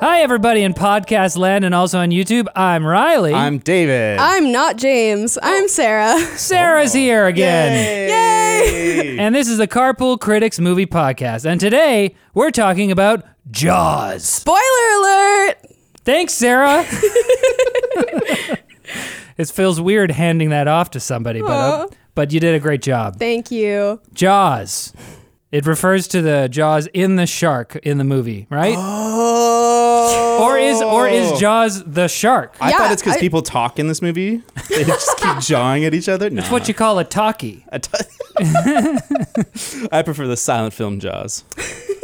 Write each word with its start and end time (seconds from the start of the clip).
Hi, 0.00 0.22
everybody 0.22 0.62
in 0.62 0.72
podcast 0.72 1.36
land 1.36 1.62
and 1.62 1.74
also 1.74 1.98
on 1.98 2.08
YouTube. 2.08 2.46
I'm 2.56 2.86
Riley. 2.86 3.34
I'm 3.34 3.58
David. 3.58 4.18
I'm 4.18 4.50
not 4.50 4.78
James. 4.78 5.36
I'm 5.42 5.68
Sarah. 5.68 6.18
Sarah's 6.38 6.94
here 6.94 7.26
again. 7.26 8.08
Yay! 8.08 9.18
And 9.18 9.34
this 9.34 9.46
is 9.46 9.58
the 9.58 9.68
Carpool 9.68 10.18
Critics 10.18 10.58
Movie 10.58 10.86
Podcast. 10.86 11.44
And 11.44 11.60
today 11.60 12.14
we're 12.32 12.50
talking 12.50 12.90
about 12.90 13.26
Jaws. 13.50 14.24
Spoiler 14.24 14.56
alert! 15.00 15.58
Thanks, 15.98 16.32
Sarah. 16.32 16.86
it 19.36 19.50
feels 19.50 19.82
weird 19.82 20.12
handing 20.12 20.48
that 20.48 20.66
off 20.66 20.92
to 20.92 21.00
somebody, 21.00 21.42
but 21.42 21.50
uh, 21.50 21.88
but 22.14 22.32
you 22.32 22.40
did 22.40 22.54
a 22.54 22.58
great 22.58 22.80
job. 22.80 23.18
Thank 23.18 23.50
you. 23.50 24.00
Jaws. 24.14 24.94
It 25.52 25.66
refers 25.66 26.06
to 26.08 26.22
the 26.22 26.48
jaws 26.48 26.86
in 26.94 27.16
the 27.16 27.26
shark 27.26 27.74
in 27.82 27.98
the 27.98 28.04
movie, 28.04 28.46
right? 28.50 28.76
Oh. 30.40 30.44
Or 30.44 30.58
is 30.58 30.80
or 30.82 31.08
is 31.08 31.32
oh. 31.32 31.38
Jaws 31.40 31.84
the 31.84 32.08
shark? 32.08 32.56
I 32.60 32.70
Yeah, 32.70 32.78
thought 32.78 32.92
it's 32.92 33.02
because 33.02 33.16
I- 33.16 33.20
people 33.20 33.42
talk 33.42 33.78
in 33.78 33.88
this 33.88 34.00
movie. 34.02 34.42
They 34.68 34.84
just 34.84 35.18
keep 35.18 35.38
jawing 35.40 35.84
at 35.84 35.94
each 35.94 36.08
other. 36.08 36.30
No. 36.30 36.40
It's 36.42 36.50
what 36.50 36.68
you 36.68 36.74
call 36.74 36.98
a 37.00 37.04
talkie. 37.04 37.64
I 37.72 37.78
t- 37.78 37.90
I 39.92 40.02
prefer 40.02 40.26
the 40.26 40.36
silent 40.36 40.74
film 40.74 41.00
Jaws. 41.00 41.44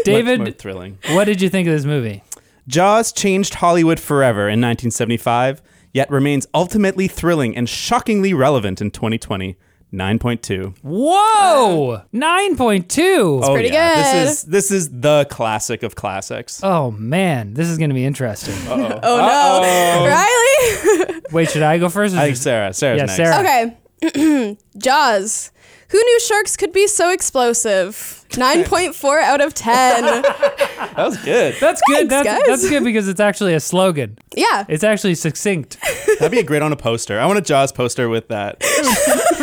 David, 0.04 0.38
Much 0.40 0.46
more 0.48 0.52
thrilling. 0.54 0.98
what 1.10 1.24
did 1.24 1.40
you 1.40 1.48
think 1.48 1.68
of 1.68 1.74
this 1.74 1.84
movie? 1.84 2.22
Jaws 2.68 3.12
changed 3.12 3.54
Hollywood 3.54 4.00
forever 4.00 4.42
in 4.42 4.60
1975, 4.60 5.62
yet 5.92 6.10
remains 6.10 6.46
ultimately 6.54 7.06
thrilling 7.08 7.56
and 7.56 7.68
shockingly 7.68 8.34
relevant 8.34 8.80
in 8.80 8.90
2020. 8.90 9.56
9.2. 9.92 10.78
Whoa! 10.82 12.02
9.2. 12.12 13.40
Oh, 13.44 13.52
pretty 13.54 13.68
yeah. 13.68 13.94
good. 13.94 14.04
This 14.26 14.30
is 14.30 14.42
this 14.44 14.70
is 14.70 14.90
the 15.00 15.26
classic 15.30 15.82
of 15.82 15.94
classics. 15.94 16.60
Oh 16.62 16.90
man, 16.90 17.54
this 17.54 17.68
is 17.68 17.78
going 17.78 17.90
to 17.90 17.94
be 17.94 18.04
interesting. 18.04 18.54
Uh-oh. 18.68 19.00
Oh 19.02 19.62
no. 19.62 20.06
Riley? 21.08 21.20
Wait, 21.32 21.50
should 21.50 21.62
I 21.62 21.78
go 21.78 21.88
first? 21.88 22.14
or 22.14 22.18
I 22.18 22.24
think 22.24 22.36
should- 22.36 22.42
Sarah. 22.42 22.72
Sarah's 22.74 22.98
Yeah, 22.98 23.06
next. 23.06 23.16
Sarah. 23.16 23.76
okay. 24.04 24.56
Jaws. 24.78 25.52
Who 25.90 25.98
knew 25.98 26.20
sharks 26.20 26.56
could 26.56 26.72
be 26.72 26.88
so 26.88 27.10
explosive? 27.12 28.24
9.4 28.30 29.22
out 29.22 29.40
of 29.40 29.54
10. 29.54 30.02
That 30.02 30.94
was 30.96 31.16
good. 31.24 31.54
That's 31.60 31.80
good. 31.86 32.08
Thanks, 32.08 32.10
that's, 32.10 32.26
guys. 32.28 32.42
that's 32.46 32.68
good 32.68 32.82
because 32.82 33.06
it's 33.06 33.20
actually 33.20 33.54
a 33.54 33.60
slogan. 33.60 34.18
Yeah. 34.34 34.64
It's 34.68 34.82
actually 34.82 35.14
succinct. 35.14 35.78
That'd 36.18 36.32
be 36.32 36.40
a 36.40 36.42
great 36.42 36.60
on 36.62 36.72
a 36.72 36.76
poster. 36.76 37.20
I 37.20 37.26
want 37.26 37.38
a 37.38 37.42
Jaws 37.42 37.70
poster 37.70 38.08
with 38.08 38.26
that. 38.28 38.56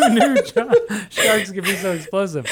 Who 0.07 0.13
knew 0.13 0.35
sharks 1.09 1.51
could 1.51 1.63
be 1.63 1.75
so 1.75 1.91
explosive? 1.93 2.47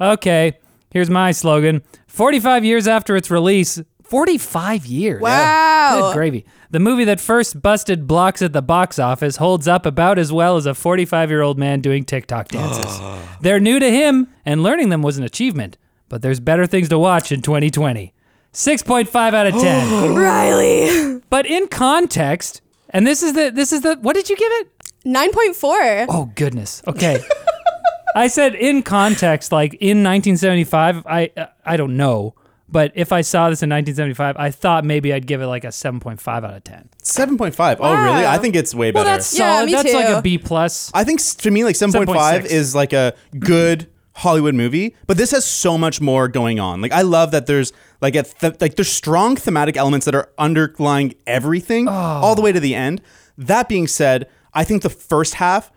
Okay, 0.00 0.58
here's 0.90 1.10
my 1.10 1.32
slogan. 1.32 1.82
45 2.06 2.64
years 2.64 2.86
after 2.88 3.16
its 3.16 3.30
release, 3.30 3.80
45 4.04 4.86
years. 4.86 5.20
Wow. 5.20 6.00
Good 6.00 6.14
gravy. 6.14 6.46
The 6.70 6.80
movie 6.80 7.04
that 7.04 7.20
first 7.20 7.60
busted 7.62 8.06
blocks 8.06 8.42
at 8.42 8.52
the 8.52 8.62
box 8.62 8.98
office 8.98 9.36
holds 9.36 9.66
up 9.68 9.86
about 9.86 10.18
as 10.18 10.32
well 10.32 10.56
as 10.56 10.66
a 10.66 10.74
45 10.74 11.30
year 11.30 11.42
old 11.42 11.58
man 11.58 11.80
doing 11.80 12.04
TikTok 12.04 12.48
dances. 12.48 13.00
They're 13.40 13.60
new 13.60 13.78
to 13.78 13.90
him, 13.90 14.28
and 14.44 14.62
learning 14.62 14.88
them 14.90 15.02
was 15.02 15.18
an 15.18 15.24
achievement. 15.24 15.76
But 16.08 16.22
there's 16.22 16.40
better 16.40 16.66
things 16.66 16.88
to 16.90 16.98
watch 16.98 17.32
in 17.32 17.42
2020. 17.42 18.12
6.5 18.52 19.34
out 19.34 19.46
of 19.46 19.54
10. 19.54 20.14
Riley. 20.14 21.20
but 21.28 21.46
in 21.46 21.68
context, 21.68 22.62
and 22.96 23.06
this 23.06 23.22
is 23.22 23.32
the 23.34 23.50
this 23.50 23.72
is 23.72 23.80
the 23.82 23.96
what 24.00 24.14
did 24.14 24.28
you 24.30 24.36
give 24.36 24.52
it? 24.60 24.68
9.4. 25.04 26.06
Oh 26.08 26.30
goodness. 26.34 26.82
Okay. 26.86 27.22
I 28.16 28.28
said 28.28 28.54
in 28.54 28.82
context, 28.82 29.52
like 29.52 29.74
in 29.74 30.02
1975. 30.02 31.06
I 31.06 31.30
uh, 31.36 31.46
I 31.64 31.76
don't 31.76 31.96
know, 31.96 32.34
but 32.68 32.92
if 32.94 33.12
I 33.12 33.20
saw 33.20 33.50
this 33.50 33.62
in 33.62 33.68
1975, 33.70 34.36
I 34.38 34.50
thought 34.50 34.84
maybe 34.84 35.12
I'd 35.12 35.26
give 35.26 35.42
it 35.42 35.46
like 35.48 35.64
a 35.64 35.68
7.5 35.68 36.26
out 36.28 36.44
of 36.44 36.64
10. 36.64 36.88
7.5. 37.02 37.76
Oh, 37.78 37.92
really? 37.94 38.26
I 38.26 38.38
think 38.38 38.56
it's 38.56 38.74
way 38.74 38.90
Well, 38.90 39.04
better. 39.04 39.16
that's 39.16 39.38
Yeah, 39.38 39.56
solid. 39.56 39.66
me 39.66 39.72
that's 39.72 39.92
like 39.92 40.08
a 40.08 40.22
B 40.22 40.38
plus. 40.38 40.90
I 40.94 41.04
think 41.04 41.20
s- 41.20 41.34
to 41.36 41.50
me, 41.50 41.62
like 41.64 41.76
7.5 41.76 42.06
7.6. 42.06 42.46
is 42.46 42.74
like 42.74 42.92
a 42.94 43.14
good 43.38 43.88
Hollywood 44.16 44.54
movie, 44.54 44.96
but 45.06 45.16
this 45.18 45.30
has 45.32 45.44
so 45.44 45.76
much 45.76 46.00
more 46.00 46.26
going 46.28 46.58
on. 46.58 46.80
Like 46.80 46.92
I 46.92 47.02
love 47.02 47.30
that 47.32 47.46
there's 47.46 47.72
like 48.00 48.14
a 48.16 48.22
th- 48.22 48.60
like 48.60 48.76
there's 48.76 48.90
strong 48.90 49.36
thematic 49.36 49.76
elements 49.76 50.06
that 50.06 50.14
are 50.14 50.30
underlying 50.38 51.14
everything 51.26 51.86
all 51.88 52.34
the 52.34 52.42
way 52.42 52.50
to 52.52 52.60
the 52.60 52.74
end. 52.74 53.02
That 53.36 53.68
being 53.68 53.86
said, 53.86 54.26
I 54.54 54.64
think 54.64 54.82
the 54.82 54.88
first 54.90 55.34
half 55.34 55.70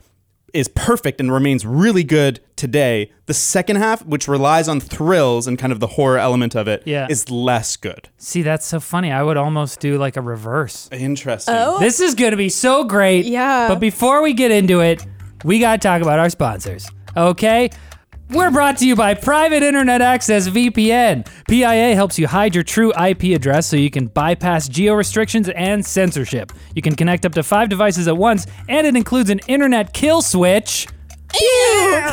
is 0.54 0.68
perfect 0.70 1.20
and 1.20 1.32
remains 1.32 1.64
really 1.66 2.04
good 2.04 2.40
today. 2.56 3.12
The 3.28 3.34
second 3.36 3.76
half, 3.76 4.04
which 4.06 4.28
relies 4.28 4.68
on 4.68 4.80
thrills 4.80 5.46
and 5.46 5.60
kind 5.60 5.72
of 5.72 5.80
the 5.80 5.86
horror 5.88 6.18
element 6.18 6.56
of 6.56 6.68
it, 6.68 6.82
is 6.88 7.26
Yeah. 7.30 7.36
less 7.36 7.76
good. 7.78 8.10
See, 8.18 8.42
that's 8.42 8.66
so 8.66 8.80
funny. 8.80 9.12
I 9.12 9.22
would 9.22 9.38
almost 9.38 9.80
do 9.80 9.98
like 10.00 10.18
a 10.18 10.22
reverse. 10.22 10.90
Interesting. 10.92 11.54
Oh. 11.56 11.78
This 11.80 12.00
is 12.00 12.16
going 12.16 12.32
to 12.32 12.38
be 12.38 12.50
so 12.50 12.84
great. 12.84 13.26
Yeah. 13.26 13.68
But 13.68 13.80
before 13.80 14.24
we 14.24 14.34
get 14.34 14.50
into 14.50 14.80
it, 14.80 15.06
we 15.44 15.60
got 15.60 15.74
to 15.82 15.88
talk 15.88 16.02
about 16.02 16.18
our 16.18 16.30
sponsors. 16.32 16.90
Okay? 17.16 17.70
We're 18.32 18.52
brought 18.52 18.78
to 18.78 18.88
you 18.88 18.96
by 18.96 19.16
Private 19.16 19.64
Internet 19.64 20.04
Access 20.04 20.48
VPN. 20.48 21.28
PIA 21.48 21.96
helps 21.96 22.20
you 22.20 22.28
hide 22.28 22.54
your 22.54 22.64
true 22.64 22.94
IP 22.94 23.36
address 23.36 23.66
so 23.66 23.76
you 23.76 23.90
can 23.90 24.06
bypass 24.06 24.68
geo 24.68 24.94
restrictions 24.94 25.50
and 25.50 25.84
censorship. 25.84 26.52
You 26.76 26.84
can 26.84 26.96
connect 26.96 27.26
up 27.26 27.34
to 27.34 27.42
five 27.42 27.70
devices 27.70 28.08
at 28.08 28.16
once, 28.16 28.46
and 28.68 28.86
it 28.86 28.96
includes 28.96 29.32
an 29.32 29.40
internet 29.48 29.94
kill 29.94 30.22
switch. 30.22 30.88
Ew! 31.42 32.12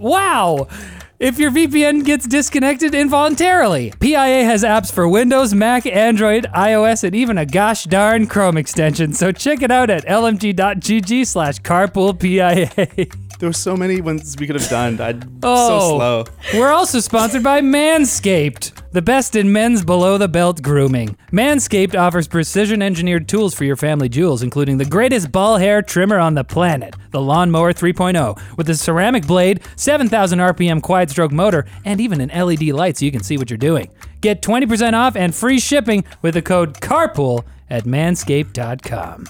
Wow! 0.00 0.66
If 1.20 1.38
your 1.38 1.50
VPN 1.50 2.02
gets 2.06 2.26
disconnected 2.26 2.94
involuntarily, 2.94 3.92
PIA 4.00 4.42
has 4.44 4.64
apps 4.64 4.90
for 4.90 5.06
Windows, 5.06 5.52
Mac, 5.52 5.84
Android, 5.84 6.46
iOS, 6.56 7.04
and 7.04 7.14
even 7.14 7.36
a 7.36 7.44
gosh 7.44 7.84
darn 7.84 8.26
Chrome 8.26 8.56
extension. 8.56 9.12
So 9.12 9.30
check 9.30 9.60
it 9.60 9.70
out 9.70 9.90
at 9.90 10.06
lmg.gg 10.06 11.26
slash 11.26 11.58
carpoolpia. 11.60 13.14
There 13.40 13.48
were 13.48 13.54
so 13.54 13.74
many 13.74 14.02
ones 14.02 14.36
we 14.38 14.46
could 14.46 14.56
have 14.60 14.68
done. 14.68 15.00
I'm 15.00 15.40
Oh. 15.42 15.68
so 15.68 15.96
slow. 15.96 16.24
We're 16.60 16.72
also 16.72 17.00
sponsored 17.00 17.42
by 17.42 17.62
Manscaped, 17.62 18.89
the 18.92 19.02
best 19.02 19.36
in 19.36 19.52
men's 19.52 19.84
below 19.84 20.18
the 20.18 20.28
belt 20.28 20.62
grooming. 20.62 21.16
Manscaped 21.32 21.98
offers 21.98 22.26
precision 22.26 22.82
engineered 22.82 23.28
tools 23.28 23.54
for 23.54 23.64
your 23.64 23.76
family 23.76 24.08
jewels, 24.08 24.42
including 24.42 24.78
the 24.78 24.84
greatest 24.84 25.30
ball 25.30 25.58
hair 25.58 25.82
trimmer 25.82 26.18
on 26.18 26.34
the 26.34 26.44
planet, 26.44 26.94
the 27.10 27.20
Lawnmower 27.20 27.72
3.0, 27.72 28.56
with 28.56 28.68
a 28.68 28.74
ceramic 28.74 29.26
blade, 29.26 29.60
7,000 29.76 30.38
RPM 30.38 30.82
quiet 30.82 31.10
stroke 31.10 31.32
motor, 31.32 31.66
and 31.84 32.00
even 32.00 32.20
an 32.20 32.28
LED 32.28 32.62
light 32.68 32.98
so 32.98 33.04
you 33.04 33.12
can 33.12 33.22
see 33.22 33.36
what 33.36 33.50
you're 33.50 33.56
doing. 33.56 33.90
Get 34.20 34.42
20% 34.42 34.94
off 34.94 35.16
and 35.16 35.34
free 35.34 35.60
shipping 35.60 36.04
with 36.22 36.34
the 36.34 36.42
code 36.42 36.80
CARPOOL 36.80 37.44
at 37.68 37.84
manscaped.com. 37.84 39.26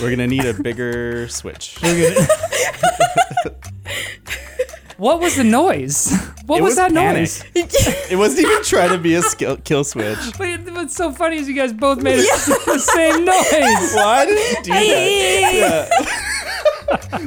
We're 0.00 0.10
gonna 0.10 0.26
need 0.26 0.44
a 0.44 0.54
bigger 0.54 1.28
switch. 1.28 1.78
What 4.96 5.20
was 5.20 5.36
the 5.36 5.44
noise? 5.44 6.12
What 6.44 6.60
was, 6.60 6.72
was 6.72 6.76
that 6.76 6.92
panic. 6.92 7.20
noise? 7.20 7.42
It 8.10 8.16
wasn't 8.16 8.46
even 8.46 8.62
trying 8.64 8.90
to 8.90 8.98
be 8.98 9.14
a 9.14 9.22
skill, 9.22 9.56
kill 9.56 9.82
switch. 9.82 10.18
But 10.36 10.60
what's 10.74 10.94
so 10.94 11.10
funny 11.10 11.38
is 11.38 11.48
you 11.48 11.54
guys 11.54 11.72
both 11.72 12.02
made 12.02 12.18
it 12.18 12.26
the 12.66 12.78
same 12.78 13.24
noise. 13.24 13.94
Why 13.94 14.26
did 14.26 14.58
you 14.58 14.62
do 14.62 14.70
that? 14.72 15.88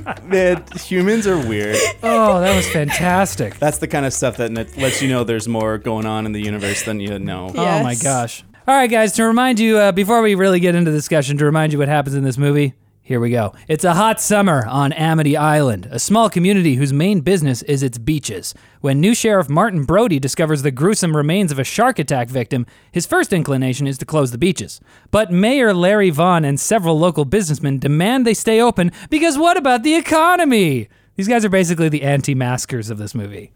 Yeah. 0.03 0.19
Man, 0.23 0.63
humans 0.75 1.25
are 1.25 1.38
weird. 1.38 1.77
Oh, 2.03 2.39
that 2.41 2.56
was 2.56 2.69
fantastic. 2.69 3.57
That's 3.57 3.79
the 3.79 3.88
kind 3.88 4.06
of 4.06 4.13
stuff 4.13 4.38
that 4.38 4.51
lets 4.77 5.01
you 5.01 5.09
know 5.09 5.23
there's 5.23 5.47
more 5.47 5.79
going 5.79 6.06
on 6.06 6.27
in 6.27 6.31
the 6.31 6.41
universe 6.41 6.83
than 6.83 7.00
you 7.00 7.17
know. 7.17 7.50
Yeah. 7.56 7.79
Oh 7.79 7.83
my 7.83 7.95
gosh. 7.95 8.44
All 8.67 8.75
right, 8.75 8.89
guys, 8.91 9.13
to 9.13 9.23
remind 9.23 9.59
you, 9.59 9.77
uh, 9.77 9.91
before 9.94 10.22
we 10.22 10.35
really 10.35 10.59
get 10.59 10.75
into 10.75 10.91
the 10.91 10.97
discussion, 10.97 11.38
to 11.38 11.45
remind 11.45 11.72
you 11.73 11.79
what 11.79 11.88
happens 11.88 12.16
in 12.16 12.23
this 12.23 12.38
movie, 12.38 12.74
here 13.07 13.21
we 13.21 13.30
go. 13.30 13.54
It's 13.69 13.86
a 13.86 13.94
hot 13.94 14.19
summer 14.19 14.65
on 14.68 14.92
Amity 14.92 15.38
Island, 15.38 15.88
a 15.89 15.98
small 15.98 16.30
community 16.30 16.75
whose 16.75 16.92
main 16.92 17.21
business 17.21 17.62
is 17.62 17.81
its 17.81 17.98
beaches. 17.98 18.54
When 18.81 19.00
new 19.00 19.15
Sheriff 19.15 19.48
Martin 19.48 19.86
Brody 19.86 20.19
discovers 20.19 20.62
the 20.62 20.71
gruesome 20.71 21.15
remains 21.15 21.54
of 21.54 21.57
a 21.57 21.63
shark 21.63 22.00
attack 22.00 22.27
victim, 22.27 22.65
his 22.92 23.06
first 23.06 23.31
inclination 23.31 23.88
is 23.88 23.98
to 24.00 24.06
close 24.06 24.31
the 24.31 24.38
beaches. 24.38 24.81
But 25.09 25.31
Mayor 25.31 25.74
Larry 25.74 26.09
Vaughn 26.09 26.44
and 26.44 26.59
several 26.59 27.00
local 27.00 27.24
businessmen 27.24 27.80
demand 27.80 28.27
they 28.27 28.33
stay 28.33 28.59
open 28.59 28.92
because 29.10 29.38
what 29.38 29.56
about 29.56 29.83
the 29.83 29.95
economy? 29.95 30.89
These 31.15 31.30
guys 31.30 31.45
are 31.45 31.50
basically 31.50 31.88
the 31.88 32.03
anti 32.03 32.36
maskers 32.36 32.89
of 32.89 32.98
this 32.98 33.15
movie. 33.15 33.53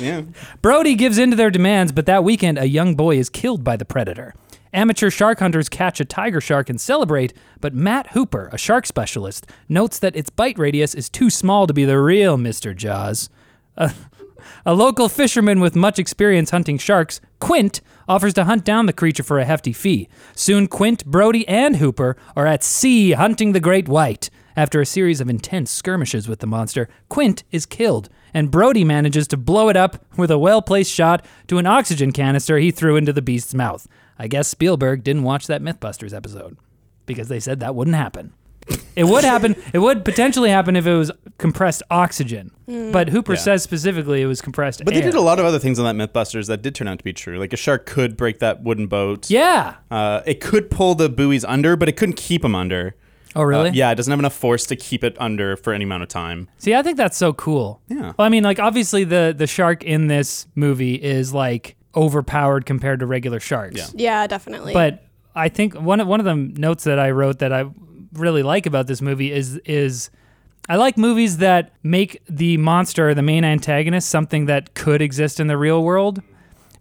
Yeah. 0.00 0.22
Brody 0.62 0.94
gives 0.94 1.18
in 1.18 1.32
to 1.32 1.36
their 1.36 1.50
demands, 1.50 1.92
but 1.92 2.06
that 2.06 2.24
weekend, 2.24 2.56
a 2.56 2.66
young 2.66 2.94
boy 2.94 3.18
is 3.18 3.28
killed 3.28 3.62
by 3.62 3.76
the 3.76 3.84
predator. 3.84 4.34
Amateur 4.76 5.08
shark 5.08 5.38
hunters 5.38 5.70
catch 5.70 6.00
a 6.00 6.04
tiger 6.04 6.38
shark 6.38 6.68
and 6.68 6.78
celebrate, 6.78 7.32
but 7.62 7.72
Matt 7.72 8.08
Hooper, 8.08 8.50
a 8.52 8.58
shark 8.58 8.84
specialist, 8.84 9.46
notes 9.70 9.98
that 9.98 10.14
its 10.14 10.28
bite 10.28 10.58
radius 10.58 10.94
is 10.94 11.08
too 11.08 11.30
small 11.30 11.66
to 11.66 11.72
be 11.72 11.86
the 11.86 11.98
real 11.98 12.36
Mr. 12.36 12.76
Jaws. 12.76 13.30
A, 13.78 13.94
a 14.66 14.74
local 14.74 15.08
fisherman 15.08 15.60
with 15.60 15.76
much 15.76 15.98
experience 15.98 16.50
hunting 16.50 16.76
sharks, 16.76 17.22
Quint, 17.40 17.80
offers 18.06 18.34
to 18.34 18.44
hunt 18.44 18.66
down 18.66 18.84
the 18.84 18.92
creature 18.92 19.22
for 19.22 19.38
a 19.38 19.46
hefty 19.46 19.72
fee. 19.72 20.10
Soon, 20.34 20.66
Quint, 20.66 21.06
Brody, 21.06 21.48
and 21.48 21.76
Hooper 21.76 22.14
are 22.36 22.46
at 22.46 22.62
sea 22.62 23.12
hunting 23.12 23.52
the 23.52 23.60
great 23.60 23.88
white. 23.88 24.28
After 24.56 24.82
a 24.82 24.86
series 24.86 25.22
of 25.22 25.30
intense 25.30 25.70
skirmishes 25.70 26.28
with 26.28 26.40
the 26.40 26.46
monster, 26.46 26.90
Quint 27.08 27.44
is 27.50 27.64
killed, 27.64 28.10
and 28.34 28.50
Brody 28.50 28.84
manages 28.84 29.26
to 29.28 29.38
blow 29.38 29.70
it 29.70 29.76
up 29.76 30.04
with 30.18 30.30
a 30.30 30.38
well 30.38 30.60
placed 30.60 30.92
shot 30.92 31.24
to 31.46 31.56
an 31.56 31.66
oxygen 31.66 32.12
canister 32.12 32.58
he 32.58 32.70
threw 32.70 32.96
into 32.96 33.14
the 33.14 33.22
beast's 33.22 33.54
mouth. 33.54 33.88
I 34.18 34.28
guess 34.28 34.48
Spielberg 34.48 35.04
didn't 35.04 35.22
watch 35.24 35.46
that 35.46 35.62
MythBusters 35.62 36.14
episode 36.14 36.56
because 37.06 37.28
they 37.28 37.40
said 37.40 37.60
that 37.60 37.74
wouldn't 37.74 37.96
happen. 37.96 38.32
It 38.96 39.04
would 39.04 39.22
happen. 39.24 39.54
It 39.72 39.78
would 39.78 40.04
potentially 40.04 40.50
happen 40.50 40.74
if 40.74 40.86
it 40.86 40.94
was 40.94 41.12
compressed 41.38 41.82
oxygen. 41.90 42.50
But 42.66 43.10
Hooper 43.10 43.34
Yeah. 43.34 43.38
says 43.40 43.62
specifically 43.62 44.22
it 44.22 44.26
was 44.26 44.40
compressed 44.40 44.82
But 44.84 44.94
air. 44.94 45.00
they 45.00 45.06
did 45.06 45.14
a 45.14 45.20
lot 45.20 45.38
of 45.38 45.44
other 45.44 45.58
things 45.58 45.78
on 45.78 45.96
that 45.96 46.12
MythBusters 46.12 46.46
that 46.48 46.62
did 46.62 46.74
turn 46.74 46.88
out 46.88 46.98
to 46.98 47.04
be 47.04 47.12
true. 47.12 47.38
Like 47.38 47.52
a 47.52 47.56
shark 47.56 47.86
could 47.86 48.16
break 48.16 48.38
that 48.40 48.62
wooden 48.64 48.86
boat. 48.86 49.30
Yeah. 49.30 49.74
Uh, 49.90 50.22
it 50.26 50.40
could 50.40 50.70
pull 50.70 50.94
the 50.94 51.08
buoys 51.08 51.44
under, 51.44 51.76
but 51.76 51.88
it 51.88 51.92
couldn't 51.96 52.16
keep 52.16 52.42
them 52.42 52.54
under. 52.54 52.96
Oh, 53.36 53.42
really? 53.42 53.68
Uh, 53.68 53.72
yeah, 53.74 53.90
it 53.92 53.96
doesn't 53.96 54.10
have 54.10 54.18
enough 54.18 54.32
force 54.34 54.64
to 54.66 54.74
keep 54.76 55.04
it 55.04 55.14
under 55.20 55.56
for 55.58 55.74
any 55.74 55.84
amount 55.84 56.02
of 56.02 56.08
time. 56.08 56.48
See, 56.56 56.74
I 56.74 56.82
think 56.82 56.96
that's 56.96 57.18
so 57.18 57.34
cool. 57.34 57.82
Yeah. 57.88 58.14
Well, 58.18 58.26
I 58.26 58.30
mean, 58.30 58.42
like 58.42 58.58
obviously 58.58 59.04
the 59.04 59.34
the 59.36 59.46
shark 59.46 59.84
in 59.84 60.06
this 60.06 60.46
movie 60.54 60.94
is 60.94 61.34
like 61.34 61.75
overpowered 61.96 62.66
compared 62.66 63.00
to 63.00 63.06
regular 63.06 63.40
sharks. 63.40 63.76
Yeah. 63.76 63.86
Yeah, 63.94 64.26
definitely. 64.26 64.72
But 64.72 65.04
I 65.34 65.48
think 65.48 65.74
one 65.74 66.00
of, 66.00 66.06
one 66.06 66.20
of 66.20 66.26
the 66.26 66.34
notes 66.34 66.84
that 66.84 66.98
I 66.98 67.10
wrote 67.10 67.38
that 67.40 67.52
I 67.52 67.70
really 68.12 68.42
like 68.42 68.66
about 68.66 68.86
this 68.86 69.02
movie 69.02 69.32
is 69.32 69.56
is 69.64 70.10
I 70.68 70.76
like 70.76 70.98
movies 70.98 71.38
that 71.38 71.72
make 71.82 72.20
the 72.28 72.56
monster, 72.56 73.14
the 73.14 73.22
main 73.22 73.44
antagonist, 73.44 74.08
something 74.08 74.46
that 74.46 74.74
could 74.74 75.00
exist 75.00 75.38
in 75.38 75.46
the 75.46 75.56
real 75.56 75.82
world. 75.82 76.22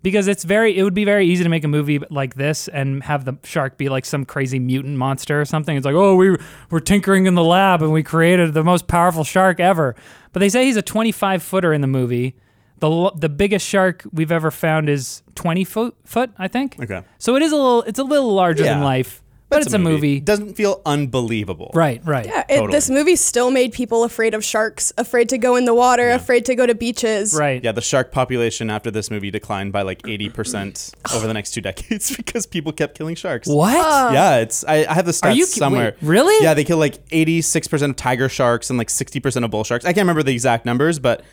Because 0.01 0.27
it's 0.27 0.43
very, 0.43 0.77
it 0.77 0.83
would 0.83 0.93
be 0.93 1.03
very 1.03 1.25
easy 1.25 1.43
to 1.43 1.49
make 1.49 1.63
a 1.63 1.67
movie 1.67 1.99
like 2.11 2.35
this 2.35 2.67
and 2.67 3.01
have 3.03 3.25
the 3.25 3.37
shark 3.43 3.75
be 3.75 3.89
like 3.89 4.05
some 4.05 4.23
crazy 4.23 4.59
mutant 4.59 4.97
monster 4.97 5.41
or 5.41 5.45
something. 5.45 5.75
It's 5.75 5.85
like, 5.85 5.95
oh, 5.95 6.15
we 6.15 6.37
were 6.69 6.79
tinkering 6.79 7.25
in 7.25 7.33
the 7.33 7.43
lab 7.43 7.81
and 7.81 7.91
we 7.91 8.03
created 8.03 8.53
the 8.53 8.63
most 8.63 8.87
powerful 8.87 9.23
shark 9.23 9.59
ever. 9.59 9.95
But 10.31 10.41
they 10.41 10.49
say 10.49 10.65
he's 10.65 10.77
a 10.77 10.83
25 10.83 11.41
footer 11.41 11.73
in 11.73 11.81
the 11.81 11.87
movie. 11.87 12.35
The 12.79 13.11
the 13.15 13.29
biggest 13.29 13.65
shark 13.67 14.03
we've 14.11 14.31
ever 14.31 14.51
found 14.51 14.89
is 14.89 15.23
20 15.35 15.63
foot, 15.63 15.95
foot 16.03 16.31
I 16.37 16.47
think. 16.47 16.77
Okay. 16.79 17.03
So 17.17 17.35
it 17.35 17.41
is 17.41 17.51
a 17.51 17.55
little, 17.55 17.83
it's 17.83 17.99
a 17.99 18.03
little 18.03 18.33
larger 18.33 18.63
than 18.63 18.81
life, 18.81 19.21
but 19.49 19.61
it's 19.61 19.73
a 19.73 19.79
movie. 19.79 20.19
Doesn't 20.19 20.55
feel 20.55 20.81
unbelievable. 20.85 21.71
Right, 21.73 22.01
right. 22.05 22.25
yeah, 22.25 22.43
it, 22.49 22.71
this 22.71 22.89
movie 22.89 23.15
still 23.15 23.51
made 23.51 23.71
people 23.73 24.03
afraid 24.03 24.33
of 24.33 24.43
sharks, 24.43 24.91
afraid 24.97 25.29
to 25.29 25.37
go 25.37 25.55
in 25.55 25.65
the 25.65 25.73
water, 25.73 26.09
afraid 26.09 26.45
to 26.45 26.55
go 26.55 26.65
to 26.65 26.75
beaches. 26.75 27.33
Right. 27.33 27.63
Yeah, 27.63 27.71
the 27.71 27.81
shark 27.81 28.11
population 28.11 28.69
after 28.69 28.91
this 28.91 29.09
movie 29.09 29.31
declined 29.31 29.71
by 29.71 29.83
like 29.83 30.01
80% 30.01 30.93
over 31.15 31.27
the 31.27 31.33
next 31.33 31.51
two 31.51 31.61
decades 31.61 32.15
because 32.17 32.45
people 32.45 32.71
kept 32.73 32.97
killing 32.97 33.15
sharks. 33.15 33.47
What? 33.47 34.13
Yeah, 34.13 34.37
it's 34.37 34.65
I, 34.65 34.85
I 34.85 34.93
have 34.93 35.05
the 35.05 35.11
stats 35.11 35.29
Are 35.29 35.31
you 35.31 35.45
ki- 35.45 35.51
somewhere. 35.51 35.95
wait, 36.01 36.07
really? 36.07 36.43
Yeah, 36.43 36.53
they 36.53 36.63
kill 36.63 36.77
like 36.77 37.05
86% 37.07 37.89
of 37.89 37.95
tiger 37.95 38.27
sharks 38.27 38.69
and 38.69 38.77
like 38.77 38.89
60% 38.89 39.45
of 39.45 39.51
bull 39.51 39.63
sharks. 39.63 39.85
I 39.85 39.89
can't 39.89 40.03
remember 40.03 40.23
the 40.23 40.33
exact 40.33 40.65
numbers, 40.65 40.99
but 40.99 41.21
it, 41.21 41.25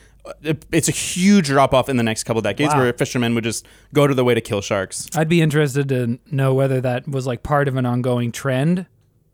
it's 0.70 0.88
a 0.88 0.92
huge 0.92 1.46
drop 1.46 1.74
off 1.74 1.88
in 1.88 1.96
the 1.96 2.02
next 2.02 2.24
couple 2.24 2.40
decades 2.42 2.72
Wow. 2.74 2.80
where 2.82 2.92
fishermen 2.92 3.34
would 3.34 3.44
just 3.44 3.66
go 3.92 4.06
to 4.06 4.14
the 4.14 4.24
way 4.24 4.34
to 4.34 4.40
kill 4.40 4.60
sharks. 4.60 5.08
I'd 5.16 5.28
be 5.28 5.40
interested 5.42 5.88
to 5.88 6.19
know 6.30 6.54
whether 6.54 6.80
that 6.80 7.08
was 7.08 7.26
like 7.26 7.42
part 7.42 7.66
of 7.69 7.76
an 7.76 7.86
ongoing 7.86 8.30
trend, 8.32 8.86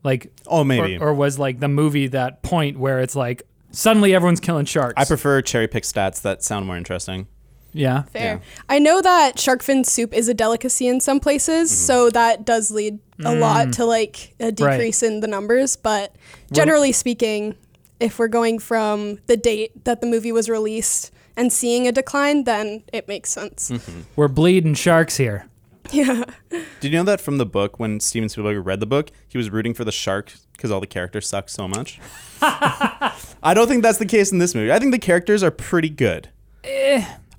like 0.02 0.32
Oh, 0.46 0.64
maybe. 0.64 0.96
or, 0.96 1.08
or 1.08 1.14
was 1.14 1.38
like 1.38 1.60
the 1.60 1.68
movie 1.68 2.06
that 2.08 2.42
point 2.42 2.78
where 2.78 3.00
it's 3.00 3.14
like 3.16 3.42
suddenly 3.70 4.14
everyone's 4.14 4.40
killing 4.40 4.64
sharks. 4.64 4.94
I 4.96 5.04
prefer 5.04 5.42
cherry 5.42 5.68
pick 5.68 5.84
stats 5.84 6.22
that 6.22 6.42
sound 6.42 6.66
more 6.66 6.76
interesting. 6.76 7.26
yeah. 7.74 8.02
Fair. 8.04 8.40
I 8.70 8.78
know 8.78 9.02
that 9.02 9.38
shark 9.38 9.62
fin 9.62 9.84
soup 9.84 10.14
is 10.14 10.26
a 10.28 10.34
delicacy 10.34 10.86
in 10.88 11.00
some 11.00 11.20
places, 11.20 11.70
Mm-hmm. 11.70 11.84
so 11.86 12.10
that 12.10 12.46
does 12.46 12.70
lead 12.70 12.98
a 13.24 13.34
lot 13.34 13.74
to 13.74 13.84
like 13.84 14.34
a 14.40 14.50
decrease 14.50 15.02
in 15.02 15.20
the 15.20 15.26
numbers. 15.26 15.76
But 15.76 16.16
generally 16.50 16.92
speaking, 16.92 17.56
if 18.00 18.18
we're 18.18 18.28
going 18.28 18.58
from 18.58 19.18
the 19.26 19.36
date 19.36 19.84
that 19.84 20.00
the 20.00 20.06
movie 20.06 20.32
was 20.32 20.48
released 20.48 21.12
and 21.36 21.52
seeing 21.52 21.86
a 21.86 21.92
decline, 21.92 22.44
then 22.44 22.82
it 22.92 23.08
makes 23.08 23.30
sense. 23.30 23.70
Mm-hmm. 23.70 24.00
We're 24.16 24.28
bleeding 24.28 24.74
sharks 24.74 25.16
here. 25.16 25.46
Yeah. 25.90 26.24
Did 26.50 26.64
you 26.82 26.90
know 26.90 27.04
that 27.04 27.20
from 27.20 27.38
the 27.38 27.46
book 27.46 27.78
when 27.78 28.00
Steven 28.00 28.28
Spielberg 28.28 28.64
read 28.66 28.80
the 28.80 28.86
book, 28.86 29.10
he 29.26 29.38
was 29.38 29.50
rooting 29.50 29.72
for 29.72 29.84
the 29.84 29.92
shark 29.92 30.32
because 30.52 30.70
all 30.70 30.80
the 30.80 30.86
characters 30.86 31.28
suck 31.28 31.48
so 31.48 31.66
much? 31.66 32.00
I 32.42 33.52
don't 33.54 33.68
think 33.68 33.82
that's 33.82 33.98
the 33.98 34.06
case 34.06 34.32
in 34.32 34.38
this 34.38 34.54
movie. 34.54 34.72
I 34.72 34.78
think 34.78 34.92
the 34.92 34.98
characters 34.98 35.42
are 35.42 35.50
pretty 35.50 35.88
good. 35.88 36.28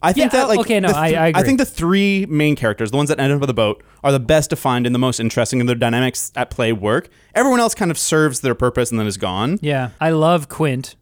I 0.02 0.14
think 0.14 0.32
Yeah, 0.32 0.40
that 0.40 0.46
uh, 0.46 0.48
like 0.48 0.60
okay, 0.60 0.80
no, 0.80 0.88
the 0.90 0.96
I- 0.98 1.08
I 1.10 1.28
agree. 1.28 1.44
think 1.44 1.58
the 1.60 1.66
three 1.66 2.26
main 2.30 2.56
characters, 2.56 2.92
the 2.92 2.98
ones 2.98 3.10
that 3.10 3.20
end 3.20 3.34
up 3.34 3.42
on 3.42 3.48
the 3.48 3.54
boat, 3.54 3.84
are 4.04 4.12
the 4.14 4.20
best 4.20 4.50
defined 4.52 4.86
and 4.86 4.96
the 4.96 5.00
most 5.00 5.20
interesting, 5.20 5.60
and 5.60 5.68
their 5.68 5.76
dynamics 5.76 6.32
at 6.36 6.50
play 6.50 6.72
work. 6.72 7.10
Everyone 7.36 7.60
else 7.60 7.76
kind 7.76 7.92
of 7.92 7.98
serves 7.98 8.40
their 8.40 8.56
purpose 8.56 8.92
and 8.92 9.00
then 9.00 9.08
is 9.08 9.18
gone. 9.18 9.60
Yeah. 9.62 9.90
I 10.00 10.12
love 10.12 10.48
Quint. 10.48 10.96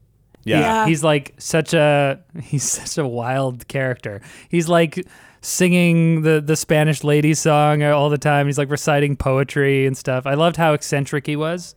Yeah, 0.44 0.60
Yeah. 0.62 0.88
He's 0.88 1.04
like 1.04 1.36
such 1.38 1.74
a 1.74 2.20
he's 2.42 2.64
such 2.64 2.98
a 2.98 3.08
wild 3.08 3.68
character. 3.68 4.22
He's 4.50 4.68
like 4.68 5.06
singing 5.42 6.24
the 6.24 6.42
the 6.42 6.56
Spanish 6.56 7.04
lady 7.04 7.34
song 7.34 7.84
all 7.84 8.10
the 8.10 8.18
time. 8.18 8.48
He's 8.48 8.58
like 8.58 8.70
reciting 8.72 9.16
poetry 9.16 9.86
and 9.86 9.96
stuff. 9.96 10.26
I 10.26 10.34
loved 10.34 10.56
how 10.58 10.74
eccentric 10.74 11.28
he 11.28 11.36
was. 11.36 11.76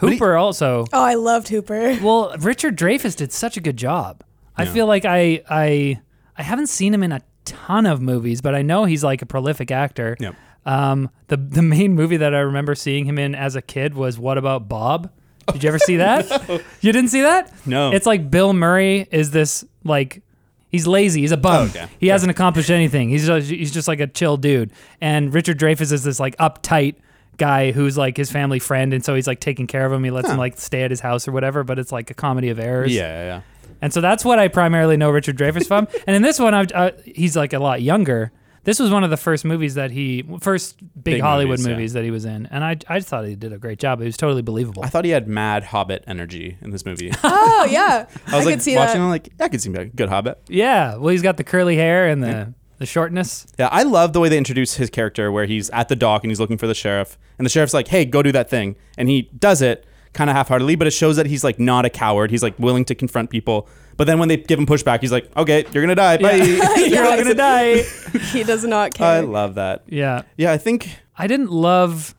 he- 0.00 0.06
Hooper 0.12 0.36
also. 0.36 0.86
Oh, 0.92 1.02
I 1.02 1.14
loved 1.14 1.48
Hooper. 1.48 1.98
Well, 2.02 2.34
Richard 2.38 2.76
Dreyfuss 2.78 3.16
did 3.16 3.32
such 3.32 3.56
a 3.56 3.60
good 3.60 3.76
job. 3.76 4.22
I 4.58 4.64
feel 4.64 4.86
like 4.86 5.04
I 5.04 5.42
I 5.50 6.00
I 6.38 6.42
haven't 6.42 6.68
seen 6.68 6.92
him 6.94 7.02
in 7.02 7.12
a 7.12 7.20
ton 7.44 7.86
of 7.86 8.00
movies, 8.00 8.40
but 8.40 8.54
I 8.54 8.62
know 8.62 8.84
he's 8.84 9.02
like 9.04 9.22
a 9.22 9.26
prolific 9.26 9.70
actor. 9.70 10.16
Yep. 10.20 10.34
Um, 10.64 11.10
the 11.28 11.36
the 11.36 11.62
main 11.62 11.94
movie 11.94 12.16
that 12.16 12.34
I 12.34 12.40
remember 12.40 12.74
seeing 12.74 13.04
him 13.06 13.18
in 13.18 13.34
as 13.34 13.54
a 13.56 13.62
kid 13.62 13.94
was 13.94 14.18
What 14.18 14.36
About 14.38 14.68
Bob? 14.68 15.10
Did 15.52 15.62
you 15.62 15.68
ever 15.68 15.78
see 15.78 15.96
that? 15.98 16.26
You 16.80 16.92
didn't 16.92 17.10
see 17.10 17.22
that? 17.22 17.52
No. 17.66 17.92
It's 17.92 18.06
like 18.06 18.30
Bill 18.30 18.52
Murray 18.52 19.06
is 19.12 19.30
this 19.30 19.64
like 19.84 20.22
he's 20.70 20.86
lazy, 20.86 21.20
he's 21.20 21.32
a 21.32 21.36
bum. 21.36 21.68
okay. 21.68 21.86
He 22.00 22.08
hasn't 22.08 22.30
accomplished 22.30 22.70
anything. 22.70 23.08
He's 23.08 23.26
just, 23.26 23.48
he's 23.48 23.70
just 23.72 23.86
like 23.88 24.00
a 24.00 24.06
chill 24.08 24.36
dude. 24.36 24.72
And 25.00 25.32
Richard 25.32 25.58
Dreyfuss 25.58 25.92
is 25.92 26.02
this 26.02 26.18
like 26.20 26.36
uptight 26.38 26.96
guy 27.38 27.70
who's 27.70 27.96
like 27.96 28.16
his 28.16 28.30
family 28.32 28.58
friend 28.58 28.92
and 28.94 29.04
so 29.04 29.14
he's 29.14 29.26
like 29.28 29.38
taking 29.40 29.66
care 29.68 29.86
of 29.86 29.92
him. 29.92 30.02
He 30.02 30.10
lets 30.10 30.28
him 30.28 30.36
like 30.36 30.58
stay 30.58 30.82
at 30.82 30.90
his 30.90 31.00
house 31.00 31.28
or 31.28 31.32
whatever, 31.32 31.62
but 31.64 31.78
it's 31.78 31.92
like 31.92 32.10
a 32.10 32.14
comedy 32.14 32.48
of 32.50 32.58
errors. 32.58 32.92
yeah, 32.94 33.24
yeah. 33.36 33.40
Yeah. 33.80 33.84
And 33.84 33.92
so 33.92 34.00
that's 34.00 34.24
what 34.24 34.38
I 34.38 34.48
primarily 34.48 34.96
know 34.96 35.10
Richard 35.10 35.36
Dreyfuss 35.36 35.66
from. 35.66 35.88
and 36.06 36.16
in 36.16 36.22
this 36.22 36.38
one, 36.38 36.54
I, 36.54 36.62
uh, 36.62 36.90
he's 37.04 37.36
like 37.36 37.52
a 37.52 37.58
lot 37.58 37.82
younger. 37.82 38.32
This 38.64 38.80
was 38.80 38.90
one 38.90 39.04
of 39.04 39.10
the 39.10 39.16
first 39.16 39.44
movies 39.44 39.74
that 39.74 39.92
he, 39.92 40.24
first 40.40 40.78
big, 40.80 41.04
Big 41.04 41.20
Hollywood 41.22 41.60
movies, 41.60 41.68
movies, 41.68 41.94
yeah. 41.94 42.00
that 42.00 42.04
he 42.04 42.10
was 42.10 42.24
in, 42.24 42.46
and 42.46 42.64
I, 42.64 42.76
I 42.88 42.98
thought 42.98 43.24
he 43.24 43.36
did 43.36 43.52
a 43.52 43.58
great 43.58 43.78
job. 43.78 44.00
It 44.00 44.06
was 44.06 44.16
totally 44.16 44.42
believable. 44.42 44.82
I 44.82 44.88
thought 44.88 45.04
he 45.04 45.12
had 45.12 45.28
mad 45.28 45.62
Hobbit 45.62 46.02
energy 46.08 46.58
in 46.60 46.70
this 46.70 46.84
movie. 46.84 47.12
Oh, 47.22 47.64
yeah. 47.70 48.06
I, 48.26 48.34
I 48.34 48.36
was 48.36 48.44
like 48.44 48.54
could 48.56 48.62
see 48.62 48.74
watching. 48.74 48.94
that. 48.94 49.02
I'm 49.02 49.08
like, 49.08 49.36
that 49.38 49.52
could 49.52 49.62
seem 49.62 49.72
like 49.72 49.86
a 49.86 49.96
good 49.96 50.08
Hobbit. 50.08 50.42
yeah, 50.48 50.96
well, 50.96 51.10
he's 51.10 51.22
got 51.22 51.36
the 51.36 51.44
curly 51.44 51.76
hair 51.76 52.08
and 52.08 52.22
the 52.22 52.54
the 52.78 52.86
shortness. 52.86 53.46
Yeah, 53.58 53.68
I 53.70 53.84
love 53.84 54.12
the 54.12 54.20
way 54.20 54.28
they 54.28 54.36
introduce 54.36 54.74
his 54.74 54.90
character 54.90 55.30
where 55.30 55.46
he's 55.46 55.70
at 55.70 55.88
the 55.88 55.96
dock 55.96 56.24
and 56.24 56.30
he's 56.30 56.40
looking 56.40 56.58
for 56.58 56.66
the 56.66 56.74
sheriff, 56.74 57.16
and 57.38 57.46
the 57.46 57.50
sheriff's 57.50 57.72
like, 57.72 57.88
"Hey, 57.88 58.04
go 58.04 58.20
do 58.20 58.32
that 58.32 58.50
thing," 58.50 58.74
and 58.98 59.08
he 59.08 59.30
does 59.38 59.62
it 59.62 59.85
kind 60.16 60.30
of 60.30 60.34
half-heartedly, 60.34 60.74
but 60.76 60.86
it 60.86 60.92
shows 60.92 61.16
that 61.16 61.26
he's 61.26 61.44
like 61.44 61.60
not 61.60 61.84
a 61.84 61.90
coward. 61.90 62.30
He's 62.30 62.42
like 62.42 62.58
willing 62.58 62.84
to 62.86 62.94
confront 62.94 63.30
people. 63.30 63.68
But 63.96 64.06
then 64.06 64.18
when 64.18 64.28
they 64.28 64.38
give 64.38 64.58
him 64.58 64.66
pushback, 64.66 65.00
he's 65.00 65.12
like, 65.12 65.30
"Okay, 65.36 65.64
you're 65.72 65.82
gonna 65.82 65.94
die. 65.94 66.16
Bye." 66.16 66.34
You're 66.88 67.06
all 67.06 67.16
gonna 67.16 67.34
die. 67.34 67.82
He 68.32 68.42
does 68.42 68.64
not 68.64 68.94
care. 68.94 69.06
I 69.06 69.20
love 69.20 69.54
that. 69.54 69.84
Yeah, 69.86 70.22
Yeah, 70.36 70.52
I 70.52 70.58
think 70.58 70.88
I 71.16 71.26
didn't 71.26 71.50
love 71.50 72.14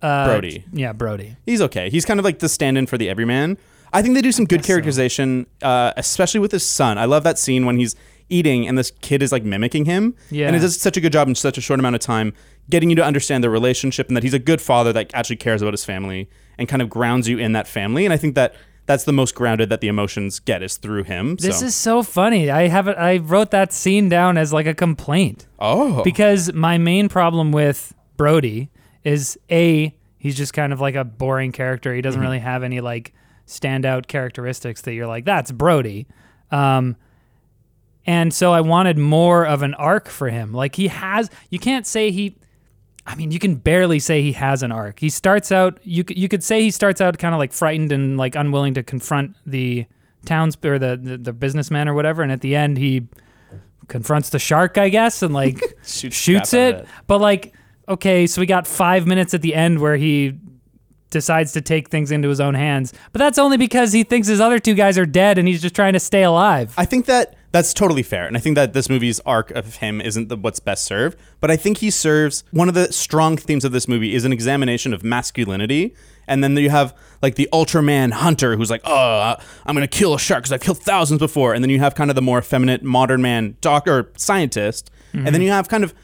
uh, 0.00 0.26
Brody. 0.26 0.64
Yeah, 0.72 0.92
Brody. 0.92 1.36
he's 1.46 1.60
okay. 1.60 1.90
He's 1.90 2.04
kind 2.04 2.18
of 2.18 2.24
like 2.24 2.38
the 2.40 2.48
stand-in 2.48 2.86
for 2.86 2.98
the 2.98 3.08
everyman. 3.08 3.58
I 3.92 4.00
think 4.00 4.14
they 4.14 4.22
do 4.22 4.32
some 4.32 4.46
good 4.46 4.62
characterization, 4.62 5.46
uh, 5.60 5.92
especially 5.98 6.40
with 6.40 6.50
his 6.50 6.64
son. 6.64 6.96
I 6.96 7.04
love 7.04 7.24
that 7.24 7.38
scene 7.38 7.66
when 7.66 7.76
he's 7.76 7.94
eating 8.30 8.66
and 8.66 8.78
this 8.78 8.90
kid 9.02 9.22
is 9.22 9.32
like 9.32 9.44
mimicking 9.44 9.84
him. 9.84 10.14
Yeah. 10.30 10.46
And 10.46 10.56
it 10.56 10.60
does 10.60 10.80
such 10.80 10.96
a 10.96 11.00
good 11.00 11.12
job 11.12 11.28
in 11.28 11.34
such 11.34 11.58
a 11.58 11.60
short 11.60 11.78
amount 11.78 11.94
of 11.94 12.00
time, 12.00 12.32
getting 12.70 12.88
you 12.88 12.96
to 12.96 13.04
understand 13.04 13.44
their 13.44 13.50
relationship 13.50 14.08
and 14.08 14.16
that 14.16 14.22
he's 14.22 14.34
a 14.34 14.38
good 14.38 14.62
father 14.62 14.92
that 14.94 15.12
actually 15.14 15.36
cares 15.36 15.60
about 15.60 15.74
his 15.74 15.84
family 15.84 16.28
and 16.58 16.68
kind 16.68 16.82
of 16.82 16.88
grounds 16.90 17.28
you 17.28 17.38
in 17.38 17.52
that 17.52 17.66
family. 17.68 18.04
And 18.04 18.12
I 18.12 18.16
think 18.16 18.34
that 18.34 18.54
that's 18.86 19.04
the 19.04 19.12
most 19.12 19.34
grounded 19.34 19.68
that 19.68 19.80
the 19.80 19.88
emotions 19.88 20.40
get 20.40 20.62
is 20.62 20.76
through 20.76 21.04
him. 21.04 21.36
This 21.36 21.60
so. 21.60 21.66
is 21.66 21.74
so 21.74 22.02
funny. 22.02 22.50
I 22.50 22.68
have 22.68 22.88
it. 22.88 22.96
I 22.98 23.18
wrote 23.18 23.50
that 23.52 23.72
scene 23.72 24.08
down 24.08 24.36
as 24.36 24.52
like 24.52 24.66
a 24.66 24.74
complaint. 24.74 25.46
oh 25.60 26.02
because 26.02 26.52
my 26.52 26.78
main 26.78 27.08
problem 27.08 27.52
with 27.52 27.94
Brody 28.16 28.70
is 29.04 29.38
a 29.50 29.94
he's 30.18 30.36
just 30.36 30.52
kind 30.52 30.72
of 30.72 30.80
like 30.80 30.94
a 30.96 31.04
boring 31.04 31.52
character. 31.52 31.94
He 31.94 32.00
doesn't 32.02 32.18
Mm-hmm. 32.20 32.26
really 32.26 32.38
have 32.40 32.62
any 32.62 32.80
like 32.80 33.12
standout 33.46 34.06
characteristics 34.06 34.82
that 34.82 34.94
you're 34.94 35.06
like 35.06 35.24
that's 35.24 35.50
Brody. 35.52 36.06
Um, 36.50 36.96
and 38.04 38.34
so 38.34 38.52
I 38.52 38.60
wanted 38.62 38.98
more 38.98 39.46
of 39.46 39.62
an 39.62 39.74
arc 39.74 40.08
for 40.08 40.28
him. 40.28 40.52
Like 40.52 40.74
he 40.74 40.88
has, 40.88 41.30
you 41.50 41.58
can't 41.60 41.86
say 41.86 42.10
he. 42.10 42.36
I 43.06 43.14
mean, 43.16 43.32
you 43.32 43.38
can 43.38 43.56
barely 43.56 43.98
say 43.98 44.22
he 44.22 44.32
has 44.32 44.62
an 44.62 44.70
arc. 44.70 45.00
He 45.00 45.08
starts 45.10 45.50
out. 45.50 45.78
You 45.82 46.04
c- 46.08 46.14
you 46.16 46.28
could 46.28 46.44
say 46.44 46.62
he 46.62 46.70
starts 46.70 47.00
out 47.00 47.18
kind 47.18 47.34
of 47.34 47.38
like 47.38 47.52
frightened 47.52 47.90
and 47.92 48.16
like 48.16 48.36
unwilling 48.36 48.74
to 48.74 48.82
confront 48.82 49.34
the 49.44 49.86
towns 50.24 50.56
or 50.64 50.78
the, 50.78 50.96
the 51.02 51.18
the 51.18 51.32
businessman 51.32 51.88
or 51.88 51.94
whatever. 51.94 52.22
And 52.22 52.30
at 52.30 52.42
the 52.42 52.54
end, 52.54 52.78
he 52.78 53.08
confronts 53.88 54.30
the 54.30 54.38
shark, 54.38 54.78
I 54.78 54.88
guess, 54.88 55.22
and 55.22 55.34
like 55.34 55.58
Shoots 55.84 56.16
shoots 56.16 56.54
it. 56.54 56.76
it. 56.76 56.86
But 57.08 57.20
like, 57.20 57.54
okay, 57.88 58.26
so 58.28 58.40
we 58.40 58.46
got 58.46 58.66
five 58.68 59.06
minutes 59.06 59.34
at 59.34 59.42
the 59.42 59.54
end 59.54 59.80
where 59.80 59.96
he 59.96 60.38
decides 61.10 61.52
to 61.52 61.60
take 61.60 61.90
things 61.90 62.10
into 62.12 62.28
his 62.28 62.40
own 62.40 62.54
hands. 62.54 62.92
But 63.12 63.18
that's 63.18 63.36
only 63.38 63.56
because 63.56 63.92
he 63.92 64.04
thinks 64.04 64.28
his 64.28 64.40
other 64.40 64.58
two 64.58 64.74
guys 64.74 64.96
are 64.96 65.04
dead 65.06 65.38
and 65.38 65.46
he's 65.46 65.60
just 65.60 65.74
trying 65.74 65.92
to 65.92 66.00
stay 66.00 66.22
alive. 66.22 66.72
I 66.78 66.84
think 66.86 67.06
that 67.06 67.34
that's 67.52 67.74
totally 67.74 68.02
fair, 68.02 68.26
and 68.26 68.36
I 68.36 68.40
think 68.40 68.56
that 68.56 68.72
this 68.72 68.88
movie's 68.88 69.20
arc 69.20 69.50
of 69.50 69.76
him 69.76 70.00
isn't 70.00 70.28
the, 70.28 70.36
what's 70.36 70.58
best 70.58 70.84
served. 70.84 71.18
But 71.40 71.50
I 71.50 71.56
think 71.56 71.78
he 71.78 71.90
serves 71.90 72.44
one 72.50 72.68
of 72.68 72.74
the 72.74 72.90
strong 72.92 73.36
themes 73.36 73.64
of 73.64 73.72
this 73.72 73.86
movie 73.86 74.14
is 74.14 74.24
an 74.24 74.32
examination 74.32 74.94
of 74.94 75.04
masculinity, 75.04 75.94
and 76.26 76.42
then 76.42 76.56
you 76.56 76.70
have 76.70 76.96
like 77.20 77.34
the 77.34 77.48
Ultraman 77.52 78.12
hunter 78.12 78.56
who's 78.56 78.70
like, 78.70 78.80
"Oh, 78.84 79.36
I'm 79.66 79.74
gonna 79.74 79.86
kill 79.86 80.14
a 80.14 80.18
shark 80.18 80.42
because 80.42 80.52
I've 80.52 80.62
killed 80.62 80.78
thousands 80.78 81.18
before," 81.18 81.52
and 81.52 81.62
then 81.62 81.70
you 81.70 81.78
have 81.78 81.94
kind 81.94 82.10
of 82.10 82.16
the 82.16 82.22
more 82.22 82.38
effeminate 82.38 82.82
modern 82.82 83.20
man 83.20 83.56
doctor 83.60 84.10
scientist, 84.16 84.90
and 85.12 85.26
then 85.26 85.42
you 85.42 85.50
have 85.50 85.68
kind 85.68 85.84
of 85.84 85.94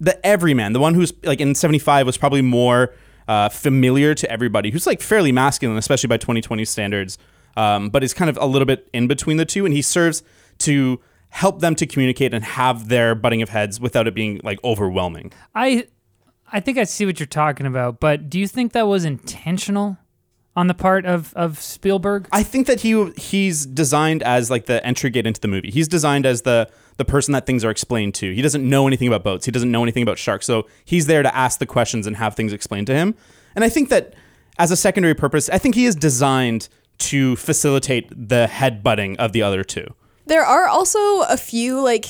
the 0.00 0.24
everyman, 0.24 0.72
the 0.72 0.80
one 0.80 0.94
who's 0.94 1.12
like 1.24 1.40
in 1.40 1.54
'75 1.54 2.06
was 2.06 2.16
probably 2.16 2.42
more 2.42 2.94
uh, 3.26 3.48
familiar 3.48 4.14
to 4.14 4.30
everybody, 4.30 4.70
who's 4.70 4.86
like 4.86 5.00
fairly 5.00 5.32
masculine, 5.32 5.78
especially 5.78 6.08
by 6.08 6.16
2020 6.16 6.64
standards, 6.64 7.18
um, 7.56 7.88
but 7.90 8.04
is 8.04 8.14
kind 8.14 8.28
of 8.30 8.38
a 8.40 8.46
little 8.46 8.66
bit 8.66 8.88
in 8.92 9.08
between 9.08 9.36
the 9.36 9.44
two, 9.44 9.64
and 9.64 9.74
he 9.74 9.82
serves 9.82 10.22
to 10.62 11.00
help 11.28 11.60
them 11.60 11.74
to 11.74 11.86
communicate 11.86 12.34
and 12.34 12.44
have 12.44 12.88
their 12.88 13.14
butting 13.14 13.40
of 13.40 13.48
heads 13.48 13.80
without 13.80 14.06
it 14.06 14.14
being 14.14 14.40
like 14.44 14.62
overwhelming. 14.62 15.32
I 15.54 15.86
I 16.52 16.60
think 16.60 16.76
I 16.76 16.84
see 16.84 17.06
what 17.06 17.18
you're 17.18 17.26
talking 17.26 17.66
about, 17.66 18.00
but 18.00 18.28
do 18.28 18.38
you 18.38 18.46
think 18.46 18.72
that 18.72 18.86
was 18.86 19.04
intentional 19.06 19.96
on 20.54 20.66
the 20.66 20.74
part 20.74 21.06
of, 21.06 21.32
of 21.34 21.58
Spielberg? 21.58 22.28
I 22.30 22.42
think 22.42 22.66
that 22.66 22.80
he 22.80 23.10
he's 23.12 23.64
designed 23.64 24.22
as 24.22 24.50
like 24.50 24.66
the 24.66 24.84
entry 24.84 25.08
gate 25.08 25.26
into 25.26 25.40
the 25.40 25.48
movie. 25.48 25.70
He's 25.70 25.88
designed 25.88 26.26
as 26.26 26.42
the 26.42 26.68
the 26.98 27.04
person 27.06 27.32
that 27.32 27.46
things 27.46 27.64
are 27.64 27.70
explained 27.70 28.14
to. 28.16 28.34
He 28.34 28.42
doesn't 28.42 28.68
know 28.68 28.86
anything 28.86 29.08
about 29.08 29.24
boats. 29.24 29.46
He 29.46 29.52
doesn't 29.52 29.70
know 29.70 29.82
anything 29.82 30.02
about 30.02 30.18
sharks. 30.18 30.44
So 30.44 30.68
he's 30.84 31.06
there 31.06 31.22
to 31.22 31.34
ask 31.34 31.58
the 31.58 31.66
questions 31.66 32.06
and 32.06 32.16
have 32.16 32.34
things 32.34 32.52
explained 32.52 32.86
to 32.88 32.94
him. 32.94 33.14
And 33.54 33.64
I 33.64 33.70
think 33.70 33.88
that 33.88 34.14
as 34.58 34.70
a 34.70 34.76
secondary 34.76 35.14
purpose, 35.14 35.48
I 35.48 35.56
think 35.56 35.74
he 35.74 35.86
is 35.86 35.96
designed 35.96 36.68
to 36.98 37.36
facilitate 37.36 38.10
the 38.28 38.46
head 38.46 38.82
butting 38.82 39.16
of 39.16 39.32
the 39.32 39.40
other 39.40 39.64
two. 39.64 39.86
There 40.32 40.46
are 40.46 40.66
also 40.66 41.20
a 41.28 41.36
few 41.36 41.78
like 41.78 42.06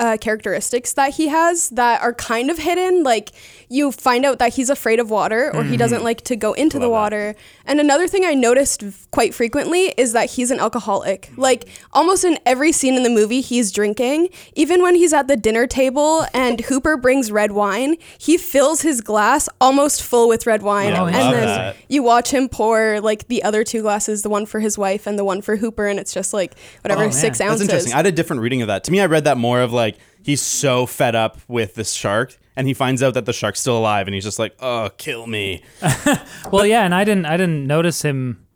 uh, 0.00 0.16
characteristics 0.18 0.94
that 0.94 1.12
he 1.16 1.28
has 1.28 1.68
that 1.68 2.00
are 2.00 2.14
kind 2.14 2.50
of 2.50 2.56
hidden. 2.56 3.02
Like 3.02 3.32
you 3.68 3.92
find 3.92 4.24
out 4.24 4.38
that 4.38 4.54
he's 4.54 4.70
afraid 4.70 4.98
of 4.98 5.10
water 5.10 5.54
or 5.54 5.62
he 5.62 5.76
doesn't 5.76 6.02
like 6.02 6.22
to 6.22 6.36
go 6.36 6.54
into 6.54 6.78
the 6.78 6.88
water. 6.88 7.34
that. 7.34 7.42
Water. 7.66 7.70
And 7.70 7.80
another 7.80 8.06
thing 8.08 8.24
I 8.24 8.34
noticed 8.34 8.84
quite 9.10 9.34
frequently 9.34 9.94
is 9.96 10.12
that 10.12 10.30
he's 10.30 10.50
an 10.50 10.60
alcoholic. 10.60 11.30
Like 11.36 11.68
almost 11.92 12.24
in 12.24 12.38
every 12.46 12.72
scene 12.72 12.94
in 12.94 13.02
the 13.02 13.10
movie, 13.10 13.40
he's 13.40 13.72
drinking. 13.72 14.28
Even 14.54 14.82
when 14.82 14.94
he's 14.94 15.12
at 15.12 15.28
the 15.28 15.36
dinner 15.36 15.66
table 15.66 16.26
and 16.32 16.60
Hooper 16.66 16.96
brings 16.96 17.30
red 17.32 17.52
wine, 17.52 17.96
he 18.18 18.36
fills 18.36 18.82
his 18.82 19.00
glass 19.00 19.48
almost 19.60 20.02
full 20.02 20.28
with 20.28 20.46
red 20.46 20.62
wine. 20.62 20.90
Yeah, 20.92 21.02
I 21.04 21.06
and 21.06 21.14
then 21.34 21.46
that. 21.46 21.76
you 21.88 22.02
watch 22.02 22.30
him 22.32 22.48
pour 22.48 23.00
like 23.00 23.28
the 23.28 23.42
other 23.42 23.64
two 23.64 23.82
glasses, 23.82 24.22
the 24.22 24.30
one 24.30 24.46
for 24.46 24.60
his 24.60 24.78
wife 24.78 25.06
and 25.06 25.18
the 25.18 25.24
one 25.24 25.42
for 25.42 25.56
Hooper, 25.56 25.86
and 25.86 25.98
it's 25.98 26.12
just 26.14 26.32
like 26.32 26.54
whatever, 26.82 27.02
Oh, 27.02 27.04
man. 27.06 27.12
six 27.12 27.38
That's 27.38 27.50
ounces. 27.50 27.68
interesting. 27.68 27.92
I 27.92 27.96
had 27.96 28.06
a 28.06 28.12
different 28.12 28.42
reading 28.42 28.62
of 28.62 28.68
that. 28.68 28.84
To 28.84 28.92
me, 28.92 29.00
I 29.00 29.06
read 29.06 29.24
that 29.24 29.36
more 29.36 29.60
of 29.60 29.72
like 29.72 29.96
he's 30.22 30.42
so 30.42 30.86
fed 30.86 31.14
up 31.14 31.38
with 31.48 31.74
this 31.74 31.92
shark 31.92 32.36
and 32.56 32.66
he 32.66 32.74
finds 32.74 33.02
out 33.02 33.14
that 33.14 33.26
the 33.26 33.32
shark's 33.32 33.60
still 33.60 33.76
alive 33.78 34.06
and 34.08 34.14
he's 34.14 34.24
just 34.24 34.38
like, 34.38 34.54
"Oh, 34.60 34.90
kill 34.96 35.26
me." 35.26 35.62
Well, 36.52 36.64
yeah, 36.66 36.84
and 36.84 36.94
I 36.94 37.04
didn't 37.04 37.26
I 37.26 37.36
didn't 37.36 37.66
notice 37.66 38.02
him. 38.02 38.46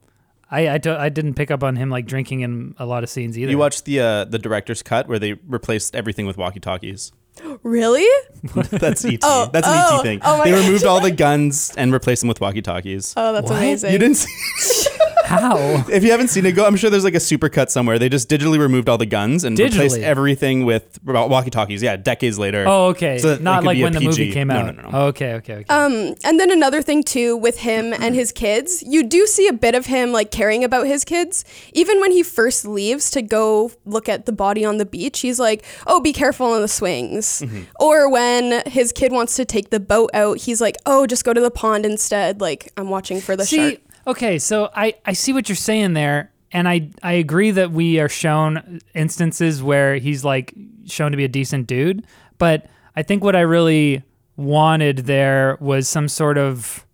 I 0.50 0.68
I, 0.68 0.78
don't- 0.78 1.00
I 1.00 1.08
didn't 1.08 1.34
pick 1.34 1.50
up 1.50 1.62
on 1.62 1.76
him 1.76 1.90
like 1.90 2.06
drinking 2.06 2.40
in 2.40 2.74
a 2.78 2.86
lot 2.86 3.02
of 3.04 3.10
scenes 3.10 3.38
either. 3.38 3.50
You 3.50 3.58
watched 3.58 3.84
the 3.84 4.00
uh, 4.00 4.24
the 4.24 4.38
director's 4.38 4.82
cut 4.82 5.06
where 5.08 5.18
they 5.18 5.34
replaced 5.46 5.94
everything 5.94 6.26
with 6.26 6.36
walkie-talkies. 6.36 7.12
really? 7.62 8.06
That's 8.70 9.04
ET. 9.04 9.20
Oh, 9.22 9.48
That's 9.52 9.66
an 9.66 9.74
oh, 9.76 9.98
ET 9.98 10.02
thing. 10.02 10.20
oh 10.24 10.42
they 10.44 10.50
gosh. 10.50 10.64
removed 10.66 10.84
all 10.84 11.00
the 11.00 11.10
guns 11.26 11.72
and 11.76 11.92
replaced 11.92 12.22
them 12.22 12.28
with 12.28 12.40
walkie-talkies. 12.40 13.14
Oh, 13.16 13.32
that's 13.32 13.48
What? 13.50 13.58
amazing. 13.58 13.92
You 13.92 13.98
didn't 13.98 14.16
see 14.16 14.88
how? 15.24 15.84
If 15.90 16.04
you 16.04 16.10
haven't 16.10 16.28
seen 16.28 16.46
it, 16.46 16.52
go. 16.52 16.64
I'm 16.66 16.76
sure 16.76 16.88
there's 16.90 17.04
like 17.04 17.14
a 17.14 17.18
supercut 17.18 17.70
somewhere. 17.70 17.98
They 17.98 18.08
just 18.08 18.28
digitally 18.28 18.58
removed 18.58 18.88
all 18.88 18.98
the 18.98 19.06
guns 19.06 19.44
and 19.44 19.58
replaced 19.58 19.98
everything 19.98 20.64
with 20.64 20.98
walkie-talkies. 21.04 21.82
Yeah, 21.82 21.96
decades 21.96 22.38
later. 22.38 22.64
Oh, 22.66 22.86
okay. 22.88 23.18
So 23.18 23.36
Not 23.38 23.64
like 23.64 23.76
be 23.76 23.80
a 23.82 23.84
when 23.84 23.92
the 23.92 24.00
movie 24.00 24.32
came 24.32 24.50
out. 24.50 24.66
no, 24.66 24.82
no, 24.82 24.82
no. 24.82 24.90
Oh, 24.92 25.06
okay, 25.08 25.34
okay, 25.34 25.54
okay. 25.56 25.64
Um, 25.68 26.14
and 26.24 26.38
then 26.38 26.50
another 26.50 26.82
thing 26.82 27.02
too 27.02 27.36
with 27.36 27.58
him 27.58 27.92
and 27.92 28.14
his 28.14 28.32
kids, 28.32 28.82
you 28.86 29.02
do 29.02 29.26
see 29.26 29.48
a 29.48 29.52
bit 29.52 29.74
of 29.74 29.86
him 29.86 30.12
like 30.12 30.30
caring 30.30 30.64
about 30.64 30.86
his 30.86 31.04
kids. 31.04 31.44
Even 31.72 32.00
when 32.00 32.12
he 32.12 32.22
first 32.22 32.64
leaves 32.66 33.10
to 33.12 33.22
go 33.22 33.72
look 33.84 34.08
at 34.08 34.26
the 34.26 34.32
body 34.32 34.64
on 34.64 34.78
the 34.78 34.86
beach, 34.86 35.20
he's 35.20 35.40
like, 35.40 35.64
"Oh, 35.86 36.00
be 36.00 36.12
careful 36.12 36.46
on 36.46 36.60
the 36.62 36.68
swings." 36.68 37.40
Mm-hmm. 37.40 37.62
Or 37.80 38.10
when 38.10 38.62
his 38.66 38.92
kid 38.92 39.12
wants 39.12 39.36
to 39.36 39.44
take 39.44 39.70
the 39.70 39.80
boat 39.80 40.10
out, 40.14 40.38
he's 40.38 40.60
like, 40.60 40.76
"Oh, 40.86 41.06
just 41.06 41.24
go 41.24 41.32
to 41.32 41.40
the 41.40 41.50
pond 41.50 41.84
instead." 41.84 42.40
Like 42.40 42.72
I'm 42.76 42.88
watching 42.90 43.20
for 43.20 43.36
the 43.36 43.44
see, 43.44 43.70
shark. 43.70 43.80
Okay, 44.06 44.38
so 44.38 44.70
I 44.74 44.94
I 45.04 45.12
see 45.12 45.32
what 45.32 45.48
you're 45.48 45.56
saying 45.56 45.94
there, 45.94 46.32
and 46.52 46.68
I 46.68 46.90
I 47.02 47.12
agree 47.14 47.50
that 47.52 47.70
we 47.72 47.98
are 48.00 48.08
shown 48.08 48.80
instances 48.94 49.62
where 49.62 49.96
he's 49.96 50.24
like 50.24 50.54
shown 50.86 51.10
to 51.10 51.16
be 51.16 51.24
a 51.24 51.28
decent 51.28 51.66
dude, 51.66 52.06
but 52.38 52.66
I 52.96 53.02
think 53.02 53.22
what 53.22 53.36
I 53.36 53.40
really 53.40 54.02
wanted 54.36 54.98
there 54.98 55.58
was 55.60 55.86
some 55.88 56.08
sort 56.08 56.38
of 56.38 56.86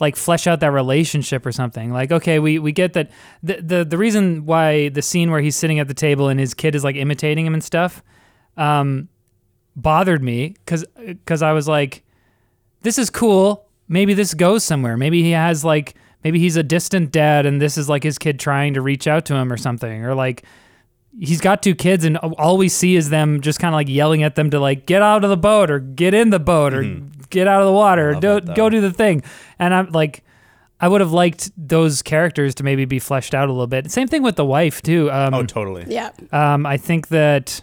like 0.00 0.16
flesh 0.16 0.46
out 0.46 0.60
that 0.60 0.72
relationship 0.72 1.46
or 1.46 1.52
something. 1.52 1.92
Like, 1.92 2.10
okay, 2.10 2.38
we, 2.38 2.58
we 2.58 2.72
get 2.72 2.94
that 2.94 3.10
the, 3.42 3.62
the 3.62 3.84
the 3.84 3.96
reason 3.96 4.44
why 4.44 4.88
the 4.88 5.02
scene 5.02 5.30
where 5.30 5.40
he's 5.40 5.54
sitting 5.54 5.78
at 5.78 5.86
the 5.86 5.94
table 5.94 6.28
and 6.28 6.40
his 6.40 6.54
kid 6.54 6.74
is 6.74 6.82
like 6.82 6.96
imitating 6.96 7.46
him 7.46 7.54
and 7.54 7.62
stuff, 7.62 8.02
um, 8.56 9.08
bothered 9.76 10.22
me 10.22 10.56
because 10.64 10.84
because 10.96 11.40
I 11.40 11.52
was 11.52 11.68
like, 11.68 12.02
this 12.82 12.98
is 12.98 13.10
cool. 13.10 13.68
Maybe 13.88 14.12
this 14.12 14.34
goes 14.34 14.64
somewhere. 14.64 14.96
Maybe 14.96 15.22
he 15.22 15.30
has 15.30 15.64
like 15.64 15.94
maybe 16.24 16.38
he's 16.38 16.56
a 16.56 16.62
distant 16.62 17.10
dad 17.12 17.46
and 17.46 17.60
this 17.60 17.76
is 17.78 17.88
like 17.88 18.02
his 18.02 18.18
kid 18.18 18.38
trying 18.40 18.74
to 18.74 18.80
reach 18.80 19.06
out 19.06 19.24
to 19.26 19.34
him 19.34 19.52
or 19.52 19.56
something. 19.56 20.04
Or 20.04 20.14
like 20.14 20.44
he's 21.18 21.40
got 21.40 21.62
two 21.62 21.74
kids 21.74 22.04
and 22.04 22.16
all 22.16 22.56
we 22.56 22.68
see 22.68 22.96
is 22.96 23.10
them 23.10 23.40
just 23.40 23.58
kind 23.58 23.74
of 23.74 23.76
like 23.76 23.88
yelling 23.88 24.22
at 24.22 24.34
them 24.34 24.50
to 24.50 24.58
like 24.58 24.86
get 24.86 25.02
out 25.02 25.24
of 25.24 25.30
the 25.30 25.36
boat 25.36 25.70
or 25.70 25.78
get 25.78 26.14
in 26.14 26.30
the 26.30 26.38
boat 26.40 26.72
or 26.72 26.82
get 27.30 27.46
out 27.46 27.60
of 27.60 27.66
the 27.66 27.72
water 27.72 28.10
or 28.10 28.14
do, 28.14 28.40
that, 28.40 28.54
go 28.56 28.68
do 28.70 28.80
the 28.80 28.92
thing. 28.92 29.22
And 29.58 29.74
i'm 29.74 29.90
like 29.90 30.24
i 30.80 30.88
would 30.88 31.00
have 31.00 31.12
liked 31.12 31.50
those 31.56 32.00
characters 32.02 32.54
to 32.56 32.64
maybe 32.64 32.84
be 32.86 32.98
fleshed 32.98 33.34
out 33.34 33.48
a 33.48 33.52
little 33.52 33.66
bit. 33.66 33.90
Same 33.90 34.08
thing 34.08 34.22
with 34.22 34.36
the 34.36 34.44
wife 34.44 34.80
too 34.82 35.10
um, 35.10 35.34
Oh, 35.34 35.42
totally. 35.44 35.84
Yeah. 35.86 36.10
um, 36.32 36.64
i 36.66 36.76
think 36.76 37.08
that 37.08 37.62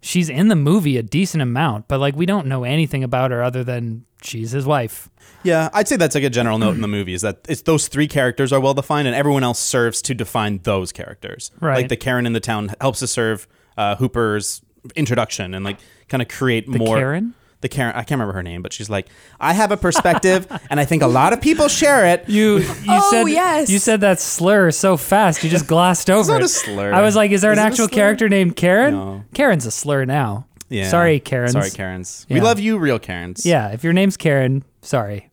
she's 0.00 0.28
in 0.28 0.48
the 0.48 0.56
movie 0.56 0.96
a 0.96 1.02
decent 1.02 1.42
amount 1.42 1.86
but 1.88 1.98
like 2.00 2.14
we 2.16 2.26
don't 2.26 2.46
know 2.46 2.64
anything 2.64 3.02
about 3.04 3.30
her 3.30 3.42
other 3.42 3.62
than 3.64 4.04
she's 4.24 4.50
his 4.52 4.64
wife 4.66 5.08
Yeah, 5.42 5.68
I'd 5.72 5.86
say 5.88 5.96
that's 5.96 6.14
like 6.14 6.24
a 6.24 6.30
general 6.30 6.58
note 6.58 6.74
in 6.74 6.80
the 6.80 6.88
movie 6.88 7.12
is 7.14 7.20
that 7.22 7.40
it's 7.48 7.62
those 7.62 7.86
three 7.88 8.08
characters 8.08 8.52
are 8.52 8.60
well 8.60 8.74
defined, 8.74 9.06
and 9.06 9.14
everyone 9.14 9.44
else 9.44 9.58
serves 9.58 10.00
to 10.02 10.14
define 10.14 10.58
those 10.62 10.90
characters. 10.92 11.50
Right. 11.60 11.76
Like 11.76 11.88
the 11.88 11.96
Karen 11.96 12.24
in 12.26 12.32
the 12.32 12.40
town 12.40 12.72
helps 12.80 13.00
to 13.00 13.06
serve 13.06 13.46
uh, 13.76 13.96
Hooper's 13.96 14.62
introduction 14.96 15.52
and 15.54 15.64
like 15.64 15.78
kind 16.08 16.22
of 16.22 16.28
create 16.28 16.66
more. 16.68 16.96
Karen? 16.96 17.34
The 17.60 17.68
Karen, 17.70 17.92
I 17.94 18.00
can't 18.04 18.12
remember 18.18 18.34
her 18.34 18.42
name, 18.42 18.60
but 18.62 18.72
she's 18.74 18.90
like, 18.90 19.08
I 19.40 19.54
have 19.54 19.70
a 19.72 19.76
perspective, 19.78 20.46
and 20.70 20.78
I 20.78 20.84
think 20.84 21.02
a 21.02 21.06
lot 21.06 21.32
of 21.32 21.40
people 21.40 21.68
share 21.68 22.06
it. 22.06 22.28
You 22.28 22.58
you 22.58 22.66
Oh, 22.88 23.10
said 23.10 23.24
yes. 23.28 23.70
you 23.70 23.78
said 23.78 24.00
that 24.02 24.20
slur 24.20 24.70
so 24.70 24.96
fast 24.98 25.42
you 25.44 25.48
just 25.50 25.66
glossed 25.74 26.08
over 26.10 26.20
it's 26.20 26.28
not 26.28 26.40
it. 26.40 26.44
a 26.44 26.48
slur. 26.48 26.92
I 26.94 27.00
was 27.02 27.16
like, 27.16 27.30
is 27.30 27.40
there 27.42 27.52
Is 27.52 27.58
an 27.58 27.64
actual 27.66 27.88
character 27.88 28.28
named 28.28 28.56
Karen? 28.56 28.94
No. 28.94 29.24
Karen's 29.34 29.64
a 29.66 29.70
slur 29.70 30.04
now. 30.04 30.46
Yeah. 30.68 30.88
Sorry, 30.88 31.20
Karens. 31.20 31.52
Sorry, 31.52 31.70
Karens. 31.70 32.26
We 32.30 32.40
love 32.40 32.58
you, 32.58 32.78
real 32.78 32.98
Karens. 32.98 33.44
Yeah, 33.44 33.72
if 33.72 33.84
your 33.84 33.92
name's 33.92 34.16
Karen, 34.16 34.64
sorry. 34.82 35.30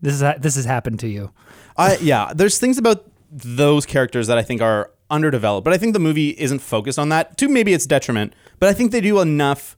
This 0.00 0.14
is 0.14 0.22
ha- 0.22 0.36
this 0.38 0.56
has 0.56 0.64
happened 0.64 1.00
to 1.00 1.08
you. 1.08 1.30
I 1.76 1.96
yeah, 1.98 2.32
there's 2.34 2.58
things 2.58 2.78
about 2.78 3.04
those 3.30 3.86
characters 3.86 4.26
that 4.26 4.38
I 4.38 4.42
think 4.42 4.60
are 4.62 4.90
underdeveloped, 5.10 5.64
but 5.64 5.72
I 5.74 5.78
think 5.78 5.92
the 5.92 5.98
movie 6.00 6.30
isn't 6.30 6.60
focused 6.60 6.98
on 6.98 7.10
that. 7.10 7.36
To 7.38 7.48
maybe 7.48 7.72
its 7.72 7.86
detriment, 7.86 8.34
but 8.58 8.68
I 8.68 8.72
think 8.72 8.92
they 8.92 9.00
do 9.00 9.20
enough 9.20 9.76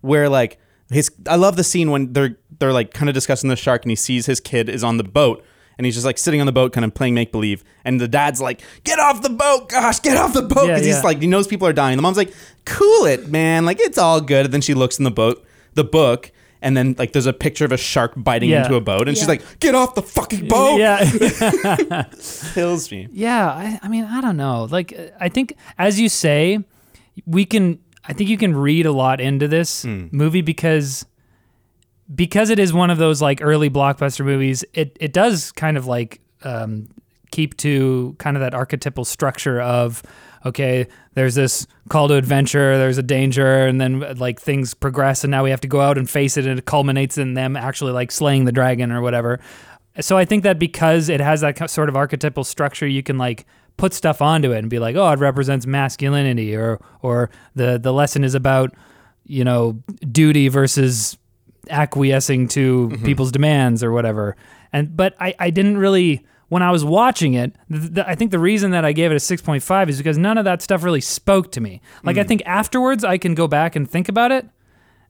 where 0.00 0.28
like 0.28 0.58
his 0.90 1.10
I 1.28 1.36
love 1.36 1.56
the 1.56 1.64
scene 1.64 1.90
when 1.90 2.12
they're 2.12 2.36
they're 2.58 2.72
like 2.72 2.92
kind 2.94 3.08
of 3.08 3.14
discussing 3.14 3.50
the 3.50 3.56
shark 3.56 3.82
and 3.82 3.90
he 3.90 3.96
sees 3.96 4.26
his 4.26 4.40
kid 4.40 4.68
is 4.68 4.84
on 4.84 4.96
the 4.96 5.04
boat 5.04 5.44
and 5.78 5.84
he's 5.84 5.94
just 5.94 6.06
like 6.06 6.18
sitting 6.18 6.40
on 6.40 6.46
the 6.46 6.52
boat 6.52 6.72
kind 6.72 6.84
of 6.84 6.94
playing 6.94 7.14
make 7.14 7.32
believe 7.32 7.64
and 7.84 8.00
the 8.00 8.08
dad's 8.08 8.40
like 8.40 8.60
get 8.84 8.98
off 8.98 9.22
the 9.22 9.30
boat 9.30 9.68
gosh 9.68 10.00
get 10.00 10.16
off 10.16 10.32
the 10.32 10.42
boat 10.42 10.66
Yeah, 10.68 10.74
because 10.74 10.86
yeah. 10.86 10.94
he's 10.94 11.04
like 11.04 11.20
he 11.20 11.26
knows 11.26 11.46
people 11.46 11.66
are 11.68 11.72
dying 11.72 11.96
the 11.96 12.02
mom's 12.02 12.16
like 12.16 12.32
cool 12.64 13.06
it 13.06 13.28
man 13.28 13.64
like 13.64 13.80
it's 13.80 13.98
all 13.98 14.20
good 14.20 14.44
and 14.46 14.54
then 14.54 14.60
she 14.60 14.74
looks 14.74 14.98
in 14.98 15.04
the 15.04 15.10
boat 15.10 15.44
the 15.74 15.84
book 15.84 16.30
and 16.62 16.76
then 16.76 16.94
like 16.98 17.12
there's 17.12 17.26
a 17.26 17.32
picture 17.32 17.64
of 17.66 17.72
a 17.72 17.76
shark 17.76 18.12
biting 18.16 18.48
Yeah. 18.50 18.62
into 18.62 18.76
a 18.76 18.80
boat 18.80 19.06
and 19.08 19.16
she's 19.16 19.24
Yeah. 19.26 19.32
like 19.34 19.60
get 19.60 19.74
off 19.74 19.94
the 19.94 20.02
fucking 20.02 20.48
boat 20.48 20.78
Yeah. 20.78 21.04
kills 22.54 22.90
me 22.90 23.08
Yeah, 23.12 23.48
I, 23.50 23.78
I 23.82 23.88
mean, 23.88 24.04
I 24.04 24.20
don't 24.20 24.36
know. 24.36 24.64
Like, 24.70 24.92
uh, 24.98 25.06
I 25.20 25.28
think, 25.28 25.56
as 25.78 25.98
you 26.00 26.08
say, 26.08 26.58
we 27.26 27.44
can. 27.44 27.78
I 28.06 28.12
think 28.12 28.28
you 28.28 28.36
can 28.36 28.54
read 28.56 28.86
a 28.86 28.92
lot 28.92 29.20
into 29.20 29.48
this 29.48 29.82
Hmm. 29.82 30.06
movie 30.10 30.42
because 30.42 31.04
because 32.12 32.50
it 32.50 32.58
is 32.58 32.72
one 32.72 32.90
of 32.90 32.98
those 32.98 33.22
like 33.22 33.40
early 33.42 33.70
blockbuster 33.70 34.24
movies. 34.24 34.64
It 34.74 34.96
it 35.00 35.12
does 35.12 35.52
kind 35.52 35.76
of 35.76 35.86
like 35.86 36.20
um, 36.42 36.88
keep 37.30 37.56
to 37.58 38.14
kind 38.18 38.36
of 38.36 38.40
that 38.40 38.54
archetypal 38.54 39.04
structure 39.04 39.60
of 39.60 40.02
okay, 40.46 40.86
there's 41.14 41.34
this 41.34 41.66
call 41.88 42.06
to 42.08 42.14
adventure, 42.14 42.76
there's 42.76 42.98
a 42.98 43.02
danger, 43.02 43.66
and 43.66 43.80
then 43.80 44.00
like 44.18 44.40
things 44.40 44.74
progress, 44.74 45.24
and 45.24 45.30
now 45.30 45.42
we 45.42 45.50
have 45.50 45.60
to 45.60 45.68
go 45.68 45.80
out 45.80 45.96
and 45.96 46.08
face 46.08 46.36
it, 46.36 46.46
and 46.46 46.58
it 46.58 46.66
culminates 46.66 47.16
in 47.16 47.34
them 47.34 47.56
actually 47.56 47.92
like 47.92 48.12
slaying 48.12 48.44
the 48.44 48.52
dragon 48.52 48.92
or 48.92 49.00
whatever. 49.00 49.40
so 50.00 50.18
I 50.18 50.24
think 50.24 50.42
that 50.42 50.58
because 50.58 51.08
it 51.08 51.20
has 51.20 51.40
that 51.40 51.70
sort 51.70 51.88
of 51.88 51.96
archetypal 51.96 52.44
structure, 52.44 52.86
you 52.86 53.02
can 53.02 53.16
like 53.16 53.46
put 53.76 53.94
stuff 53.94 54.20
onto 54.20 54.52
it 54.52 54.58
and 54.58 54.70
be 54.70 54.78
like, 54.78 54.96
oh, 54.96 55.10
it 55.10 55.18
represents 55.18 55.66
masculinity, 55.66 56.54
or 56.54 56.80
or 57.00 57.30
the 57.54 57.78
the 57.78 57.92
lesson 57.92 58.24
is 58.24 58.34
about 58.34 58.74
you 59.26 59.44
know 59.44 59.80
duty 60.12 60.48
versus 60.48 61.16
acquiescing 61.70 62.48
to 62.48 62.88
mm-hmm. 62.88 63.04
people's 63.04 63.32
demands 63.32 63.82
or 63.82 63.92
whatever. 63.92 64.36
And 64.72 64.96
but 64.96 65.14
I 65.20 65.34
I 65.38 65.50
didn't 65.50 65.78
really 65.78 66.24
when 66.48 66.62
I 66.62 66.70
was 66.70 66.84
watching 66.84 67.34
it, 67.34 67.54
th- 67.70 67.94
th- 67.94 68.06
I 68.06 68.14
think 68.14 68.30
the 68.30 68.38
reason 68.38 68.70
that 68.72 68.84
I 68.84 68.92
gave 68.92 69.10
it 69.10 69.14
a 69.14 69.18
6.5 69.18 69.88
is 69.88 69.98
because 69.98 70.18
none 70.18 70.38
of 70.38 70.44
that 70.44 70.62
stuff 70.62 70.84
really 70.84 71.00
spoke 71.00 71.50
to 71.52 71.60
me. 71.60 71.80
Like, 72.02 72.16
mm. 72.16 72.20
I 72.20 72.24
think 72.24 72.42
afterwards 72.46 73.02
I 73.02 73.18
can 73.18 73.34
go 73.34 73.48
back 73.48 73.74
and 73.74 73.90
think 73.90 74.08
about 74.08 74.30
it 74.30 74.46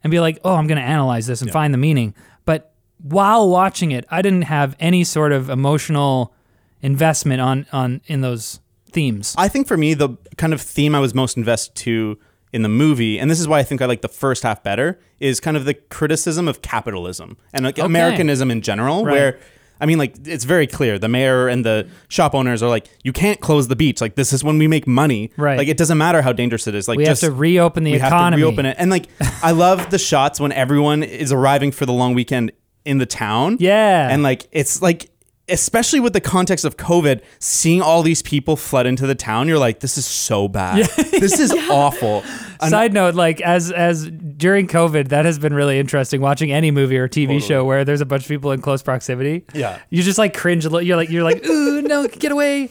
and 0.03 0.11
be 0.11 0.21
like, 0.21 0.39
oh, 0.45 0.55
I'm 0.55 0.67
going 0.67 0.81
to 0.81 0.85
analyze 0.85 1.27
this 1.27 1.41
and 1.41 1.49
yeah. 1.49 1.53
find 1.53 1.75
the 1.75 1.79
meaning. 1.79 2.15
But 2.45 2.73
while 3.03 3.49
watching 3.49 3.91
it, 3.91 4.07
I 4.11 4.23
didn't 4.23 4.43
have 4.43 4.77
any 4.79 5.05
sort 5.05 5.33
of 5.33 5.51
emotional 5.51 6.33
investment 6.81 7.41
on, 7.41 7.67
on 7.73 8.01
in 8.07 8.21
those 8.21 8.61
themes. 8.91 9.35
I 9.37 9.49
think 9.49 9.67
for 9.67 9.77
me, 9.77 9.95
the 9.95 10.17
kind 10.37 10.55
of 10.55 10.61
theme 10.61 10.95
I 10.95 11.01
was 11.01 11.15
most 11.15 11.37
invested 11.37 11.75
to 11.77 12.19
in 12.55 12.63
the 12.63 12.69
movie, 12.69 13.19
and 13.19 13.29
this 13.29 13.41
is 13.41 13.49
why 13.49 13.59
I 13.59 13.65
think 13.65 13.83
I 13.83 13.87
like 13.87 14.01
the 14.01 14.09
first 14.09 14.45
half 14.45 14.63
better, 14.63 15.01
is 15.19 15.41
kind 15.41 15.57
of 15.57 15.65
the 15.65 15.75
criticism 15.75 16.47
of 16.47 16.63
capitalism 16.63 17.37
and 17.53 17.65
like 17.65 17.81
okay. 17.81 17.85
Americanism 17.85 18.49
in 18.49 18.63
general, 18.63 19.05
right. 19.05 19.13
where 19.13 19.41
I 19.81 19.87
mean, 19.87 19.99
like 19.99 20.15
it's 20.25 20.45
very 20.45 20.69
clear. 20.69 20.97
The 20.97 21.09
mayor 21.09 21.49
and 21.49 21.65
the 21.65 21.89
shop 22.07 22.33
owners 22.33 22.63
are 22.63 22.69
like, 22.69 22.89
you 23.03 23.13
can't 23.13 23.41
close 23.41 23.67
the 23.67 23.75
beach. 23.75 24.01
Like 24.01 24.15
this 24.15 24.33
is 24.33 24.45
when 24.45 24.57
we 24.57 24.69
make 24.69 24.87
money. 24.87 25.33
Right. 25.37 25.59
Like 25.59 25.67
it 25.67 25.77
doesn't 25.77 25.99
matter 25.99 26.23
how 26.23 26.33
dangerous 26.33 26.69
it 26.69 26.77
is. 26.77 26.87
Like 26.87 26.97
we 26.97 27.05
just, 27.05 27.23
have 27.23 27.31
to 27.33 27.35
reopen 27.35 27.83
the 27.83 27.91
we 27.91 27.97
economy. 27.97 28.21
Have 28.21 28.33
to 28.33 28.37
reopen 28.37 28.67
it. 28.67 28.77
And 28.79 28.89
like 28.89 29.07
I 29.43 29.51
love 29.51 29.91
the 29.91 29.99
shots 29.99 30.39
when 30.39 30.53
everyone 30.53 31.03
is 31.03 31.33
arriving 31.33 31.73
for 31.73 31.87
the 31.87 31.93
long 31.93 32.15
weekend 32.15 32.53
in 32.85 32.99
the 32.99 33.07
town. 33.07 33.57
Yeah. 33.59 34.09
And 34.09 34.23
like 34.23 34.47
it's 34.53 34.81
like 34.81 35.11
especially 35.49 36.01
with 36.01 36.13
the 36.15 36.21
context 36.21 36.65
of 36.65 36.77
COVID, 36.77 37.23
seeing 37.39 37.83
all 37.83 38.03
these 38.03 38.23
people 38.23 38.57
flood 38.57 38.87
into 38.87 39.07
the 39.07 39.15
town, 39.15 39.47
you're 39.47 39.59
like, 39.59 39.81
this 39.81 39.99
is 39.99 40.07
so 40.07 40.49
bad. 40.49 40.79
Yeah. 40.79 41.05
This 41.25 41.39
is 41.39 41.55
yeah. 41.57 41.69
awful. 41.71 42.23
Side 42.61 42.93
note, 42.93 43.15
like 43.15 43.41
as 43.41 43.71
as 43.71 44.11
during 44.11 44.67
COVID, 44.67 45.09
that 45.09 45.25
has 45.25 45.39
been 45.39 45.55
really 45.55 45.79
interesting 45.79 46.21
watching 46.21 46.53
any 46.53 46.71
movie 46.71 46.99
or 46.99 47.09
TV 47.09 47.27
totally. 47.27 47.41
show 47.41 47.65
where 47.65 47.85
there's 47.85 48.01
a 48.03 48.07
bunch 48.07 48.25
of 48.25 48.29
people 48.29 48.53
in 48.53 48.61
close 48.61 48.83
proximity. 48.83 49.45
Yeah. 49.55 49.79
You 49.91 50.03
just 50.03 50.19
like 50.19 50.37
cringe 50.37 50.67
a 50.67 50.69
little. 50.69 50.87
You're 50.87 50.97
like 50.97 51.09
you're 51.09 51.23
like, 51.23 51.47
ooh, 51.47 51.81
no, 51.83 52.09
get 52.09 52.33
away. 52.33 52.69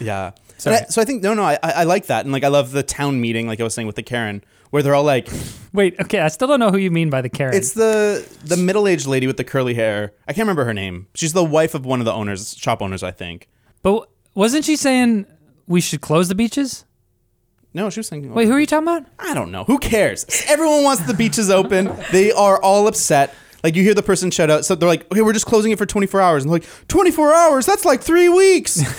Yeah. 0.00 0.32
I, 0.66 0.84
so 0.84 1.02
I 1.02 1.04
think 1.04 1.22
no, 1.22 1.34
no, 1.34 1.42
I, 1.42 1.58
I 1.62 1.84
like 1.84 2.06
that, 2.06 2.24
and 2.24 2.32
like 2.32 2.44
I 2.44 2.48
love 2.48 2.72
the 2.72 2.82
town 2.82 3.20
meeting, 3.20 3.46
like 3.46 3.60
I 3.60 3.64
was 3.64 3.74
saying 3.74 3.86
with 3.86 3.96
the 3.96 4.02
Karen, 4.02 4.42
where 4.72 4.82
they're 4.82 4.94
all 4.94 5.04
like, 5.04 5.28
Wait, 5.74 5.94
okay, 6.00 6.18
I 6.20 6.28
still 6.28 6.48
don't 6.48 6.58
know 6.60 6.70
who 6.70 6.78
you 6.78 6.90
mean 6.90 7.08
by 7.10 7.20
the 7.22 7.28
Karen. 7.28 7.54
it's 7.54 7.72
the 7.72 8.26
the 8.44 8.56
middle 8.56 8.88
aged 8.88 9.06
lady 9.06 9.26
with 9.26 9.36
the 9.36 9.44
curly 9.44 9.74
hair. 9.74 10.12
I 10.26 10.32
can't 10.32 10.44
remember 10.44 10.64
her 10.64 10.74
name. 10.74 11.06
She's 11.14 11.32
the 11.34 11.44
wife 11.44 11.74
of 11.74 11.86
one 11.86 12.00
of 12.00 12.04
the 12.06 12.12
owners, 12.12 12.56
shop 12.56 12.82
owners, 12.82 13.02
I 13.02 13.10
think. 13.12 13.48
but 13.82 14.08
wasn't 14.34 14.64
she 14.64 14.76
saying 14.76 15.26
we 15.66 15.80
should 15.80 16.00
close 16.00 16.28
the 16.28 16.34
beaches? 16.34 16.84
No, 17.74 17.90
she 17.90 18.00
was 18.00 18.06
saying. 18.08 18.32
Wait, 18.32 18.46
who 18.46 18.52
are 18.52 18.60
you 18.60 18.66
talking 18.66 18.88
about? 18.88 19.06
I 19.18 19.34
don't 19.34 19.50
know. 19.52 19.64
Who 19.64 19.78
cares? 19.78 20.26
Everyone 20.48 20.84
wants 20.84 21.02
the 21.06 21.14
beaches 21.14 21.48
open. 21.50 21.90
They 22.10 22.32
are 22.32 22.60
all 22.62 22.86
upset. 22.86 23.34
Like 23.62 23.76
you 23.76 23.82
hear 23.82 23.94
the 23.94 24.02
person 24.02 24.30
shout 24.30 24.50
out, 24.50 24.64
so 24.64 24.74
they're 24.74 24.88
like, 24.88 25.10
"Okay, 25.12 25.22
we're 25.22 25.32
just 25.32 25.46
closing 25.46 25.70
it 25.70 25.78
for 25.78 25.86
24 25.86 26.20
hours," 26.20 26.42
and 26.44 26.50
they're 26.50 26.60
like, 26.60 26.88
"24 26.88 27.32
hours? 27.34 27.64
That's 27.66 27.84
like 27.84 28.02
three 28.02 28.28
weeks." 28.28 28.78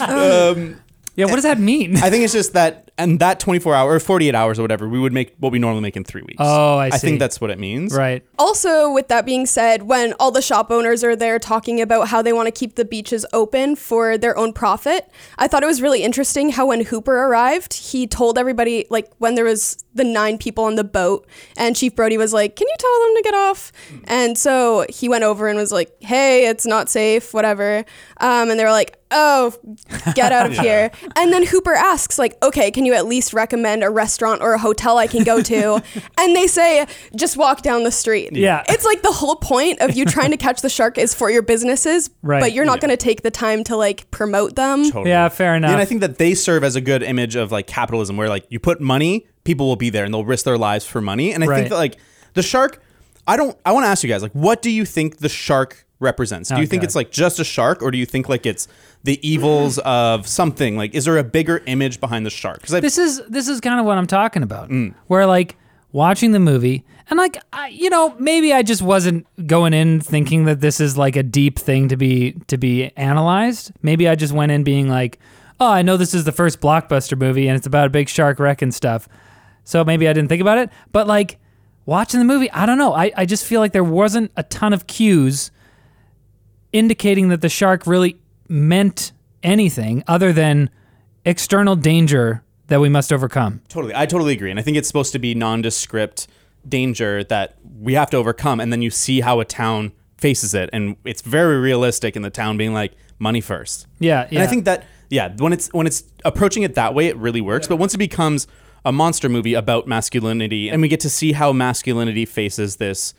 um, 0.00 0.80
yeah, 1.16 1.26
what 1.26 1.34
does 1.34 1.42
that 1.44 1.58
mean? 1.58 1.96
I 1.96 2.08
think 2.10 2.24
it's 2.24 2.32
just 2.32 2.52
that, 2.54 2.83
and 2.96 3.18
that 3.18 3.40
24 3.40 3.74
hour 3.74 3.94
or 3.94 4.00
48 4.00 4.34
hours 4.34 4.58
or 4.58 4.62
whatever, 4.62 4.88
we 4.88 4.98
would 4.98 5.12
make 5.12 5.34
what 5.38 5.50
we 5.50 5.58
normally 5.58 5.82
make 5.82 5.96
in 5.96 6.04
three 6.04 6.22
weeks. 6.22 6.36
Oh, 6.38 6.78
I 6.78 6.90
see. 6.90 6.94
I 6.94 6.98
think 6.98 7.18
that's 7.18 7.40
what 7.40 7.50
it 7.50 7.58
means. 7.58 7.92
Right. 7.92 8.24
Also, 8.38 8.92
with 8.92 9.08
that 9.08 9.26
being 9.26 9.46
said, 9.46 9.82
when 9.82 10.12
all 10.14 10.30
the 10.30 10.42
shop 10.42 10.70
owners 10.70 11.02
are 11.02 11.16
there 11.16 11.38
talking 11.38 11.80
about 11.80 12.08
how 12.08 12.22
they 12.22 12.32
want 12.32 12.46
to 12.46 12.52
keep 12.52 12.76
the 12.76 12.84
beaches 12.84 13.26
open 13.32 13.74
for 13.74 14.16
their 14.16 14.36
own 14.36 14.52
profit, 14.52 15.10
I 15.38 15.48
thought 15.48 15.62
it 15.62 15.66
was 15.66 15.82
really 15.82 16.02
interesting 16.02 16.50
how 16.50 16.66
when 16.66 16.84
Hooper 16.84 17.16
arrived, 17.24 17.74
he 17.74 18.06
told 18.06 18.38
everybody, 18.38 18.86
like, 18.90 19.10
when 19.18 19.34
there 19.34 19.44
was 19.44 19.84
the 19.94 20.04
nine 20.04 20.38
people 20.38 20.64
on 20.64 20.76
the 20.76 20.84
boat, 20.84 21.26
and 21.56 21.74
Chief 21.74 21.94
Brody 21.94 22.16
was 22.16 22.32
like, 22.32 22.56
Can 22.56 22.66
you 22.68 22.74
tell 22.78 23.06
them 23.06 23.16
to 23.16 23.22
get 23.22 23.34
off? 23.34 23.72
And 24.04 24.38
so 24.38 24.86
he 24.88 25.08
went 25.08 25.24
over 25.24 25.48
and 25.48 25.58
was 25.58 25.72
like, 25.72 25.94
Hey, 26.00 26.46
it's 26.46 26.66
not 26.66 26.88
safe, 26.88 27.34
whatever. 27.34 27.84
Um, 28.18 28.50
and 28.50 28.58
they 28.58 28.64
were 28.64 28.70
like, 28.70 28.98
oh, 29.14 29.54
get 30.14 30.32
out 30.32 30.46
of 30.46 30.54
yeah. 30.56 30.62
here. 30.62 30.90
And 31.16 31.32
then 31.32 31.46
Hooper 31.46 31.72
asks, 31.74 32.18
like, 32.18 32.36
okay, 32.42 32.70
can 32.70 32.83
you 32.84 32.94
at 32.94 33.06
least 33.06 33.32
recommend 33.32 33.82
a 33.82 33.90
restaurant 33.90 34.42
or 34.42 34.54
a 34.54 34.58
hotel 34.58 34.98
I 34.98 35.06
can 35.06 35.24
go 35.24 35.42
to? 35.42 35.82
and 36.18 36.36
they 36.36 36.46
say, 36.46 36.86
just 37.14 37.36
walk 37.36 37.62
down 37.62 37.84
the 37.84 37.92
street. 37.92 38.34
Yeah. 38.34 38.64
It's 38.68 38.84
like 38.84 39.02
the 39.02 39.12
whole 39.12 39.36
point 39.36 39.80
of 39.80 39.94
you 39.94 40.04
trying 40.04 40.30
to 40.30 40.36
catch 40.36 40.62
the 40.62 40.68
shark 40.68 40.98
is 40.98 41.14
for 41.14 41.30
your 41.30 41.42
businesses, 41.42 42.10
right. 42.22 42.40
but 42.40 42.52
you're 42.52 42.64
not 42.64 42.76
yeah. 42.76 42.88
going 42.88 42.90
to 42.90 42.96
take 42.96 43.22
the 43.22 43.30
time 43.30 43.64
to 43.64 43.76
like 43.76 44.10
promote 44.10 44.56
them. 44.56 44.84
Totally. 44.84 45.10
Yeah, 45.10 45.28
fair 45.28 45.54
enough. 45.54 45.70
And 45.70 45.80
I 45.80 45.84
think 45.84 46.00
that 46.00 46.18
they 46.18 46.34
serve 46.34 46.64
as 46.64 46.76
a 46.76 46.80
good 46.80 47.02
image 47.02 47.36
of 47.36 47.52
like 47.52 47.66
capitalism 47.66 48.16
where 48.16 48.28
like 48.28 48.46
you 48.48 48.58
put 48.58 48.80
money, 48.80 49.26
people 49.44 49.66
will 49.66 49.76
be 49.76 49.90
there 49.90 50.04
and 50.04 50.12
they'll 50.12 50.24
risk 50.24 50.44
their 50.44 50.58
lives 50.58 50.86
for 50.86 51.00
money. 51.00 51.32
And 51.32 51.44
I 51.44 51.46
right. 51.46 51.56
think 51.56 51.70
that 51.70 51.76
like 51.76 51.96
the 52.34 52.42
shark, 52.42 52.82
I 53.26 53.36
don't, 53.36 53.56
I 53.64 53.72
want 53.72 53.84
to 53.84 53.88
ask 53.88 54.02
you 54.02 54.08
guys, 54.08 54.22
like, 54.22 54.32
what 54.32 54.62
do 54.62 54.70
you 54.70 54.84
think 54.84 55.18
the 55.18 55.28
shark 55.28 55.83
represents? 56.00 56.48
Do 56.48 56.60
you 56.60 56.66
think 56.66 56.82
it's 56.82 56.94
like 56.94 57.10
just 57.10 57.38
a 57.40 57.44
shark, 57.44 57.82
or 57.82 57.90
do 57.90 57.98
you 57.98 58.06
think 58.06 58.28
like 58.28 58.46
it's 58.46 58.68
the 59.02 59.18
evils 59.26 59.78
of 59.78 60.26
something? 60.26 60.76
Like, 60.76 60.94
is 60.94 61.04
there 61.04 61.18
a 61.18 61.24
bigger 61.24 61.62
image 61.66 62.00
behind 62.00 62.26
the 62.26 62.30
shark? 62.30 62.60
Because 62.60 62.80
this 62.80 62.98
is 62.98 63.22
this 63.28 63.48
is 63.48 63.60
kind 63.60 63.80
of 63.80 63.86
what 63.86 63.98
I'm 63.98 64.06
talking 64.06 64.42
about. 64.42 64.70
Mm. 64.70 64.94
Where 65.06 65.26
like 65.26 65.56
watching 65.92 66.32
the 66.32 66.40
movie, 66.40 66.84
and 67.10 67.18
like 67.18 67.38
I, 67.52 67.68
you 67.68 67.90
know, 67.90 68.14
maybe 68.18 68.52
I 68.52 68.62
just 68.62 68.82
wasn't 68.82 69.26
going 69.46 69.72
in 69.72 70.00
thinking 70.00 70.44
that 70.44 70.60
this 70.60 70.80
is 70.80 70.96
like 70.96 71.16
a 71.16 71.22
deep 71.22 71.58
thing 71.58 71.88
to 71.88 71.96
be 71.96 72.32
to 72.48 72.58
be 72.58 72.90
analyzed. 72.96 73.72
Maybe 73.82 74.08
I 74.08 74.14
just 74.14 74.32
went 74.32 74.52
in 74.52 74.64
being 74.64 74.88
like, 74.88 75.18
oh, 75.60 75.70
I 75.70 75.82
know 75.82 75.96
this 75.96 76.14
is 76.14 76.24
the 76.24 76.32
first 76.32 76.60
blockbuster 76.60 77.18
movie, 77.18 77.48
and 77.48 77.56
it's 77.56 77.66
about 77.66 77.86
a 77.86 77.90
big 77.90 78.08
shark 78.08 78.38
wreck 78.38 78.62
and 78.62 78.74
stuff. 78.74 79.08
So 79.64 79.84
maybe 79.84 80.08
I 80.08 80.12
didn't 80.12 80.28
think 80.28 80.42
about 80.42 80.58
it, 80.58 80.70
but 80.92 81.06
like 81.06 81.38
watching 81.86 82.20
the 82.20 82.26
movie, 82.26 82.50
I 82.50 82.66
don't 82.66 82.78
know. 82.78 82.92
I, 82.92 83.12
I 83.16 83.24
just 83.24 83.46
feel 83.46 83.60
like 83.60 83.72
there 83.72 83.84
wasn't 83.84 84.30
a 84.36 84.42
ton 84.42 84.72
of 84.72 84.86
cues 84.86 85.50
indicating 86.74 87.28
that 87.30 87.40
the 87.40 87.48
shark 87.48 87.86
really 87.86 88.18
meant 88.48 89.12
anything 89.42 90.04
other 90.06 90.32
than 90.32 90.68
external 91.24 91.76
danger 91.76 92.42
that 92.66 92.80
we 92.80 92.90
must 92.90 93.12
overcome. 93.12 93.62
Totally. 93.68 93.94
I 93.94 94.04
totally 94.04 94.34
agree. 94.34 94.50
And 94.50 94.58
I 94.58 94.62
think 94.62 94.76
it's 94.76 94.88
supposed 94.88 95.12
to 95.12 95.18
be 95.18 95.34
nondescript 95.34 96.26
danger 96.68 97.24
that 97.24 97.56
we 97.80 97.94
have 97.94 98.10
to 98.10 98.16
overcome. 98.16 98.60
And 98.60 98.72
then 98.72 98.82
you 98.82 98.90
see 98.90 99.20
how 99.20 99.40
a 99.40 99.44
town 99.44 99.92
faces 100.18 100.52
it. 100.52 100.68
And 100.72 100.96
it's 101.04 101.22
very 101.22 101.58
realistic 101.58 102.16
in 102.16 102.22
the 102.22 102.30
town 102.30 102.56
being 102.56 102.74
like, 102.74 102.92
money 103.18 103.40
first. 103.40 103.86
Yeah. 104.00 104.26
yeah. 104.30 104.40
And 104.40 104.42
I 104.42 104.46
think 104.46 104.64
that, 104.64 104.84
yeah, 105.08 105.34
when 105.36 105.52
it's 105.52 105.72
when 105.72 105.86
it's 105.86 106.04
approaching 106.24 106.64
it 106.64 106.74
that 106.74 106.94
way, 106.94 107.06
it 107.06 107.16
really 107.16 107.40
works. 107.40 107.66
Yeah. 107.66 107.70
But 107.70 107.76
once 107.76 107.94
it 107.94 107.98
becomes 107.98 108.46
a 108.84 108.92
monster 108.92 109.28
movie 109.28 109.54
about 109.54 109.86
masculinity 109.86 110.68
and 110.68 110.82
we 110.82 110.88
get 110.88 111.00
to 111.00 111.10
see 111.10 111.32
how 111.32 111.52
masculinity 111.52 112.24
faces 112.24 112.76
this 112.76 113.14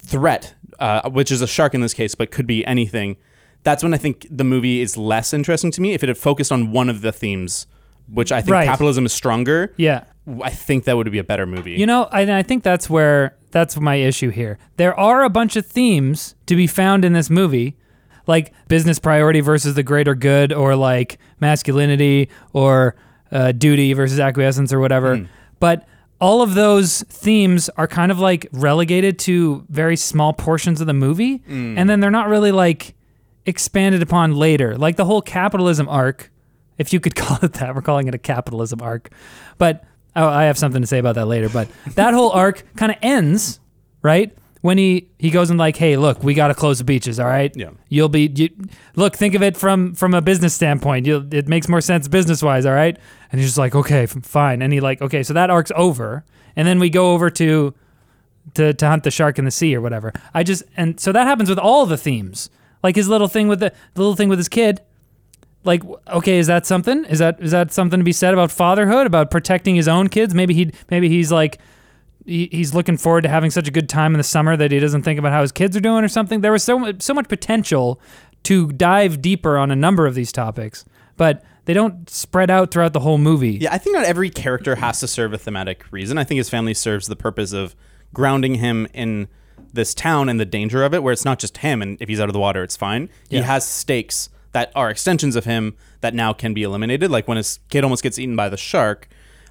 threat 0.00 0.54
uh, 0.78 1.08
which 1.10 1.30
is 1.30 1.42
a 1.42 1.46
shark 1.46 1.74
in 1.74 1.80
this 1.80 1.94
case, 1.94 2.14
but 2.14 2.30
could 2.30 2.46
be 2.46 2.64
anything. 2.66 3.16
That's 3.64 3.82
when 3.82 3.92
I 3.92 3.96
think 3.96 4.26
the 4.30 4.44
movie 4.44 4.80
is 4.80 4.96
less 4.96 5.34
interesting 5.34 5.70
to 5.72 5.80
me. 5.80 5.92
If 5.92 6.02
it 6.02 6.08
had 6.08 6.18
focused 6.18 6.52
on 6.52 6.72
one 6.72 6.88
of 6.88 7.00
the 7.00 7.12
themes, 7.12 7.66
which 8.08 8.32
I 8.32 8.40
think 8.40 8.52
right. 8.52 8.66
capitalism 8.66 9.04
is 9.04 9.12
stronger. 9.12 9.74
Yeah, 9.76 10.04
I 10.42 10.50
think 10.50 10.84
that 10.84 10.96
would 10.96 11.10
be 11.10 11.18
a 11.18 11.24
better 11.24 11.46
movie. 11.46 11.72
You 11.72 11.86
know, 11.86 12.04
I, 12.04 12.38
I 12.38 12.42
think 12.42 12.62
that's 12.62 12.88
where 12.88 13.36
that's 13.50 13.78
my 13.78 13.96
issue 13.96 14.30
here. 14.30 14.58
There 14.76 14.98
are 14.98 15.24
a 15.24 15.30
bunch 15.30 15.56
of 15.56 15.66
themes 15.66 16.34
to 16.46 16.54
be 16.54 16.66
found 16.66 17.04
in 17.04 17.12
this 17.12 17.28
movie, 17.28 17.76
like 18.26 18.52
business 18.68 18.98
priority 18.98 19.40
versus 19.40 19.74
the 19.74 19.82
greater 19.82 20.14
good, 20.14 20.52
or 20.52 20.76
like 20.76 21.18
masculinity, 21.40 22.28
or 22.52 22.94
uh, 23.32 23.52
duty 23.52 23.92
versus 23.92 24.20
acquiescence, 24.20 24.72
or 24.72 24.78
whatever. 24.78 25.16
Mm. 25.16 25.28
But 25.58 25.86
all 26.20 26.42
of 26.42 26.54
those 26.54 27.02
themes 27.04 27.68
are 27.76 27.86
kind 27.86 28.10
of 28.10 28.18
like 28.18 28.46
relegated 28.52 29.18
to 29.20 29.64
very 29.68 29.96
small 29.96 30.32
portions 30.32 30.80
of 30.80 30.86
the 30.86 30.94
movie 30.94 31.38
mm. 31.40 31.76
and 31.76 31.88
then 31.88 32.00
they're 32.00 32.10
not 32.10 32.28
really 32.28 32.52
like 32.52 32.94
expanded 33.46 34.02
upon 34.02 34.34
later 34.34 34.76
like 34.76 34.96
the 34.96 35.04
whole 35.04 35.22
capitalism 35.22 35.88
arc 35.88 36.30
if 36.76 36.92
you 36.92 37.00
could 37.00 37.14
call 37.16 37.38
it 37.42 37.54
that 37.54 37.74
we're 37.74 37.82
calling 37.82 38.08
it 38.08 38.14
a 38.14 38.18
capitalism 38.18 38.80
arc 38.82 39.10
but 39.58 39.84
oh, 40.16 40.26
i 40.28 40.44
have 40.44 40.58
something 40.58 40.82
to 40.82 40.86
say 40.86 40.98
about 40.98 41.14
that 41.14 41.26
later 41.26 41.48
but 41.48 41.68
that 41.94 42.14
whole 42.14 42.30
arc 42.30 42.64
kind 42.76 42.92
of 42.92 42.98
ends 43.02 43.60
right 44.02 44.36
when 44.60 44.78
he 44.78 45.08
he 45.18 45.30
goes 45.30 45.50
and 45.50 45.58
like, 45.58 45.76
hey, 45.76 45.96
look, 45.96 46.22
we 46.22 46.34
got 46.34 46.48
to 46.48 46.54
close 46.54 46.78
the 46.78 46.84
beaches. 46.84 47.20
All 47.20 47.26
right. 47.26 47.54
Yeah. 47.54 47.70
You'll 47.88 48.08
be 48.08 48.30
you, 48.34 48.48
look. 48.96 49.16
Think 49.16 49.34
of 49.34 49.42
it 49.42 49.56
from 49.56 49.94
from 49.94 50.14
a 50.14 50.20
business 50.20 50.54
standpoint. 50.54 51.06
You 51.06 51.26
it 51.30 51.48
makes 51.48 51.68
more 51.68 51.80
sense 51.80 52.08
business 52.08 52.42
wise. 52.42 52.66
All 52.66 52.72
right. 52.72 52.98
And 53.30 53.40
he's 53.40 53.50
just 53.50 53.58
like, 53.58 53.74
okay, 53.74 54.06
fine. 54.06 54.62
And 54.62 54.72
he 54.72 54.80
like, 54.80 55.02
okay, 55.02 55.22
so 55.22 55.34
that 55.34 55.50
arc's 55.50 55.72
over, 55.76 56.24
and 56.56 56.66
then 56.66 56.78
we 56.78 56.90
go 56.90 57.12
over 57.12 57.30
to 57.30 57.74
to 58.54 58.72
to 58.72 58.88
hunt 58.88 59.04
the 59.04 59.10
shark 59.10 59.38
in 59.38 59.44
the 59.44 59.50
sea 59.50 59.74
or 59.74 59.80
whatever. 59.80 60.12
I 60.34 60.42
just 60.42 60.62
and 60.76 60.98
so 60.98 61.12
that 61.12 61.26
happens 61.26 61.48
with 61.48 61.58
all 61.58 61.86
the 61.86 61.96
themes. 61.98 62.50
Like 62.82 62.96
his 62.96 63.08
little 63.08 63.28
thing 63.28 63.48
with 63.48 63.60
the, 63.60 63.72
the 63.94 64.00
little 64.00 64.16
thing 64.16 64.28
with 64.28 64.38
his 64.38 64.48
kid. 64.48 64.80
Like, 65.64 65.82
okay, 66.08 66.38
is 66.38 66.46
that 66.46 66.64
something? 66.66 67.04
Is 67.06 67.18
that 67.18 67.40
is 67.40 67.50
that 67.50 67.72
something 67.72 68.00
to 68.00 68.04
be 68.04 68.12
said 68.12 68.32
about 68.32 68.50
fatherhood, 68.50 69.06
about 69.06 69.30
protecting 69.30 69.74
his 69.74 69.88
own 69.88 70.08
kids? 70.08 70.32
Maybe 70.34 70.54
he 70.54 70.72
maybe 70.90 71.08
he's 71.08 71.30
like 71.32 71.58
he, 72.28 72.48
he's 72.52 72.74
looking 72.74 72.96
forward 72.96 73.22
to 73.22 73.28
having 73.28 73.50
such 73.50 73.66
a 73.66 73.70
good 73.70 73.88
time 73.88 74.14
in 74.14 74.18
the 74.18 74.24
summer 74.24 74.56
that 74.56 74.70
he 74.70 74.78
doesn't 74.78 75.02
think 75.02 75.18
about 75.18 75.32
how 75.32 75.40
his 75.40 75.52
kids 75.52 75.76
are 75.76 75.80
doing 75.80 76.04
or 76.04 76.08
something. 76.08 76.42
There 76.42 76.52
was 76.52 76.62
so 76.62 76.92
so 76.98 77.14
much 77.14 77.28
potential 77.28 78.00
to 78.44 78.70
dive 78.72 79.22
deeper 79.22 79.58
on 79.58 79.70
a 79.70 79.76
number 79.76 80.06
of 80.06 80.14
these 80.14 80.30
topics, 80.30 80.84
but 81.16 81.42
they 81.64 81.74
don't 81.74 82.08
spread 82.08 82.50
out 82.50 82.70
throughout 82.70 82.92
the 82.92 83.00
whole 83.00 83.18
movie. 83.18 83.52
Yeah, 83.52 83.72
I 83.72 83.78
think 83.78 83.94
not 83.94 84.04
every 84.04 84.30
character 84.30 84.76
has 84.76 85.00
to 85.00 85.08
serve 85.08 85.32
a 85.32 85.38
thematic 85.38 85.84
reason. 85.90 86.18
I 86.18 86.24
think 86.24 86.38
his 86.38 86.48
family 86.48 86.74
serves 86.74 87.06
the 87.06 87.16
purpose 87.16 87.52
of 87.52 87.74
grounding 88.14 88.54
him 88.54 88.86
in 88.94 89.28
this 89.72 89.94
town 89.94 90.28
and 90.28 90.38
the 90.38 90.46
danger 90.46 90.82
of 90.82 90.94
it, 90.94 91.02
where 91.02 91.12
it's 91.12 91.24
not 91.24 91.38
just 91.38 91.58
him, 91.58 91.82
and 91.82 92.00
if 92.00 92.08
he's 92.08 92.20
out 92.20 92.28
of 92.28 92.32
the 92.32 92.38
water, 92.38 92.62
it's 92.62 92.76
fine. 92.76 93.08
He 93.28 93.38
has 93.38 93.66
stakes 93.66 94.30
that 94.52 94.72
are 94.74 94.88
extensions 94.88 95.36
of 95.36 95.44
him 95.44 95.76
that 96.00 96.14
now 96.14 96.32
can 96.32 96.54
be 96.54 96.62
eliminated. 96.62 97.10
Like 97.10 97.28
when 97.28 97.36
his 97.36 97.60
kid 97.68 97.84
almost 97.84 98.02
gets 98.02 98.18
eaten 98.18 98.34
by 98.34 98.48
the 98.48 98.56
shark, 98.56 99.08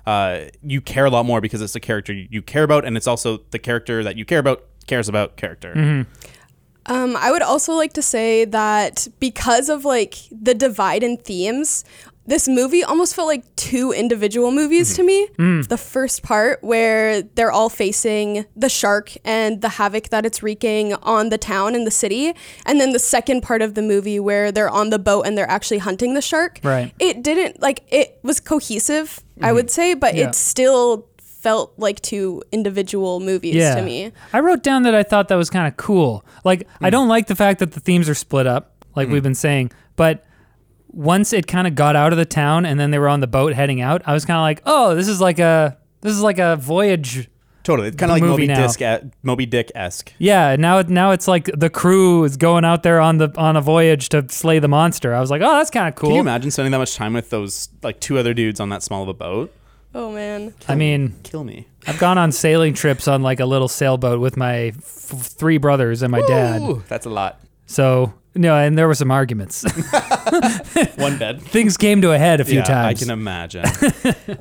uh, 0.08 0.46
you 0.64 0.80
care 0.80 1.06
a 1.06 1.10
lot 1.10 1.26
more 1.26 1.42
because 1.42 1.62
it's 1.62 1.76
a 1.76 1.82
character 1.82 2.14
you 2.14 2.28
you 2.32 2.42
care 2.42 2.64
about, 2.64 2.86
and 2.86 2.96
it's 2.96 3.08
also 3.08 3.40
the 3.52 3.60
character 3.60 4.04
that 4.04 4.16
you 4.16 4.24
care 4.24 4.40
about 4.40 4.64
cares 4.88 5.10
about 5.10 5.36
character. 5.36 6.06
Um, 6.86 7.18
I 7.18 7.32
would 7.32 7.42
also 7.42 7.74
like 7.74 7.92
to 7.94 8.02
say 8.02 8.46
that 8.46 9.10
because 9.20 9.68
of 9.68 9.84
like 9.84 10.16
the 10.32 10.54
divide 10.54 11.04
in 11.04 11.18
themes, 11.18 11.84
this 12.28 12.48
movie 12.48 12.84
almost 12.84 13.16
felt 13.16 13.28
like 13.28 13.44
two 13.56 13.94
individual 13.94 14.52
movies 14.52 14.96
to 14.96 15.02
mm-hmm. 15.02 15.08
me. 15.08 15.62
Mm. 15.62 15.68
The 15.68 15.78
first 15.78 16.24
part 16.24 16.62
where 16.62 17.22
they're 17.22 17.52
all 17.52 17.70
facing 17.70 18.46
the 18.56 18.70
shark 18.70 19.14
and 19.24 19.62
the 19.62 19.70
havoc 19.70 20.10
that 20.10 20.26
it's 20.26 20.44
wreaking 20.44 20.94
on 20.96 21.30
the 21.30 21.38
town 21.38 21.74
and 21.74 21.88
the 21.88 21.92
city, 21.92 22.34
and 22.66 22.80
then 22.80 22.92
the 22.92 23.00
second 23.00 23.42
part 23.42 23.62
of 23.62 23.74
the 23.74 23.82
movie 23.82 24.20
where 24.20 24.52
they're 24.52 24.70
on 24.70 24.90
the 24.90 25.00
boat 25.00 25.26
and 25.26 25.38
they're 25.38 25.50
actually 25.50 25.78
hunting 25.80 26.14
the 26.14 26.22
shark. 26.22 26.60
Right. 26.64 26.94
It 27.00 27.24
didn't 27.24 27.62
like 27.62 27.84
it 27.88 28.20
was 28.24 28.40
cohesive, 28.40 29.22
I 29.42 29.54
would 29.54 29.68
mm-hmm. 29.68 29.72
say, 29.72 29.94
but 29.94 30.16
Yeah. 30.16 30.28
it 30.28 30.36
still 30.36 31.08
felt 31.22 31.74
like 31.78 32.02
two 32.02 32.44
individual 32.52 33.22
movies 33.22 33.56
to 33.74 33.82
me. 33.82 34.12
I 34.34 34.42
wrote 34.42 34.64
down 34.64 34.84
that 34.84 34.94
I 34.94 35.04
thought 35.04 35.30
that 35.30 35.36
was 35.36 35.50
kind 35.50 35.66
of 35.68 35.78
cool. 35.78 36.26
Like, 36.44 36.68
I 36.82 36.90
mm. 36.90 36.92
don't 36.92 37.08
like 37.08 37.28
the 37.28 37.36
fact 37.36 37.60
that 37.60 37.72
the 37.72 37.80
themes 37.80 38.10
are 38.10 38.16
split 38.16 38.48
up, 38.48 38.86
like 38.96 39.08
mm. 39.08 39.14
we've 39.14 39.24
been 39.24 39.36
saying, 39.36 39.72
but 39.96 40.26
once 40.90 41.34
it 41.34 41.48
kind 41.48 41.68
of 41.68 41.76
got 41.76 41.96
out 41.96 42.12
of 42.12 42.18
the 42.18 42.26
town 42.26 42.66
and 42.66 42.80
then 42.80 42.92
they 42.92 43.00
were 43.00 43.10
on 43.10 43.20
the 43.20 43.28
boat 43.28 43.54
heading 43.54 43.82
out, 43.82 44.02
I 44.06 44.14
was 44.14 44.26
kind 44.26 44.38
of 44.38 44.42
like, 44.42 44.62
oh, 44.66 44.96
this 44.96 45.08
is 45.08 45.22
like 45.22 45.40
a 45.40 45.78
this 46.02 46.14
is 46.14 46.22
like 46.22 46.40
a 46.40 46.56
voyage. 46.58 47.30
Totally, 47.64 47.90
it's 47.90 47.98
kind 47.98 48.10
of 48.10 48.16
like 48.16 48.22
Movie 48.24 48.48
Moby 48.48 48.48
now. 48.48 48.68
Dick, 48.72 49.04
Moby 49.24 49.46
Dick 49.46 49.72
esque. 49.76 50.14
Yeah, 50.20 50.56
now 50.56 50.78
it 50.78 50.88
now 50.88 51.12
it's 51.12 51.28
like 51.28 51.50
the 51.54 51.70
crew 51.70 52.24
is 52.24 52.38
going 52.38 52.64
out 52.64 52.84
there 52.84 53.02
on 53.02 53.18
the 53.18 53.30
on 53.38 53.58
a 53.58 53.62
voyage 53.62 54.08
to 54.10 54.26
slay 54.30 54.60
the 54.60 54.70
monster. 54.70 55.14
I 55.14 55.20
was 55.20 55.30
like, 55.30 55.42
oh, 55.42 55.52
that's 55.58 55.70
kind 55.70 55.88
of 55.90 55.96
cool. 55.96 56.10
Can 56.10 56.16
you 56.16 56.22
imagine 56.22 56.50
spending 56.50 56.72
that 56.72 56.78
much 56.78 56.96
time 56.96 57.12
with 57.14 57.30
those 57.30 57.68
like 57.84 58.00
two 58.00 58.18
other 58.18 58.34
dudes 58.34 58.62
on 58.62 58.70
that 58.70 58.84
small 58.84 59.04
of 59.04 59.10
a 59.10 59.14
boat? 59.14 59.54
Oh 59.94 60.12
man. 60.12 60.54
I 60.70 60.76
mean, 60.76 61.16
Kill 61.24 61.44
me. 61.44 61.68
I've 61.88 62.00
gone 62.00 62.18
on 62.18 62.32
sailing 62.32 62.74
trips 62.74 63.08
on 63.08 63.22
like 63.22 63.40
a 63.40 63.46
little 63.46 63.68
sailboat 63.68 64.20
with 64.22 64.38
my 64.38 64.68
f- 64.78 64.84
three 64.84 65.58
brothers 65.58 66.04
and 66.04 66.12
my 66.12 66.22
dad. 66.22 66.62
That's 66.88 67.06
a 67.06 67.10
lot. 67.10 67.42
So 67.66 68.14
no, 68.38 68.56
and 68.56 68.78
there 68.78 68.88
were 68.88 68.96
some 68.96 69.12
arguments. 69.12 69.64
One 70.96 71.18
bed. 71.18 71.42
Things 71.52 71.78
came 71.78 72.02
to 72.02 72.12
a 72.12 72.18
head 72.18 72.40
a 72.40 72.46
few 72.46 72.58
yeah, 72.60 72.64
times. 72.64 73.02
I 73.02 73.06
can 73.06 73.12
imagine. 73.12 73.66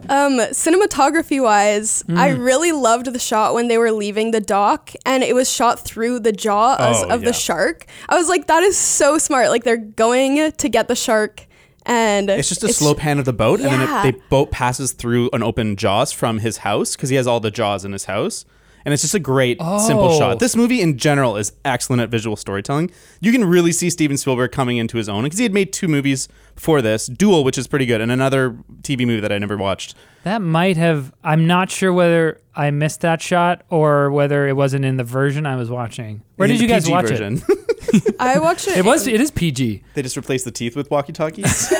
Um, 0.08 0.38
cinematography 0.52 1.42
wise, 1.42 2.02
I 2.08 2.32
Hmm. 2.32 2.40
really 2.42 2.72
loved 2.72 3.06
the 3.06 3.18
shot 3.18 3.54
when 3.54 3.68
they 3.68 3.78
were 3.78 3.90
leaving 3.92 4.30
the 4.30 4.40
dock 4.40 4.92
and 5.04 5.22
it 5.24 5.34
was 5.34 5.50
shot 5.50 5.80
through 5.80 6.20
the 6.20 6.32
jaws 6.32 6.78
Oh, 7.04 7.08
of 7.10 7.22
yeah. 7.22 7.28
the 7.28 7.32
shark. 7.32 7.86
I 8.08 8.16
was 8.16 8.28
like, 8.28 8.46
that 8.46 8.62
is 8.62 8.76
so 8.76 9.18
smart. 9.18 9.48
Like 9.50 9.64
they're 9.64 9.76
going 9.76 10.52
to 10.52 10.68
get 10.68 10.88
the 10.88 10.94
shark 10.96 11.46
and 11.84 12.30
It's 12.30 12.48
just 12.48 12.62
a 12.64 12.72
slow 12.72 12.94
pan 12.94 13.18
of 13.20 13.24
the 13.26 13.32
boat, 13.32 13.60
and 13.60 13.68
then 13.68 13.80
it, 13.82 14.12
the 14.14 14.20
boat 14.28 14.50
passes 14.50 14.92
through 14.92 15.30
an 15.32 15.42
open 15.44 15.76
jaws 15.76 16.10
from 16.12 16.38
his 16.40 16.58
house 16.58 16.96
because 16.96 17.10
he 17.10 17.16
has 17.16 17.26
all 17.28 17.38
the 17.38 17.50
jaws 17.52 17.84
in 17.84 17.92
his 17.92 18.06
house. 18.06 18.44
And 18.86 18.92
it's 18.92 19.02
just 19.02 19.14
a 19.14 19.18
great, 19.18 19.58
simple 19.60 20.04
Oh. 20.12 20.18
shot. 20.18 20.38
This 20.38 20.54
movie 20.54 20.80
in 20.80 20.96
general 20.96 21.36
is 21.36 21.50
excellent 21.64 22.00
at 22.02 22.08
visual 22.08 22.36
storytelling. 22.36 22.92
You 23.20 23.32
can 23.32 23.44
really 23.44 23.72
see 23.72 23.90
Steven 23.90 24.16
Spielberg 24.16 24.52
coming 24.52 24.76
into 24.76 24.96
his 24.96 25.08
own 25.08 25.24
because 25.24 25.38
he 25.40 25.42
had 25.42 25.52
made 25.52 25.72
two 25.72 25.88
movies 25.88 26.28
before 26.54 26.80
this 26.80 27.06
Duel, 27.08 27.42
which 27.42 27.58
is 27.58 27.66
pretty 27.66 27.84
good, 27.84 28.00
and 28.00 28.12
another 28.12 28.56
TV 28.82 29.04
movie 29.04 29.20
that 29.20 29.32
I 29.32 29.38
never 29.38 29.56
watched. 29.56 29.96
That 30.22 30.40
might 30.40 30.76
have. 30.76 31.12
I'm 31.24 31.48
not 31.48 31.68
sure 31.68 31.92
whether 31.92 32.40
I 32.54 32.70
missed 32.70 33.00
that 33.00 33.20
shot 33.20 33.62
or 33.70 34.10
whether 34.12 34.46
it 34.46 34.54
wasn't 34.54 34.84
in 34.84 34.96
the 34.98 35.04
version 35.04 35.46
I 35.46 35.56
was 35.56 35.68
watching. 35.68 36.22
Where 36.36 36.48
In 36.48 36.54
did 36.54 36.62
you 36.62 36.68
guys 36.68 36.84
PG 36.84 36.92
watch 36.92 37.06
version. 37.08 37.42
I 38.20 38.38
watched 38.38 38.68
it. 38.68 38.72
it? 38.72 38.78
It 38.78 38.84
was. 38.84 39.06
It 39.08 39.20
is 39.20 39.32
PG. 39.32 39.82
they 39.94 40.02
just 40.02 40.16
replaced 40.16 40.44
the 40.44 40.52
teeth 40.52 40.76
with 40.76 40.90
walkie 40.92 41.12
talkies. 41.12 41.72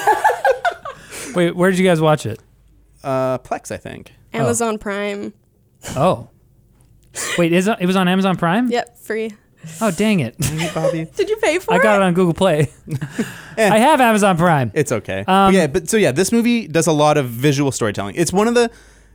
Wait, 1.36 1.54
where 1.54 1.70
did 1.70 1.78
you 1.78 1.86
guys 1.86 2.00
watch 2.00 2.26
it? 2.26 2.40
uh, 3.04 3.38
Plex, 3.38 3.70
I 3.70 3.76
think. 3.76 4.12
Amazon 4.32 4.78
Prime. 4.78 5.32
Oh, 5.96 6.30
wait, 7.38 7.52
is 7.52 7.68
it, 7.68 7.76
it 7.80 7.86
was 7.86 7.96
on 7.96 8.08
Amazon 8.08 8.36
Prime? 8.36 8.68
Yep, 8.70 8.98
free. 8.98 9.32
Oh, 9.80 9.90
dang 9.90 10.20
it! 10.20 10.36
Bobby. 10.74 11.06
Did 11.16 11.28
you 11.28 11.36
pay 11.38 11.58
for 11.58 11.72
it? 11.72 11.76
I 11.76 11.78
it? 11.78 11.82
got 11.82 11.96
it 11.96 12.02
on 12.02 12.14
Google 12.14 12.34
Play. 12.34 12.70
Eh. 13.58 13.70
I 13.70 13.78
have 13.78 14.02
Amazon 14.02 14.36
Prime. 14.36 14.70
It's 14.74 14.92
okay. 14.92 15.20
Um, 15.20 15.24
But 15.26 15.54
yeah, 15.54 15.66
but 15.66 15.88
so 15.88 15.96
yeah, 15.96 16.12
this 16.12 16.30
movie 16.30 16.68
does 16.68 16.86
a 16.86 16.92
lot 16.92 17.16
of 17.16 17.26
visual 17.30 17.72
storytelling. 17.72 18.14
It's 18.14 18.30
one 18.30 18.48
of 18.48 18.54
the 18.54 18.70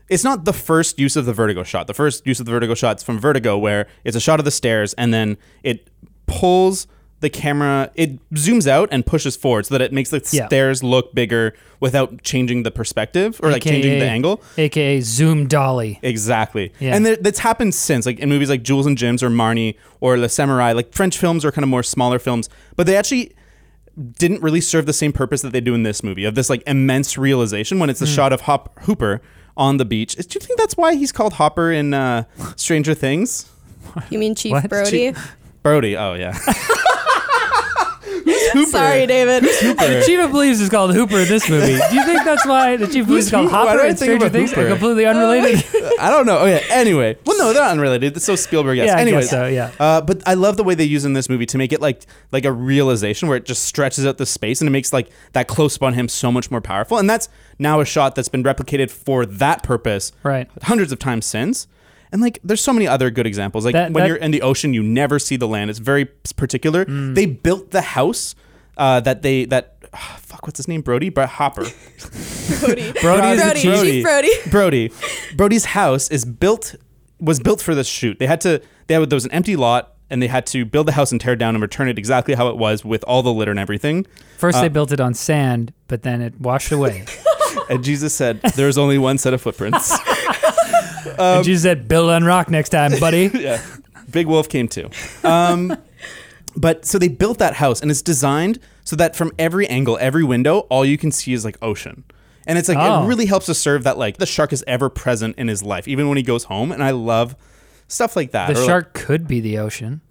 it's 0.09 0.23
not 0.23 0.45
the 0.45 0.51
first 0.53 0.97
use 0.97 1.15
of 1.15 1.27
the 1.27 1.31
vertigo 1.33 1.61
shot. 1.63 1.85
The 1.85 1.93
first 1.93 2.25
use 2.25 2.39
of 2.39 2.47
the 2.47 2.51
vertigo 2.51 2.73
shot 2.73 2.97
is 2.97 3.03
from 3.03 3.19
Vertigo 3.19 3.55
where 3.59 3.85
it's 4.03 4.17
a 4.17 4.19
shot 4.19 4.39
of 4.39 4.45
the 4.45 4.49
stairs 4.51 4.95
and 4.95 5.13
then 5.13 5.37
it 5.61 5.87
pulls 6.25 6.87
the 7.21 7.29
camera 7.29 7.89
it 7.95 8.19
zooms 8.33 8.67
out 8.67 8.89
and 8.91 9.05
pushes 9.05 9.35
forward 9.35 9.65
so 9.65 9.73
that 9.75 9.81
it 9.81 9.93
makes 9.93 10.09
the 10.09 10.17
Yeah. 10.31 10.47
stairs 10.47 10.83
look 10.83 11.13
bigger 11.15 11.53
without 11.79 12.21
changing 12.23 12.63
the 12.63 12.71
perspective 12.71 13.39
or 13.41 13.51
like 13.51 13.63
changing 13.63 13.99
the 13.99 14.05
angle. 14.05 14.41
aka 14.57 14.99
Zoom 15.01 15.47
Dolly. 15.47 15.99
Exactly. 16.03 16.73
Yeah. 16.79 16.95
And 16.95 17.05
there, 17.05 17.15
that's 17.15 17.39
happened 17.39 17.73
since, 17.73 18.05
like 18.05 18.19
in 18.19 18.27
movies 18.29 18.49
like 18.49 18.63
Jules 18.63 18.85
and 18.85 18.97
Jim's 18.97 19.23
or 19.23 19.29
Marnie 19.29 19.75
or 19.99 20.17
Le 20.17 20.27
Samouraï. 20.27 20.75
Like 20.75 20.93
French 20.93 21.17
films 21.17 21.45
are 21.45 21.51
kind 21.51 21.63
of 21.63 21.69
more 21.69 21.83
smaller 21.83 22.19
films, 22.19 22.49
but 22.75 22.85
they 22.87 22.95
actually 22.97 23.33
didn't 24.17 24.41
really 24.41 24.61
serve 24.61 24.85
the 24.85 24.93
same 24.93 25.11
purpose 25.11 25.41
that 25.41 25.51
they 25.53 25.61
do 25.61 25.73
in 25.73 25.83
this 25.83 26.03
movie 26.03 26.23
of 26.25 26.33
this 26.35 26.49
like 26.49 26.63
immense 26.65 27.17
realization 27.17 27.77
when 27.79 27.89
it's 27.89 27.99
the 27.99 28.07
shot 28.07 28.31
of 28.33 28.41
Hop 28.41 28.79
Hooper 28.81 29.21
on 29.57 29.77
the 29.77 29.85
beach. 29.85 30.15
Do 30.15 30.21
you 30.31 30.39
think 30.39 30.57
that's 30.57 30.77
why 30.77 30.95
he's 30.95 31.11
called 31.11 31.33
Hopper 31.33 31.71
in 31.71 31.93
uh, 31.93 32.23
Stranger 32.55 32.93
Things? 32.93 33.49
You 34.09 34.17
mean 34.17 34.33
Chief 34.33 34.53
What? 34.53 34.69
Brody? 34.69 35.13
Brody. 35.61 35.97
Oh 35.97 36.13
yeah. 36.13 36.37
Sorry, 38.67 39.05
David. 39.07 39.43
The 39.43 40.03
Chief 40.05 40.19
of 40.19 40.31
Police 40.31 40.59
is 40.59 40.69
called 40.69 40.93
Hooper 40.93 41.17
in 41.19 41.27
this 41.27 41.49
movie. 41.49 41.77
Do 41.89 41.95
you 41.95 42.03
think 42.05 42.23
that's 42.23 42.45
why 42.45 42.77
the 42.77 42.87
Chief 42.87 43.01
of 43.03 43.07
Police 43.07 43.25
is 43.25 43.31
called 43.31 43.49
Hopper 43.49 43.77
do 43.77 43.79
I 43.83 43.87
in 43.87 43.95
think 43.95 43.97
Stranger 43.97 44.25
about 44.25 44.31
Things? 44.31 44.49
Hooper? 44.51 44.61
They're 44.63 44.71
completely 44.71 45.05
unrelated. 45.05 45.63
I 45.99 46.09
don't 46.09 46.25
know. 46.25 46.39
Oh 46.39 46.45
yeah. 46.45 46.61
Anyway, 46.69 47.17
well, 47.25 47.37
no, 47.37 47.53
they're 47.53 47.63
unrelated. 47.63 48.15
It's 48.15 48.25
so 48.25 48.35
Spielberg. 48.35 48.77
Yes. 48.77 48.87
Yeah, 48.87 48.93
I 48.93 48.97
guess 48.97 49.07
Anyways, 49.07 49.29
so, 49.29 49.47
yeah. 49.47 49.71
Uh, 49.79 50.01
but 50.01 50.21
I 50.27 50.33
love 50.33 50.57
the 50.57 50.63
way 50.63 50.75
they 50.75 50.83
use 50.83 51.05
in 51.05 51.13
this 51.13 51.29
movie 51.29 51.45
to 51.47 51.57
make 51.57 51.71
it 51.73 51.81
like 51.81 52.05
like 52.31 52.45
a 52.45 52.51
realization 52.51 53.27
where 53.27 53.37
it 53.37 53.45
just 53.45 53.65
stretches 53.65 54.05
out 54.05 54.17
the 54.17 54.25
space 54.25 54.61
and 54.61 54.67
it 54.67 54.71
makes 54.71 54.93
like 54.93 55.09
that 55.33 55.47
close 55.47 55.75
up 55.77 55.83
on 55.83 55.93
him 55.93 56.07
so 56.07 56.31
much 56.31 56.49
more 56.51 56.61
powerful. 56.61 56.97
And 56.97 57.09
that's 57.09 57.29
now 57.59 57.79
a 57.79 57.85
shot 57.85 58.15
that's 58.15 58.29
been 58.29 58.43
replicated 58.43 58.89
for 58.91 59.25
that 59.25 59.63
purpose, 59.63 60.11
Right. 60.23 60.49
Hundreds 60.63 60.91
of 60.91 60.99
times 60.99 61.25
since. 61.25 61.67
And 62.11 62.21
like, 62.21 62.39
there's 62.43 62.61
so 62.61 62.73
many 62.73 62.87
other 62.87 63.09
good 63.09 63.25
examples. 63.25 63.63
Like 63.65 63.73
That- 63.73 63.91
when 63.93 64.03
that- 64.03 64.07
you're 64.07 64.17
in 64.17 64.31
the 64.31 64.41
ocean, 64.41 64.73
you 64.73 64.83
never 64.83 65.17
see 65.19 65.37
the 65.37 65.47
land. 65.47 65.69
It's 65.69 65.79
very 65.79 66.05
particular. 66.35 66.85
Mm. 66.85 67.15
They 67.15 67.25
built 67.25 67.71
the 67.71 67.81
house 67.81 68.35
uh, 68.77 68.99
that 69.01 69.21
they 69.21 69.45
that 69.45 69.77
fuck 69.93 70.47
what's 70.47 70.57
his 70.57 70.67
name 70.69 70.81
Brody 70.81 71.09
but 71.09 71.27
Hopper 71.27 71.65
Brody. 72.61 72.91
Brody 73.01 73.27
is 73.27 73.41
the 73.43 73.49
Brody. 73.49 73.61
chief. 73.61 73.81
Chief 73.81 74.03
Brody. 74.03 74.29
Brody. 74.49 74.91
Brody's 75.35 75.65
house 75.65 76.09
is 76.09 76.23
built 76.25 76.75
was 77.19 77.39
built 77.39 77.61
for 77.61 77.75
this 77.75 77.87
shoot. 77.87 78.17
They 78.19 78.25
had 78.27 78.41
to 78.41 78.61
they 78.87 78.93
had 78.95 79.09
there 79.09 79.15
was 79.17 79.25
an 79.25 79.31
empty 79.31 79.55
lot 79.55 79.93
and 80.09 80.21
they 80.21 80.27
had 80.27 80.45
to 80.47 80.65
build 80.65 80.87
the 80.87 80.93
house 80.93 81.11
and 81.11 81.19
tear 81.21 81.33
it 81.33 81.37
down 81.39 81.55
and 81.55 81.61
return 81.61 81.87
it 81.89 81.97
exactly 81.99 82.33
how 82.35 82.47
it 82.47 82.57
was 82.57 82.83
with 82.85 83.03
all 83.05 83.21
the 83.23 83.33
litter 83.33 83.51
and 83.51 83.59
everything. 83.59 84.05
First, 84.37 84.57
Uh, 84.57 84.61
they 84.61 84.67
built 84.69 84.91
it 84.91 84.99
on 84.99 85.13
sand, 85.13 85.73
but 85.87 86.03
then 86.03 86.21
it 86.21 86.39
washed 86.39 86.71
away. 86.71 87.05
And 87.69 87.83
Jesus 87.83 88.13
said, 88.13 88.41
"There's 88.55 88.77
only 88.77 88.97
one 88.97 89.17
set 89.17 89.33
of 89.33 89.41
footprints." 89.41 89.91
Um, 91.19 91.37
and 91.37 91.45
Jesus 91.45 91.63
said, 91.63 91.87
"Build 91.87 92.09
on 92.09 92.23
rock 92.23 92.49
next 92.49 92.69
time, 92.69 92.99
buddy." 92.99 93.29
yeah. 93.33 93.61
Big 94.09 94.27
Wolf 94.27 94.49
came 94.49 94.67
too. 94.67 94.89
Um, 95.23 95.75
but 96.55 96.85
so 96.85 96.99
they 96.99 97.07
built 97.07 97.37
that 97.39 97.55
house 97.55 97.81
and 97.81 97.89
it's 97.89 98.01
designed 98.01 98.59
so 98.83 98.95
that 98.97 99.15
from 99.15 99.31
every 99.39 99.67
angle, 99.67 99.97
every 100.01 100.23
window, 100.23 100.59
all 100.69 100.83
you 100.83 100.97
can 100.97 101.11
see 101.11 101.33
is 101.33 101.45
like 101.45 101.57
ocean. 101.61 102.03
And 102.47 102.57
it's 102.57 102.67
like 102.67 102.77
Oh. 102.79 103.03
it 103.03 103.07
really 103.07 103.25
helps 103.27 103.45
to 103.45 103.53
serve 103.53 103.83
that 103.83 103.97
like 103.97 104.17
the 104.17 104.25
shark 104.25 104.51
is 104.51 104.63
ever 104.67 104.89
present 104.89 105.37
in 105.37 105.47
his 105.47 105.63
life, 105.63 105.87
even 105.87 106.07
when 106.09 106.17
he 106.17 106.23
goes 106.23 106.45
home. 106.45 106.71
And 106.71 106.83
I 106.83 106.89
love 106.91 107.35
stuff 107.87 108.15
like 108.15 108.31
that. 108.31 108.47
The 108.47 108.53
Or, 108.53 108.57
like- 108.57 108.65
shark 108.67 108.93
could 108.93 109.27
be 109.27 109.39
the 109.39 109.57
ocean. 109.59 110.01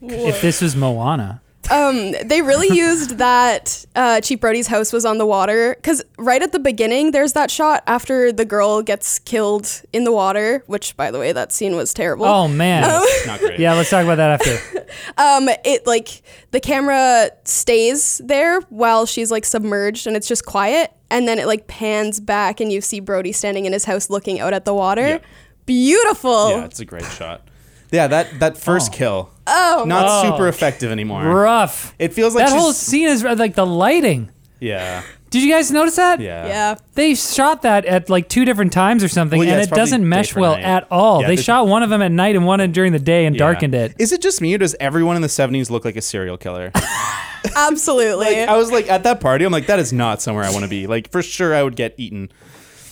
If 0.00 0.40
this 0.42 0.60
was 0.62 0.76
Moana. 0.76 1.40
Um, 1.70 2.12
they 2.24 2.40
really 2.40 2.74
used 2.76 3.18
that 3.18 3.84
uh, 3.94 4.20
Chief 4.22 4.40
Brody's 4.40 4.68
house 4.68 4.92
was 4.92 5.04
on 5.04 5.18
the 5.18 5.26
water 5.26 5.74
because 5.74 6.02
right 6.16 6.42
at 6.42 6.52
the 6.52 6.58
beginning, 6.58 7.10
there's 7.10 7.34
that 7.34 7.50
shot 7.50 7.82
after 7.86 8.32
the 8.32 8.44
girl 8.46 8.80
gets 8.82 9.18
killed 9.18 9.82
in 9.92 10.04
the 10.04 10.12
water, 10.12 10.62
which, 10.66 10.96
by 10.96 11.10
the 11.10 11.18
way, 11.18 11.32
that 11.32 11.52
scene 11.52 11.76
was 11.76 11.92
terrible. 11.92 12.24
Oh 12.24 12.48
man. 12.48 12.82
not 13.26 13.40
great. 13.40 13.58
Yeah, 13.60 13.74
let's 13.74 13.90
talk 13.90 14.04
about 14.04 14.16
that 14.16 14.40
after. 14.40 14.84
Um, 15.18 15.50
it 15.66 15.86
like 15.86 16.22
the 16.50 16.60
camera 16.60 17.30
stays 17.44 18.22
there 18.24 18.60
while 18.70 19.04
she's 19.04 19.30
like 19.30 19.44
submerged 19.44 20.06
and 20.06 20.16
it's 20.16 20.26
just 20.26 20.46
quiet, 20.46 20.90
and 21.10 21.28
then 21.28 21.38
it 21.38 21.46
like 21.46 21.66
pans 21.66 22.20
back 22.20 22.58
and 22.60 22.72
you 22.72 22.80
see 22.80 22.98
Brody 22.98 23.32
standing 23.32 23.66
in 23.66 23.74
his 23.74 23.84
house 23.84 24.08
looking 24.08 24.40
out 24.40 24.54
at 24.54 24.64
the 24.64 24.72
water. 24.72 25.06
Yeah. 25.06 25.18
beautiful. 25.66 26.50
Yeah, 26.52 26.64
it's 26.64 26.80
a 26.80 26.84
great 26.86 27.04
shot. 27.04 27.42
Yeah, 27.90 28.06
that 28.06 28.38
that 28.40 28.58
first 28.58 28.92
Oh. 28.92 28.96
kill, 28.96 29.30
Oh, 29.48 29.84
not 29.86 30.04
Oh. 30.08 30.30
super 30.30 30.46
effective 30.48 30.90
anymore. 30.92 31.24
Rough. 31.24 31.94
It 31.98 32.12
feels 32.12 32.34
like 32.34 32.46
that 32.46 32.56
whole 32.56 32.72
scene 32.72 33.08
is 33.08 33.24
like 33.24 33.54
the 33.54 33.66
lighting. 33.66 34.30
Yeah, 34.60 35.02
Did 35.30 35.44
you 35.44 35.52
guys 35.52 35.70
notice 35.70 35.94
that? 35.96 36.18
yeah, 36.20 36.46
yeah. 36.46 36.74
They 36.94 37.14
shot 37.14 37.62
that 37.62 37.84
at 37.84 38.10
like 38.10 38.28
two 38.28 38.44
different 38.44 38.72
times 38.72 39.04
or 39.04 39.08
something, 39.08 39.38
Well, 39.38 39.46
yeah, 39.46 39.52
and 39.54 39.60
it's 39.60 39.68
it 39.68 39.70
probably 39.70 39.82
doesn't 39.82 40.00
day 40.00 40.06
mesh 40.08 40.32
for 40.32 40.40
well 40.40 40.54
night. 40.56 40.64
at 40.64 40.86
all. 40.90 41.20
Yeah, 41.20 41.28
they 41.28 41.36
they- 41.36 41.42
shot 41.42 41.68
one 41.68 41.82
of 41.84 41.90
them 41.90 42.02
at 42.02 42.10
night 42.10 42.34
and 42.34 42.44
one 42.44 42.72
during 42.72 42.92
the 42.92 42.98
day 42.98 43.24
and 43.24 43.36
Yeah. 43.36 43.38
darkened 43.40 43.74
it. 43.74 43.94
Is 44.00 44.10
it 44.12 44.20
just 44.20 44.40
me 44.40 44.52
or 44.54 44.58
does 44.58 44.74
everyone 44.80 45.14
in 45.14 45.22
the 45.22 45.28
'70s 45.28 45.70
look 45.70 45.84
like 45.84 45.94
a 45.96 46.02
serial 46.02 46.36
killer? 46.38 46.72
Absolutely. 47.56 48.42
I 48.44 48.56
was 48.56 48.70
like 48.72 48.90
at 48.90 49.04
that 49.04 49.20
party, 49.20 49.44
I'm 49.44 49.52
like, 49.52 49.66
that 49.66 49.78
is 49.78 49.92
not 49.92 50.20
somewhere 50.22 50.44
I 50.44 50.50
want 50.50 50.64
to 50.64 50.68
be. 50.68 50.86
Like 50.86 51.10
for 51.12 51.22
sure, 51.22 51.54
I 51.54 51.62
would 51.62 51.76
get 51.76 51.94
eaten. 51.96 52.30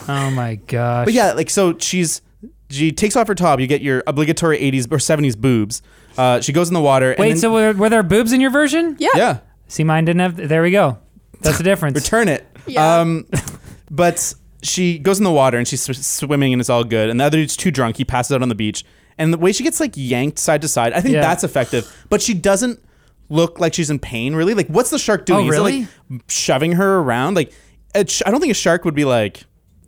Oh 0.08 0.30
my 0.30 0.56
gosh. 0.56 1.06
But 1.06 1.14
yeah, 1.14 1.32
like 1.32 1.50
so 1.50 1.76
she's 1.78 2.22
she 2.70 2.92
takes 2.92 3.16
off 3.16 3.28
her 3.28 3.34
top. 3.34 3.60
You 3.60 3.66
get 3.66 3.80
your 3.82 4.02
obligatory 4.06 4.58
80s 4.58 4.86
or 4.90 4.98
70s 4.98 5.36
boobs. 5.36 5.82
Uh, 6.16 6.40
she 6.40 6.52
goes 6.52 6.68
in 6.68 6.74
the 6.74 6.80
water. 6.80 7.10
and 7.12 7.20
Wait, 7.20 7.28
then- 7.30 7.38
so 7.38 7.52
were, 7.52 7.72
were 7.72 7.88
there 7.88 8.02
boobs 8.02 8.32
in 8.32 8.40
your 8.40 8.50
version? 8.50 8.96
yeah. 8.98 9.08
yeah, 9.14 9.38
See, 9.68 9.84
mine 9.84 10.04
didn't 10.04 10.20
have. 10.20 10.36
There 10.48 10.62
we 10.62 10.70
go. 10.70 10.98
That's 11.40 11.58
the 11.58 11.64
difference. 11.72 11.94
return 11.96 12.28
it. 12.28 12.46
Yeah. 12.66 13.00
Um, 13.00 13.26
but 13.90 14.34
she 14.62 14.98
goes 14.98 15.18
in 15.18 15.24
the 15.24 15.30
water 15.32 15.58
and 15.58 15.66
she's 15.68 15.82
sw- 15.82 16.04
swimming 16.04 16.52
and 16.52 16.60
it's 16.60 16.70
all 16.70 16.84
good. 16.84 17.10
And 17.10 17.20
the 17.20 17.24
other 17.24 17.38
dude's 17.38 17.56
too 17.56 17.70
drunk. 17.70 17.96
He 17.98 18.04
passes 18.04 18.32
out 18.32 18.42
on 18.42 18.48
the 18.48 18.54
beach. 18.54 18.84
And 19.18 19.32
the 19.32 19.38
way 19.38 19.52
she 19.52 19.62
gets 19.64 19.80
like 19.80 19.92
yanked 19.94 20.38
side 20.38 20.62
to 20.62 20.68
side, 20.68 20.92
I 20.92 21.00
think 21.00 21.14
Yeah. 21.14 21.20
that's 21.22 21.44
effective. 21.44 21.90
But 22.10 22.20
she 22.22 22.34
doesn't 22.34 22.80
look 23.28 23.58
like 23.58 23.74
she's 23.74 23.90
in 23.90 23.98
pain. 23.98 24.34
Really, 24.34 24.54
like 24.54 24.68
what's 24.68 24.90
the 24.90 24.98
shark 24.98 25.26
doing? 25.26 25.46
Oh, 25.46 25.48
Is 25.50 25.54
it, 25.54 25.58
really? 25.58 25.88
like 26.10 26.22
shoving 26.28 26.72
her 26.72 26.98
around? 26.98 27.34
Like, 27.34 27.52
sh- 28.06 28.22
I 28.26 28.30
don't 28.30 28.40
think 28.40 28.50
a 28.50 28.54
shark 28.54 28.84
would 28.84 28.94
be 28.94 29.04
like. 29.04 29.44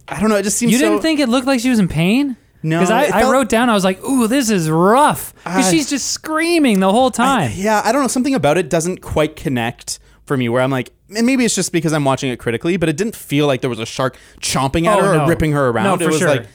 I 0.09 0.21
don't 0.21 0.31
know. 0.31 0.37
It 0.37 0.43
just 0.45 0.57
seems. 0.59 0.73
You 0.73 0.79
didn't 0.79 1.01
think 1.03 1.21
it 1.21 1.29
looked 1.29 1.47
like 1.47 1.61
she 1.61 1.69
was 1.71 1.79
in 1.79 1.89
pain? 1.89 2.37
No, 2.63 2.81
Because 2.81 2.91
I, 2.91 3.03
I 3.05 3.21
felt- 3.21 3.33
wrote 3.33 3.49
down, 3.49 3.71
I 3.71 3.75
was 3.75 3.85
like, 3.85 4.03
ooh, 4.05 4.27
this 4.27 4.51
is 4.51 4.69
rough. 4.69 5.33
Because 5.45 5.67
I- 5.67 5.69
uh, 5.69 5.71
she's 5.71 5.89
just 5.89 6.11
screaming 6.11 6.81
the 6.81 6.91
whole 6.91 7.11
time. 7.11 7.53
Yeah, 7.55 7.83
I 7.85 7.93
don't 7.93 8.03
know. 8.03 8.09
Something 8.09 8.35
about 8.35 8.59
it 8.59 8.69
doesn't 8.69 9.01
quite 9.01 9.37
connect 9.37 9.99
for 10.27 10.37
me. 10.37 10.49
Where 10.49 10.61
I'm 10.63 10.71
like, 10.71 10.91
and 11.15 11.25
maybe 11.27 11.45
it's 11.45 11.55
just 11.55 11.73
because 11.73 11.93
I'm 11.93 12.05
watching 12.05 12.31
it 12.31 12.39
critically, 12.39 12.77
but 12.77 12.89
it 12.89 12.97
didn't 12.97 13.15
feel 13.17 13.47
like 13.47 13.61
there 13.61 13.71
was 13.71 13.79
a 13.79 13.87
shark 13.87 14.17
chomping 14.41 14.87
at 14.87 14.99
Oh, 14.99 15.03
her 15.03 15.17
no. 15.19 15.25
or 15.25 15.29
ripping 15.29 15.53
her 15.53 15.69
around. 15.69 15.85
No, 15.85 15.95
it 15.95 15.99
for 16.01 16.07
was 16.09 16.19
sure. 16.19 16.29
like, 16.29 16.47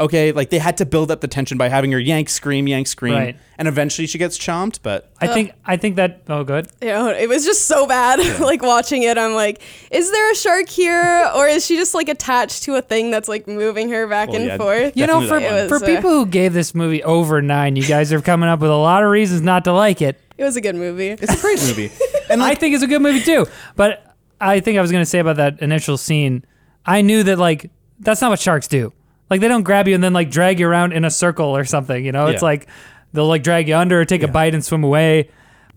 okay, 0.00 0.32
like 0.32 0.50
they 0.50 0.58
had 0.58 0.76
to 0.78 0.86
build 0.86 1.10
up 1.10 1.20
the 1.20 1.28
tension 1.28 1.58
by 1.58 1.68
having 1.68 1.92
her 1.92 1.98
yank, 1.98 2.28
scream, 2.28 2.66
yank, 2.68 2.86
scream, 2.86 3.14
Right. 3.14 3.36
and 3.58 3.66
eventually 3.68 4.06
she 4.06 4.18
gets 4.18 4.38
chomped. 4.38 4.80
But 4.82 5.10
I 5.20 5.26
think 5.28 5.52
I 5.64 5.76
think 5.76 5.96
that. 5.96 6.22
Oh, 6.28 6.44
good. 6.44 6.68
You 6.80 6.88
know, 6.88 7.08
it 7.08 7.28
was 7.28 7.44
just 7.44 7.66
so 7.66 7.86
bad. 7.86 8.18
like 8.40 8.62
watching 8.62 9.02
it, 9.02 9.18
I'm 9.18 9.34
like, 9.34 9.60
is 9.90 10.10
there 10.10 10.32
a 10.32 10.34
shark 10.34 10.68
here, 10.68 11.30
or 11.34 11.46
is 11.48 11.64
she 11.66 11.76
just 11.76 11.94
like 11.94 12.08
attached 12.08 12.62
to 12.64 12.76
a 12.76 12.82
thing 12.82 13.10
that's 13.10 13.28
like 13.28 13.46
moving 13.48 13.88
her 13.90 14.06
back 14.06 14.28
Well, 14.28 14.36
and 14.38 14.46
yeah, 14.46 14.56
forth? 14.56 14.96
You 14.96 15.06
know, 15.06 15.20
Definitely 15.20 15.28
for 15.28 15.40
that 15.40 15.60
one. 15.60 15.68
for 15.68 15.74
It 15.76 15.80
was, 15.80 15.82
uh, 15.82 15.86
people 15.96 16.10
who 16.10 16.26
gave 16.26 16.52
this 16.52 16.74
movie 16.74 17.02
over 17.02 17.42
nine, 17.42 17.76
you 17.76 17.84
guys 17.86 18.12
are 18.12 18.20
coming 18.20 18.48
up 18.48 18.60
with 18.60 18.70
a 18.70 18.76
lot 18.76 19.02
of 19.02 19.10
reasons 19.10 19.42
not 19.42 19.64
to 19.64 19.72
like 19.72 20.00
it. 20.02 20.20
It 20.36 20.44
was 20.44 20.56
a 20.56 20.60
good 20.60 20.76
movie. 20.76 21.08
it's 21.08 21.34
a 21.34 21.40
great 21.40 21.60
movie. 21.60 21.90
And 22.30 22.42
I 22.42 22.48
like, 22.50 22.60
think 22.60 22.74
it's 22.74 22.84
a 22.84 22.86
good 22.86 23.00
movie 23.00 23.20
too. 23.22 23.46
But 23.74 24.14
I 24.38 24.60
think 24.60 24.76
I 24.76 24.82
was 24.82 24.92
gonna 24.92 25.06
say 25.06 25.18
about 25.18 25.36
that 25.36 25.62
initial 25.62 25.96
scene. 25.96 26.44
I 26.84 27.00
knew 27.00 27.22
that 27.22 27.38
like 27.38 27.70
that's 28.00 28.20
not 28.20 28.28
what 28.30 28.38
sharks 28.38 28.68
do. 28.68 28.92
Like 29.30 29.40
they 29.40 29.48
don't 29.48 29.62
grab 29.62 29.88
you 29.88 29.94
and 29.94 30.02
then 30.02 30.12
like 30.12 30.30
drag 30.30 30.58
you 30.60 30.66
around 30.68 30.92
in 30.92 31.04
a 31.04 31.10
circle 31.10 31.56
or 31.56 31.64
something. 31.64 32.04
You 32.04 32.12
know, 32.12 32.26
it's 32.26 32.42
Yeah. 32.42 32.46
like 32.46 32.68
they'll 33.12 33.26
like 33.28 33.42
drag 33.42 33.68
you 33.68 33.76
under, 33.76 34.04
take 34.04 34.22
a 34.22 34.28
bite, 34.28 34.54
and 34.54 34.64
swim 34.64 34.84
away. 34.84 35.30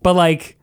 But 0.04 0.16
like. 0.16 0.58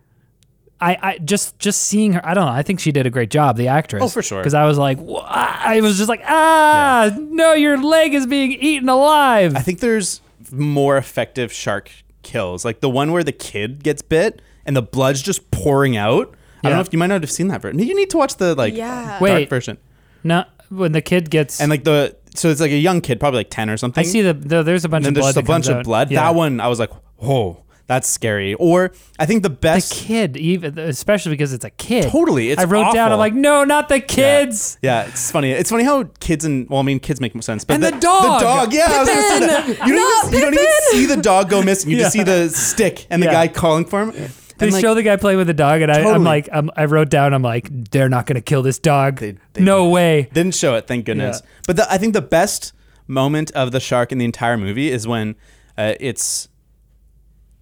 I, 0.81 0.97
I 1.03 1.19
just 1.19 1.59
just 1.59 1.83
seeing 1.83 2.13
her 2.13 2.25
I 2.25 2.35
don't 2.35 2.47
know 2.47 2.53
I 2.53 2.63
think 2.63 2.79
she 2.79 2.93
did 2.93 3.05
a 3.05 3.11
great 3.11 3.31
job 3.31 3.57
the 3.57 3.67
actress 3.67 4.01
Oh, 4.01 4.09
for 4.09 4.23
sure. 4.23 4.39
because 4.39 4.55
I 4.55 4.65
was 4.65 4.79
like 4.79 4.97
"Wha-" 5.01 5.25
I 5.29 5.81
was 5.81 5.97
just 5.99 6.09
like 6.09 6.23
ah 6.25 7.11
no 7.19 7.55
your 7.55 7.83
leg 7.83 8.15
is 8.15 8.29
being 8.29 8.53
eaten 8.53 8.89
alive 8.89 9.57
I 9.57 9.61
think 9.61 9.81
there's 9.81 10.21
more 10.53 10.97
effective 10.97 11.53
shark 11.53 11.91
kills, 12.23 12.65
like 12.65 12.79
the 12.79 12.89
one 12.89 13.11
where 13.11 13.25
the 13.25 13.33
kid 13.33 13.83
gets 13.83 14.03
bit 14.03 14.41
and 14.65 14.77
the 14.77 14.83
blood's 14.83 15.21
just 15.21 15.51
pouring 15.51 15.97
out. 15.97 16.33
I 16.63 16.69
don't 16.69 16.77
know 16.79 16.83
if 16.83 16.93
you 16.93 16.99
might 17.01 17.09
not 17.09 17.23
have 17.23 17.31
seen 17.33 17.49
that 17.49 17.61
version. 17.61 17.81
You 17.81 17.97
need 17.97 18.11
to 18.11 18.17
watch 18.17 18.37
the 18.37 18.55
like 18.55 18.73
Yeah. 18.77 19.05
dark 19.09 19.21
Wait. 19.21 19.51
version. 19.51 19.79
no 20.23 20.45
when 20.69 20.93
the 20.93 21.03
kid 21.03 21.29
gets 21.29 21.61
And 21.61 21.71
like 21.71 21.83
the 21.83 22.15
so 22.39 22.49
it's 22.49 22.61
like 22.61 22.71
a 22.71 22.77
young 22.77 23.01
kid, 23.01 23.21
probably 23.21 23.39
like 23.41 23.51
ten 23.51 23.69
or 23.71 23.77
something. 23.77 24.01
I 24.01 24.05
see 24.05 24.23
the, 24.23 24.35
the 24.35 24.63
there's 24.63 24.85
a 24.85 24.89
bunch 24.89 25.07
and 25.07 25.17
of 25.17 25.21
blood 25.21 25.35
there's 25.35 25.37
a 25.37 25.41
that 25.43 25.47
bunch 25.47 25.69
of 25.69 25.77
out. 25.79 25.85
blood. 25.85 26.11
Yeah. 26.11 26.23
That 26.23 26.35
one, 26.35 26.61
I 26.61 26.69
was 26.69 26.79
like, 26.79 26.91
whoa, 27.17 27.65
that's 27.87 28.07
scary. 28.09 28.55
Or 28.55 28.93
I 29.19 29.25
think 29.27 29.43
the 29.43 29.49
the 29.49 29.55
best. 29.55 29.93
kid 29.93 30.37
even 30.37 30.79
especially 30.79 31.31
because 31.33 31.53
it's 31.55 31.65
a 31.65 31.71
kid 31.71 32.11
Totally, 32.11 32.51
it's 32.51 32.61
i 32.61 32.65
wrote 32.65 32.93
down 32.93 33.11
i'm 33.13 33.19
like 33.19 33.33
no 33.35 33.65
not 33.65 33.89
the 33.89 33.99
kids 33.99 34.77
Yeah, 34.83 35.07
it's 35.07 35.31
funny. 35.31 35.51
It's 35.53 35.71
funny 35.71 35.85
how 35.85 36.05
kids 36.21 36.45
and 36.45 36.69
well, 36.69 36.81
I 36.81 36.83
mean, 36.83 37.01
kids 37.01 37.21
make 37.21 37.35
more 37.35 37.43
sense, 37.43 37.65
but 37.65 37.75
And 37.75 37.83
the 37.83 37.91
dog! 37.93 38.41
the 38.41 38.45
dog, 38.45 38.73
yeah, 38.75 38.87
I 38.89 38.99
was 39.01 39.09
gonna 39.09 39.23
say 39.23 39.41
that. 39.47 39.87
You 39.87 39.95
don't, 39.95 40.27
even, 40.29 40.35
you 40.39 40.41
don't 40.45 40.55
even 40.55 40.73
see 40.91 41.07
the 41.07 41.17
dog 41.23 41.49
go 41.51 41.63
missing. 41.63 41.91
You 41.91 41.97
just 41.99 42.13
see 42.13 42.23
the 42.23 42.49
stick 42.51 43.07
and 43.11 43.23
the 43.23 43.27
Yeah. 43.27 43.33
guy 43.33 43.49
calling 43.49 43.85
for 43.87 44.11
him. 44.11 44.31
They 44.59 44.71
like, 44.71 44.81
show 44.83 44.95
the 44.95 45.03
guy 45.03 45.17
playing 45.17 45.39
with 45.39 45.47
the 45.47 45.55
dog 45.55 45.81
and 45.81 45.91
I, 45.91 46.01
i'm 46.03 46.25
like 46.25 46.49
I'm, 46.53 46.71
i 46.77 46.85
wrote 46.85 47.09
down 47.11 47.33
i'm 47.35 47.43
like 47.43 47.69
they're 47.91 48.09
not 48.09 48.27
gonna 48.27 48.41
kill 48.41 48.63
this 48.63 48.79
dog 48.79 49.19
They- 49.21 49.37
they- 49.53 49.63
no 49.63 49.89
way 49.89 50.29
Didn't 50.33 50.55
show 50.55 50.75
it, 50.75 50.87
thank 50.87 51.05
goodness. 51.07 51.41
Yeah. 51.43 51.51
But 51.67 51.77
the, 51.77 51.93
I 51.93 51.99
think 51.99 52.13
the 52.15 52.23
best 52.23 52.73
moment 53.07 53.51
of 53.53 53.73
the 53.73 53.81
shark 53.81 54.13
in 54.13 54.19
the 54.19 54.25
entire 54.25 54.57
movie 54.57 54.91
is 54.91 55.07
when 55.07 55.37
uh, 55.77 55.95
it's 56.01 56.49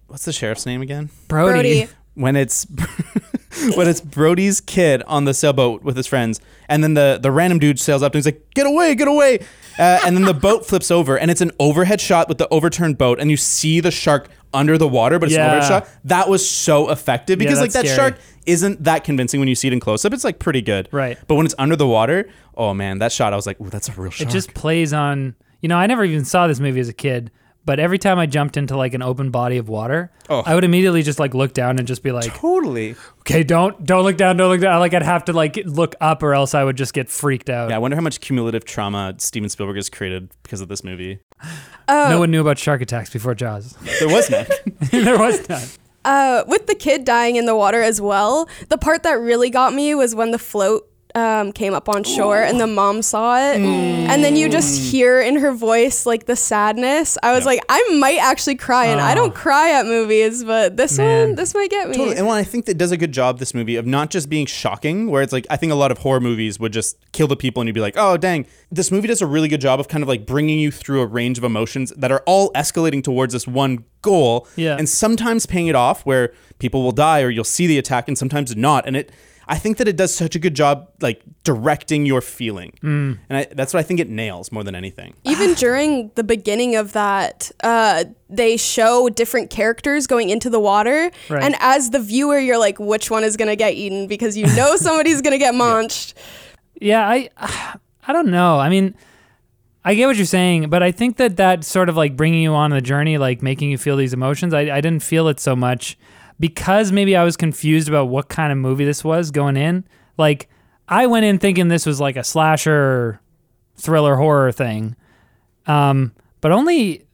what's 0.07 0.25
the 0.25 0.33
sheriff's 0.33 0.65
name 0.65 0.81
again? 0.81 1.09
brody, 1.27 1.51
Brody. 1.51 1.87
when 2.15 2.35
it's 2.35 2.65
when 3.75 3.87
it's 3.87 4.01
Brody's 4.01 4.61
kid 4.61 5.03
on 5.07 5.25
the 5.25 5.33
sailboat 5.33 5.83
with 5.83 5.95
his 5.97 6.07
friends, 6.07 6.39
and 6.69 6.83
then 6.83 6.93
the 6.95 7.19
the 7.21 7.31
random 7.31 7.59
dude 7.59 7.79
sails 7.79 8.01
up 8.03 8.13
and 8.13 8.19
he's 8.19 8.25
like, 8.25 8.41
"Get 8.55 8.65
away, 8.67 8.95
get 8.95 9.07
away!" 9.07 9.39
Uh, 9.79 9.99
and 10.05 10.15
then 10.17 10.23
the 10.23 10.33
boat 10.33 10.65
flips 10.65 10.89
over, 10.91 11.17
and 11.17 11.29
it's 11.31 11.41
an 11.41 11.51
overhead 11.59 12.01
shot 12.01 12.27
with 12.27 12.37
the 12.37 12.47
overturned 12.49 12.97
boat, 12.97 13.19
and 13.19 13.29
you 13.31 13.37
see 13.37 13.79
the 13.79 13.91
shark 13.91 14.29
under 14.53 14.77
the 14.77 14.87
water, 14.87 15.19
but 15.19 15.27
it's 15.29 15.35
an 15.35 15.41
Yeah. 15.41 15.47
overhead 15.51 15.67
shot. 15.67 15.89
That 16.05 16.29
was 16.29 16.47
so 16.49 16.89
effective 16.89 17.37
because 17.37 17.59
like 17.59 17.71
that 17.73 17.85
scary. 17.85 17.95
shark 17.95 18.17
isn't 18.45 18.83
that 18.85 19.03
convincing 19.03 19.39
when 19.39 19.49
you 19.49 19.55
see 19.55 19.67
it 19.67 19.73
in 19.73 19.79
close 19.79 20.05
up. 20.05 20.13
It's 20.13 20.23
like 20.23 20.39
pretty 20.39 20.61
good, 20.61 20.87
Right. 20.91 21.17
But 21.27 21.35
when 21.35 21.45
it's 21.45 21.55
under 21.59 21.75
the 21.75 21.87
water, 21.87 22.27
oh 22.55 22.73
man, 22.73 22.99
that 22.99 23.11
shot, 23.11 23.33
I 23.33 23.35
was 23.35 23.45
like, 23.45 23.59
"Ooh, 23.61 23.69
that's 23.69 23.89
a 23.89 23.91
real 23.91 24.09
shark. 24.11 24.29
it 24.29 24.31
just 24.31 24.53
plays 24.53 24.93
on 24.93 25.35
you 25.61 25.67
know 25.69 25.77
i 25.77 25.87
never 25.87 26.05
even 26.05 26.23
saw 26.23 26.45
this 26.47 26.59
movie 26.59 26.79
as 26.79 26.87
a 26.87 26.93
kid 26.93 27.31
but 27.67 27.79
every 27.79 27.99
time 27.99 28.17
i 28.17 28.25
jumped 28.25 28.57
into 28.57 28.75
like 28.75 28.95
an 28.95 29.03
open 29.03 29.29
body 29.29 29.57
of 29.57 29.69
water 29.69 30.09
Oh. 30.29 30.41
i 30.45 30.55
would 30.55 30.63
immediately 30.63 31.03
just 31.03 31.19
like 31.19 31.35
look 31.35 31.53
down 31.53 31.77
and 31.77 31.87
just 31.87 32.01
be 32.01 32.11
like 32.11 32.33
totally. 32.33 32.95
okay 33.21 33.43
don't 33.43 33.85
don't 33.85 34.03
look 34.03 34.17
down 34.17 34.37
don't 34.37 34.49
look 34.49 34.61
down 34.61 34.79
like 34.79 34.93
i'd 34.95 35.03
have 35.03 35.25
to 35.25 35.33
like 35.33 35.61
look 35.65 35.93
up 36.01 36.23
or 36.23 36.33
else 36.33 36.55
i 36.55 36.63
would 36.63 36.75
just 36.77 36.93
get 36.93 37.09
freaked 37.09 37.49
out 37.51 37.69
Yeah, 37.69 37.75
I 37.75 37.79
wonder 37.79 37.95
how 37.95 38.01
much 38.01 38.19
cumulative 38.21 38.65
trauma 38.65 39.13
Steven 39.19 39.49
Spielberg 39.49 39.75
has 39.75 39.89
created 39.89 40.31
because 40.41 40.61
of 40.61 40.67
this 40.69 40.83
movie. 40.83 41.19
no 41.87 42.17
one 42.19 42.31
knew 42.31 42.41
about 42.41 42.57
shark 42.57 42.81
attacks 42.81 43.09
before 43.11 43.35
jaws 43.35 43.75
There 43.99 44.09
was 44.09 44.29
none. 44.31 44.47
there 44.91 45.19
was 45.19 45.47
none 45.47 45.67
Uh, 46.05 46.43
with 46.47 46.67
the 46.67 46.75
kid 46.75 47.03
dying 47.03 47.35
in 47.35 47.45
the 47.45 47.55
water 47.55 47.81
as 47.81 47.99
well, 47.99 48.47
the 48.69 48.77
part 48.77 49.03
that 49.03 49.19
really 49.19 49.49
got 49.49 49.73
me 49.73 49.93
was 49.93 50.15
when 50.15 50.31
the 50.31 50.39
float 50.39 50.87
um, 51.17 51.51
came 51.51 51.73
up 51.73 51.89
on 51.89 52.03
shore 52.03 52.41
and 52.41 52.59
the 52.59 52.67
mom 52.67 53.01
saw 53.01 53.37
it, 53.37 53.57
and 53.57 54.23
then 54.23 54.35
you 54.35 54.47
just 54.49 54.79
hear 54.91 55.19
in 55.19 55.35
her 55.37 55.51
voice 55.53 56.05
like 56.05 56.25
the 56.27 56.35
sadness. 56.35 57.17
I 57.23 57.33
was 57.33 57.41
Yeah. 57.43 57.47
like, 57.51 57.65
I 57.69 57.97
might 57.99 58.19
actually 58.19 58.55
cry, 58.55 58.85
and 58.85 59.01
I 59.01 59.15
don't 59.15 59.33
cry 59.33 59.71
at 59.71 59.85
movies, 59.85 60.43
but 60.43 60.77
this 60.77 60.97
Man. 60.97 61.29
one, 61.29 61.35
this 61.35 61.53
might 61.53 61.69
get 61.69 61.89
me. 61.89 61.97
Totally. 61.97 62.17
And 62.17 62.27
well, 62.27 62.35
I 62.35 62.43
think 62.43 62.65
that 62.65 62.77
does 62.77 62.91
a 62.91 62.97
good 62.97 63.11
job 63.11 63.39
this 63.39 63.53
movie 63.53 63.75
of 63.75 63.85
not 63.85 64.09
just 64.09 64.29
being 64.29 64.45
shocking, 64.45 65.09
where 65.09 65.21
it's 65.21 65.33
like 65.33 65.47
I 65.49 65.57
think 65.57 65.71
a 65.71 65.75
lot 65.75 65.91
of 65.91 65.97
horror 65.99 66.19
movies 66.19 66.59
would 66.59 66.73
just 66.73 66.97
kill 67.11 67.27
the 67.27 67.35
people 67.35 67.61
and 67.61 67.67
you'd 67.67 67.73
be 67.73 67.81
like, 67.81 67.95
oh 67.97 68.17
dang. 68.17 68.45
This 68.71 68.91
movie 68.91 69.07
does 69.07 69.21
a 69.21 69.25
really 69.25 69.47
good 69.47 69.61
job 69.61 69.79
of 69.79 69.87
kind 69.87 70.03
of 70.03 70.07
like 70.09 70.25
bringing 70.25 70.59
you 70.59 70.71
through 70.71 71.01
a 71.01 71.05
range 71.05 71.37
of 71.37 71.43
emotions 71.43 71.91
that 71.97 72.11
are 72.11 72.21
all 72.25 72.51
escalating 72.53 73.01
towards 73.03 73.31
this 73.33 73.47
one 73.47 73.85
goal. 74.01 74.47
Yeah. 74.57 74.75
And 74.77 74.87
sometimes 74.89 75.45
paying 75.45 75.67
it 75.67 75.75
off 75.75 76.05
where 76.05 76.33
people 76.59 76.83
will 76.83 76.91
die 76.91 77.21
or 77.21 77.29
you'll 77.29 77.43
see 77.45 77.65
the 77.65 77.77
attack 77.77 78.07
and 78.09 78.17
sometimes 78.17 78.55
not. 78.55 78.85
And 78.85 78.95
it 78.97 79.11
I 79.49 79.57
think 79.57 79.77
that 79.77 79.87
it 79.87 79.95
does 79.95 80.13
such 80.13 80.35
a 80.35 80.39
good 80.39 80.55
job 80.55 80.89
like 81.01 81.21
directing 81.43 82.05
your 82.05 82.21
feeling. 82.21 82.73
Mm. 82.83 83.17
And 83.29 83.37
I, 83.37 83.47
that's 83.53 83.73
what 83.73 83.79
I 83.79 83.83
think 83.83 83.99
it 83.99 84.09
nails 84.09 84.51
more 84.51 84.63
than 84.63 84.75
anything. 84.75 85.13
Even 85.23 85.53
during 85.53 86.11
the 86.15 86.23
beginning 86.23 86.75
of 86.75 86.91
that, 86.93 87.49
uh, 87.63 88.03
they 88.29 88.57
show 88.57 89.07
different 89.09 89.49
characters 89.49 90.05
going 90.05 90.29
into 90.29 90.49
the 90.49 90.59
water, 90.59 91.11
Right. 91.29 91.43
and 91.43 91.55
as 91.59 91.91
the 91.91 91.99
viewer, 91.99 92.37
you're 92.39 92.57
like, 92.57 92.77
which 92.79 93.09
one 93.09 93.23
is 93.23 93.37
gonna 93.37 93.55
get 93.55 93.73
eaten 93.73 94.07
because 94.07 94.35
you 94.35 94.45
know 94.55 94.75
somebody's 94.77 95.21
gonna 95.21 95.37
get 95.37 95.55
munched. 95.55 96.13
Yeah, 96.79 97.07
I 97.07 97.29
I 98.07 98.13
don't 98.13 98.27
know. 98.29 98.59
I 98.59 98.69
mean, 98.69 98.95
I 99.85 99.95
get 99.95 100.07
what 100.07 100.17
you're 100.17 100.25
saying, 100.25 100.69
but 100.69 100.83
I 100.83 100.91
think 100.91 101.15
that 101.17 101.37
that 101.37 101.63
sort 101.63 101.87
of 101.87 101.95
like 101.95 102.17
bringing 102.17 102.41
you 102.43 102.53
on 102.53 102.71
the 102.71 102.81
journey, 102.81 103.17
like 103.17 103.41
making 103.41 103.71
you 103.71 103.77
feel 103.77 103.95
these 103.95 104.13
emotions, 104.13 104.53
I, 104.53 104.61
I 104.75 104.81
didn't 104.81 105.03
feel 105.03 105.27
it 105.29 105.39
so 105.39 105.55
much 105.55 105.97
because 106.39 106.91
maybe 106.91 107.15
I 107.15 107.23
was 107.23 107.37
confused 107.37 107.87
about 107.87 108.05
what 108.05 108.29
kind 108.29 108.51
of 108.51 108.57
movie 108.57 108.85
this 108.85 109.03
was 109.03 109.31
going 109.31 109.57
in. 109.57 109.85
Like, 110.17 110.49
I 110.87 111.07
went 111.07 111.25
in 111.25 111.37
thinking 111.39 111.67
this 111.67 111.85
was 111.85 111.99
like 111.99 112.15
a 112.15 112.23
slasher, 112.23 113.19
thriller, 113.75 114.15
horror 114.15 114.51
thing, 114.51 114.95
um, 115.65 116.13
but 116.41 116.51
only 116.51 117.05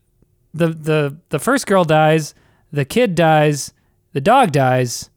the 0.54 0.68
the 0.68 1.18
the 1.30 1.40
first 1.40 1.66
girl 1.66 1.84
dies, 1.84 2.36
the 2.72 2.86
kid 2.86 3.16
dies, 3.16 3.74
the 4.14 4.22
dog 4.22 4.52
dies, 4.52 5.10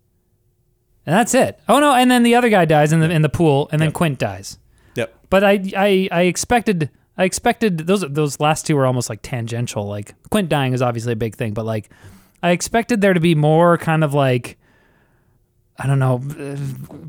and 1.04 1.14
that's 1.14 1.34
it. 1.34 1.60
Oh 1.68 1.78
no, 1.80 1.94
and 1.94 2.10
then 2.10 2.22
the 2.22 2.34
other 2.34 2.48
guy 2.48 2.64
dies 2.64 2.92
in 2.92 3.00
the 3.00 3.10
in 3.10 3.22
the 3.22 3.28
pool, 3.28 3.68
and 3.72 3.80
then 3.80 3.92
Quint 3.92 4.18
dies. 4.18 4.58
Yep. 4.94 5.14
But 5.28 5.44
I, 5.44 5.62
I, 5.76 6.08
I 6.10 6.22
expected 6.22 6.90
I 7.18 7.24
expected 7.24 7.78
those 7.78 8.04
those 8.08 8.40
last 8.40 8.66
two 8.66 8.76
were 8.76 8.86
almost 8.86 9.08
like 9.08 9.20
tangential. 9.22 9.86
Like 9.86 10.14
Quint 10.30 10.48
dying 10.48 10.72
is 10.72 10.82
obviously 10.82 11.12
a 11.12 11.16
big 11.16 11.36
thing, 11.36 11.52
but 11.52 11.64
like 11.64 11.90
I 12.46 12.50
expected 12.50 13.00
there 13.00 13.14
to 13.14 13.20
be 13.20 13.34
more 13.34 13.78
kind 13.78 14.02
of 14.04 14.14
like 14.14 14.58
I 15.78 15.86
don't 15.86 15.98
know, 15.98 16.22
uh, 16.40 16.56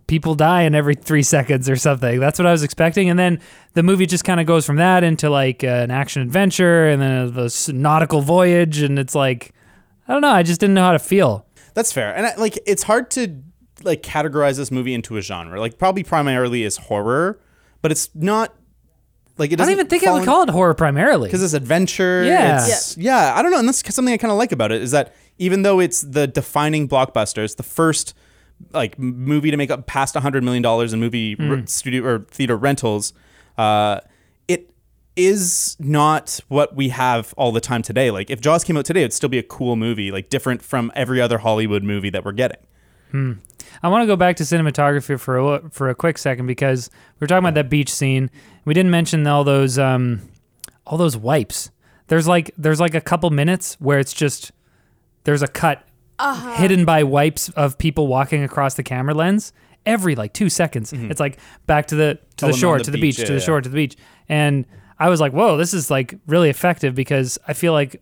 people 0.07 0.35
die 0.35 0.63
in 0.63 0.75
every 0.75 0.95
three 0.95 1.23
seconds 1.23 1.69
or 1.69 1.77
something. 1.77 2.19
That's 2.19 2.37
what 2.37 2.45
I 2.45 2.51
was 2.51 2.63
expecting. 2.63 3.09
And 3.09 3.17
then 3.17 3.39
the 3.75 3.83
movie 3.83 4.05
just 4.05 4.25
kind 4.25 4.41
of 4.41 4.45
goes 4.45 4.65
from 4.65 4.75
that 4.75 5.03
into 5.03 5.29
like 5.29 5.63
uh, 5.63 5.67
an 5.67 5.91
action 5.91 6.21
adventure 6.21 6.87
and 6.87 7.01
then 7.01 7.37
a, 7.37 7.43
a 7.47 7.73
nautical 7.73 8.21
voyage. 8.21 8.81
And 8.81 8.99
it's 8.99 9.15
like, 9.15 9.53
I 10.07 10.13
don't 10.13 10.21
know. 10.21 10.31
I 10.31 10.43
just 10.43 10.59
didn't 10.59 10.73
know 10.73 10.83
how 10.83 10.91
to 10.91 10.99
feel. 10.99 11.45
That's 11.75 11.93
fair. 11.93 12.13
And 12.13 12.25
I, 12.25 12.35
like, 12.35 12.59
it's 12.65 12.83
hard 12.83 13.09
to 13.11 13.41
like 13.83 14.03
categorize 14.03 14.57
this 14.57 14.71
movie 14.71 14.93
into 14.93 15.15
a 15.15 15.21
genre. 15.21 15.59
Like, 15.59 15.77
probably 15.77 16.03
primarily 16.03 16.63
is 16.63 16.75
horror, 16.77 17.39
but 17.81 17.91
it's 17.91 18.09
not. 18.15 18.53
Like, 19.37 19.51
it 19.51 19.61
I 19.61 19.65
don't 19.65 19.71
even 19.71 19.87
think 19.87 20.03
I 20.03 20.11
would 20.11 20.25
call 20.25 20.41
it 20.41 20.49
horror 20.49 20.73
primarily. 20.73 21.27
because 21.27 21.43
it's 21.43 21.53
adventure. 21.53 22.23
Yeah. 22.23 22.65
it's, 22.65 22.97
yeah. 22.97 23.33
I 23.35 23.43
don't 23.43 23.51
know, 23.51 23.59
and 23.59 23.67
that's 23.67 23.93
something 23.93 24.11
I 24.11 24.17
kind 24.17 24.31
of 24.31 24.37
like 24.39 24.51
about 24.51 24.71
it 24.71 24.81
is 24.81 24.91
that 24.91 25.13
even 25.37 25.61
though 25.63 25.79
it's 25.79 26.01
the 26.01 26.27
defining 26.27 26.87
blockbuster, 26.87 27.43
it's 27.43 27.55
the 27.55 27.63
first 27.63 28.13
like 28.73 28.97
movie 28.97 29.51
to 29.51 29.57
make 29.57 29.69
up 29.69 29.85
past 29.85 30.15
hundred 30.15 30.43
million 30.43 30.63
dollars 30.63 30.93
in 30.93 30.99
movie 30.99 31.35
r- 31.39 31.63
studio 31.67 32.03
or 32.03 32.19
theater 32.31 32.55
rentals. 32.57 33.13
Uh, 33.57 33.99
it 34.47 34.71
is 35.15 35.75
not 35.79 36.39
what 36.47 36.75
we 36.75 36.89
have 36.89 37.33
all 37.37 37.51
the 37.51 37.61
time 37.61 37.81
today. 37.81 38.09
Like 38.11 38.29
if 38.29 38.41
Jaws 38.41 38.63
came 38.63 38.77
out 38.77 38.85
today, 38.85 39.01
it'd 39.01 39.13
still 39.13 39.29
be 39.29 39.37
a 39.37 39.43
cool 39.43 39.75
movie, 39.75 40.11
like 40.11 40.29
different 40.29 40.61
from 40.61 40.91
every 40.95 41.21
other 41.21 41.37
Hollywood 41.39 41.83
movie 41.83 42.09
that 42.09 42.25
we're 42.25 42.31
getting. 42.31 42.57
I 43.83 43.87
want 43.89 44.01
to 44.03 44.07
go 44.07 44.15
back 44.15 44.35
to 44.37 44.43
cinematography 44.43 45.19
for 45.19 45.37
a, 45.55 45.69
for 45.69 45.89
a 45.89 45.95
quick 45.95 46.17
second 46.17 46.45
because 46.45 46.89
we 47.19 47.23
were 47.23 47.27
talking 47.27 47.39
about 47.45 47.53
that 47.55 47.69
beach 47.69 47.91
scene. 47.91 48.29
We 48.65 48.73
didn't 48.73 48.91
mention 48.91 49.25
all 49.27 49.43
those 49.43 49.79
um, 49.79 50.21
all 50.85 50.97
those 50.97 51.15
wipes. 51.15 51.71
There's 52.07 52.27
like 52.27 52.51
there's 52.57 52.79
like 52.79 52.95
a 52.95 53.01
couple 53.01 53.29
minutes 53.29 53.75
where 53.79 53.99
it's 53.99 54.13
just 54.13 54.51
there's 55.27 55.41
a 55.43 55.47
cut 55.47 55.85
hidden 56.55 56.85
by 56.85 57.03
wipes 57.03 57.49
of 57.49 57.77
people 57.77 58.07
walking 58.07 58.41
across 58.43 58.73
the 58.75 58.81
camera 58.83 59.13
lens 59.13 59.53
every 59.85 60.15
like 60.15 60.33
two 60.33 60.49
seconds. 60.49 60.91
It's 60.93 61.19
like 61.19 61.37
back 61.67 61.87
to 61.87 61.95
the 61.95 62.17
to 62.37 62.45
Oh, 62.47 62.51
the 62.51 62.57
shore, 62.57 62.77
the 62.79 62.85
to 62.85 62.91
the 62.91 62.97
beach, 62.97 63.17
beach, 63.17 63.19
yeah, 63.19 63.25
to 63.25 63.33
the 63.33 63.39
yeah. 63.39 63.45
shore, 63.45 63.61
to 63.61 63.69
the 63.69 63.75
beach, 63.75 63.95
and 64.27 64.65
I 64.99 65.09
was 65.09 65.21
like, 65.21 65.31
whoa, 65.33 65.57
this 65.57 65.73
is 65.73 65.91
like 65.91 66.15
really 66.27 66.49
effective 66.49 66.95
because 66.95 67.37
I 67.47 67.53
feel 67.53 67.71
like 67.73 68.01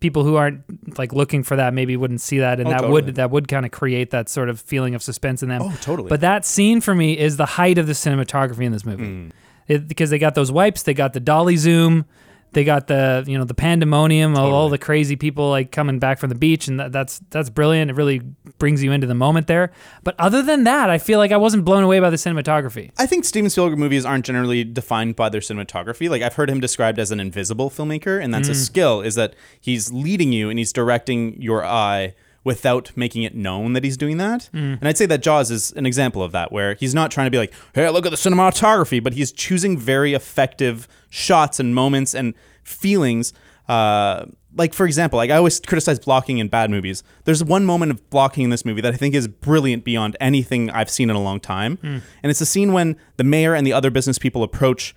people 0.00 0.24
who 0.24 0.36
aren't 0.36 0.98
like 0.98 1.12
looking 1.12 1.42
for 1.44 1.56
that 1.56 1.74
maybe 1.74 1.96
wouldn't 1.96 2.20
see 2.20 2.38
that 2.38 2.58
and 2.58 2.66
Oh, 2.68 2.70
that 2.70 2.76
totally. 2.80 2.92
would 3.02 3.14
that 3.16 3.30
would 3.30 3.48
kind 3.48 3.64
of 3.66 3.70
create 3.72 4.10
that 4.10 4.28
sort 4.28 4.48
of 4.48 4.60
feeling 4.60 4.94
of 4.94 5.02
suspense 5.02 5.42
in 5.42 5.48
them 5.48 5.62
Oh, 5.62 5.76
totally. 5.80 6.08
but 6.08 6.20
that 6.22 6.44
scene 6.44 6.80
for 6.80 6.94
me 6.94 7.18
is 7.18 7.36
the 7.36 7.46
height 7.46 7.76
of 7.78 7.86
the 7.86 7.92
cinematography 7.92 8.62
in 8.64 8.72
this 8.72 8.84
movie 8.86 9.04
Mm. 9.04 9.30
It- 9.68 9.86
because 9.86 10.10
they 10.10 10.18
got 10.18 10.34
those 10.34 10.50
wipes 10.50 10.82
they 10.84 10.94
got 10.94 11.12
the 11.12 11.20
dolly 11.20 11.56
zoom 11.56 12.04
they 12.52 12.64
got 12.64 12.86
the 12.86 13.24
you 13.26 13.36
know 13.36 13.44
the 13.44 13.54
pandemonium 13.54 14.32
of 14.32 14.52
all 14.52 14.68
the 14.68 14.78
crazy 14.78 15.16
people 15.16 15.50
like 15.50 15.72
coming 15.72 15.98
back 15.98 16.18
from 16.18 16.28
the 16.28 16.34
beach 16.34 16.68
and 16.68 16.80
that, 16.80 16.92
that's 16.92 17.20
that's 17.30 17.50
brilliant 17.50 17.90
it 17.90 17.94
really 17.94 18.20
brings 18.58 18.82
you 18.82 18.92
into 18.92 19.06
the 19.06 19.14
moment 19.14 19.46
there 19.46 19.72
but 20.04 20.14
other 20.18 20.42
than 20.42 20.64
that 20.64 20.90
i 20.90 20.98
feel 20.98 21.18
like 21.18 21.32
i 21.32 21.36
wasn't 21.36 21.64
blown 21.64 21.82
away 21.82 21.98
by 22.00 22.10
the 22.10 22.16
cinematography 22.16 22.90
I 22.98 23.06
think 23.06 23.24
Steven 23.24 23.50
Spielberg 23.50 23.78
movies 23.78 24.04
aren't 24.04 24.24
generally 24.24 24.64
defined 24.64 25.16
by 25.16 25.28
their 25.28 25.40
cinematography. 25.40 26.08
Like 26.08 26.22
I've 26.22 26.34
heard 26.34 26.50
him 26.50 26.60
described 26.60 26.98
as 26.98 27.10
an 27.10 27.20
invisible 27.20 27.70
filmmaker, 27.70 28.22
and 28.22 28.32
that's 28.32 28.48
a 28.48 28.52
mm. 28.52 28.64
skill. 28.64 29.00
Is 29.00 29.14
that 29.14 29.34
he's 29.60 29.92
leading 29.92 30.32
you 30.32 30.50
and 30.50 30.58
he's 30.58 30.72
directing 30.72 31.40
your 31.40 31.64
eye 31.64 32.14
without 32.44 32.90
making 32.96 33.22
it 33.22 33.34
known 33.34 33.72
that 33.72 33.84
he's 33.84 33.96
doing 33.96 34.16
that. 34.16 34.50
Mm. 34.52 34.78
And 34.80 34.88
I'd 34.88 34.98
say 34.98 35.06
that 35.06 35.22
Jaws 35.22 35.50
is 35.50 35.72
an 35.72 35.86
example 35.86 36.22
of 36.22 36.32
that, 36.32 36.52
where 36.52 36.74
he's 36.74 36.94
not 36.94 37.10
trying 37.10 37.26
to 37.26 37.30
be 37.30 37.38
like, 37.38 37.52
"Hey, 37.74 37.88
look 37.90 38.06
at 38.06 38.10
the 38.10 38.16
cinematography," 38.16 39.02
but 39.02 39.14
he's 39.14 39.32
choosing 39.32 39.78
very 39.78 40.14
effective 40.14 40.88
shots 41.10 41.60
and 41.60 41.74
moments 41.74 42.14
and 42.14 42.34
feelings. 42.62 43.32
Uh, 43.68 44.26
like 44.54 44.74
for 44.74 44.86
example, 44.86 45.16
like 45.16 45.30
I 45.30 45.36
always 45.36 45.60
criticize 45.60 45.98
blocking 45.98 46.38
in 46.38 46.48
bad 46.48 46.70
movies. 46.70 47.02
There's 47.24 47.42
one 47.42 47.64
moment 47.64 47.92
of 47.92 48.10
blocking 48.10 48.44
in 48.44 48.50
this 48.50 48.64
movie 48.64 48.80
that 48.80 48.92
I 48.92 48.96
think 48.96 49.14
is 49.14 49.28
brilliant 49.28 49.84
beyond 49.84 50.16
anything 50.20 50.70
I've 50.70 50.90
seen 50.90 51.10
in 51.10 51.16
a 51.16 51.22
long 51.22 51.40
time, 51.40 51.78
mm. 51.78 52.02
and 52.22 52.30
it's 52.30 52.40
a 52.40 52.46
scene 52.46 52.72
when 52.72 52.96
the 53.16 53.24
mayor 53.24 53.54
and 53.54 53.66
the 53.66 53.72
other 53.72 53.90
business 53.90 54.18
people 54.18 54.42
approach 54.42 54.94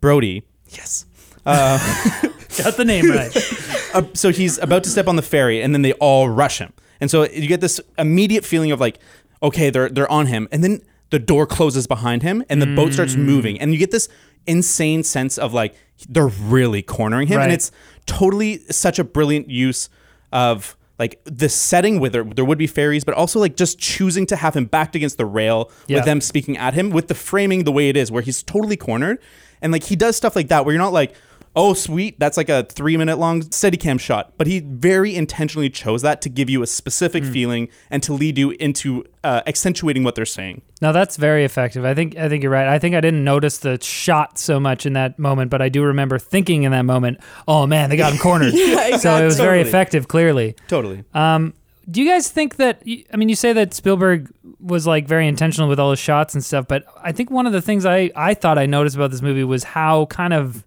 Brody. 0.00 0.44
Yes. 0.68 1.06
Uh, 1.44 1.78
got 2.64 2.76
the 2.76 2.84
name 2.84 3.10
right 3.10 3.34
Uh, 3.94 4.02
so 4.12 4.30
he's 4.30 4.58
about 4.58 4.84
to 4.84 4.90
step 4.90 5.08
on 5.08 5.16
the 5.16 5.22
ferry, 5.22 5.62
and 5.62 5.74
then 5.74 5.80
they 5.80 5.92
all 5.94 6.28
rush 6.28 6.58
him, 6.58 6.72
and 7.00 7.10
so 7.10 7.24
you 7.28 7.48
get 7.48 7.62
this 7.62 7.80
immediate 7.96 8.44
feeling 8.44 8.70
of 8.70 8.78
like, 8.80 8.98
okay, 9.42 9.70
they're 9.70 9.88
they're 9.88 10.10
on 10.12 10.26
him, 10.26 10.46
and 10.52 10.62
then 10.62 10.82
the 11.08 11.18
door 11.18 11.46
closes 11.46 11.86
behind 11.86 12.22
him, 12.22 12.44
and 12.50 12.60
the 12.60 12.66
boat 12.66 12.92
starts 12.92 13.16
moving, 13.16 13.58
and 13.58 13.72
you 13.72 13.78
get 13.78 13.90
this 13.90 14.06
insane 14.46 15.02
sense 15.02 15.38
of 15.38 15.54
like 15.54 15.74
they're 16.06 16.26
really 16.28 16.82
cornering 16.82 17.28
him, 17.28 17.38
Right. 17.38 17.44
and 17.44 17.52
it's 17.52 17.70
totally 18.04 18.58
such 18.70 18.98
a 18.98 19.04
brilliant 19.04 19.48
use 19.48 19.88
of 20.32 20.76
like 20.98 21.18
the 21.24 21.48
setting 21.48 21.98
where 21.98 22.10
there, 22.10 22.24
there 22.24 22.44
would 22.44 22.58
be 22.58 22.66
ferries, 22.66 23.04
but 23.04 23.14
also 23.14 23.40
like 23.40 23.56
just 23.56 23.78
choosing 23.78 24.26
to 24.26 24.36
have 24.36 24.54
him 24.54 24.66
backed 24.66 24.94
against 24.96 25.16
the 25.16 25.24
rail 25.26 25.70
Yeah. 25.86 25.96
with 25.98 26.04
them 26.04 26.20
speaking 26.20 26.58
at 26.58 26.74
him 26.74 26.90
with 26.90 27.08
the 27.08 27.14
framing 27.14 27.64
the 27.64 27.72
way 27.72 27.88
it 27.88 27.96
is, 27.96 28.10
where 28.12 28.22
he's 28.22 28.42
totally 28.42 28.76
cornered. 28.76 29.18
And 29.62 29.72
like 29.72 29.84
he 29.84 29.96
does 29.96 30.14
stuff 30.16 30.36
like 30.36 30.48
that 30.48 30.64
where 30.66 30.74
you're 30.74 30.82
not 30.82 30.92
like, 30.92 31.14
oh 31.60 31.74
sweet, 31.74 32.18
that's 32.20 32.36
like 32.36 32.48
a 32.48 32.62
three 32.62 32.96
minute 32.96 33.18
long 33.18 33.42
Steadicam 33.42 33.98
shot. 33.98 34.32
But 34.38 34.46
he 34.46 34.60
very 34.60 35.14
intentionally 35.16 35.68
chose 35.68 36.02
that 36.02 36.22
to 36.22 36.28
give 36.28 36.48
you 36.48 36.62
a 36.62 36.66
specific 36.68 37.24
Hmm. 37.24 37.32
feeling 37.32 37.68
and 37.90 38.00
to 38.04 38.12
lead 38.12 38.38
you 38.38 38.50
into 38.52 39.04
uh, 39.24 39.42
accentuating 39.46 40.04
what 40.04 40.14
they're 40.14 40.24
saying. 40.24 40.62
Now 40.80 40.92
that's 40.92 41.16
very 41.16 41.44
effective. 41.44 41.84
I 41.84 41.92
think 41.94 42.16
I 42.16 42.28
think 42.28 42.42
you're 42.44 42.52
right. 42.52 42.68
I 42.68 42.78
think 42.78 42.94
I 42.94 43.00
didn't 43.00 43.24
notice 43.24 43.58
the 43.58 43.82
shot 43.82 44.38
so 44.38 44.60
much 44.60 44.86
in 44.86 44.92
that 44.92 45.18
moment, 45.18 45.50
but 45.50 45.60
I 45.60 45.68
do 45.68 45.82
remember 45.82 46.18
thinking 46.18 46.62
in 46.62 46.70
that 46.72 46.82
moment, 46.84 47.18
"Oh 47.48 47.66
man, 47.66 47.90
they 47.90 47.96
got 47.96 48.12
him 48.12 48.18
cornered." 48.18 48.54
Yeah, 48.58 48.86
exactly. 48.86 48.98
So 49.00 49.16
it 49.16 49.24
was 49.24 49.36
very 49.36 49.60
effective. 49.60 50.06
Clearly, 50.06 50.54
Totally. 50.68 51.02
um, 51.12 51.54
do 51.90 52.00
you 52.02 52.08
guys 52.08 52.30
think 52.30 52.56
that? 52.56 52.82
I 53.12 53.16
mean, 53.16 53.28
you 53.28 53.34
say 53.34 53.52
that 53.54 53.74
Spielberg 53.74 54.30
was 54.60 54.86
like 54.86 55.08
very 55.08 55.26
intentional 55.26 55.68
with 55.68 55.80
all 55.80 55.90
his 55.90 55.98
shots 55.98 56.34
and 56.34 56.44
stuff, 56.44 56.66
but 56.68 56.84
I 57.02 57.10
think 57.12 57.30
one 57.30 57.46
of 57.46 57.52
the 57.52 57.62
things 57.62 57.84
I 57.84 58.10
I 58.14 58.34
thought 58.34 58.58
I 58.58 58.66
noticed 58.66 58.94
about 58.94 59.10
this 59.10 59.22
movie 59.22 59.42
was 59.44 59.64
how 59.64 60.06
kind 60.06 60.32
of 60.34 60.64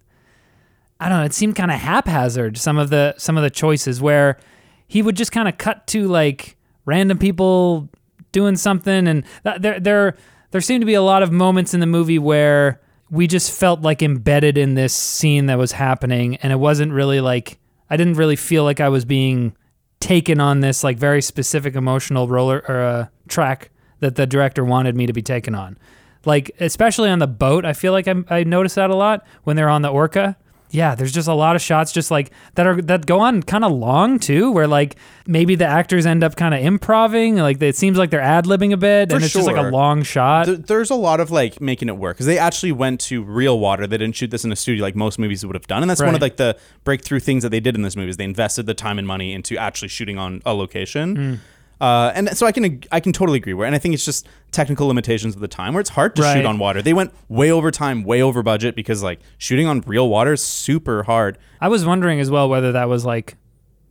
I 1.02 1.08
don't 1.08 1.18
know. 1.18 1.24
It 1.24 1.34
seemed 1.34 1.56
kind 1.56 1.72
of 1.72 1.80
haphazard. 1.80 2.56
Some 2.56 2.78
of 2.78 2.90
the 2.90 3.14
some 3.18 3.36
of 3.36 3.42
the 3.42 3.50
choices 3.50 4.00
where 4.00 4.38
he 4.86 5.02
would 5.02 5.16
just 5.16 5.32
kind 5.32 5.48
of 5.48 5.58
cut 5.58 5.86
to 5.88 6.06
like 6.06 6.56
random 6.84 7.18
people 7.18 7.88
doing 8.30 8.54
something, 8.56 9.08
and 9.08 9.24
that, 9.42 9.62
there 9.62 9.80
there 9.80 10.16
there 10.52 10.60
seemed 10.60 10.82
to 10.82 10.86
be 10.86 10.94
a 10.94 11.02
lot 11.02 11.24
of 11.24 11.32
moments 11.32 11.74
in 11.74 11.80
the 11.80 11.86
movie 11.86 12.20
where 12.20 12.80
we 13.10 13.26
just 13.26 13.50
felt 13.50 13.80
like 13.80 14.00
embedded 14.00 14.56
in 14.56 14.74
this 14.74 14.94
scene 14.94 15.46
that 15.46 15.58
was 15.58 15.72
happening, 15.72 16.36
and 16.36 16.52
it 16.52 16.60
wasn't 16.60 16.92
really 16.92 17.20
like 17.20 17.58
I 17.90 17.96
didn't 17.96 18.14
really 18.14 18.36
feel 18.36 18.62
like 18.62 18.78
I 18.78 18.88
was 18.88 19.04
being 19.04 19.56
taken 19.98 20.40
on 20.40 20.60
this 20.60 20.84
like 20.84 20.98
very 20.98 21.20
specific 21.20 21.74
emotional 21.74 22.28
roller 22.28 22.64
or 22.68 22.80
uh, 22.80 23.06
track 23.28 23.70
that 23.98 24.14
the 24.14 24.26
director 24.26 24.64
wanted 24.64 24.94
me 24.94 25.06
to 25.06 25.12
be 25.12 25.22
taken 25.22 25.54
on. 25.54 25.76
Like 26.24 26.52
especially 26.60 27.10
on 27.10 27.18
the 27.18 27.26
boat, 27.26 27.64
I 27.64 27.72
feel 27.72 27.92
like 27.92 28.06
I, 28.06 28.14
I 28.30 28.44
noticed 28.44 28.76
that 28.76 28.90
a 28.90 28.96
lot 28.96 29.26
when 29.42 29.56
they're 29.56 29.68
on 29.68 29.82
the 29.82 29.88
orca. 29.88 30.36
Yeah, 30.72 30.94
there's 30.94 31.12
just 31.12 31.28
a 31.28 31.34
lot 31.34 31.54
of 31.54 31.60
shots 31.60 31.92
just 31.92 32.10
like 32.10 32.30
that 32.54 32.66
are 32.66 32.80
that 32.82 33.04
go 33.04 33.20
on 33.20 33.42
kind 33.42 33.62
of 33.62 33.72
long 33.72 34.18
too, 34.18 34.50
where 34.50 34.66
like 34.66 34.96
maybe 35.26 35.54
the 35.54 35.66
actors 35.66 36.06
end 36.06 36.24
up 36.24 36.34
kind 36.34 36.54
of 36.54 36.62
improving, 36.62 37.36
like 37.36 37.60
it 37.60 37.76
seems 37.76 37.98
like 37.98 38.08
they're 38.08 38.22
ad 38.22 38.46
libbing 38.46 38.72
a 38.72 38.78
bit, 38.78 39.10
For 39.10 39.16
and 39.16 39.24
it's 39.24 39.34
just 39.34 39.46
like 39.46 39.58
a 39.58 39.68
long 39.70 40.02
shot. 40.02 40.46
Th- 40.46 40.58
there's 40.58 40.90
a 40.90 40.94
lot 40.94 41.20
of 41.20 41.30
like 41.30 41.60
making 41.60 41.88
it 41.90 41.98
work 41.98 42.16
because 42.16 42.26
they 42.26 42.38
actually 42.38 42.72
went 42.72 43.00
to 43.02 43.22
real 43.22 43.60
water. 43.60 43.86
They 43.86 43.98
didn't 43.98 44.16
shoot 44.16 44.30
this 44.30 44.44
in 44.46 44.50
a 44.50 44.56
studio 44.56 44.82
like 44.82 44.96
most 44.96 45.18
movies 45.18 45.44
would 45.44 45.54
have 45.54 45.66
done, 45.66 45.82
and 45.82 45.90
that's 45.90 46.00
one 46.00 46.14
of 46.14 46.22
like 46.22 46.38
the 46.38 46.56
breakthrough 46.84 47.20
things 47.20 47.42
that 47.42 47.50
they 47.50 47.60
did 47.60 47.74
in 47.76 47.82
this 47.82 47.94
movie. 47.94 48.08
Is 48.08 48.16
they 48.16 48.24
invested 48.24 48.64
the 48.64 48.74
time 48.74 48.98
and 48.98 49.06
money 49.06 49.34
into 49.34 49.58
actually 49.58 49.88
shooting 49.88 50.16
on 50.16 50.40
a 50.46 50.54
location. 50.54 51.16
Hmm. 51.16 51.34
Uh, 51.82 52.12
and 52.14 52.36
so 52.38 52.46
I 52.46 52.52
can 52.52 52.80
I 52.92 53.00
can 53.00 53.12
totally 53.12 53.38
agree 53.38 53.54
where, 53.54 53.66
and 53.66 53.74
I 53.74 53.78
think 53.78 53.92
it's 53.92 54.04
just 54.04 54.28
technical 54.52 54.86
limitations 54.86 55.34
of 55.34 55.40
the 55.40 55.48
time 55.48 55.74
where 55.74 55.80
it's 55.80 55.90
hard 55.90 56.14
to 56.14 56.22
Right. 56.22 56.34
shoot 56.36 56.46
on 56.46 56.58
water. 56.58 56.80
They 56.80 56.92
went 56.92 57.12
way 57.28 57.50
over 57.50 57.72
time, 57.72 58.04
way 58.04 58.22
over 58.22 58.40
budget 58.40 58.76
because 58.76 59.02
like 59.02 59.18
shooting 59.36 59.66
on 59.66 59.80
real 59.80 60.08
water 60.08 60.34
is 60.34 60.44
super 60.44 61.02
hard. 61.02 61.38
I 61.60 61.66
was 61.66 61.84
wondering 61.84 62.20
as 62.20 62.30
well 62.30 62.48
whether 62.48 62.70
that 62.70 62.88
was 62.88 63.04
like 63.04 63.36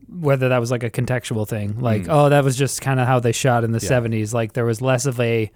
whether 0.07 0.47
that 0.47 0.59
was 0.59 0.71
like 0.71 0.83
a 0.83 0.89
contextual 0.89 1.45
thing. 1.45 1.81
Like, 1.81 2.05
oh, 2.07 2.29
that 2.29 2.45
was 2.45 2.55
just 2.55 2.79
kind 2.79 2.97
of 3.01 3.07
how 3.07 3.19
they 3.19 3.33
shot 3.33 3.65
in 3.65 3.73
the 3.73 3.79
70s. 3.79 4.33
Like 4.33 4.53
there 4.53 4.65
was 4.65 4.81
less 4.81 5.05
of 5.05 5.19
a 5.19 5.51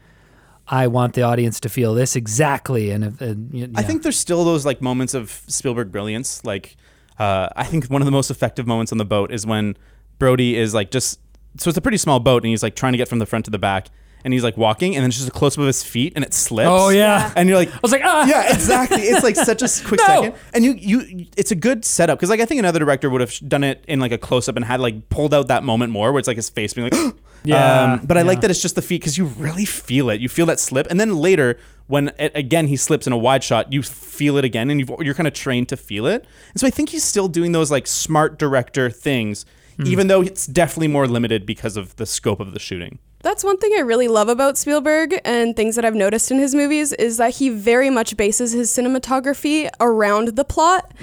I 0.68 0.88
want 0.88 1.14
the 1.14 1.22
audience 1.22 1.62
to 1.62 1.70
feel 1.70 1.94
this 1.94 2.18
exactly 2.18 2.92
and, 2.92 3.22
and 3.22 3.54
I 3.78 3.82
yeah. 3.82 3.88
think 3.88 4.04
there's 4.04 4.20
still 4.20 4.44
those 4.44 4.66
like 4.66 4.82
moments 4.82 5.14
of 5.14 5.42
Spielberg 5.48 5.90
brilliance. 5.90 6.44
Like, 6.44 6.76
uh, 7.18 7.48
I 7.56 7.64
think 7.64 7.86
one 7.86 8.02
of 8.02 8.06
the 8.06 8.12
most 8.12 8.30
effective 8.30 8.68
moments 8.68 8.92
on 8.92 8.98
the 8.98 9.06
boat 9.06 9.32
is 9.32 9.46
when 9.46 9.78
Brody 10.20 10.58
is 10.58 10.74
like 10.74 10.92
just 10.92 11.22
so 11.58 11.70
it's 11.70 11.78
a 11.78 11.82
pretty 11.82 11.98
small 11.98 12.20
boat 12.20 12.44
and 12.44 12.50
he's 12.50 12.64
like 12.64 12.76
trying 12.76 12.94
to 12.94 12.98
get 12.98 13.08
from 13.08 13.20
the 13.20 13.26
front 13.26 13.46
to 13.46 13.52
the 13.52 13.60
back 13.60 13.88
and 14.24 14.34
he's 14.34 14.44
like 14.44 14.58
walking 14.58 14.96
and 14.96 15.04
then 15.04 15.10
it's 15.10 15.18
just 15.18 15.30
a 15.30 15.32
close 15.32 15.56
up 15.56 15.60
of 15.62 15.68
his 15.68 15.84
feet 15.84 16.14
and 16.16 16.24
it 16.26 16.34
slips. 16.34 16.68
Oh 16.70 16.90
yeah. 16.90 17.32
And 17.36 17.48
you're 17.48 17.58
like, 17.58 17.72
I 17.74 17.80
was 17.82 17.92
like, 17.92 18.02
ah. 18.04 18.26
yeah, 18.26 18.54
exactly. 18.54 19.02
It's 19.04 19.24
like 19.24 19.36
such 19.36 19.62
a 19.62 19.88
quick 19.88 20.00
No. 20.00 20.06
second, 20.08 20.34
and 20.54 20.66
you 20.66 20.74
you 20.74 21.26
it's 21.38 21.52
a 21.52 21.56
good 21.56 21.86
setup 21.86 22.18
because 22.18 22.30
like 22.30 22.40
I 22.40 22.46
think 22.46 22.60
another 22.60 22.80
director 22.80 23.10
would 23.10 23.22
have 23.22 23.32
sh- 23.32 23.40
done 23.42 23.64
it 23.64 23.84
in 23.88 24.00
like 24.00 24.12
a 24.12 24.18
close 24.18 24.50
up 24.50 24.56
and 24.56 24.66
had 24.66 24.80
like 24.80 25.10
pulled 25.10 25.34
out 25.34 25.48
that 25.50 25.64
moment 25.64 25.92
more 25.92 26.12
where 26.12 26.20
it's 26.20 26.28
like 26.28 26.38
his 26.38 26.50
face 26.50 26.74
being 26.74 26.90
like, 26.90 27.14
Yeah, 27.46 27.94
Um, 27.94 28.06
but 28.08 28.18
I 28.18 28.24
like 28.24 28.38
yeah. 28.38 28.42
that 28.42 28.52
it's 28.52 28.62
just 28.64 28.74
the 28.74 28.82
feet 28.82 29.02
because 29.02 29.20
you 29.20 29.26
really 29.26 29.66
feel 29.66 30.10
it. 30.10 30.20
You 30.20 30.28
feel 30.28 30.48
that 30.48 30.60
slip, 30.60 30.88
and 30.90 31.00
then 31.00 31.16
later 31.18 31.60
when 31.86 32.12
it, 32.18 32.32
again 32.36 32.66
he 32.66 32.76
slips 32.76 33.06
in 33.06 33.14
a 33.14 33.18
wide 33.18 33.44
shot, 33.44 33.72
you 33.72 33.84
feel 33.84 34.38
it 34.38 34.44
again, 34.46 34.72
and 34.72 34.80
you've, 34.80 34.90
you're 35.02 35.14
kind 35.14 35.28
of 35.28 35.34
trained 35.36 35.70
to 35.70 35.78
feel 35.78 36.08
it. 36.08 36.26
And 36.54 36.60
so 36.60 36.66
I 36.66 36.72
think 36.72 36.90
he's 36.90 37.04
still 37.04 37.28
doing 37.28 37.52
those 37.52 37.70
like 37.70 37.86
smart 37.86 38.40
director 38.40 38.90
things, 38.90 39.46
even 39.84 40.08
though 40.08 40.22
it's 40.22 40.46
definitely 40.48 40.88
more 40.88 41.08
limited 41.08 41.46
because 41.46 41.76
of 41.78 41.96
the 41.98 42.06
scope 42.06 42.40
of 42.40 42.54
the 42.54 42.60
shooting. 42.60 43.00
That's 43.22 43.44
one 43.44 43.58
thing 43.58 43.72
I 43.76 43.80
really 43.82 44.08
love 44.08 44.30
about 44.30 44.56
Spielberg 44.56 45.20
and 45.26 45.56
things 45.56 45.76
that 45.76 45.84
I've 45.84 45.96
noticed 45.96 46.30
in 46.30 46.38
his 46.38 46.54
movies 46.54 46.94
is 46.94 47.18
that 47.18 47.32
he 47.36 47.50
very 47.50 47.90
much 47.90 48.16
bases 48.16 48.52
his 48.52 48.70
cinematography 48.70 49.68
around 49.80 50.36
the 50.36 50.46
plot, 50.46 50.94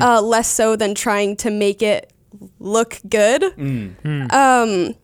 uh, 0.00 0.20
less 0.20 0.48
so 0.48 0.74
than 0.74 0.94
trying 0.96 1.36
to 1.36 1.50
make 1.50 1.80
it 1.80 2.12
look 2.58 3.00
good. 3.08 3.44
Um, 4.32 4.94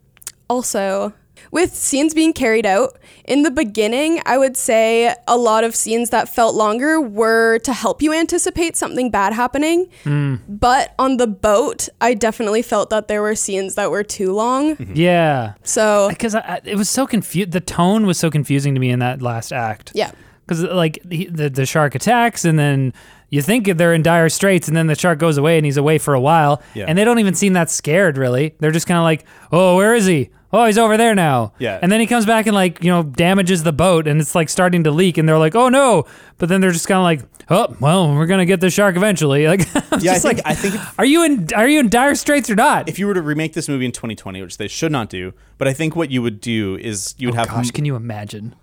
also, 0.50 1.12
with 1.50 1.74
scenes 1.74 2.14
being 2.14 2.32
carried 2.32 2.66
out, 2.66 2.98
in 3.24 3.42
the 3.42 3.50
beginning, 3.50 4.20
I 4.26 4.36
would 4.38 4.56
say 4.56 5.14
a 5.26 5.36
lot 5.36 5.64
of 5.64 5.74
scenes 5.74 6.10
that 6.10 6.28
felt 6.28 6.54
longer 6.54 7.00
were 7.00 7.58
to 7.60 7.72
help 7.72 8.02
you 8.02 8.12
anticipate 8.12 8.76
something 8.76 9.10
bad 9.10 9.32
happening. 9.32 9.88
Hmm. 10.02 10.36
But 10.48 10.94
on 10.98 11.16
the 11.16 11.26
boat, 11.26 11.88
I 12.00 12.14
definitely 12.14 12.62
felt 12.62 12.90
that 12.90 13.08
there 13.08 13.22
were 13.22 13.34
scenes 13.34 13.76
that 13.76 13.90
were 13.90 14.04
too 14.04 14.32
long. 14.32 14.76
Mm-hmm. 14.76 14.92
Yeah. 14.94 15.54
So, 15.62 16.08
Because 16.10 16.36
it 16.64 16.76
was 16.76 16.90
so 16.90 17.06
confused. 17.06 17.52
The 17.52 17.60
tone 17.60 18.06
was 18.06 18.18
so 18.18 18.30
confusing 18.30 18.74
to 18.74 18.80
me 18.80 18.90
in 18.90 18.98
that 18.98 19.22
last 19.22 19.52
act. 19.52 19.92
yeah. 19.94 20.10
because 20.46 20.62
like 20.64 20.98
he, 21.10 21.24
the 21.26 21.48
the 21.48 21.64
shark 21.64 21.94
attacks 21.94 22.44
and 22.44 22.58
then 22.58 22.92
you 23.34 23.42
think 23.42 23.66
they're 23.78 23.94
in 23.94 24.02
dire 24.02 24.28
straits 24.28 24.68
and 24.68 24.76
then 24.76 24.86
the 24.86 24.94
shark 24.94 25.18
goes 25.18 25.36
away 25.38 25.56
and 25.58 25.64
he's 25.66 25.76
away 25.76 25.98
for 25.98 26.14
a 26.14 26.20
while 26.20 26.62
Yeah. 26.74 26.86
and 26.88 26.96
they 26.96 27.04
don't 27.04 27.18
even 27.18 27.34
seem 27.34 27.52
that 27.54 27.70
scared 27.70 28.16
really. 28.18 28.54
They're 28.60 28.70
just 28.78 28.86
kind 28.86 28.98
of 28.98 29.04
like 29.04 29.24
oh 29.52 29.76
where 29.76 29.94
is 29.94 30.06
he? 30.06 30.30
Oh 30.52 30.66
he's 30.66 30.78
over 30.78 30.96
there 30.96 31.14
now. 31.16 31.52
Yeah. 31.58 31.78
and 31.82 31.90
then 31.90 31.98
he 32.00 32.06
comes 32.06 32.26
back 32.26 32.46
and 32.46 32.54
like 32.54 32.82
you 32.84 32.90
know 32.90 33.02
damages 33.02 33.62
the 33.64 33.72
boat 33.72 34.06
and 34.06 34.20
it's 34.20 34.34
like 34.34 34.48
starting 34.48 34.84
to 34.84 34.90
leak 34.90 35.18
and 35.18 35.28
they're 35.28 35.38
like 35.46 35.54
oh 35.56 35.68
no. 35.68 36.04
But 36.38 36.48
then 36.48 36.60
they're 36.60 36.70
just 36.72 36.86
kind 36.88 36.98
of 36.98 37.04
like 37.04 37.20
oh 37.50 37.76
well 37.80 38.14
we're 38.14 38.26
gonna 38.26 38.46
get 38.46 38.60
the 38.60 38.70
shark 38.70 38.96
eventually. 38.96 39.46
Like 39.52 39.62
I'm 39.92 40.00
Yeah, 40.00 40.12
I 40.12 40.18
think- 40.18 40.38
like 40.38 40.40
I 40.46 40.54
think 40.54 40.74
if- 40.76 40.98
are 40.98 41.04
you 41.04 41.24
in 41.24 41.48
are 41.54 41.68
you 41.68 41.80
in 41.80 41.88
dire 41.88 42.14
straits 42.14 42.48
or 42.48 42.54
not? 42.54 42.88
If 42.88 42.98
you 42.98 43.06
were 43.08 43.14
to 43.14 43.22
remake 43.22 43.52
this 43.54 43.68
movie 43.68 43.84
in 43.86 43.92
2020, 43.92 44.42
which 44.42 44.56
they 44.58 44.68
should 44.68 44.92
not 44.92 45.10
do, 45.10 45.32
but 45.58 45.66
I 45.66 45.72
think 45.72 45.96
what 45.96 46.10
you 46.10 46.22
would 46.22 46.40
do 46.40 46.76
is 46.76 47.14
you 47.18 47.28
would 47.28 47.34
have 47.34 47.48
Oh, 47.50 47.56
gosh 47.56 47.70
can 47.72 47.84
you 47.84 47.96
imagine? 47.96 48.54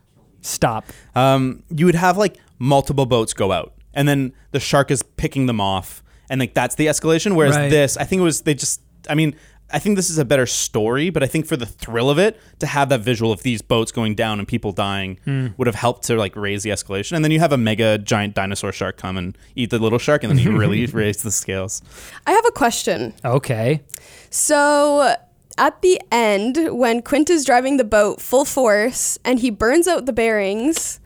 Stop. 0.44 0.86
Um, 1.14 1.64
you 1.70 1.86
would 1.86 1.96
have 1.96 2.18
like 2.18 2.38
multiple 2.58 3.06
boats 3.06 3.34
go 3.34 3.52
out, 3.52 3.74
and 3.94 4.08
then 4.08 4.34
the 4.52 4.60
shark 4.60 4.92
is 4.92 5.04
picking 5.04 5.46
them 5.46 5.60
off, 5.62 6.04
and 6.30 6.40
like 6.40 6.54
that's 6.54 6.76
the 6.76 6.88
escalation. 6.88 7.36
Whereas 7.36 7.56
Right. 7.56 7.70
this, 7.70 7.98
I 7.98 8.04
think 8.04 8.20
it 8.20 8.24
was 8.24 8.42
they 8.42 8.54
just. 8.54 8.82
I 9.10 9.16
mean, 9.16 9.36
I 9.74 9.80
think 9.80 9.96
this 9.96 10.10
is 10.10 10.18
a 10.18 10.26
better 10.26 10.46
story, 10.46 11.10
but 11.10 11.24
I 11.24 11.28
think 11.28 11.46
for 11.46 11.56
the 11.58 11.66
thrill 11.66 12.10
of 12.10 12.20
it, 12.20 12.38
to 12.60 12.68
have 12.68 12.90
that 12.90 13.00
visual 13.00 13.32
of 13.32 13.42
these 13.42 13.62
boats 13.62 13.92
going 13.92 14.16
down 14.16 14.38
and 14.38 14.48
people 14.48 14.72
dying 14.74 15.18
Hmm. 15.26 15.48
would 15.58 15.66
have 15.68 15.76
helped 15.76 16.04
to 16.08 16.18
like 16.18 16.36
raise 16.36 16.64
the 16.64 16.70
escalation. 16.72 17.16
And 17.16 17.24
then 17.24 17.32
you 17.32 17.40
have 17.40 17.52
a 17.54 17.58
mega 17.58 17.98
giant 17.98 18.36
dinosaur 18.36 18.72
shark 18.74 18.98
come 18.98 19.18
and 19.18 19.38
eat 19.56 19.70
the 19.70 19.80
little 19.80 19.98
shark, 20.00 20.24
and 20.24 20.32
then 20.32 20.40
you 20.46 20.56
really 20.64 20.86
raise 20.88 21.24
the 21.24 21.32
scales. 21.32 21.82
I 22.28 22.32
have 22.32 22.46
a 22.46 22.52
question. 22.52 23.14
okay 23.26 23.82
So 24.30 25.16
at 25.58 25.82
the 25.82 26.00
end, 26.12 26.58
when 26.78 27.02
Quint 27.02 27.30
is 27.30 27.46
driving 27.46 27.78
the 27.78 27.84
boat 27.84 28.22
full 28.22 28.46
force 28.46 29.18
and 29.26 29.40
he 29.40 29.50
burns 29.50 29.88
out 29.88 30.06
the 30.06 30.14
bearings, 30.14 31.00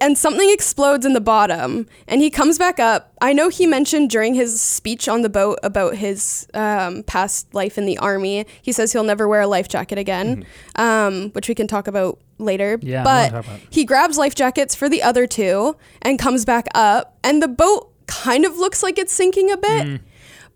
and 0.00 0.16
something 0.18 0.48
explodes 0.50 1.06
in 1.06 1.12
the 1.12 1.20
bottom, 1.20 1.86
and 2.08 2.20
he 2.20 2.30
comes 2.30 2.58
back 2.58 2.80
up. 2.80 3.12
I 3.20 3.32
know 3.32 3.48
he 3.48 3.66
mentioned 3.66 4.10
during 4.10 4.34
his 4.34 4.60
speech 4.60 5.08
on 5.08 5.22
the 5.22 5.28
boat 5.28 5.58
about 5.62 5.96
his 5.96 6.46
um, 6.54 7.02
past 7.04 7.52
life 7.54 7.78
in 7.78 7.86
the 7.86 7.98
army. 7.98 8.46
He 8.62 8.72
says 8.72 8.92
he'll 8.92 9.04
never 9.04 9.28
wear 9.28 9.42
a 9.42 9.46
life 9.46 9.68
jacket 9.68 9.98
again, 9.98 10.46
um, 10.76 11.30
which 11.30 11.48
we 11.48 11.54
can 11.54 11.66
talk 11.66 11.86
about 11.86 12.18
later. 12.38 12.78
Yeah, 12.82 13.04
but 13.04 13.46
he 13.70 13.84
grabs 13.84 14.18
life 14.18 14.34
jackets 14.34 14.74
for 14.74 14.88
the 14.88 15.02
other 15.02 15.26
two 15.26 15.76
and 16.02 16.18
comes 16.18 16.44
back 16.44 16.66
up, 16.74 17.16
and 17.22 17.42
the 17.42 17.48
boat 17.48 17.92
kind 18.06 18.44
of 18.44 18.56
looks 18.56 18.82
like 18.82 18.98
it's 18.98 19.12
sinking 19.12 19.50
a 19.50 19.56
bit. 19.56 19.86
Mm. 19.86 20.00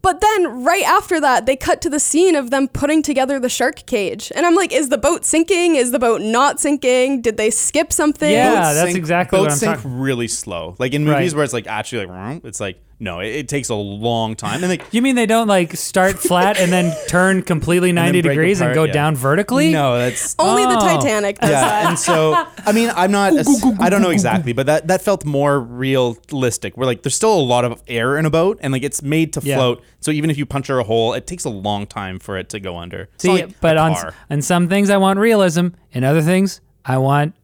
But 0.02 0.20
then 0.22 0.64
right 0.64 0.84
after 0.84 1.20
that, 1.20 1.44
they 1.46 1.56
cut 1.56 1.82
to 1.82 1.90
the 1.90 2.00
scene 2.00 2.34
of 2.34 2.50
them 2.50 2.68
putting 2.68 3.02
together 3.02 3.38
the 3.38 3.50
shark 3.50 3.84
cage. 3.86 4.32
And 4.34 4.46
I'm 4.46 4.54
like, 4.54 4.72
is 4.72 4.88
the 4.88 4.96
boat 4.98 5.24
sinking? 5.26 5.76
Is 5.76 5.90
the 5.92 5.98
boat 5.98 6.22
not 6.22 6.58
sinking? 6.58 7.20
Did 7.20 7.36
they 7.36 7.50
skip 7.50 7.92
something? 7.92 8.30
Yeah, 8.30 8.54
Boats 8.54 8.74
that's 8.76 8.86
sink- 8.88 8.96
exactly 8.96 9.38
boats 9.38 9.44
what 9.44 9.52
I'm 9.52 9.58
sink 9.58 9.76
talking- 9.76 9.98
really 10.00 10.28
slow. 10.28 10.74
Like 10.78 10.94
in 10.94 11.04
movies 11.04 11.32
Right. 11.32 11.36
where 11.36 11.44
it's 11.44 11.52
like 11.52 11.66
actually 11.66 12.06
like 12.06 12.14
vroom, 12.16 12.40
it's 12.44 12.60
like 12.60 12.78
no, 13.02 13.20
it, 13.20 13.28
it 13.28 13.48
takes 13.48 13.70
a 13.70 13.74
long 13.74 14.36
time. 14.36 14.62
And 14.62 14.68
like 14.68 14.84
You 14.92 15.00
mean 15.00 15.14
they 15.16 15.24
don't 15.26 15.48
like 15.48 15.74
start 15.74 16.18
flat 16.28 16.58
and 16.60 16.70
then 16.70 16.94
turn 17.08 17.42
completely 17.42 17.92
90 17.92 18.20
break 18.20 18.30
degrees 18.34 18.60
and 18.60 18.66
apart, 18.68 18.74
go 18.74 18.84
yeah. 18.84 18.92
down 18.92 19.16
vertically? 19.16 19.72
no, 19.72 19.96
that's 19.98 20.36
Only 20.38 20.64
the 20.66 20.76
Oh. 20.76 20.80
Titanic 20.80 21.38
does 21.38 21.50
yeah. 21.50 21.60
that. 21.62 21.86
And 21.88 21.98
so 21.98 22.34
I 22.66 22.72
mean, 22.72 22.90
I'm 22.94 23.10
not. 23.10 23.32
I 23.80 23.88
don't 23.88 24.02
know 24.02 24.10
exactly, 24.10 24.52
but 24.52 24.66
that 24.66 24.88
that 24.88 25.00
felt 25.02 25.24
more 25.24 25.58
realistic. 25.60 26.76
Where 26.76 26.86
like 26.86 27.02
there's 27.02 27.14
still 27.14 27.34
a 27.34 27.40
lot 27.40 27.64
of 27.64 27.82
air 27.88 28.16
in 28.18 28.26
a 28.26 28.30
boat, 28.30 28.58
and 28.60 28.72
like 28.72 28.82
it's 28.82 29.02
made 29.02 29.32
to 29.32 29.40
Yeah. 29.42 29.56
float. 29.56 29.82
So 30.00 30.10
even 30.10 30.30
if 30.30 30.36
you 30.38 30.44
puncture 30.46 30.78
a 30.78 30.84
hole, 30.84 31.14
it 31.14 31.26
takes 31.26 31.44
a 31.44 31.50
long 31.50 31.86
time 31.86 32.18
for 32.18 32.36
it 32.38 32.48
to 32.50 32.60
go 32.60 32.76
under. 32.76 33.08
It's 33.14 33.22
See, 33.22 33.28
not 33.28 33.34
like 33.46 33.60
but 33.60 33.76
a 33.76 33.80
on 33.80 33.94
car. 33.94 34.14
on 34.30 34.42
some 34.42 34.68
things 34.68 34.90
I 34.90 34.98
want 34.98 35.18
realism, 35.18 35.68
and 35.94 36.04
other 36.04 36.22
things 36.22 36.60
I 36.84 36.98
want 36.98 37.34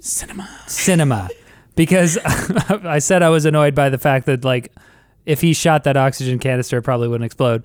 cinema. 0.00 0.48
cinema. 0.66 1.28
Because 1.76 2.18
I 2.24 2.98
said 2.98 3.22
I 3.22 3.28
was 3.30 3.44
annoyed 3.44 3.74
by 3.74 3.88
the 3.88 3.98
fact 3.98 4.26
that 4.26 4.44
like 4.44 4.72
if 5.30 5.40
he 5.40 5.52
shot 5.52 5.84
that 5.84 5.96
oxygen 5.96 6.40
canister, 6.40 6.78
it 6.78 6.82
probably 6.82 7.06
wouldn't 7.06 7.24
explode. 7.24 7.62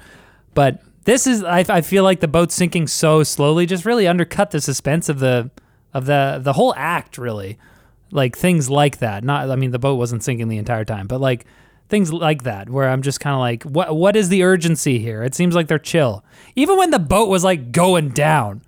But 0.54 0.82
this 1.06 1.26
is 1.26 1.44
I, 1.44 1.66
I 1.68 1.82
feel 1.82 2.04
like 2.04 2.20
the 2.20 2.28
boat 2.28 2.52
sinking 2.52 2.88
so 2.88 3.24
slowly 3.24 3.66
just 3.66 3.86
really 3.86 4.08
undercut 4.08 4.52
the 4.52 4.62
suspense 4.62 5.10
of 5.10 5.20
the 5.20 5.50
of 5.94 6.06
the 6.06 6.40
the 6.42 6.54
whole 6.54 6.74
act 6.78 7.18
really. 7.18 7.58
Like 8.12 8.38
things 8.38 8.70
like 8.70 9.00
that. 9.00 9.24
Not 9.24 9.50
I 9.50 9.56
mean 9.56 9.72
the 9.72 9.80
boat 9.80 9.96
wasn't 9.96 10.24
sinking 10.24 10.48
the 10.48 10.58
entire 10.58 10.86
time, 10.86 11.08
but 11.08 11.20
like 11.20 11.46
things 11.90 12.14
like 12.14 12.44
that 12.44 12.70
where 12.70 12.90
I'm 12.90 13.02
just 13.02 13.20
kind 13.20 13.34
of 13.34 13.40
like 13.40 13.64
what 13.64 13.96
what 13.96 14.16
is 14.16 14.30
the 14.30 14.44
urgency 14.44 15.00
here? 15.00 15.24
It 15.24 15.34
seems 15.34 15.56
like 15.56 15.68
they're 15.68 15.80
chill. 15.80 16.24
Even 16.56 16.78
when 16.78 16.92
the 16.92 17.00
boat 17.00 17.30
was 17.30 17.44
like 17.44 17.72
going 17.72 18.10
down, 18.10 18.62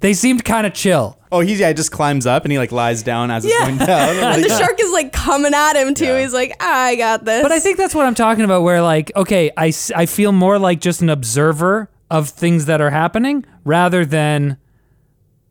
they 0.00 0.12
seemed 0.14 0.44
kind 0.44 0.66
of 0.66 0.74
chill. 0.74 1.18
Oh, 1.32 1.40
he's 1.40 1.60
yeah, 1.60 1.72
just 1.72 1.92
climbs 1.92 2.26
up 2.26 2.44
and 2.44 2.50
he 2.52 2.58
like 2.58 2.72
lies 2.72 3.02
down 3.02 3.30
as 3.30 3.44
it's 3.44 3.54
Yeah. 3.54 3.66
going 3.66 3.78
down. 3.78 4.16
and 4.34 4.44
the 4.44 4.48
shark 4.48 4.80
is 4.80 4.90
like 4.90 5.12
coming 5.12 5.54
at 5.54 5.76
him 5.76 5.94
too. 5.94 6.04
Yeah. 6.06 6.20
He's 6.22 6.32
like, 6.34 6.56
ah, 6.60 6.82
I 6.84 6.96
got 6.96 7.24
this. 7.24 7.42
But 7.42 7.52
I 7.52 7.60
think 7.60 7.76
that's 7.78 7.94
what 7.94 8.04
I'm 8.06 8.14
talking 8.14 8.44
about. 8.44 8.62
Where 8.62 8.82
like, 8.82 9.12
okay, 9.14 9.50
I, 9.56 9.68
s- 9.68 9.92
I 9.94 10.06
feel 10.06 10.32
more 10.32 10.58
like 10.58 10.80
just 10.80 11.02
an 11.02 11.08
observer 11.10 11.88
of 12.10 12.28
things 12.30 12.66
that 12.66 12.80
are 12.80 12.90
happening 12.90 13.44
rather 13.64 14.04
than 14.04 14.56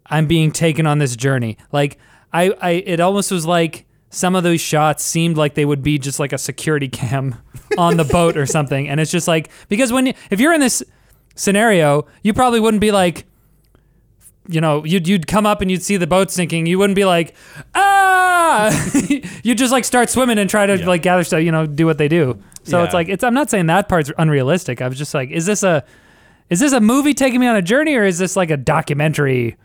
I'm 0.05 0.27
being 0.27 0.51
taken 0.51 0.85
on 0.85 0.97
this 0.99 1.15
journey. 1.15 1.57
Like 1.71 1.97
I, 2.33 2.51
I 2.61 2.69
it 2.71 2.99
almost 2.99 3.31
was 3.31 3.45
like 3.45 3.85
some 4.09 4.35
of 4.35 4.43
those 4.43 4.59
shots 4.59 5.03
seemed 5.03 5.37
like 5.37 5.53
they 5.53 5.65
would 5.65 5.83
be 5.83 5.97
just 5.99 6.19
like 6.19 6.33
a 6.33 6.37
security 6.37 6.87
cam 6.89 7.35
on 7.77 7.95
the 7.97 8.03
boat 8.03 8.35
or 8.35 8.45
something. 8.45 8.89
And 8.89 8.99
it's 8.99 9.11
just 9.11 9.27
like 9.27 9.49
because 9.69 9.93
when 9.93 10.07
you, 10.07 10.13
if 10.31 10.39
you're 10.39 10.53
in 10.53 10.59
this 10.59 10.83
scenario, 11.35 12.05
you 12.23 12.33
probably 12.33 12.59
wouldn't 12.59 12.81
be 12.81 12.91
like 12.91 13.25
you 14.49 14.61
know, 14.61 14.83
you'd 14.83 15.07
you'd 15.07 15.27
come 15.27 15.45
up 15.45 15.61
and 15.61 15.69
you'd 15.69 15.83
see 15.83 15.97
the 15.97 16.07
boat 16.07 16.31
sinking. 16.31 16.65
You 16.65 16.79
wouldn't 16.79 16.95
be 16.95 17.05
like, 17.05 17.35
ah! 17.75 18.69
you'd 19.43 19.57
just 19.57 19.71
like 19.71 19.85
start 19.85 20.09
swimming 20.09 20.39
and 20.39 20.49
try 20.49 20.65
to 20.65 20.85
like 20.87 21.03
gather 21.03 21.23
stuff. 21.23 21.43
You 21.43 21.51
know, 21.51 21.67
do 21.67 21.85
what 21.85 21.97
they 21.97 22.07
do. 22.07 22.41
So 22.63 22.83
it's 22.83 22.93
like 22.93 23.09
it's. 23.09 23.23
I'm 23.23 23.33
not 23.33 23.49
saying 23.49 23.67
that 23.67 23.87
part's 23.87 24.11
unrealistic. 24.17 24.81
I 24.81 24.87
was 24.87 24.97
just 24.97 25.13
like, 25.13 25.29
is 25.29 25.45
this 25.45 25.63
a, 25.63 25.83
is 26.49 26.59
this 26.59 26.73
a 26.73 26.81
movie 26.81 27.13
taking 27.13 27.39
me 27.39 27.47
on 27.47 27.55
a 27.55 27.61
journey 27.61 27.95
or 27.95 28.03
is 28.03 28.17
this 28.17 28.35
like 28.35 28.51
a 28.51 28.57
documentary? 28.57 29.57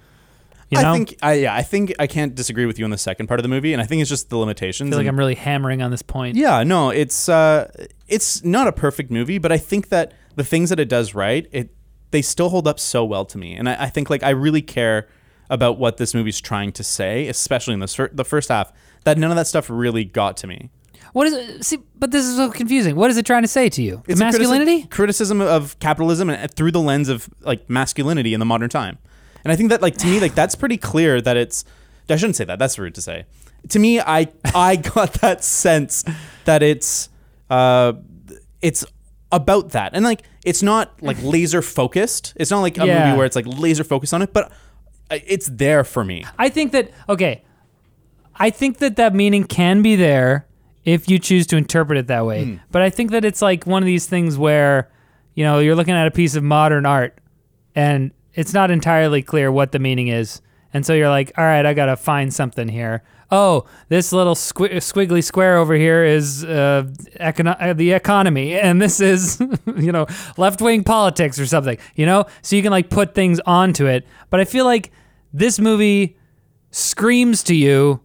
You 0.71 0.83
know, 0.83 0.93
I 0.93 0.97
think 0.97 1.19
I 1.23 1.33
yeah, 1.35 1.55
I 1.55 1.63
think 1.63 1.95
I 1.99 2.07
can't 2.07 2.35
disagree 2.35 2.67
with 2.67 2.79
you 2.79 2.85
on 2.85 2.91
the 2.91 2.99
second 2.99 3.27
part 3.27 3.41
of 3.41 3.43
the 3.43 3.49
movie, 3.49 3.73
and 3.73 3.83
I 3.83 3.87
think 3.87 4.01
it's 4.01 4.11
just 4.11 4.31
the 4.31 4.39
limitations. 4.39 4.89
I 4.89 4.91
feel 4.91 4.99
like 4.99 5.09
I'm 5.09 5.19
really 5.19 5.35
hammering 5.35 5.83
on 5.83 5.91
this 5.91 6.03
point. 6.03 6.37
Yeah, 6.37 6.63
no, 6.63 6.91
it's 6.91 7.29
uh, 7.29 7.71
it's 8.09 8.45
not 8.45 8.67
a 8.67 8.73
perfect 8.73 9.11
movie, 9.11 9.39
but 9.39 9.53
I 9.53 9.59
think 9.59 9.91
that 9.91 10.13
the 10.37 10.45
things 10.45 10.71
that 10.71 10.81
it 10.81 10.89
does 10.89 11.15
right, 11.15 11.47
it 11.53 11.71
they 12.15 12.23
still 12.23 12.49
hold 12.49 12.69
up 12.69 12.79
so 12.79 13.05
well 13.05 13.25
to 13.25 13.37
me, 13.37 13.55
and 13.57 13.69
I, 13.69 13.85
I 13.85 13.89
think 13.89 14.09
like 14.09 14.23
I 14.23 14.31
really 14.31 14.63
care 14.63 15.09
about 15.51 15.79
what 15.79 15.97
this 15.97 16.15
movie's 16.15 16.41
trying 16.41 16.71
to 16.71 16.85
say, 16.85 17.27
especially 17.27 17.75
in 17.75 17.81
the 17.81 17.89
fir- 17.89 18.11
the 18.13 18.25
first 18.25 18.51
half. 18.51 18.73
That 19.03 19.19
none 19.19 19.33
of 19.33 19.37
that 19.37 19.49
stuff 19.49 19.69
really 19.69 20.05
got 20.05 20.37
to 20.39 20.47
me. 20.47 20.71
What 21.13 21.27
is 21.27 21.33
it? 21.33 21.65
See, 21.65 21.79
but 21.99 22.13
this 22.13 22.25
is 22.25 22.37
so 22.37 22.51
confusing. 22.51 22.95
What 22.95 23.11
is 23.11 23.17
it 23.17 23.27
trying 23.27 23.43
to 23.43 23.49
say 23.49 23.69
to 23.69 23.83
you? 23.83 24.05
It's 24.07 24.21
masculinity? 24.21 24.85
criticism 24.85 25.41
of 25.41 25.77
capitalism, 25.81 26.31
and 26.31 26.55
through 26.55 26.71
the 26.71 26.81
lens 26.81 27.09
of 27.09 27.29
like 27.41 27.69
masculinity 27.69 28.33
in 28.33 28.39
the 28.39 28.47
modern 28.47 28.71
time. 28.71 28.99
And 29.43 29.53
I 29.53 29.57
think 29.57 29.71
that 29.71 29.83
like 29.83 29.97
to 29.99 30.07
me 30.07 30.21
like 30.21 30.37
that's 30.37 30.55
pretty 30.55 30.77
clear 30.77 31.21
that 31.21 31.37
it's. 31.37 31.65
I 32.09 32.15
shouldn't 32.15 32.37
say 32.37 32.45
that. 32.45 32.61
That's 32.61 32.79
rude 32.79 32.95
to 32.95 33.03
say. 33.03 33.27
To 33.71 33.79
me, 33.81 33.99
I 33.99 34.29
I 34.55 34.77
got 34.95 35.15
that 35.15 35.43
sense 35.43 36.05
that 36.45 36.63
it's 36.63 37.09
uh 37.51 37.95
it's 38.63 38.85
about 39.33 39.71
that, 39.71 39.91
and 39.95 40.05
like 40.05 40.23
it's 40.45 40.63
not 40.63 40.93
like 41.03 41.17
laser 41.23 41.63
focused. 41.63 42.33
It's 42.37 42.51
not 42.51 42.61
like 42.61 42.79
a 42.79 42.87
Yeah. 42.87 43.07
movie 43.07 43.17
where 43.19 43.27
it's 43.27 43.37
like 43.37 43.47
laser 43.47 43.85
focused 43.85 44.15
on 44.15 44.23
it, 44.23 44.33
but 44.33 44.53
uh, 45.11 45.19
it's 45.27 45.47
there 45.49 45.85
for 45.85 46.05
me. 46.05 46.25
I 46.39 46.49
think 46.49 46.73
that 46.73 46.91
okay. 47.09 47.43
I 48.37 48.51
think 48.51 48.79
that 48.79 48.97
that 48.97 49.15
meaning 49.15 49.45
can 49.45 49.81
be 49.83 49.95
there 49.97 50.47
if 50.85 51.09
you 51.09 51.19
choose 51.19 51.47
to 51.49 51.57
interpret 51.57 51.99
it 51.99 52.09
that 52.09 52.27
way. 52.27 52.61
But 52.73 52.83
I 52.83 52.91
think 52.91 53.11
that 53.13 53.25
it's 53.25 53.41
like 53.41 53.65
one 53.67 53.83
of 53.83 53.87
these 53.87 54.07
things 54.07 54.37
where, 54.37 54.91
you 55.35 55.45
know, 55.45 55.61
you're 55.61 55.77
looking 55.77 55.95
at 55.95 56.07
a 56.07 56.11
piece 56.11 56.35
of 56.35 56.43
modern 56.43 56.85
art 56.85 57.17
and 57.77 58.11
it's 58.35 58.53
not 58.53 58.71
entirely 58.73 59.23
clear 59.23 59.51
what 59.53 59.71
the 59.73 59.79
meaning 59.79 60.09
is. 60.09 60.43
And 60.75 60.85
so 60.85 60.93
you're 60.95 61.09
like, 61.09 61.33
all 61.39 61.45
right, 61.45 61.65
I 61.65 61.73
got 61.75 61.87
to 61.87 61.97
find 61.97 62.35
something 62.35 62.69
here. 62.69 63.03
Oh, 63.37 63.67
this 63.89 64.13
little 64.13 64.37
squi- 64.37 64.75
squiggly 64.77 65.23
square 65.25 65.59
over 65.59 65.75
here 65.75 66.05
is 66.05 66.45
uh, 66.45 66.85
uh, 67.19 67.73
the 67.73 67.91
economy, 67.91 68.55
and 68.55 68.81
this 68.81 69.01
is, 69.01 69.41
you 69.77 69.91
know, 69.91 70.07
left 70.37 70.63
wing 70.63 70.85
politics 70.85 71.41
or 71.41 71.47
something, 71.47 71.77
you 71.97 72.07
know? 72.07 72.27
So 72.43 72.55
you 72.55 72.63
can 72.63 72.71
like 72.71 72.91
put 72.91 73.13
things 73.13 73.41
onto 73.41 73.87
it. 73.87 74.07
But 74.31 74.39
I 74.39 74.45
feel 74.45 74.65
like 74.65 74.93
this 75.33 75.59
movie 75.59 76.17
screams 76.71 77.43
to 77.45 77.57
you 77.57 78.01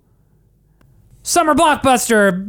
summer 1.21 1.53
blockbuster, 1.53 2.43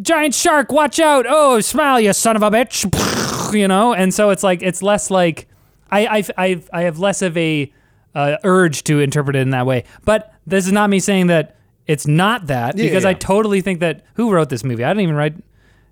giant 0.00 0.32
shark, 0.32 0.70
watch 0.70 1.00
out. 1.00 1.26
Oh, 1.28 1.60
smile, 1.60 1.98
you 1.98 2.12
son 2.12 2.36
of 2.36 2.42
a 2.42 2.50
bitch. 2.50 2.88
You 3.54 3.68
know? 3.68 3.94
And 3.94 4.12
so 4.12 4.30
it's 4.30 4.42
like, 4.42 4.62
it's 4.62 4.82
less 4.82 5.12
like, 5.12 5.46
I, 5.88 6.06
I, 6.06 6.24
I, 6.36 6.62
I 6.72 6.82
have 6.82 6.98
less 6.98 7.22
of 7.22 7.36
a 7.36 7.72
uh, 8.12 8.36
urge 8.42 8.82
to 8.84 8.98
interpret 8.98 9.36
it 9.36 9.40
in 9.40 9.50
that 9.50 9.64
way. 9.64 9.84
But 10.04 10.34
this 10.44 10.66
is 10.66 10.72
not 10.72 10.90
me 10.90 10.98
saying 10.98 11.28
that 11.28 11.56
it's 11.86 12.06
not 12.06 12.46
that 12.48 12.76
Yeah, 12.76 12.84
because 12.84 13.04
yeah. 13.04 13.10
I 13.10 13.14
totally 13.14 13.60
think 13.60 13.80
that 13.80 14.04
who 14.14 14.30
wrote 14.32 14.48
this 14.48 14.64
movie? 14.64 14.84
I 14.84 14.88
didn't 14.90 15.02
even 15.02 15.16
write. 15.16 15.34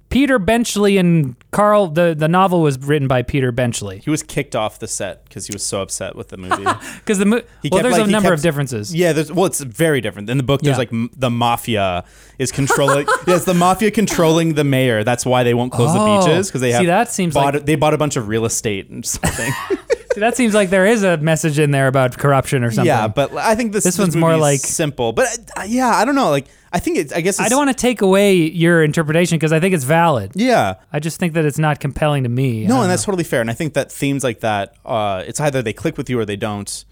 Peter 0.08 0.38
Benchley 0.38 0.98
and 0.98 1.36
Carl. 1.52 1.86
The 1.88 2.14
the 2.14 2.28
novel 2.28 2.60
was 2.60 2.78
written 2.78 3.08
by 3.08 3.22
Peter 3.22 3.50
Benchley 3.50 4.00
He 4.00 4.10
was 4.10 4.22
kicked 4.22 4.54
off 4.54 4.78
the 4.78 4.86
set 4.86 5.24
because 5.24 5.46
he 5.46 5.54
was 5.54 5.62
so 5.64 5.80
upset 5.80 6.14
with 6.16 6.28
the 6.28 6.36
movie. 6.44 6.64
because 6.98 7.18
the 7.18 7.24
movie, 7.24 7.46
well, 7.70 7.70
kept, 7.70 7.82
there's 7.84 7.98
like, 7.98 8.08
a 8.08 8.10
number 8.10 8.28
kept- 8.28 8.40
of 8.40 8.42
differences. 8.42 8.94
Yeah, 8.94 9.14
there's 9.14 9.32
well, 9.32 9.46
it's 9.46 9.60
very 9.60 10.02
different. 10.02 10.28
In 10.28 10.36
the 10.36 10.42
book, 10.42 10.60
there's 10.60 10.74
Yeah. 10.74 10.78
like 10.78 10.92
m- 10.92 11.08
the 11.16 11.30
mafia 11.30 12.04
is 12.38 12.52
controlling. 12.52 13.06
yes, 13.26 13.46
the 13.46 13.54
mafia 13.54 13.90
controlling 13.90 14.52
the 14.52 14.64
mayor. 14.64 15.02
That's 15.02 15.24
why 15.24 15.44
they 15.44 15.54
won't 15.54 15.72
close 15.72 15.88
Oh. 15.94 16.20
the 16.20 16.26
beaches 16.26 16.48
because 16.48 16.60
they 16.60 16.72
have 16.72 16.80
See, 16.82 16.86
that 16.86 17.10
seems 17.10 17.32
bought, 17.32 17.54
like- 17.54 17.64
they 17.64 17.76
bought 17.76 17.94
a 17.94 17.98
bunch 17.98 18.16
of 18.16 18.28
real 18.28 18.44
estate 18.44 18.90
and 18.90 19.06
something. 19.06 19.50
See, 20.14 20.20
that 20.20 20.36
seems 20.36 20.54
like 20.54 20.70
there 20.70 20.86
is 20.86 21.02
a 21.02 21.16
message 21.16 21.58
in 21.58 21.70
there 21.70 21.86
about 21.88 22.18
corruption 22.18 22.64
or 22.64 22.70
something. 22.70 22.86
yeah, 22.86 23.08
but 23.08 23.32
I 23.34 23.54
think 23.54 23.72
this 23.72 23.84
This 23.84 23.98
one's 23.98 24.14
more 24.16 24.36
like- 24.36 24.60
simple. 24.60 25.12
But 25.12 25.28
uh, 25.56 25.64
yeah, 25.66 25.88
I 25.88 26.04
don't 26.04 26.14
know. 26.14 26.30
Like 26.30 26.46
I 26.72 26.78
think 26.78 26.98
it's. 26.98 27.12
I 27.12 27.20
guess 27.20 27.38
it's, 27.38 27.46
I 27.46 27.48
don't 27.48 27.58
want 27.58 27.70
to 27.76 27.80
take 27.80 28.00
away 28.02 28.34
your 28.36 28.82
interpretation 28.82 29.36
because 29.38 29.52
I 29.52 29.60
think 29.60 29.74
it's 29.74 29.84
valid. 29.84 30.32
Yeah. 30.34 30.74
I 30.92 31.00
just 31.00 31.18
think 31.20 31.34
that 31.34 31.44
it's 31.44 31.58
not 31.58 31.80
compelling 31.80 32.22
to 32.22 32.28
me. 32.28 32.66
No, 32.66 32.80
and 32.82 32.90
that's 32.90 33.04
totally 33.04 33.24
fair. 33.24 33.40
And 33.40 33.50
I 33.50 33.54
think 33.54 33.74
that 33.74 33.92
themes 33.92 34.24
like 34.24 34.40
that, 34.40 34.74
uh, 34.84 35.22
it's 35.26 35.40
either 35.40 35.60
they 35.62 35.72
click 35.74 35.96
with 35.98 36.08
you 36.08 36.18
or 36.18 36.24
they 36.24 36.36
don't. 36.36 36.84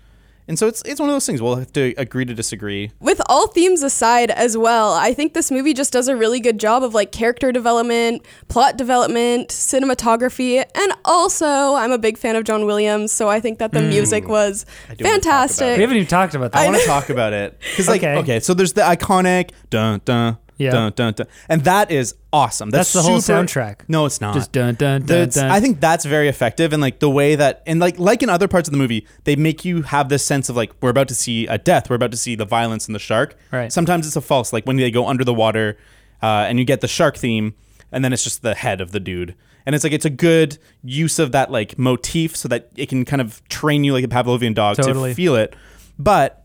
And 0.50 0.58
so 0.58 0.66
it's 0.66 0.82
it's 0.84 0.98
one 0.98 1.08
of 1.08 1.14
those 1.14 1.26
things. 1.26 1.40
We'll 1.40 1.54
have 1.54 1.72
to 1.74 1.94
agree 1.96 2.24
to 2.24 2.34
disagree. 2.34 2.90
with 2.98 3.22
all 3.26 3.46
themes 3.46 3.82
aside 3.82 4.30
as 4.30 4.56
well 4.56 4.94
i 4.94 5.14
think 5.14 5.34
this 5.34 5.50
movie 5.50 5.72
just 5.72 5.92
does 5.92 6.08
a 6.08 6.16
really 6.16 6.40
good 6.40 6.58
job 6.58 6.82
of 6.82 6.94
like 6.94 7.12
character 7.12 7.52
development 7.52 8.24
plot 8.48 8.76
development 8.76 9.48
cinematography 9.50 10.64
and 10.74 10.92
also 11.04 11.74
i'm 11.74 11.92
a 11.92 11.98
big 11.98 12.18
fan 12.18 12.34
of 12.34 12.42
john 12.44 12.66
williams 12.66 13.12
so 13.12 13.28
i 13.28 13.38
think 13.38 13.58
that 13.58 13.70
the 13.72 13.80
hmm. 13.80 13.90
music 13.90 14.26
was 14.26 14.66
I 14.88 14.94
do 14.94 15.04
wanna 15.04 15.18
talk 15.18 15.24
about 15.24 15.30
fantastic 15.30 15.76
we 15.76 15.82
haven't 15.82 15.96
even 15.96 16.08
talked 16.08 16.34
about 16.34 16.52
that. 16.52 16.62
I 16.62 16.66
want 16.66 16.80
to 16.80 16.86
talk 16.86 17.10
about 17.10 17.32
it 17.32 17.58
because, 17.70 17.86
like, 17.94 18.02
Okay. 18.02 18.18
okay. 18.18 18.40
so 18.40 18.54
there's 18.54 18.72
the 18.72 18.82
iconic 18.82 19.50
dun 19.68 20.00
dun 20.04 20.38
Yeah. 20.60 20.70
dun 20.72 20.92
dun 20.94 21.12
dun, 21.14 21.26
and 21.48 21.64
that 21.64 21.90
is 21.90 22.14
awesome. 22.32 22.70
That's, 22.70 22.92
That's 22.92 23.04
the 23.04 23.10
whole 23.10 23.20
super- 23.20 23.40
soundtrack. 23.42 23.76
No, 23.88 24.04
it's 24.06 24.20
not. 24.20 24.34
Just 24.34 24.52
dun 24.52 24.74
dun 24.74 25.00
dun 25.00 25.06
That's- 25.06 25.34
dun. 25.34 25.50
I 25.50 25.58
think 25.58 25.80
that's 25.80 26.04
very 26.04 26.28
effective, 26.28 26.72
and 26.72 26.82
like 26.82 26.98
the 27.00 27.08
way 27.10 27.34
that, 27.34 27.62
and 27.66 27.80
like 27.80 27.98
like 27.98 28.22
in 28.22 28.28
other 28.28 28.46
parts 28.46 28.68
of 28.68 28.72
the 28.72 28.78
movie, 28.78 29.06
they 29.24 29.36
make 29.36 29.64
you 29.64 29.82
have 29.82 30.08
this 30.10 30.24
sense 30.24 30.48
of 30.48 30.56
like 30.56 30.72
we're 30.82 30.90
about 30.90 31.08
to 31.08 31.14
see 31.14 31.46
a 31.46 31.56
death, 31.58 31.88
we're 31.88 31.96
about 31.96 32.10
to 32.10 32.16
see 32.16 32.34
the 32.34 32.44
violence 32.44 32.86
in 32.88 32.92
the 32.92 32.98
shark. 32.98 33.36
Right. 33.50 33.72
Sometimes 33.72 34.06
it's 34.06 34.16
a 34.16 34.20
false, 34.20 34.52
like 34.52 34.64
when 34.66 34.76
they 34.76 34.90
go 34.90 35.06
under 35.06 35.24
the 35.24 35.34
water, 35.34 35.78
uh, 36.22 36.44
and 36.48 36.58
you 36.58 36.64
get 36.64 36.82
the 36.82 36.88
shark 36.88 37.16
theme, 37.16 37.54
and 37.90 38.04
then 38.04 38.12
it's 38.12 38.22
just 38.22 38.42
the 38.42 38.54
head 38.54 38.80
of 38.82 38.92
the 38.92 39.00
dude. 39.00 39.34
And 39.66 39.74
it's 39.74 39.84
like 39.84 39.92
it's 39.92 40.04
a 40.06 40.10
good 40.10 40.58
use 40.82 41.18
of 41.18 41.32
that 41.32 41.50
like 41.50 41.78
motif 41.78 42.36
so 42.36 42.48
that 42.48 42.70
it 42.76 42.88
can 42.88 43.04
kind 43.04 43.20
of 43.20 43.42
train 43.48 43.84
you 43.84 43.92
like 43.92 44.04
a 44.04 44.08
Pavlovian 44.08 44.54
dog 44.54 44.76
Totally. 44.76 45.10
to 45.10 45.14
feel 45.14 45.36
it. 45.36 45.54
But 45.98 46.44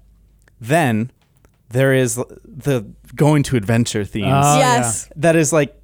then 0.59 1.11
there 1.69 1.93
is 1.93 2.15
the 2.15 2.85
going 3.15 3.43
to 3.43 3.55
adventure 3.57 4.03
themes 4.05 4.27
Oh, 4.33 4.57
yes 4.59 5.09
that 5.15 5.35
is 5.35 5.51
like 5.53 5.75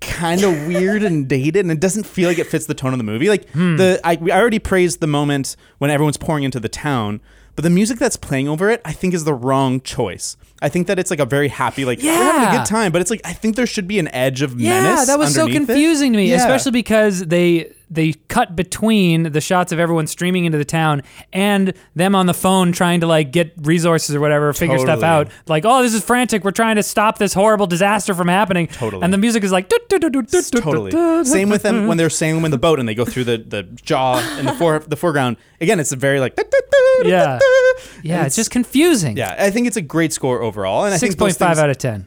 kind 0.00 0.42
of 0.42 0.66
weird 0.66 1.02
and 1.04 1.28
dated 1.28 1.64
and 1.64 1.70
it 1.70 1.78
doesn't 1.80 2.04
feel 2.04 2.28
like 2.28 2.38
it 2.38 2.46
fits 2.48 2.66
the 2.66 2.74
tone 2.74 2.92
of 2.92 2.98
the 2.98 3.04
movie 3.04 3.28
like 3.28 3.48
Hmm. 3.50 3.76
the 3.76 4.00
I, 4.04 4.12
I 4.20 4.40
already 4.40 4.58
praised 4.58 5.00
the 5.00 5.06
moment 5.06 5.54
when 5.78 5.90
everyone's 5.90 6.16
pouring 6.16 6.42
into 6.44 6.58
the 6.58 6.68
town 6.68 7.20
but 7.54 7.62
the 7.62 7.70
music 7.70 7.98
that's 7.98 8.16
playing 8.16 8.48
over 8.48 8.68
it 8.68 8.80
i 8.84 8.90
think 8.92 9.14
is 9.14 9.22
the 9.24 9.34
wrong 9.34 9.80
choice 9.80 10.36
i 10.60 10.68
think 10.68 10.88
that 10.88 10.98
it's 10.98 11.10
like 11.10 11.20
a 11.20 11.24
very 11.24 11.46
happy 11.48 11.84
like 11.84 12.00
we're 12.02 12.12
having 12.12 12.48
a 12.48 12.58
good 12.58 12.66
time 12.66 12.90
but 12.90 13.00
it's 13.00 13.10
like 13.12 13.20
i 13.24 13.32
think 13.32 13.54
there 13.54 13.66
should 13.66 13.86
be 13.86 14.00
an 14.00 14.08
edge 14.08 14.42
of 14.42 14.60
Yeah, 14.60 14.82
menace 14.82 14.98
Yeah, 15.00 15.04
that 15.04 15.18
was 15.20 15.34
so 15.34 15.42
underneath 15.42 15.62
it. 15.62 15.66
confusing 15.66 16.12
to 16.14 16.16
me, 16.16 16.30
Yeah. 16.30 16.36
especially 16.38 16.72
because 16.72 17.20
they 17.26 17.72
they 17.92 18.12
cut 18.28 18.56
between 18.56 19.32
the 19.32 19.40
shots 19.40 19.72
of 19.72 19.78
everyone 19.78 20.06
streaming 20.06 20.44
into 20.44 20.58
the 20.58 20.64
town 20.64 21.02
and 21.32 21.74
them 21.94 22.14
on 22.14 22.26
the 22.26 22.34
phone 22.34 22.72
trying 22.72 23.00
to 23.00 23.06
like 23.06 23.30
get 23.32 23.52
resources 23.62 24.14
or 24.14 24.20
whatever, 24.20 24.52
figure 24.52 24.78
stuff 24.78 25.02
out. 25.02 25.28
Like, 25.46 25.64
oh, 25.64 25.82
this 25.82 25.94
is 25.94 26.02
frantic. 26.04 26.44
We're 26.44 26.50
trying 26.52 26.76
to 26.76 26.82
stop 26.82 27.18
this 27.18 27.34
horrible 27.34 27.66
disaster 27.66 28.14
from 28.14 28.28
happening. 28.28 28.66
Totally. 28.68 29.02
And 29.02 29.12
the 29.12 29.18
music 29.18 29.44
is 29.44 29.52
like 29.52 29.68
totally 29.68 30.90
same 31.24 31.48
with 31.48 31.62
them 31.62 31.86
when 31.86 31.96
they're 31.98 32.10
sailing 32.10 32.44
in 32.44 32.50
the 32.50 32.58
boat 32.58 32.78
and 32.78 32.88
they 32.88 32.94
go 32.94 33.04
through 33.04 33.24
the, 33.24 33.38
the 33.38 33.62
jaw 33.62 34.18
in 34.38 34.46
the 34.46 34.52
fore 34.54 34.78
the 34.80 34.96
foreground 34.96 35.36
again 35.60 35.78
it's 35.80 35.92
a 35.92 35.96
very 35.96 36.20
like 36.20 36.38
Yeah. 37.04 37.38
Yeah, 38.02 38.18
And 38.18 38.26
it's 38.26 38.36
just 38.36 38.50
confusing. 38.50 39.16
yeah 39.16 39.34
i 39.38 39.50
think 39.50 39.66
it's 39.66 39.76
a 39.76 39.82
great 39.82 40.12
score 40.12 40.42
overall 40.42 40.84
and 40.84 40.94
i 40.94 40.96
Six 40.96 41.14
think 41.14 41.18
those 41.18 41.36
point 41.36 41.38
five 41.38 41.56
things- 41.56 41.58
out 41.58 41.70
of 41.70 41.78
ten. 41.78 42.06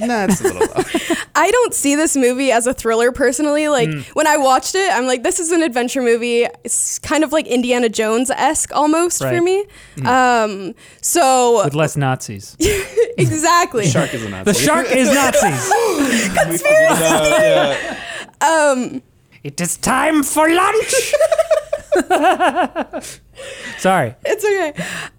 nah 0.06 0.24
it's 0.24 0.40
a 0.40 0.44
little 0.44 0.60
low. 0.60 1.16
I 1.34 1.50
don't 1.50 1.72
see 1.74 1.94
this 1.94 2.16
movie 2.16 2.50
as 2.52 2.66
a 2.66 2.74
thriller 2.74 3.12
personally. 3.12 3.68
Like 3.68 3.88
Hmm. 3.90 4.00
when 4.12 4.26
I 4.26 4.36
watched 4.36 4.74
it, 4.74 4.92
I'm 4.92 5.06
like, 5.06 5.19
this 5.22 5.38
is 5.40 5.50
an 5.52 5.62
adventure 5.62 6.02
movie. 6.02 6.46
It's 6.64 6.98
kind 6.98 7.22
of 7.24 7.32
like 7.32 7.46
Indiana 7.46 7.88
Jones 7.88 8.30
esque 8.30 8.72
almost 8.74 9.20
Right. 9.22 9.36
for 9.36 9.42
me. 9.42 9.64
Um, 10.06 10.74
so 11.00 11.62
With 11.64 11.74
less 11.74 11.96
Nazis. 11.96 12.56
exactly. 13.18 13.86
shark 13.88 14.12
is 14.14 14.24
a 14.24 14.28
Nazi. 14.28 14.44
The 14.52 14.54
shark 14.54 14.86
is 14.90 15.08
Nazis. 15.12 15.70
We 16.48 16.58
figured 16.58 16.60
it 16.60 17.02
out, 17.02 17.40
yeah. 17.40 17.96
Um, 18.40 19.02
it 19.42 19.60
is 19.60 19.76
time 19.76 20.22
for 20.22 20.48
lunch. 20.48 20.94
Sorry. 23.78 24.14
It's 24.24 24.44
okay. 24.44 24.72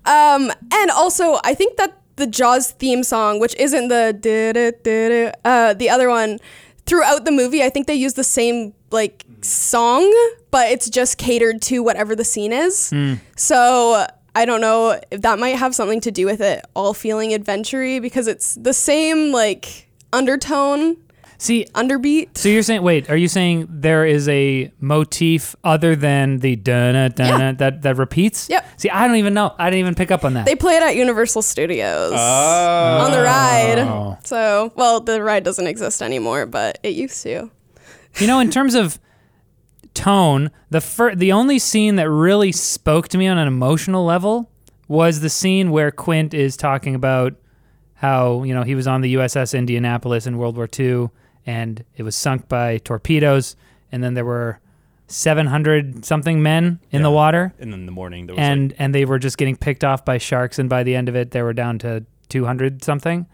Um, 0.06 0.52
and 0.74 0.92
also, 0.92 1.40
I 1.44 1.54
think 1.56 1.78
that 1.78 1.98
the 2.18 2.28
Jaws 2.28 2.72
theme 2.72 3.04
song, 3.04 3.40
which 3.40 3.56
isn't 3.56 3.88
the 3.88 5.34
uh, 5.46 5.74
the 5.74 5.90
other 5.90 6.10
one, 6.10 6.40
throughout 6.86 7.26
the 7.26 7.32
movie, 7.32 7.64
I 7.64 7.70
think 7.70 7.88
they 7.88 7.96
use 7.96 8.14
the 8.14 8.24
same 8.24 8.74
like 8.92 9.26
song, 9.44 10.12
but 10.52 10.70
it's 10.70 10.90
just 10.90 11.18
catered 11.18 11.62
to 11.64 11.80
whatever 11.84 12.16
the 12.16 12.24
scene 12.26 12.54
is. 12.54 12.90
Hmm. 12.90 13.16
So 13.36 14.06
I 14.36 14.46
don't 14.46 14.62
know 14.62 15.00
if 15.12 15.22
that 15.22 15.40
might 15.40 15.58
have 15.58 15.76
something 15.76 16.02
to 16.02 16.12
do 16.12 16.26
with 16.26 16.42
it 16.42 16.66
all 16.76 16.94
feeling 16.94 17.34
adventure 17.34 18.00
because 18.02 18.28
it's 18.28 18.56
the 18.56 18.74
same 18.74 19.32
like 19.32 19.90
undertone, 20.14 20.98
See, 21.38 21.66
underbeat. 21.74 22.38
So 22.38 22.50
you're 22.50 22.62
saying, 22.62 22.84
wait, 22.84 23.10
are 23.10 23.16
you 23.18 23.28
saying 23.28 23.66
there 23.68 24.06
is 24.06 24.30
a 24.30 24.72
motif 24.80 25.56
other 25.64 25.96
than 25.96 26.38
the 26.38 26.56
dun 26.56 26.94
dun 27.14 27.40
Yeah. 27.40 27.52
that 27.54 27.82
that 27.82 27.98
repeats? 27.98 28.48
Yep. 28.48 28.64
See, 28.80 28.92
I 28.92 29.08
don't 29.08 29.16
even 29.16 29.34
know. 29.34 29.56
I 29.58 29.72
didn't 29.72 29.80
even 29.80 29.96
pick 29.96 30.12
up 30.12 30.24
on 30.24 30.36
that. 30.36 30.46
They 30.46 30.56
play 30.56 30.76
it 30.76 30.84
at 30.84 30.96
Universal 30.96 31.42
Studios. 31.42 32.14
Oh. 32.16 32.98
on 33.06 33.10
the 33.12 33.18
Oh. 33.22 33.24
ride. 33.24 34.18
So, 34.24 34.72
well, 34.76 35.00
the 35.00 35.24
ride 35.24 35.44
doesn't 35.44 35.66
exist 35.66 36.04
anymore, 36.04 36.46
but 36.46 36.78
it 36.84 36.94
used 36.94 37.24
to. 37.24 37.50
you 38.20 38.28
know, 38.28 38.40
in 38.40 38.52
terms 38.52 38.76
of 38.76 39.00
tone, 39.94 40.52
the 40.70 40.82
fir- 40.82 41.16
the 41.16 41.32
only 41.32 41.60
scene 41.60 41.96
that 41.96 42.10
really 42.10 42.52
spoke 42.52 43.08
to 43.10 43.18
me 43.18 43.28
on 43.28 43.38
an 43.38 43.48
emotional 43.48 44.06
level 44.06 44.50
was 44.88 45.22
the 45.22 45.30
scene 45.30 45.72
where 45.72 45.92
Quint 45.92 46.34
is 46.34 46.58
talking 46.58 46.96
about 46.96 47.36
how 47.96 48.44
you 48.44 48.54
know 48.54 48.64
he 48.64 48.76
was 48.76 48.88
on 48.88 49.02
the 49.02 49.16
USS 49.16 49.58
Indianapolis 49.58 50.26
in 50.26 50.38
World 50.38 50.58
War 50.58 50.68
II 50.78 51.10
and 51.46 51.84
it 51.96 52.04
was 52.04 52.16
sunk 52.16 52.48
by 52.48 52.78
torpedoes, 52.80 53.56
and 53.92 54.04
then 54.04 54.14
there 54.14 54.26
were 54.26 54.60
700 55.08 56.06
something 56.06 56.42
men 56.42 56.80
in 56.92 57.02
the 57.02 57.12
water. 57.12 57.54
And 57.60 57.74
in 57.74 57.86
the 57.86 57.92
morning, 57.92 58.28
there 58.28 58.36
was 58.36 58.42
and 58.42 58.74
and 58.78 58.96
they 58.96 59.06
were 59.06 59.20
just 59.20 59.38
getting 59.38 59.56
picked 59.56 59.84
off 59.84 60.06
by 60.06 60.18
sharks 60.18 60.60
and 60.60 60.70
by 60.70 60.84
the 60.84 60.96
end 60.96 61.10
of 61.10 61.16
it 61.16 61.32
they 61.32 61.42
were 61.42 61.54
down 61.54 61.80
to 61.80 62.06
200 62.30 62.82
something 62.82 63.26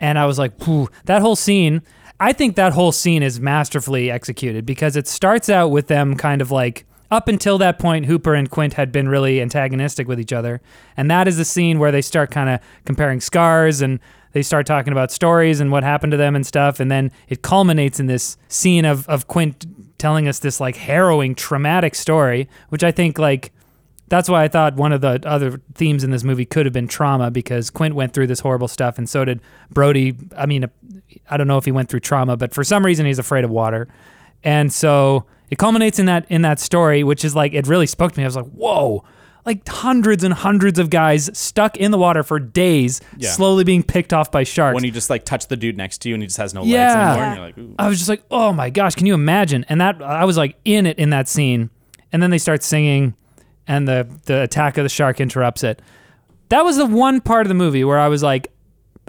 and 0.00 0.18
i 0.18 0.24
was 0.24 0.38
like 0.38 0.56
that 1.04 1.20
whole 1.20 1.36
scene 1.36 1.82
i 2.20 2.32
think 2.32 2.56
that 2.56 2.72
whole 2.72 2.92
scene 2.92 3.22
is 3.22 3.40
masterfully 3.40 4.10
executed 4.10 4.64
because 4.64 4.96
it 4.96 5.06
starts 5.06 5.48
out 5.48 5.70
with 5.70 5.88
them 5.88 6.16
kind 6.16 6.40
of 6.40 6.50
like 6.50 6.86
up 7.10 7.28
until 7.28 7.58
that 7.58 7.78
point 7.78 8.06
hooper 8.06 8.34
and 8.34 8.50
quint 8.50 8.72
had 8.74 8.90
been 8.90 9.08
really 9.08 9.40
antagonistic 9.40 10.08
with 10.08 10.18
each 10.18 10.32
other. 10.32 10.60
And 10.96 11.08
that 11.10 11.28
is 11.28 11.36
the 11.36 11.44
scene 11.44 11.78
where 11.78 11.92
they 11.92 12.02
start 12.02 12.32
kind 12.32 12.50
of 12.50 12.60
comparing 12.86 13.20
scars 13.20 13.82
and 13.82 14.00
they 14.32 14.42
start 14.42 14.66
talking 14.66 14.92
about 14.92 15.12
stories 15.12 15.60
and 15.60 15.70
what 15.70 15.84
happened 15.84 16.10
to 16.10 16.16
them 16.16 16.34
and 16.34 16.44
stuff. 16.44 16.80
And 16.80 16.90
then 16.90 17.12
it 17.28 17.42
culminates 17.42 18.00
in 18.00 18.06
this 18.06 18.36
scene 18.48 18.84
of, 18.84 19.08
of 19.08 19.28
quint 19.28 19.64
telling 20.04 20.28
us 20.28 20.38
this 20.38 20.60
like 20.60 20.76
harrowing 20.76 21.34
traumatic 21.34 21.94
story 21.94 22.46
which 22.68 22.84
i 22.84 22.90
think 22.90 23.18
like 23.18 23.52
that's 24.08 24.28
why 24.28 24.44
I 24.44 24.48
thought 24.48 24.76
one 24.76 24.92
of 24.92 25.00
the 25.00 25.20
other 25.26 25.60
themes 25.74 26.04
in 26.04 26.10
this 26.10 26.24
movie 26.24 26.44
could 26.44 26.66
have 26.66 26.72
been 26.72 26.88
trauma 26.88 27.30
because 27.30 27.70
Quint 27.70 27.94
went 27.94 28.12
through 28.12 28.26
this 28.26 28.40
horrible 28.40 28.68
stuff 28.68 28.98
and 28.98 29.08
so 29.08 29.24
did 29.24 29.40
Brody. 29.70 30.14
I 30.36 30.46
mean, 30.46 30.66
I 31.30 31.36
don't 31.36 31.46
know 31.48 31.58
if 31.58 31.64
he 31.64 31.72
went 31.72 31.88
through 31.88 32.00
trauma, 32.00 32.36
but 32.36 32.52
for 32.54 32.64
some 32.64 32.84
reason 32.84 33.06
he's 33.06 33.18
afraid 33.18 33.44
of 33.44 33.50
water. 33.50 33.88
And 34.42 34.72
so 34.72 35.24
it 35.50 35.56
culminates 35.58 35.98
in 35.98 36.06
that 36.06 36.26
in 36.28 36.42
that 36.42 36.60
story, 36.60 37.02
which 37.04 37.24
is 37.24 37.34
like 37.34 37.54
it 37.54 37.66
really 37.66 37.86
spoke 37.86 38.12
to 38.12 38.18
me. 38.20 38.24
I 38.24 38.26
was 38.28 38.36
like, 38.36 38.46
"Whoa." 38.50 39.04
like 39.46 39.68
hundreds 39.68 40.24
and 40.24 40.32
hundreds 40.32 40.78
of 40.78 40.88
guys 40.88 41.28
stuck 41.36 41.76
in 41.76 41.90
the 41.90 41.98
water 41.98 42.22
for 42.22 42.38
days, 42.38 43.02
Yeah. 43.18 43.28
slowly 43.30 43.62
being 43.62 43.82
picked 43.82 44.14
off 44.14 44.32
by 44.32 44.42
sharks. 44.42 44.74
when 44.74 44.84
you 44.84 44.90
just 44.90 45.10
like 45.10 45.26
touch 45.26 45.48
the 45.48 45.56
dude 45.58 45.76
next 45.76 45.98
to 45.98 46.08
you 46.08 46.14
and 46.14 46.22
he 46.22 46.26
just 46.28 46.38
has 46.38 46.54
no 46.54 46.62
legs 46.62 46.70
Yeah. 46.72 47.10
anymore, 47.10 47.24
and 47.26 47.36
you're 47.36 47.44
like, 47.48 47.58
Ooh. 47.58 47.74
I 47.78 47.88
was 47.88 47.98
just 47.98 48.08
like, 48.08 48.22
oh 48.30 48.54
my 48.54 48.70
gosh, 48.70 48.94
can 48.94 49.04
you 49.06 49.12
imagine? 49.12 49.66
And 49.68 49.82
that 49.82 50.00
I 50.02 50.24
was 50.24 50.38
like 50.38 50.56
in 50.64 50.86
it 50.86 50.98
in 50.98 51.10
that 51.10 51.28
scene, 51.28 51.68
and 52.10 52.22
then 52.22 52.30
they 52.30 52.38
start 52.38 52.62
singing, 52.62 53.16
and 53.66 53.86
the 53.88 54.08
the 54.26 54.42
attack 54.42 54.78
of 54.78 54.84
the 54.84 54.88
shark 54.88 55.20
interrupts 55.20 55.64
it. 55.64 55.80
That 56.50 56.64
was 56.64 56.76
the 56.76 56.86
one 56.86 57.20
part 57.20 57.46
of 57.46 57.48
the 57.48 57.54
movie 57.54 57.84
where 57.84 57.98
I 57.98 58.08
was 58.08 58.22
like, 58.22 58.52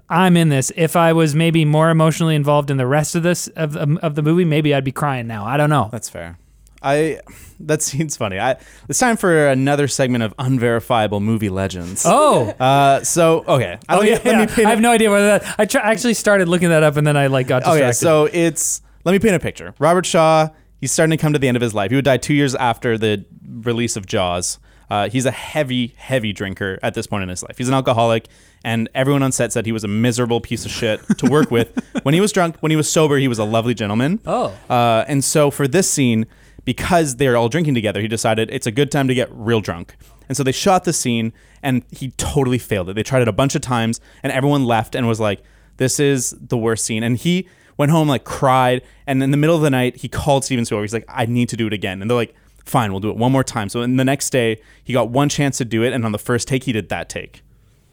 I'm 0.09 0.37
in 0.37 0.49
this. 0.49 0.71
If 0.75 0.95
I 0.95 1.13
was 1.13 1.35
maybe 1.35 1.65
more 1.65 1.89
emotionally 1.89 2.35
involved 2.35 2.69
in 2.71 2.77
the 2.77 2.87
rest 2.87 3.15
of 3.15 3.23
this 3.23 3.47
of 3.49 3.75
of 3.77 4.15
the 4.15 4.21
movie, 4.21 4.45
maybe 4.45 4.73
I'd 4.73 4.83
be 4.83 4.91
crying 4.91 5.27
now. 5.27 5.45
I 5.45 5.57
don't 5.57 5.69
know. 5.69 5.89
That's 5.91 6.09
fair. 6.09 6.37
I 6.81 7.19
that 7.61 7.81
seems 7.81 8.15
funny. 8.15 8.39
I 8.39 8.57
it's 8.87 8.99
time 8.99 9.17
for 9.17 9.47
another 9.47 9.87
segment 9.87 10.23
of 10.23 10.33
unverifiable 10.37 11.19
movie 11.19 11.49
legends. 11.49 12.03
Oh. 12.05 12.49
Uh, 12.49 13.03
so 13.03 13.43
okay, 13.47 13.79
Oh 13.89 13.99
let 13.99 14.07
yeah, 14.25 14.37
me 14.45 14.45
yeah. 14.47 14.55
I 14.57 14.61
a- 14.61 14.67
have 14.67 14.81
no 14.81 14.91
idea 14.91 15.09
whether 15.09 15.39
that. 15.39 15.55
I 15.59 15.79
actually 15.91 16.13
started 16.13 16.47
looking 16.47 16.69
that 16.69 16.83
up 16.83 16.95
and 16.97 17.05
then 17.05 17.17
I 17.17 17.27
like 17.27 17.47
got 17.47 17.59
distracted. 17.63 17.83
Okay, 17.85 17.91
so 17.93 18.25
it's 18.31 18.81
let 19.03 19.11
me 19.13 19.19
paint 19.19 19.35
a 19.35 19.39
picture. 19.39 19.73
Robert 19.79 20.05
Shaw, 20.05 20.49
he's 20.79 20.91
starting 20.91 21.11
to 21.11 21.21
come 21.21 21.33
to 21.33 21.39
the 21.39 21.47
end 21.47 21.57
of 21.57 21.61
his 21.61 21.73
life. 21.73 21.91
He 21.91 21.95
would 21.95 22.05
die 22.05 22.17
two 22.17 22.33
years 22.33 22.55
after 22.55 22.97
the 22.97 23.25
release 23.43 23.95
of 23.95 24.05
Jaws. 24.05 24.59
Uh, 24.89 25.09
he's 25.09 25.25
a 25.25 25.31
heavy, 25.31 25.93
heavy 25.97 26.31
drinker 26.31 26.79
at 26.83 26.93
this 26.93 27.07
point 27.07 27.23
in 27.23 27.29
his 27.29 27.41
life. 27.41 27.57
He's 27.57 27.67
an 27.67 27.73
alcoholic, 27.73 28.27
and 28.63 28.87
everyone 28.93 29.23
on 29.23 29.31
set 29.31 29.51
said 29.51 29.65
he 29.65 29.71
was 29.71 29.83
a 29.83 29.87
miserable 29.87 30.41
piece 30.41 30.65
of 30.65 30.71
shit 30.71 31.01
to 31.17 31.29
work 31.29 31.49
with. 31.49 31.83
when 32.03 32.13
he 32.13 32.21
was 32.21 32.31
drunk, 32.31 32.57
when 32.59 32.69
he 32.69 32.75
was 32.75 32.91
sober, 32.91 33.17
he 33.17 33.27
was 33.27 33.39
a 33.39 33.43
lovely 33.43 33.73
gentleman. 33.73 34.19
Oh. 34.25 34.55
Uh, 34.69 35.05
and 35.07 35.23
so 35.23 35.49
for 35.49 35.67
this 35.67 35.89
scene, 35.89 36.27
because 36.65 37.15
they're 37.15 37.37
all 37.37 37.49
drinking 37.49 37.73
together, 37.73 38.01
he 38.01 38.07
decided 38.07 38.49
it's 38.51 38.67
a 38.67 38.71
good 38.71 38.91
time 38.91 39.07
to 39.07 39.15
get 39.15 39.29
real 39.31 39.61
drunk. 39.61 39.95
And 40.27 40.35
so 40.35 40.43
they 40.43 40.51
shot 40.51 40.83
the 40.83 40.93
scene, 40.93 41.33
and 41.61 41.83
he 41.91 42.11
totally 42.11 42.57
failed 42.57 42.89
it. 42.89 42.93
They 42.93 43.03
tried 43.03 43.21
it 43.21 43.27
a 43.27 43.33
bunch 43.33 43.55
of 43.55 43.61
times, 43.61 43.99
and 44.23 44.33
everyone 44.33 44.65
left 44.65 44.95
and 44.95 45.07
was 45.07 45.19
like, 45.19 45.41
"This 45.77 45.99
is 45.99 46.35
the 46.39 46.57
worst 46.57 46.83
scene." 46.85 47.03
And 47.03 47.17
he 47.17 47.47
went 47.77 47.91
home 47.91 48.07
like 48.07 48.23
cried, 48.23 48.81
and 49.07 49.21
in 49.23 49.31
the 49.31 49.37
middle 49.37 49.55
of 49.55 49.61
the 49.61 49.69
night, 49.69 49.97
he 49.97 50.07
called 50.07 50.43
Steven 50.45 50.65
Spielberg. 50.65 50.83
He's 50.85 50.93
like, 50.93 51.05
"I 51.07 51.25
need 51.25 51.49
to 51.49 51.57
do 51.57 51.67
it 51.67 51.73
again." 51.73 52.01
And 52.01 52.09
they're 52.09 52.15
like, 52.15 52.33
"Fine, 52.65 52.91
we'll 52.91 52.99
do 53.01 53.09
it 53.09 53.17
one 53.17 53.31
more 53.31 53.43
time." 53.43 53.69
So 53.69 53.81
in 53.81 53.97
the 53.97 54.05
next 54.05 54.29
day, 54.31 54.59
he 54.83 54.93
got 54.93 55.09
one 55.09 55.29
chance 55.29 55.57
to 55.59 55.65
do 55.65 55.83
it, 55.83 55.93
and 55.93 56.05
on 56.05 56.11
the 56.11 56.19
first 56.19 56.47
take, 56.47 56.63
he 56.63 56.71
did 56.71 56.89
that 56.89 57.09
take. 57.09 57.41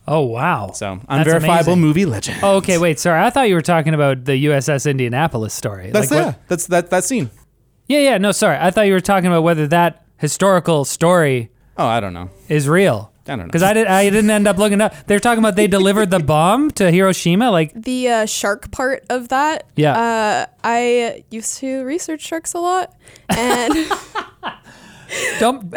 oh 0.09 0.21
wow. 0.21 0.73
So 0.75 1.01
unverifiable 1.09 1.77
movie 1.77 2.05
legend. 2.07 2.41
Oh, 2.43 2.57
okay, 2.57 2.77
wait, 2.79 2.99
sorry. 2.99 3.23
I 3.25 3.31
thought 3.31 3.49
you 3.49 3.55
were 3.55 3.63
talking 3.63 3.95
about 3.95 4.25
the 4.25 4.33
USS 4.47 4.91
Indianapolis 4.91 5.55
story. 5.55 5.91
that's 5.93 6.11
Like, 6.11 6.19
yeah, 6.19 6.27
what- 6.27 6.49
that's 6.49 6.67
that 6.67 6.91
that 6.91 7.05
scene. 7.05 7.31
Yeah, 7.87 8.01
yeah, 8.01 8.19
no, 8.19 8.33
sorry. 8.33 8.57
I 8.61 8.71
thought 8.73 8.87
you 8.87 8.95
were 8.95 9.01
talking 9.01 9.27
about 9.29 9.43
whether 9.45 9.67
that 9.69 10.05
historical 10.17 10.85
story 10.85 11.51
Oh, 11.77 11.87
I 11.87 12.01
don't 12.01 12.15
know. 12.15 12.31
is 12.49 12.69
real. 12.69 13.12
I 13.27 13.31
don't 13.33 13.39
know. 13.41 13.45
Because 13.47 13.63
I, 13.63 13.73
did, 13.73 13.87
I 13.87 14.11
didn't 14.11 14.31
end 14.31 14.49
up 14.49 14.59
looking 14.59 14.81
up. 14.81 14.95
They're 15.07 15.21
talking 15.21 15.39
about 15.39 15.55
they 15.57 15.69
delivered 15.69 16.11
the 16.11 16.19
bomb 16.19 16.71
to 16.73 16.91
Hiroshima. 16.91 17.51
Like, 17.51 17.73
The 17.83 18.09
uh, 18.09 18.27
shark 18.27 18.71
part 18.73 19.05
of 19.11 19.29
that. 19.29 19.67
Yeah. 19.77 19.97
Uh, 19.99 20.47
I 20.65 21.25
used 21.31 21.59
to 21.59 21.85
research 21.85 22.21
sharks 22.23 22.55
a 22.55 22.59
lot, 22.59 22.95
and 23.29 23.75
don't 25.39 25.73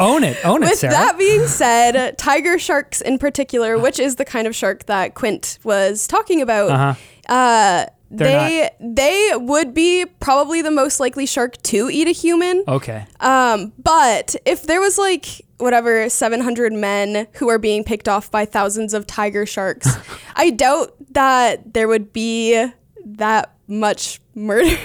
own 0.00 0.24
it. 0.24 0.36
Own 0.44 0.62
it, 0.62 0.70
with 0.70 0.78
Sarah. 0.78 0.92
that 0.92 1.18
being 1.18 1.46
said, 1.46 2.16
tiger 2.18 2.58
sharks 2.58 3.00
in 3.00 3.18
particular, 3.18 3.78
which 3.78 3.98
is 3.98 4.16
the 4.16 4.24
kind 4.24 4.46
of 4.46 4.54
shark 4.54 4.86
that 4.86 5.14
Quint 5.14 5.58
was 5.64 6.06
talking 6.06 6.40
about, 6.40 6.70
Uh-huh. 6.70 7.32
uh, 7.32 7.86
They're 8.10 8.28
they 8.48 8.70
they 8.80 9.30
would 9.34 9.74
be 9.74 10.06
probably 10.20 10.62
the 10.62 10.70
most 10.70 11.00
likely 11.00 11.26
shark 11.26 11.60
to 11.64 11.90
eat 11.90 12.06
a 12.06 12.12
human. 12.12 12.62
okay. 12.68 13.06
Um, 13.20 13.72
but 13.78 14.36
if 14.44 14.62
there 14.64 14.80
was 14.80 14.98
like 14.98 15.42
whatever 15.58 16.08
700 16.08 16.72
men 16.72 17.26
who 17.34 17.48
are 17.48 17.58
being 17.58 17.84
picked 17.84 18.08
off 18.08 18.30
by 18.30 18.44
thousands 18.44 18.94
of 18.94 19.06
tiger 19.06 19.46
sharks, 19.46 19.88
I 20.36 20.50
doubt 20.50 20.94
that 21.12 21.72
there 21.74 21.88
would 21.88 22.12
be 22.12 22.66
that 23.04 23.52
much 23.68 24.20
murder 24.34 24.76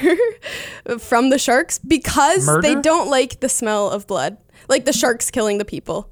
from 1.00 1.30
the 1.30 1.38
sharks 1.38 1.78
because 1.80 2.48
they 2.62 2.76
don't 2.76 3.10
like 3.10 3.40
the 3.40 3.50
smell 3.50 3.90
of 3.90 4.08
blood. 4.08 4.38
Like 4.68 4.86
the 4.86 4.94
sharks 4.94 5.30
killing 5.32 5.58
the 5.58 5.66
people. 5.66 6.10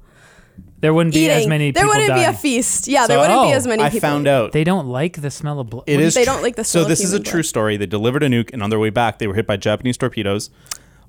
There 0.80 0.94
wouldn't 0.94 1.14
be 1.14 1.24
Eating. 1.26 1.36
as 1.36 1.46
many 1.46 1.72
there 1.72 1.86
wouldn't 1.86 2.14
be 2.14 2.22
a 2.24 2.32
feast. 2.32 2.88
Yeah, 2.88 3.06
there 3.06 3.18
wouldn't 3.18 3.42
be 3.42 3.52
Oh, 3.52 3.56
as 3.56 3.66
many 3.66 3.82
I 3.82 3.90
people. 3.90 4.00
found 4.08 4.26
out 4.26 4.52
They 4.52 4.64
don't 4.64 4.86
like 4.88 5.20
the 5.20 5.30
smell 5.30 5.60
of 5.60 5.68
blood. 5.68 5.84
It 5.86 6.00
is. 6.00 6.14
They 6.14 6.24
tr- 6.24 6.30
don't 6.30 6.42
like 6.42 6.56
the 6.56 6.64
So 6.64 6.78
smell 6.78 6.82
of 6.84 6.88
this 6.88 7.00
is 7.00 7.12
a 7.12 7.16
human 7.16 7.30
true 7.30 7.42
story. 7.42 7.76
They 7.76 7.84
delivered 7.86 8.22
a 8.22 8.28
nuke, 8.28 8.50
and 8.54 8.62
on 8.62 8.70
their 8.70 8.78
way 8.78 8.88
back, 8.90 9.18
they 9.18 9.26
were 9.26 9.34
hit 9.34 9.46
by 9.46 9.56
Japanese 9.58 9.98
torpedoes. 9.98 10.48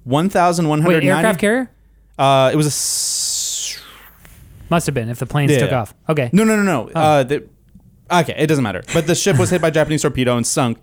One 0.03 0.27
thousand 0.29 0.67
one 0.67 0.83
Wait, 0.83 1.03
aircraft 1.03 1.39
carrier? 1.39 1.71
Uh, 2.19 2.49
it 2.51 2.57
was 2.57 2.67
a. 2.67 2.71
S- 4.71 4.75
Must 4.75 4.85
have 4.87 4.95
been 4.95 5.09
if 5.09 5.19
the 5.19 5.25
planes 5.25 5.51
Yeah. 5.51 5.59
took 5.59 5.71
off. 5.73 5.93
Okay. 6.09 6.29
no, 6.33 6.43
no, 6.43 6.55
no, 6.55 6.63
no. 6.63 6.89
Uh, 6.93 7.23
the, 7.23 7.47
okay, 8.11 8.35
it 8.37 8.47
doesn't 8.47 8.63
matter. 8.63 8.83
But 8.93 9.05
the 9.07 9.15
ship 9.15 9.37
was 9.37 9.49
hit 9.49 9.61
by 9.61 9.69
Japanese 9.69 10.01
torpedo 10.01 10.37
and 10.37 10.47
sunk. 10.47 10.79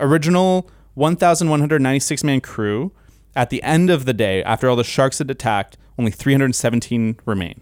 Original 0.00 0.70
one 0.94 1.16
thousand 1.16 1.48
one 1.50 1.60
hundred 1.60 1.82
ninety-six 1.82 2.22
man 2.24 2.40
crew. 2.40 2.92
At 3.34 3.48
the 3.50 3.62
end 3.62 3.88
of 3.90 4.04
the 4.04 4.12
day, 4.12 4.42
after 4.44 4.68
all 4.68 4.76
the 4.76 4.84
sharks 4.84 5.18
had 5.18 5.30
attacked, 5.30 5.78
only 5.98 6.10
317 6.10 7.16
remain. 7.24 7.58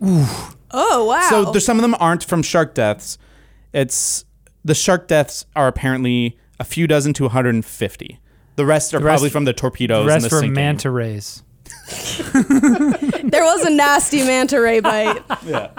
Oh 0.72 1.04
wow. 1.06 1.26
So 1.30 1.50
there's 1.52 1.64
some 1.64 1.78
of 1.78 1.82
them 1.82 1.94
aren't 2.00 2.24
from 2.24 2.42
shark 2.42 2.74
deaths. 2.74 3.18
It's 3.72 4.24
the 4.64 4.74
shark 4.74 5.06
deaths 5.08 5.46
are 5.54 5.68
apparently 5.68 6.36
a 6.58 6.64
few 6.64 6.86
dozen 6.86 7.12
to 7.14 7.24
150. 7.24 8.18
The 8.56 8.66
rest 8.66 8.92
are 8.94 8.98
The 8.98 9.04
rest- 9.04 9.12
probably 9.20 9.30
from 9.30 9.44
the 9.44 9.52
torpedoes 9.52 10.06
The 10.06 10.12
and 10.14 10.22
rest 10.22 10.30
the 10.30 10.36
were 10.36 10.40
sinking. 10.40 10.54
manta 10.54 10.90
rays. 10.90 11.42
there 12.32 13.44
was 13.44 13.64
a 13.64 13.70
nasty 13.70 14.18
manta 14.24 14.60
ray 14.60 14.80
bite. 14.80 15.22
Yeah. 15.44 15.70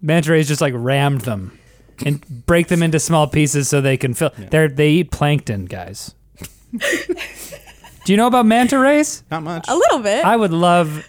Manta 0.00 0.32
rays 0.32 0.48
just 0.48 0.60
like 0.60 0.74
rammed 0.76 1.22
them 1.22 1.58
and 2.04 2.46
break 2.46 2.68
them 2.68 2.82
into 2.82 2.98
small 2.98 3.26
pieces 3.26 3.68
so 3.68 3.80
they 3.80 3.96
can 3.96 4.14
fill. 4.14 4.32
They're 4.36 4.68
they 4.68 4.90
eat 4.90 5.10
plankton, 5.10 5.66
guys. 5.66 6.14
Do 8.04 8.12
you 8.12 8.16
know 8.16 8.26
about 8.26 8.46
manta 8.46 8.78
rays? 8.78 9.22
Not 9.30 9.42
much. 9.42 9.66
a 9.68 9.74
little 9.74 10.00
bit. 10.00 10.24
I 10.24 10.36
would 10.36 10.52
love. 10.52 11.06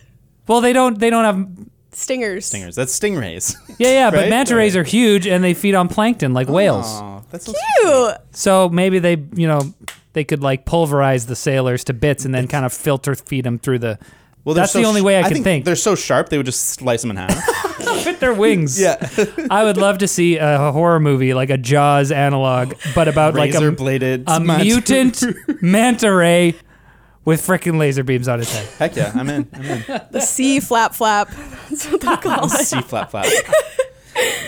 Well, 0.48 0.62
they 0.62 0.74
don't. 0.74 1.00
They 1.00 1.10
don't 1.10 1.24
have. 1.26 1.48
Stingers. 1.92 2.46
Stingers. 2.48 2.76
That's 2.76 2.98
stingrays. 2.98 3.56
Yeah, 3.80 3.90
yeah. 3.90 4.12
But 4.12 4.18
Right? 4.18 4.30
manta 4.30 4.56
rays 4.56 4.76
are 4.76 4.84
huge 4.84 5.28
and 5.28 5.44
they 5.44 5.54
feed 5.54 5.76
on 5.76 5.88
plankton 5.88 6.34
like 6.34 6.50
oh, 6.50 6.54
whales. 6.54 6.86
Oh, 6.88 7.24
that's 7.32 7.46
so 7.46 7.54
Cute. 7.82 8.18
So 8.36 8.70
maybe 8.70 9.00
they, 9.00 9.18
you 9.34 9.48
know, 9.48 9.62
they 10.14 10.24
could 10.24 10.42
like 10.42 10.66
pulverize 10.66 11.26
the 11.26 11.36
sailors 11.36 11.84
to 11.86 11.94
bits 11.94 12.26
and 12.26 12.34
then 12.34 12.48
kind 12.48 12.66
of 12.66 12.74
filter 12.74 13.16
feed 13.16 13.44
them 13.46 13.60
through 13.60 13.80
the. 13.80 14.00
Well, 14.46 14.56
That's 14.56 14.74
so 14.74 14.80
the 14.82 14.86
only 14.86 15.02
way 15.02 15.20
I 15.20 15.30
can 15.30 15.42
think. 15.42 15.64
They're 15.64 15.76
so 15.78 15.96
sharp 15.96 16.28
they 16.28 16.36
would 16.38 16.46
just 16.46 16.62
slice 16.68 17.02
them 17.02 17.12
in 17.12 17.18
half. 17.18 17.34
Fit 18.04 18.20
their 18.20 18.34
wings. 18.34 18.80
yeah, 18.80 18.96
I 19.50 19.64
would 19.64 19.78
love 19.78 20.00
to 20.00 20.08
see 20.08 20.36
a 20.38 20.72
horror 20.74 21.00
movie 21.00 21.34
like 21.34 21.50
a 21.50 21.58
Jaws 21.58 22.12
analog, 22.12 22.74
but 22.94 23.08
about 23.08 23.36
like 23.36 23.54
razor 23.54 23.70
a, 23.70 23.72
bladed. 23.72 24.26
a 24.28 24.40
manta- 24.42 24.64
mutant 24.66 25.24
manta 25.62 26.14
ray 26.14 26.56
with 27.24 27.42
freaking 27.42 27.78
laser 27.78 28.04
beams 28.04 28.28
on 28.28 28.40
his 28.40 28.54
head. 28.54 28.68
Heck 28.80 28.96
yeah, 28.98 29.14
I'm 29.16 29.30
in. 29.30 29.48
I'm 29.54 29.64
in. 29.64 30.02
The 30.12 30.20
sea 30.20 30.60
flap 30.60 30.94
flap. 30.94 31.30
That's 31.70 31.90
what 31.90 32.02
they 32.02 32.16
call 32.18 32.46
it. 32.46 32.50
C 32.50 32.82
flap 32.82 33.12
flap. 33.12 33.26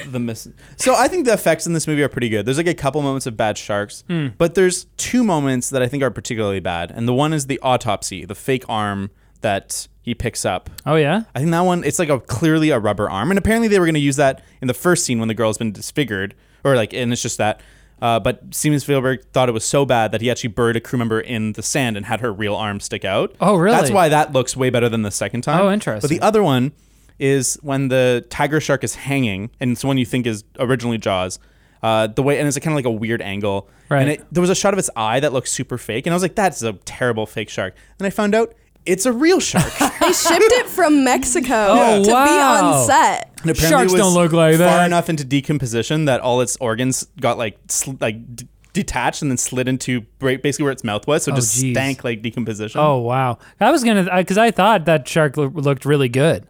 the 0.07 0.19
miss. 0.19 0.47
So 0.77 0.95
I 0.95 1.07
think 1.07 1.25
the 1.25 1.33
effects 1.33 1.65
in 1.67 1.73
this 1.73 1.87
movie 1.87 2.03
are 2.03 2.09
pretty 2.09 2.29
good. 2.29 2.45
There's 2.45 2.57
like 2.57 2.67
a 2.67 2.73
couple 2.73 3.01
moments 3.01 3.25
of 3.25 3.35
bad 3.37 3.57
sharks, 3.57 4.03
Hmm. 4.07 4.27
but 4.37 4.55
there's 4.55 4.85
two 4.97 5.23
moments 5.23 5.69
that 5.69 5.81
I 5.81 5.87
think 5.87 6.03
are 6.03 6.11
particularly 6.11 6.59
bad, 6.59 6.91
and 6.91 7.07
the 7.07 7.13
one 7.13 7.33
is 7.33 7.47
the 7.47 7.59
autopsy, 7.61 8.25
the 8.25 8.35
fake 8.35 8.63
arm 8.69 9.09
that 9.41 9.87
he 10.01 10.13
picks 10.15 10.45
up. 10.45 10.69
Oh 10.85 10.95
yeah. 10.95 11.23
I 11.33 11.39
think 11.39 11.51
that 11.51 11.61
one 11.61 11.83
it's 11.83 11.99
like 11.99 12.09
a 12.09 12.19
clearly 12.19 12.69
a 12.69 12.79
rubber 12.79 13.09
arm, 13.09 13.31
and 13.31 13.37
apparently 13.37 13.67
they 13.67 13.79
were 13.79 13.85
going 13.85 13.93
to 13.95 13.99
use 13.99 14.15
that 14.17 14.43
in 14.61 14.67
the 14.67 14.73
first 14.73 15.05
scene 15.05 15.19
when 15.19 15.27
the 15.27 15.33
girl's 15.33 15.57
been 15.57 15.71
disfigured, 15.71 16.35
or 16.63 16.75
like, 16.75 16.93
and 16.93 17.11
it's 17.11 17.21
just 17.21 17.37
that. 17.37 17.61
Uh, 18.01 18.19
but 18.19 18.41
Steven 18.53 18.77
Spielberg 18.79 19.23
thought 19.31 19.47
it 19.47 19.53
was 19.53 19.63
so 19.63 19.85
bad 19.85 20.11
that 20.11 20.19
he 20.19 20.29
actually 20.29 20.49
buried 20.49 20.75
a 20.75 20.81
crew 20.81 20.99
member 20.99 21.19
in 21.19 21.53
the 21.53 21.63
sand 21.63 21.95
and 21.95 22.05
had 22.05 22.19
her 22.19 22.31
real 22.31 22.53
arm 22.53 22.81
stick 22.81 23.05
out. 23.05 23.33
Oh, 23.39 23.55
really? 23.55 23.75
That's 23.75 23.89
why 23.89 24.09
that 24.09 24.33
looks 24.33 24.55
way 24.55 24.69
better 24.69 24.89
than 24.89 25.03
the 25.03 25.11
second 25.11 25.41
time. 25.43 25.61
Oh, 25.61 25.71
interesting. 25.71 26.07
But 26.07 26.13
the 26.13 26.19
other 26.23 26.43
one 26.43 26.73
is 27.19 27.57
when 27.61 27.87
the 27.89 28.25
tiger 28.29 28.59
shark 28.59 28.83
is 28.83 28.95
hanging, 28.95 29.49
and 29.59 29.71
it's 29.71 29.81
the 29.81 29.87
one 29.87 29.97
you 29.97 30.05
think 30.05 30.25
is 30.27 30.43
originally 30.59 30.97
Jaws. 30.97 31.39
Uh, 31.83 32.07
the 32.07 32.23
way 32.23 32.39
and 32.39 32.47
it's 32.47 32.57
kind 32.57 32.73
of 32.73 32.75
like 32.75 32.85
a 32.85 32.91
weird 32.91 33.21
angle, 33.21 33.69
Right. 33.89 34.01
And 34.01 34.09
it, 34.11 34.25
there 34.31 34.41
was 34.41 34.49
a 34.49 34.55
shot 34.55 34.73
of 34.73 34.79
its 34.79 34.89
eye 34.95 35.19
that 35.19 35.31
looked 35.33 35.47
super 35.47 35.77
fake, 35.77 36.07
and 36.07 36.13
I 36.13 36.15
was 36.15 36.23
like, 36.23 36.33
"That's 36.35 36.63
a 36.63 36.73
terrible 36.73 37.27
fake 37.27 37.49
shark." 37.49 37.75
And 37.99 38.07
I 38.07 38.09
found 38.09 38.33
out 38.33 38.55
it's 38.87 39.05
a 39.05 39.11
real 39.13 39.39
shark. 39.39 39.71
They 40.05 40.11
shipped 40.13 40.43
it 40.51 40.67
from 40.67 41.03
Mexico 41.03 41.47
Oh, 41.53 42.03
to 42.03 42.07
be 42.07 42.11
on 42.13 42.85
set. 42.85 43.31
And 43.41 43.49
apparently 43.51 43.69
Sharks 43.69 43.91
it 43.91 43.95
was 43.95 44.01
don't 44.01 44.13
look 44.13 44.31
like 44.33 44.57
that. 44.57 44.75
far 44.77 44.85
enough 44.85 45.09
into 45.09 45.23
decomposition 45.23 46.05
that 46.05 46.21
all 46.21 46.41
its 46.41 46.57
organs 46.57 47.07
got 47.19 47.39
like 47.39 47.57
sl- 47.69 47.93
like 47.99 48.35
d- 48.35 48.47
detached 48.73 49.23
and 49.23 49.31
then 49.31 49.37
slid 49.37 49.67
into 49.67 50.01
basically 50.19 50.63
where 50.63 50.71
its 50.71 50.83
mouth 50.83 51.07
was, 51.07 51.23
so 51.23 51.31
it 51.31 51.33
Oh, 51.33 51.37
just 51.37 51.55
geez. 51.59 51.73
stank 51.75 52.03
like 52.03 52.21
decomposition. 52.21 52.79
Oh 52.81 52.97
wow. 52.99 53.39
I 53.59 53.71
was 53.71 53.83
gonna 53.83 54.03
because 54.15 54.37
I 54.37 54.51
thought 54.51 54.85
that 54.85 55.07
shark 55.07 55.37
loo- 55.37 55.49
looked 55.49 55.85
really 55.85 56.09
good. 56.09 56.45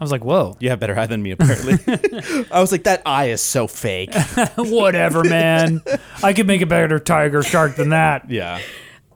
I 0.00 0.04
was 0.04 0.10
like, 0.10 0.24
whoa. 0.24 0.56
you 0.60 0.70
have 0.70 0.80
better 0.80 0.98
eye 0.98 1.06
than 1.06 1.22
me 1.22 1.32
apparently. 1.32 1.74
I 2.50 2.60
was 2.60 2.72
like, 2.72 2.84
that 2.84 3.02
eye 3.04 3.26
is 3.26 3.42
so 3.42 3.66
fake. 3.66 4.14
Whatever, 4.56 5.22
man. 5.24 5.82
I 6.22 6.32
could 6.32 6.46
make 6.46 6.62
a 6.62 6.66
better 6.66 6.98
tiger 6.98 7.42
shark 7.42 7.76
than 7.76 7.90
that. 7.90 8.30
yeah. 8.30 8.60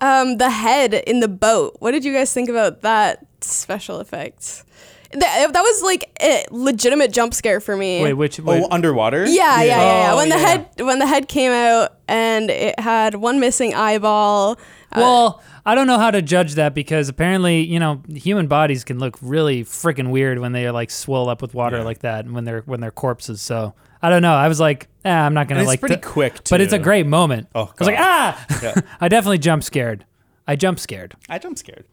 Um, 0.01 0.37
the 0.37 0.51
head 0.51 0.93
in 0.93 1.21
the 1.21 1.29
boat. 1.29 1.77
What 1.79 1.93
did 1.93 2.05
you 2.05 2.13
guys 2.13 2.33
think 2.33 2.51
about 2.51 2.83
that 2.83 3.25
special 3.41 4.01
effect? 4.01 4.65
That, 5.13 5.53
that 5.53 5.63
was 5.63 5.83
like 5.83 6.11
a 6.21 6.45
legitimate 6.51 7.13
jump 7.13 7.33
scare 7.35 7.61
for 7.61 7.77
me. 7.77 8.03
Wait, 8.03 8.13
which? 8.15 8.39
Wait, 8.41 8.63
Oh, 8.65 8.69
underwater. 8.71 9.25
Yeah, 9.25 9.63
yeah, 9.63 9.63
yeah, 9.63 9.77
yeah. 10.07 10.13
Oh, 10.13 10.17
When 10.17 10.29
the 10.29 10.35
yeah. 10.37 10.47
head 10.47 10.69
when 10.81 10.99
the 10.99 11.07
head 11.07 11.29
came 11.29 11.53
out 11.53 11.95
and 12.09 12.51
it 12.51 12.79
had 12.81 13.15
one 13.15 13.39
missing 13.41 13.75
eyeball. 13.75 14.59
Well, 14.95 15.43
I 15.67 15.75
don't 15.75 15.87
know 15.87 15.99
how 15.99 16.11
to 16.11 16.23
judge 16.23 16.55
that 16.55 16.75
because 16.75 17.09
apparently, 17.09 17.61
you 17.65 17.79
know, 17.81 18.03
human 18.15 18.47
bodies 18.47 18.85
can 18.85 18.99
look 18.99 19.17
really 19.23 19.65
freaking 19.65 20.11
weird 20.11 20.39
when 20.39 20.53
they 20.53 20.67
are 20.67 20.73
like 20.73 20.91
swell 20.91 21.29
up 21.29 21.43
with 21.43 21.55
water 21.55 21.79
Yeah. 21.79 21.85
like 21.85 22.01
that 22.01 22.25
and 22.25 22.35
when 22.35 22.45
they're 22.45 22.63
when 22.63 22.81
they're 22.81 22.91
corpses. 22.91 23.41
So 23.41 23.75
I 24.03 24.11
don't 24.11 24.23
know. 24.23 24.35
I 24.35 24.49
was 24.49 24.61
like, 24.61 24.89
eh, 25.05 25.11
I'm 25.11 25.35
not 25.35 25.49
gonna 25.49 25.61
And 25.61 25.65
it's 25.65 25.69
like. 25.73 25.81
pretty 25.81 25.97
th- 25.97 26.05
quick, 26.05 26.41
but 26.51 26.61
it's 26.61 26.73
a 26.73 26.79
too. 26.79 26.85
great 26.85 27.07
moment. 27.07 27.49
Oh, 27.55 27.65
I 27.65 27.73
was 27.79 27.89
like, 27.89 27.99
ah! 27.99 28.47
Yeah. 28.63 28.75
I 29.01 29.09
definitely 29.09 29.39
jump 29.39 29.63
scared. 29.65 30.05
I 30.47 30.57
jump 30.57 30.79
scared. 30.79 31.15
I 31.29 31.39
jump 31.39 31.59
scared. 31.59 31.85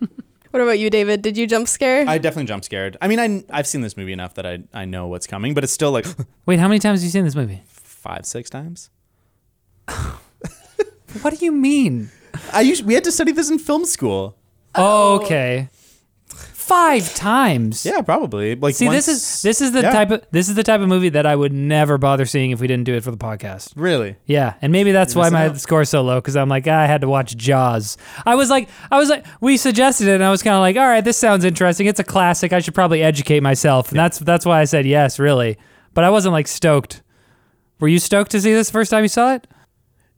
What 0.50 0.60
about 0.60 0.78
you, 0.78 0.90
David? 0.90 1.22
Did 1.22 1.38
you 1.38 1.46
jump 1.46 1.66
scare? 1.66 2.04
I 2.06 2.18
definitely 2.18 2.44
jump 2.44 2.62
scared. 2.62 2.98
I 3.00 3.08
mean, 3.08 3.18
I 3.18 3.42
I've 3.50 3.66
seen 3.66 3.80
this 3.80 3.96
movie 3.96 4.12
enough 4.12 4.34
that 4.34 4.44
I 4.44 4.58
I 4.74 4.84
know 4.84 5.06
what's 5.06 5.26
coming, 5.26 5.54
but 5.54 5.64
it's 5.64 5.72
still 5.72 5.92
like 5.92 6.04
Wait, 6.46 6.58
how 6.58 6.68
many 6.68 6.78
times 6.78 7.00
have 7.00 7.04
you 7.04 7.10
seen 7.10 7.24
this 7.24 7.34
movie? 7.34 7.62
five 7.68 8.26
six 8.26 8.50
times. 8.50 8.90
What 11.22 11.38
do 11.38 11.44
you 11.44 11.52
mean? 11.52 12.10
I 12.52 12.60
used, 12.62 12.84
we 12.84 12.94
had 12.94 13.04
to 13.04 13.12
study 13.12 13.32
this 13.32 13.50
in 13.50 13.58
film 13.58 13.84
school. 13.84 14.36
Oh, 14.74 15.20
okay. 15.20 15.68
Five 16.62 17.14
times. 17.14 17.84
Yeah, 17.84 18.00
probably. 18.02 18.54
Like 18.54 18.76
See, 18.76 18.88
this 18.88 19.08
is 19.08 19.42
this 19.42 19.60
is 19.60 19.72
the 19.72 19.82
yeah. 19.82 19.90
type 19.90 20.10
of 20.12 20.24
this 20.30 20.48
is 20.48 20.54
the 20.54 20.62
type 20.62 20.80
of 20.80 20.88
movie 20.88 21.08
that 21.10 21.26
I 21.26 21.34
would 21.34 21.52
never 21.52 21.98
bother 21.98 22.24
seeing 22.24 22.52
if 22.52 22.60
we 22.60 22.66
didn't 22.68 22.84
do 22.84 22.94
it 22.94 23.02
for 23.02 23.10
the 23.10 23.16
podcast. 23.16 23.72
really. 23.74 24.16
Yeah, 24.26 24.54
and 24.62 24.72
maybe 24.72 24.92
that's 24.92 25.14
why 25.14 25.28
my 25.28 25.48
out. 25.48 25.60
score's 25.60 25.90
so 25.90 26.02
low 26.02 26.18
because 26.18 26.36
I'm 26.36 26.48
like 26.48 26.66
ah, 26.68 26.78
I 26.78 26.86
had 26.86 27.00
to 27.00 27.08
watch 27.08 27.36
Jaws. 27.36 27.98
I 28.24 28.36
was 28.36 28.48
like, 28.48 28.68
I 28.90 28.96
was 28.96 29.10
like, 29.10 29.26
we 29.40 29.56
suggested 29.56 30.06
it, 30.06 30.14
and 30.14 30.24
I 30.24 30.30
was 30.30 30.42
kind 30.42 30.54
of 30.54 30.60
like, 30.60 30.76
all 30.76 30.86
right, 30.86 31.04
this 31.04 31.18
sounds 31.18 31.44
interesting. 31.44 31.88
It's 31.88 32.00
a 32.00 32.04
classic. 32.04 32.52
I 32.52 32.60
should 32.60 32.74
probably 32.74 33.02
educate 33.02 33.40
myself, 33.40 33.90
and 33.90 33.98
that's 33.98 34.20
that's 34.20 34.46
why 34.46 34.60
I 34.60 34.64
said 34.64 34.86
yes, 34.86 35.18
really. 35.18 35.58
But 35.94 36.04
I 36.04 36.10
wasn't 36.10 36.32
like 36.32 36.46
stoked. 36.46 37.02
Were 37.80 37.88
you 37.88 37.98
stoked 37.98 38.30
to 38.30 38.40
see 38.40 38.52
this 38.54 38.68
the 38.68 38.72
first 38.72 38.90
time 38.90 39.02
you 39.02 39.08
saw 39.08 39.34
it? 39.34 39.48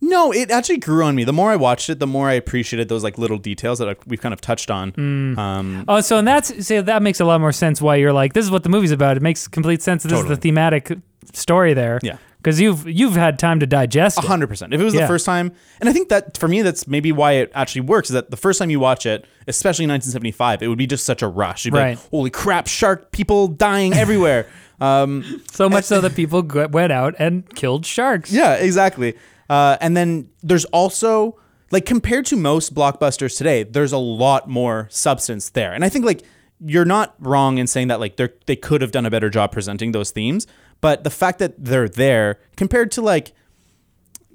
No, 0.09 0.33
it 0.33 0.51
actually 0.51 0.79
grew 0.79 1.05
on 1.05 1.15
me. 1.15 1.25
The 1.25 1.33
more 1.33 1.51
I 1.51 1.57
watched 1.57 1.89
it, 1.91 1.99
the 1.99 2.07
more 2.07 2.29
I 2.29 2.35
appreciated 2.35 2.89
those 2.89 3.03
like 3.03 3.17
little 3.19 3.39
details 3.39 3.79
that 3.79 3.89
I, 3.89 3.97
we've 4.07 4.21
kind 4.21 4.33
of 4.35 4.41
touched 4.41 4.71
on. 4.71 4.93
Mm. 4.93 5.39
Um, 5.39 5.85
Oh, 5.89 6.01
so 6.01 6.19
and 6.19 6.27
that's 6.29 6.67
see 6.67 6.79
that 6.81 7.03
makes 7.03 7.21
a 7.21 7.25
lot 7.25 7.41
more 7.41 7.53
sense. 7.53 7.81
Why 7.81 7.97
you're 7.97 8.13
like, 8.13 8.33
this 8.35 8.45
is 8.45 8.51
what 8.51 8.63
the 8.63 8.69
movie's 8.69 8.91
about. 8.93 9.17
It 9.17 9.23
makes 9.23 9.49
complete 9.49 9.83
sense. 9.83 10.03
This 10.03 10.13
is 10.19 10.27
the 10.27 10.37
thematic 10.37 10.93
story 11.33 11.75
there. 11.75 11.99
Yeah. 12.03 12.19
because 12.39 12.61
you've 12.61 12.87
you've 12.87 13.15
had 13.17 13.39
time 13.39 13.59
to 13.61 13.67
digest 13.67 14.19
it. 14.19 14.25
hundred 14.25 14.49
percent. 14.49 14.75
If 14.75 14.81
it 14.81 14.85
was 14.85 14.93
Yeah. 14.95 15.01
the 15.03 15.07
first 15.07 15.25
time, 15.25 15.53
and 15.81 15.89
I 15.89 15.93
think 15.95 16.11
that 16.11 16.37
for 16.37 16.47
me, 16.49 16.61
that's 16.63 16.87
maybe 16.87 17.11
why 17.11 17.33
it 17.33 17.51
actually 17.55 17.81
works. 17.83 18.11
Is 18.11 18.15
that 18.15 18.31
the 18.31 18.37
first 18.37 18.59
time 18.59 18.69
you 18.71 18.79
watch 18.81 19.07
it, 19.07 19.25
especially 19.49 19.85
in 19.85 19.91
1975, 19.91 20.63
it 20.63 20.69
would 20.69 20.77
be 20.79 20.87
just 20.87 21.05
such 21.07 21.23
a 21.23 21.29
rush. 21.29 21.65
You'd 21.65 21.73
be 21.73 21.79
Right. 21.81 21.97
like, 21.97 22.11
"Holy 22.11 22.31
crap! 22.31 22.67
Shark! 22.67 23.11
People 23.13 23.49
dying 23.49 23.95
everywhere!" 23.95 24.47
um, 24.85 25.43
So 25.53 25.69
much 25.69 25.85
so 25.85 26.01
that 26.05 26.15
people 26.15 26.43
went 26.43 26.93
out 26.93 27.15
and 27.19 27.49
killed 27.55 27.87
sharks. 27.87 28.33
yeah, 28.33 28.55
exactly. 28.55 29.15
Uh, 29.49 29.77
and 29.81 29.97
then 29.97 30.29
there's 30.43 30.65
also 30.67 31.39
like 31.71 31.85
compared 31.85 32.27
to 32.27 32.37
most 32.37 32.75
blockbusters 32.75 33.37
today, 33.37 33.63
there's 33.63 33.93
a 33.93 33.99
lot 33.99 34.49
more 34.49 34.87
substance 34.91 35.51
there. 35.51 35.73
And 35.73 35.85
I 35.85 35.89
think 35.89 36.05
like 36.05 36.23
you're 36.65 36.85
not 36.85 37.15
wrong 37.19 37.59
in 37.59 37.67
saying 37.67 37.89
that 37.89 38.01
like 38.01 38.17
they 38.17 38.29
they 38.47 38.57
could 38.57 38.81
have 38.81 38.93
done 38.93 39.07
a 39.07 39.11
better 39.11 39.29
job 39.31 39.53
presenting 39.53 39.93
those 39.93 40.11
themes, 40.11 40.47
but 40.81 41.05
the 41.05 41.11
fact 41.11 41.39
that 41.41 41.53
they're 41.59 41.89
there 41.89 42.39
compared 42.57 42.91
to 42.93 43.03
like 43.03 43.33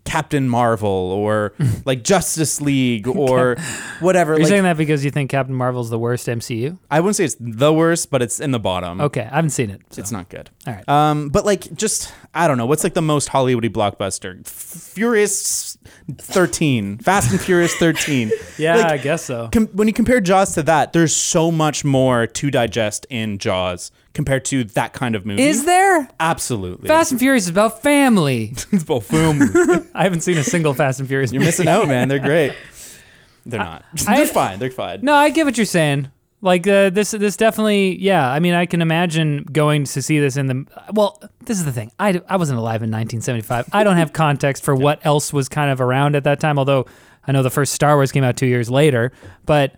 Captain 0.06 0.48
Marvel 0.50 0.90
or 0.90 1.54
like 1.86 2.04
Justice 2.04 2.62
League 2.62 3.08
or 3.16 3.56
whatever. 4.00 4.34
You're 4.34 4.40
like, 4.42 4.48
saying 4.50 4.64
that 4.64 4.78
because 4.78 5.04
you 5.06 5.12
think 5.12 5.30
Captain 5.30 5.56
Marvel's 5.56 5.90
the 5.90 6.00
worst 6.00 6.28
MCU? 6.28 6.78
I 6.90 7.00
wouldn't 7.00 7.16
say 7.16 7.26
it's 7.26 7.36
the 7.40 7.74
worst, 7.74 8.10
but 8.12 8.22
it's 8.22 8.40
in 8.40 8.52
the 8.52 8.60
bottom. 8.60 9.02
Okay, 9.02 9.22
I 9.22 9.36
haven't 9.36 9.52
seen 9.52 9.70
it. 9.70 9.82
so. 9.92 10.00
It's 10.02 10.12
not 10.12 10.30
good. 10.30 10.50
All 10.68 10.74
right. 10.74 10.88
Um, 10.90 11.30
but 11.30 11.46
like, 11.46 11.74
just 11.76 12.14
I 12.34 12.48
don't 12.48 12.58
know. 12.58 12.66
What's 12.66 12.84
like 12.84 12.94
the 12.94 13.02
most 13.02 13.30
Hollywoody 13.30 13.70
blockbuster? 13.70 14.40
F- 14.46 14.50
Furious 14.94 15.78
thirteen, 16.18 16.98
Fast 16.98 17.32
and 17.32 17.40
Furious 17.42 17.76
thirteen. 17.76 18.32
yeah, 18.58 18.76
Like, 18.78 18.86
I 18.86 18.98
guess 18.98 19.24
so. 19.24 19.50
com- 19.52 19.68
when 19.68 19.88
you 19.88 19.94
compare 19.94 20.22
Jaws 20.22 20.54
to 20.56 20.64
that, 20.64 20.94
there's 20.94 21.16
so 21.16 21.52
much 21.52 21.84
more 21.86 22.28
to 22.28 22.52
digest 22.52 23.06
in 23.10 23.38
Jaws 23.38 23.92
compared 24.14 24.44
to 24.46 24.64
that 24.64 24.94
kind 24.94 25.16
of 25.16 25.26
movie. 25.26 25.42
Is 25.44 25.66
there? 25.66 26.08
absolutely 26.20 26.88
Fast 26.88 27.12
and 27.12 27.20
Furious 27.20 27.44
is 27.46 27.50
about 27.50 27.82
family. 27.82 28.54
It's 28.72 28.84
both 28.84 29.06
film. 29.08 29.42
I 29.96 30.04
haven't 30.04 30.22
seen 30.22 30.38
a 30.38 30.44
single 30.44 30.74
Fast 30.74 31.00
and 31.00 31.08
Furious 31.08 31.32
You're 31.32 31.40
movie. 31.40 31.48
missing 31.48 31.68
out, 31.68 31.88
man. 31.88 32.08
They're 32.08 32.20
great. 32.20 32.54
They're 33.46 33.60
not. 33.60 33.86
I- 34.08 34.18
They're 34.18 34.26
fine. 34.28 34.60
They're 34.60 34.72
fine. 34.72 35.00
No, 35.02 35.14
I 35.16 35.30
get 35.30 35.46
what 35.46 35.58
you're 35.58 35.66
saying. 35.66 36.12
Like 36.42 36.66
uh, 36.68 36.90
this, 36.90 37.12
this 37.12 37.36
definitely, 37.36 37.98
yeah. 38.00 38.30
I 38.32 38.40
mean, 38.40 38.54
I 38.54 38.66
can 38.66 38.82
imagine 38.82 39.44
going 39.52 39.84
to 39.84 40.02
see 40.02 40.20
this 40.20 40.38
in 40.38 40.48
the. 40.48 40.66
Well, 40.94 41.22
this 41.46 41.58
is 41.60 41.66
the 41.66 41.74
thing. 41.74 41.92
I, 42.00 42.22
I 42.30 42.38
wasn't 42.38 42.60
alive 42.60 42.82
in 42.82 42.90
1975. 42.92 43.68
I 43.74 43.84
don't 43.84 43.98
have 43.98 44.14
context 44.14 44.64
for 44.64 44.74
what 44.74 45.06
else 45.06 45.34
was 45.34 45.50
kind 45.50 45.70
of 45.70 45.82
around 45.82 46.16
at 46.16 46.24
that 46.24 46.40
time. 46.40 46.58
Although 46.58 46.86
I 47.28 47.34
know 47.34 47.44
the 47.44 47.50
first 47.50 47.74
Star 47.74 47.96
Wars 47.98 48.14
came 48.14 48.24
out 48.24 48.38
two 48.38 48.46
years 48.48 48.70
later, 48.70 49.12
but 49.46 49.76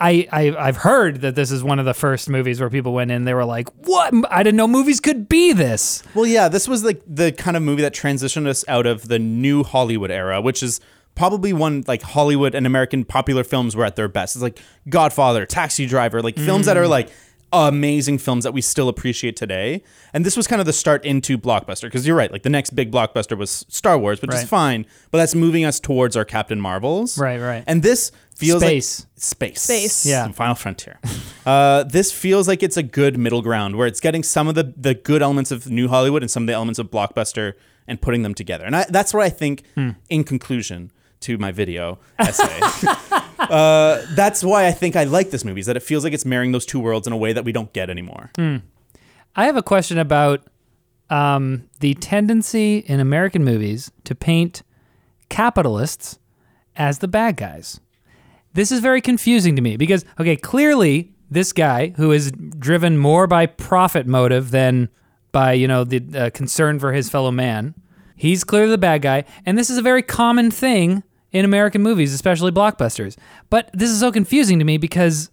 I, 0.00 0.26
I 0.32 0.56
I've 0.56 0.78
heard 0.78 1.20
that 1.20 1.34
this 1.34 1.50
is 1.50 1.62
one 1.62 1.78
of 1.78 1.84
the 1.84 1.92
first 1.94 2.28
movies 2.28 2.58
where 2.60 2.70
people 2.70 2.92
went 2.94 3.10
in. 3.10 3.24
They 3.24 3.34
were 3.34 3.44
like, 3.44 3.68
"What? 3.86 4.14
I 4.30 4.42
didn't 4.42 4.56
know 4.56 4.66
movies 4.66 4.98
could 5.00 5.28
be 5.28 5.52
this." 5.52 6.02
Well, 6.14 6.26
yeah, 6.26 6.48
this 6.48 6.66
was 6.66 6.82
like 6.84 7.02
the 7.06 7.32
kind 7.32 7.56
of 7.56 7.62
movie 7.62 7.82
that 7.82 7.94
transitioned 7.94 8.46
us 8.46 8.64
out 8.66 8.86
of 8.86 9.08
the 9.08 9.18
new 9.18 9.62
Hollywood 9.62 10.10
era, 10.10 10.40
which 10.40 10.62
is 10.62 10.80
probably 11.14 11.52
one 11.52 11.84
like 11.86 12.00
Hollywood 12.02 12.54
and 12.54 12.66
American 12.66 13.04
popular 13.04 13.44
films 13.44 13.76
were 13.76 13.84
at 13.84 13.96
their 13.96 14.08
best. 14.08 14.36
It's 14.36 14.42
like 14.42 14.58
Godfather, 14.88 15.44
Taxi 15.44 15.84
Driver, 15.86 16.22
like 16.22 16.36
films 16.36 16.66
that 16.66 16.76
are 16.78 16.84
Mm. 16.84 16.88
like 16.90 17.10
amazing 17.52 18.18
films 18.18 18.44
that 18.44 18.52
we 18.52 18.60
still 18.60 18.88
appreciate 18.88 19.36
today. 19.36 19.82
And 20.12 20.24
this 20.24 20.36
was 20.36 20.46
kind 20.46 20.60
of 20.60 20.66
the 20.66 20.72
start 20.72 21.04
into 21.04 21.36
blockbuster 21.36 21.82
because 21.82 22.06
you're 22.06 22.16
right, 22.16 22.30
like 22.30 22.42
the 22.42 22.50
next 22.50 22.70
big 22.70 22.90
blockbuster 22.92 23.36
was 23.36 23.64
Star 23.68 23.98
Wars, 23.98 24.22
which 24.22 24.30
Right. 24.30 24.42
is 24.42 24.48
fine, 24.48 24.86
but 25.10 25.18
that's 25.18 25.34
moving 25.34 25.64
us 25.64 25.80
towards 25.80 26.16
our 26.16 26.24
Captain 26.24 26.60
Marvels. 26.60 27.18
Right, 27.18 27.40
right. 27.40 27.64
And 27.66 27.82
this 27.82 28.12
feels 28.36 28.62
Space. 28.62 29.00
like 29.00 29.08
space. 29.20 29.62
Space. 29.62 30.06
Yeah. 30.06 30.30
Final 30.32 30.54
Frontier. 30.54 30.98
uh, 31.46 31.82
this 31.84 32.12
feels 32.12 32.46
like 32.48 32.62
it's 32.62 32.76
a 32.76 32.82
good 32.82 33.18
middle 33.18 33.42
ground 33.42 33.76
where 33.76 33.86
it's 33.86 34.00
getting 34.00 34.22
some 34.22 34.48
of 34.48 34.54
the, 34.54 34.72
the 34.76 34.94
good 34.94 35.20
elements 35.22 35.50
of 35.50 35.68
New 35.70 35.88
Hollywood 35.88 36.22
and 36.22 36.30
some 36.30 36.44
of 36.44 36.46
the 36.46 36.54
elements 36.54 36.78
of 36.78 36.90
Blockbuster 36.90 37.54
and 37.88 38.00
putting 38.00 38.22
them 38.22 38.34
together. 38.34 38.64
And 38.64 38.76
I, 38.76 38.86
that's 38.88 39.12
where 39.12 39.22
I 39.22 39.28
think, 39.30 39.64
Hmm. 39.74 39.90
in 40.08 40.22
conclusion 40.24 40.92
to 41.20 41.38
my 41.38 41.52
video 41.52 41.98
essay, 42.18 42.60
uh, 43.38 44.02
that's 44.14 44.42
why 44.42 44.66
I 44.66 44.72
think 44.72 44.96
I 44.96 45.04
like 45.04 45.30
this 45.30 45.44
movie, 45.44 45.60
is 45.60 45.66
that 45.66 45.76
it 45.76 45.82
feels 45.82 46.04
like 46.04 46.12
it's 46.12 46.24
marrying 46.24 46.52
those 46.52 46.66
two 46.66 46.80
worlds 46.80 47.06
in 47.06 47.12
a 47.12 47.16
way 47.16 47.32
that 47.32 47.44
we 47.44 47.52
don't 47.52 47.72
get 47.72 47.90
anymore. 47.90 48.30
Hmm. 48.36 48.56
I 49.36 49.46
have 49.46 49.56
a 49.56 49.62
question 49.62 49.98
about 49.98 50.42
um, 51.08 51.68
the 51.80 51.94
tendency 51.94 52.78
in 52.78 53.00
American 53.00 53.44
movies 53.44 53.90
to 54.04 54.14
paint 54.14 54.62
capitalists 55.28 56.18
as 56.76 56.98
the 56.98 57.08
bad 57.08 57.36
guys. 57.36 57.80
This 58.54 58.72
is 58.72 58.80
very 58.80 59.00
confusing 59.00 59.54
to 59.56 59.62
me 59.62 59.76
because, 59.76 60.04
okay, 60.18 60.36
clearly 60.36 61.12
this 61.30 61.52
guy 61.52 61.94
who 61.96 62.10
is 62.10 62.32
driven 62.32 62.98
more 62.98 63.26
by 63.26 63.46
profit 63.46 64.06
motive 64.06 64.50
than 64.50 64.88
by, 65.32 65.52
you 65.52 65.68
know, 65.68 65.84
the 65.84 66.02
uh, 66.16 66.30
concern 66.30 66.78
for 66.80 66.92
his 66.92 67.08
fellow 67.08 67.30
man, 67.30 67.74
he's 68.16 68.42
clearly 68.42 68.70
the 68.70 68.78
bad 68.78 69.02
guy. 69.02 69.24
And 69.46 69.56
this 69.56 69.70
is 69.70 69.78
a 69.78 69.82
very 69.82 70.02
common 70.02 70.50
thing 70.50 71.04
in 71.32 71.44
American 71.44 71.82
movies, 71.82 72.12
especially 72.12 72.50
blockbusters. 72.52 73.16
But 73.50 73.70
this 73.72 73.90
is 73.90 74.00
so 74.00 74.10
confusing 74.12 74.58
to 74.58 74.64
me 74.64 74.78
because 74.78 75.30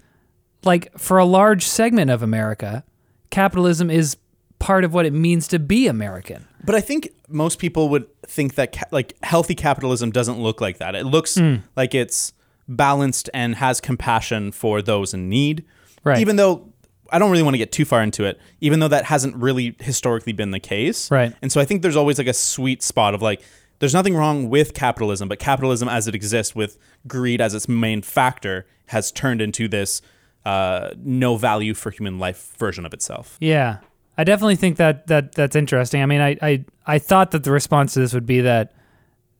like 0.64 0.92
for 0.98 1.18
a 1.18 1.26
large 1.26 1.66
segment 1.66 2.12
of 2.12 2.22
America, 2.24 2.84
capitalism 3.30 3.90
is 3.90 4.18
part 4.60 4.84
of 4.84 4.94
what 4.94 5.06
it 5.06 5.14
means 5.14 5.48
to 5.50 5.60
be 5.60 5.88
American. 5.88 6.48
But 6.64 6.76
I 6.76 6.82
think 6.82 7.10
most 7.30 7.60
people 7.60 7.90
would 7.90 8.06
think 8.24 8.56
that 8.56 8.74
ca- 8.74 8.86
like 8.92 9.14
healthy 9.24 9.56
capitalism 9.56 10.12
doesn't 10.12 10.40
look 10.40 10.60
like 10.62 10.80
that. 10.80 10.96
It 10.96 11.06
looks 11.06 11.36
Hmm. 11.36 11.56
like 11.76 11.94
it's 11.94 12.34
balanced 12.68 13.30
and 13.34 13.56
has 13.56 13.80
compassion 13.80 14.52
for 14.52 14.82
those 14.82 15.14
in 15.14 15.30
need. 15.30 15.64
Right. 16.04 16.20
Even 16.20 16.36
though 16.36 16.74
I 17.12 17.20
don't 17.20 17.32
really 17.32 17.44
want 17.44 17.54
to 17.54 17.58
get 17.60 17.72
too 17.72 17.86
far 17.86 18.02
into 18.04 18.26
it, 18.26 18.40
even 18.60 18.80
though 18.82 18.90
that 18.90 19.06
hasn't 19.06 19.36
really 19.38 19.76
historically 19.80 20.34
been 20.34 20.52
the 20.52 20.60
case. 20.60 21.10
Right. 21.10 21.34
And 21.42 21.52
so 21.52 21.62
I 21.62 21.66
think 21.66 21.82
there's 21.82 21.96
always 21.96 22.18
like 22.18 22.28
a 22.28 22.34
sweet 22.34 22.84
spot 22.84 23.14
of 23.14 23.22
like 23.22 23.42
there's 23.80 23.94
nothing 23.94 24.16
wrong 24.16 24.50
with 24.50 24.74
capitalism, 24.74 25.30
but 25.30 25.40
capitalism 25.40 25.88
as 25.88 26.08
it 26.08 26.16
exists 26.16 26.56
with 26.56 26.78
greed 27.08 27.42
as 27.42 27.54
its 27.54 27.68
main 27.68 28.02
factor 28.02 28.66
has 28.88 29.12
turned 29.12 29.42
into 29.42 29.68
this 29.68 30.02
uh, 30.46 30.92
no 30.98 31.38
value 31.38 31.74
for 31.74 31.92
human 31.92 32.20
life 32.20 32.56
version 32.58 32.86
of 32.86 32.94
itself. 32.94 33.38
Yeah. 33.40 33.78
I 34.18 34.24
definitely 34.24 34.56
think 34.56 34.78
that, 34.78 35.08
that 35.08 35.34
that's 35.34 35.56
interesting. 35.56 36.02
I 36.02 36.06
mean, 36.06 36.22
I, 36.22 36.38
I, 36.42 36.66
I 36.86 37.00
thought 37.00 37.32
that 37.32 37.44
the 37.44 37.52
response 37.52 37.94
to 37.94 38.00
this 38.00 38.14
would 38.14 38.26
be 38.26 38.42
that 38.42 38.74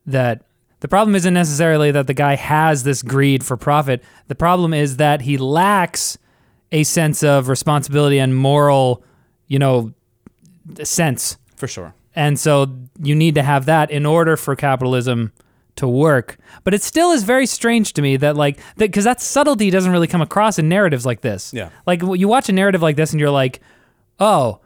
that 0.06 0.44
the 0.80 0.88
problem 0.88 1.16
isn't 1.16 1.34
necessarily 1.34 1.92
that 1.92 2.08
the 2.08 2.14
guy 2.14 2.36
has 2.36 2.84
this 2.84 3.02
greed 3.02 3.44
for 3.44 3.58
profit. 3.58 4.04
The 4.28 4.36
problem 4.36 4.74
is 4.74 4.98
that 4.98 5.22
he 5.22 5.38
lacks 5.38 6.18
a 6.72 6.84
sense 6.84 7.24
of 7.24 7.48
responsibility 7.48 8.20
and 8.20 8.36
moral, 8.36 9.04
you 9.48 9.58
know, 9.58 9.94
sense. 10.84 11.38
For 11.56 11.68
sure. 11.68 11.96
And 12.18 12.40
so 12.40 12.76
you 13.02 13.14
need 13.14 13.36
to 13.36 13.44
have 13.44 13.66
that 13.68 13.92
in 13.92 14.04
order 14.06 14.36
for 14.38 14.56
capitalism 14.56 15.32
to 15.76 15.88
work. 15.88 16.38
But 16.64 16.74
it 16.74 16.82
still 16.82 17.12
is 17.12 17.24
very 17.24 17.46
strange 17.46 17.94
to 17.94 18.02
me 18.02 18.18
that 18.18 18.36
like 18.36 18.58
that 18.78 18.88
because 18.88 19.04
that 19.04 19.22
subtlety 19.22 19.70
doesn't 19.70 19.92
really 19.92 20.08
come 20.08 20.22
across 20.24 20.58
in 20.58 20.68
narratives 20.68 21.06
like 21.06 21.22
this. 21.22 21.54
Yeah. 21.54 21.70
Like 21.86 22.02
you 22.02 22.28
watch 22.28 22.50
a 22.50 22.54
narrative 22.54 22.82
like 22.82 22.96
this 22.96 23.12
and 23.14 23.20
you're 23.20 23.30
like, 23.30 23.60
oh, 24.20 24.60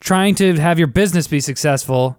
trying 0.00 0.34
to 0.34 0.54
have 0.60 0.78
your 0.78 0.88
business 0.88 1.26
be 1.26 1.40
successful 1.40 2.18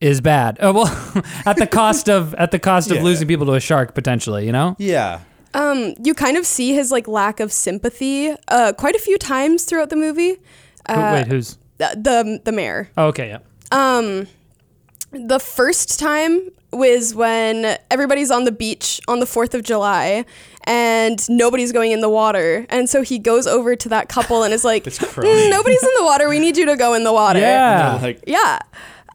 is 0.00 0.20
bad. 0.20 0.58
Oh 0.60 0.72
well, 0.74 1.22
at 1.46 1.56
the 1.56 1.66
cost 1.66 2.10
of 2.10 2.34
at 2.34 2.50
the 2.50 2.58
cost 2.58 2.90
of 2.90 3.02
losing 3.02 3.26
people 3.28 3.46
to 3.46 3.52
a 3.54 3.60
shark 3.60 3.94
potentially. 3.94 4.44
You 4.44 4.52
know. 4.52 4.76
Yeah. 4.78 5.20
Um, 5.54 5.94
you 6.02 6.14
kind 6.14 6.36
of 6.36 6.44
see 6.46 6.74
his 6.74 6.90
like 6.90 7.06
lack 7.08 7.40
of 7.40 7.52
sympathy 7.52 8.34
uh, 8.48 8.72
quite 8.76 8.96
a 8.96 8.98
few 8.98 9.16
times 9.16 9.64
throughout 9.64 9.88
the 9.88 9.96
movie. 9.96 10.36
Who- 10.90 11.00
Wait, 11.00 11.28
who's? 11.28 11.56
The 11.78 11.88
the, 11.96 12.40
the 12.44 12.52
mayor. 12.52 12.90
Oh, 12.96 13.06
okay, 13.06 13.28
yeah. 13.28 13.38
Um, 13.74 14.26
the 15.12 15.38
first 15.38 15.98
time 15.98 16.50
was 16.72 17.14
when 17.14 17.78
everybody's 17.90 18.30
on 18.30 18.44
the 18.44 18.52
beach 18.52 19.00
on 19.06 19.20
the 19.20 19.26
4th 19.26 19.54
of 19.54 19.62
July 19.62 20.24
and 20.64 21.28
nobody's 21.30 21.70
going 21.72 21.92
in 21.92 22.00
the 22.00 22.08
water. 22.08 22.66
And 22.68 22.88
so 22.90 23.02
he 23.02 23.18
goes 23.18 23.46
over 23.46 23.76
to 23.76 23.88
that 23.90 24.08
couple 24.08 24.42
and 24.42 24.52
is 24.52 24.64
like, 24.64 24.84
"Mm, 24.84 25.50
nobody's 25.50 25.82
in 25.82 25.90
the 25.98 26.04
water. 26.04 26.28
We 26.28 26.40
need 26.40 26.56
you 26.56 26.66
to 26.66 26.76
go 26.76 26.94
in 26.94 27.04
the 27.04 27.12
water. 27.12 27.38
Yeah. 27.38 27.98
Like, 28.02 28.24
Yeah. 28.26 28.58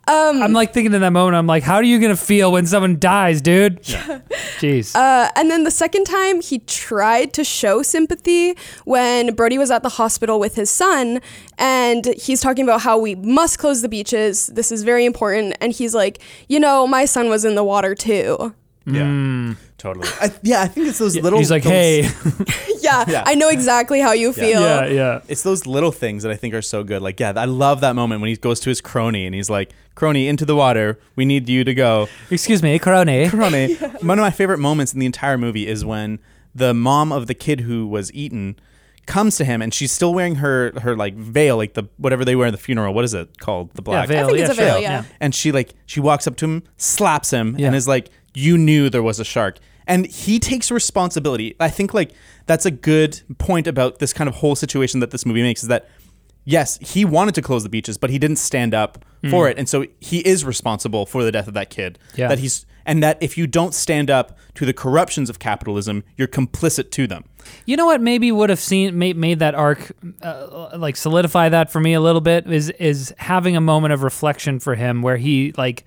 Um, 0.10 0.42
I'm 0.42 0.54
like 0.54 0.74
thinking 0.74 0.94
in 0.94 1.02
that 1.02 1.12
moment, 1.12 1.36
I'm 1.36 1.46
like, 1.46 1.62
how 1.62 1.76
are 1.76 1.84
you 1.84 2.00
gonna 2.00 2.16
feel 2.16 2.52
when 2.52 2.66
someone 2.66 2.98
dies, 2.98 3.42
dude? 3.42 3.82
Jeez. 3.84 4.96
Uh, 4.96 5.30
and 5.36 5.52
then 5.52 5.64
the 5.66 5.72
second 5.72 6.06
time, 6.06 6.42
he 6.42 6.60
tried 6.60 7.32
to 7.34 7.44
show 7.44 7.84
sympathy 7.84 8.56
when 8.86 9.36
Brody 9.36 9.60
was 9.60 9.70
at 9.70 9.84
the 9.84 9.90
hospital 9.90 10.40
with 10.40 10.56
his 10.56 10.72
son, 10.72 11.22
and 11.60 12.06
he's 12.18 12.42
talking 12.42 12.64
about 12.64 12.82
how 12.82 12.98
we 12.98 13.14
must 13.14 13.60
close 13.60 13.84
the 13.84 13.90
beaches. 13.90 14.48
This 14.48 14.72
is 14.72 14.84
very 14.84 15.06
important. 15.06 15.56
And 15.62 15.72
he's 15.74 15.94
like, 15.94 16.20
you 16.48 16.60
know, 16.60 16.88
my 16.88 17.06
son 17.06 17.30
was 17.30 17.46
in 17.46 17.54
the 17.54 17.64
water 17.64 17.94
too. 17.94 18.56
Yeah. 18.94 19.02
Mm. 19.04 19.58
Totally. 19.78 20.08
I, 20.20 20.32
yeah, 20.44 20.62
I 20.62 20.68
think 20.68 20.88
it's 20.88 20.98
those 20.98 21.16
little. 21.16 21.40
He's 21.40 21.50
like, 21.52 21.64
those- 21.64 21.72
hey. 21.72 22.02
Yeah, 22.82 23.06
Yeah. 23.08 23.24
I 23.26 23.36
know 23.36 23.50
exactly 23.50 24.00
how 24.00 24.14
you 24.14 24.34
feel. 24.34 24.62
yeah, 24.62 24.86
yeah. 24.86 25.22
It's 25.28 25.44
those 25.44 25.66
little 25.68 25.92
things 25.92 26.24
that 26.24 26.32
I 26.32 26.36
think 26.36 26.54
are 26.54 26.62
so 26.62 26.84
good. 26.84 27.02
Like, 27.02 27.20
yeah, 27.20 27.34
I 27.36 27.46
love 27.46 27.82
that 27.82 27.96
moment 27.96 28.22
when 28.22 28.30
he 28.30 28.36
goes 28.38 28.60
to 28.62 28.70
his 28.70 28.82
crony 28.82 29.26
and 29.26 29.36
he's 29.36 29.50
like, 29.50 29.72
"Crony, 29.96 30.28
into 30.28 30.46
the 30.46 30.56
water. 30.56 30.98
We 31.16 31.26
need 31.26 31.48
you 31.50 31.64
to 31.64 31.74
go." 31.74 32.08
Excuse 32.32 32.64
me, 32.64 32.80
Crony. 32.80 33.30
Crony. 33.30 33.76
One 33.76 34.18
of 34.18 34.24
my 34.24 34.32
favorite 34.32 34.60
moments 34.60 34.94
in 34.94 35.00
the 35.00 35.06
entire 35.06 35.38
movie 35.38 35.68
is 35.68 35.84
when 35.86 36.20
the 36.56 36.74
mom 36.74 37.12
of 37.12 37.28
the 37.28 37.34
kid 37.36 37.62
who 37.62 37.86
was 37.88 38.12
eaten 38.14 38.56
comes 39.06 39.38
to 39.38 39.44
him 39.44 39.60
and 39.60 39.74
she's 39.74 39.92
still 39.92 40.14
wearing 40.14 40.36
her 40.36 40.72
her 40.82 40.96
like 40.96 41.16
veil, 41.16 41.58
like 41.58 41.74
the 41.74 41.84
whatever 41.98 42.24
they 42.24 42.36
wear 42.36 42.48
in 42.48 42.52
the 42.52 42.58
funeral. 42.60 42.94
What 42.94 43.06
is 43.06 43.14
it 43.14 43.40
called? 43.40 43.74
The 43.74 43.82
black. 43.82 44.08
veil. 44.08 44.26
I 44.26 44.28
think 44.30 44.40
it's 44.40 44.48
yeah, 44.58 44.64
a 44.64 44.66
veil, 44.66 44.74
sure, 44.76 44.82
yeah. 44.82 45.04
And 45.20 45.34
she 45.36 45.52
like 45.52 45.74
she 45.86 46.00
walks 46.00 46.28
up 46.28 46.36
to 46.38 46.46
him, 46.46 46.64
slaps 46.78 47.32
him, 47.32 47.56
Yeah. 47.58 47.68
and 47.68 47.76
is 47.76 47.88
like, 47.88 48.10
"You 48.34 48.58
knew 48.58 48.90
there 48.90 49.04
was 49.04 49.20
a 49.20 49.26
shark." 49.26 49.60
And 49.88 50.06
he 50.06 50.38
takes 50.40 50.70
responsibility. 50.70 51.56
I 51.60 51.70
think 51.70 51.94
like 51.94 52.12
that's 52.46 52.66
a 52.66 52.72
good 52.72 53.22
point 53.40 53.66
about 53.66 54.00
this 54.00 54.14
kind 54.14 54.28
of 54.28 54.36
whole 54.36 54.56
situation 54.56 55.00
that 55.00 55.12
this 55.12 55.26
movie 55.26 55.42
makes 55.42 55.64
is 55.64 55.70
that 55.70 55.90
yes, 56.46 56.78
he 56.82 57.06
wanted 57.06 57.36
to 57.36 57.42
close 57.42 57.64
the 57.64 57.70
beaches, 57.70 57.98
but 57.98 58.10
he 58.10 58.18
didn't 58.18 58.38
stand 58.38 58.74
up 58.74 59.06
for 59.30 59.50
it, 59.50 59.58
and 59.60 59.68
so 59.68 59.86
he 60.00 60.20
is 60.20 60.46
responsible 60.46 61.06
for 61.06 61.24
the 61.24 61.32
death 61.32 61.48
of 61.48 61.54
that 61.54 61.70
kid. 61.70 62.00
Yeah. 62.16 62.30
That 62.30 62.40
he's 62.40 62.66
and 62.86 63.04
that 63.04 63.18
if 63.22 63.38
you 63.38 63.46
don't 63.46 63.74
stand 63.74 64.10
up 64.10 64.38
to 64.56 64.66
the 64.66 64.74
corruptions 64.74 65.30
of 65.30 65.38
capitalism, 65.38 66.04
you're 66.18 66.28
complicit 66.28 66.90
to 66.92 67.06
them. 67.06 67.26
You 67.66 67.78
know 67.78 67.86
what? 67.86 68.02
Maybe 68.02 68.32
would 68.32 68.50
have 68.50 68.60
seen 68.60 68.98
made, 68.98 69.16
made 69.18 69.40
that 69.40 69.54
arc 69.54 69.92
uh, 70.22 70.70
like 70.78 70.96
solidify 70.96 71.50
that 71.50 71.72
for 71.72 71.80
me 71.80 71.94
a 71.94 72.02
little 72.02 72.22
bit 72.22 72.50
is 72.50 72.70
is 72.72 73.14
having 73.18 73.56
a 73.56 73.62
moment 73.62 73.94
of 73.94 74.04
reflection 74.04 74.60
for 74.60 74.76
him 74.76 75.02
where 75.02 75.18
he 75.18 75.54
like 75.58 75.86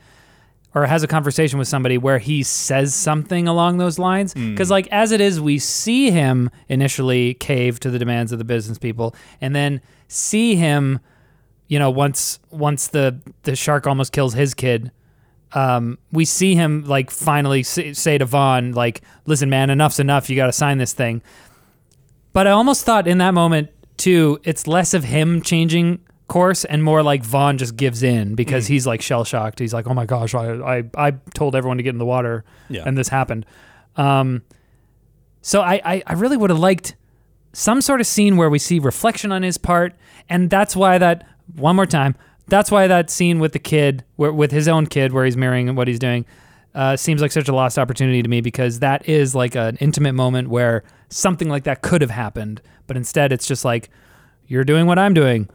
or 0.75 0.87
has 0.87 1.03
a 1.03 1.07
conversation 1.07 1.59
with 1.59 1.69
somebody 1.69 1.99
where 1.99 2.19
he 2.19 2.43
says 2.43 2.95
something 2.95 3.47
along 3.47 3.79
those 3.79 3.99
lines 3.99 4.35
because 4.35 4.71
like 4.71 4.89
as 4.89 5.13
it 5.13 5.21
is 5.21 5.41
we 5.41 5.59
see 5.59 6.11
him 6.11 6.51
initially 6.69 7.35
cave 7.35 7.79
to 7.81 7.91
the 7.91 7.99
demands 7.99 8.33
of 8.33 8.39
the 8.39 8.45
business 8.45 8.79
people 8.79 9.15
and 9.41 9.55
then 9.55 9.81
see 10.09 10.55
him 10.55 10.99
you 11.69 11.79
know 11.79 11.91
once 11.91 12.39
once 12.51 12.89
the 12.89 13.19
the 13.43 13.55
shark 13.55 13.87
almost 13.87 14.13
kills 14.13 14.35
his 14.35 14.55
kid 14.55 14.91
um, 15.55 15.99
we 16.11 16.25
see 16.25 16.55
him 16.55 16.85
like 16.85 17.11
finally 17.11 17.63
say, 17.63 17.93
say 17.93 18.19
to 18.19 18.25
Vaughn, 18.25 18.73
like, 18.73 19.03
listen, 19.27 19.51
man, 19.51 19.71
enough's 19.71 20.01
enough. 20.01 20.31
You 20.31 20.37
got 20.37 20.47
to 20.47 20.53
sign 20.53 20.79
this 20.79 20.93
thing. 20.93 21.23
But 22.33 22.47
I 22.47 22.53
almost 22.53 22.85
thought 22.85 23.07
in 23.07 23.19
that 23.19 23.35
moment, 23.35 23.69
too, 23.99 24.41
it's 24.45 24.67
less 24.67 24.95
of 24.95 25.05
him 25.05 25.43
changing 25.43 26.01
course 26.33 26.65
and 26.65 26.83
more 26.83 27.03
like 27.03 27.23
Vaughn 27.23 27.59
just 27.59 27.77
gives 27.77 28.03
in 28.03 28.35
because 28.35 28.67
he's 28.67 28.87
like 28.87 29.03
shell 29.03 29.25
shocked. 29.25 29.59
He's 29.59 29.75
like, 29.75 29.87
oh 29.87 29.95
my 29.95 30.07
gosh, 30.07 30.35
I, 30.35 30.79
I, 30.79 30.85
I 30.97 31.11
told 31.35 31.55
everyone 31.55 31.77
to 31.77 31.83
get 31.83 31.91
in 31.91 31.99
the 31.99 32.07
water 32.07 32.45
Yeah. 32.71 32.85
and 32.87 32.97
this 32.97 33.09
happened. 33.09 33.45
Um, 33.97 34.43
so 35.43 35.61
I, 35.61 35.81
I, 35.85 36.03
I 36.07 36.13
really 36.15 36.37
would 36.37 36.51
have 36.51 36.59
liked 36.59 36.97
some 37.53 37.81
sort 37.83 38.01
of 38.01 38.07
scene 38.07 38.37
where 38.39 38.49
we 38.49 38.59
see 38.59 38.79
reflection 38.79 39.31
on 39.33 39.43
his 39.43 39.59
part. 39.59 39.95
And 40.29 40.49
that's 40.49 40.75
why 40.75 40.99
that, 40.99 41.27
one 41.57 41.77
more 41.77 41.87
time, 41.87 42.15
that's 42.49 42.71
why 42.71 42.87
that 42.87 43.11
scene 43.11 43.39
with 43.39 43.53
the 43.53 43.59
kid, 43.59 44.05
where, 44.17 44.33
with 44.33 44.53
his 44.53 44.69
own 44.69 44.87
kid, 44.87 45.13
where 45.13 45.25
he's 45.25 45.37
mirroring 45.37 45.75
what 45.75 45.87
he's 45.89 45.99
doing, 45.99 46.25
uh, 46.75 46.97
seems 46.97 47.21
like 47.21 47.33
such 47.33 47.49
a 47.49 47.55
lost 47.55 47.79
opportunity 47.79 48.23
to 48.23 48.29
me 48.29 48.41
because 48.41 48.79
that 48.81 49.07
is 49.07 49.35
like 49.35 49.55
an 49.55 49.77
intimate 49.81 50.15
moment 50.15 50.49
where 50.49 50.83
something 51.11 51.49
like 51.51 51.65
that 51.65 51.83
could 51.83 52.01
have 52.01 52.11
happened. 52.11 52.63
But 52.87 52.97
instead, 52.97 53.33
it's 53.33 53.47
just 53.47 53.65
like, 53.65 53.91
you're 54.47 54.65
doing 54.65 54.87
what 54.87 54.99
I'm 54.99 55.13
doing. 55.13 55.49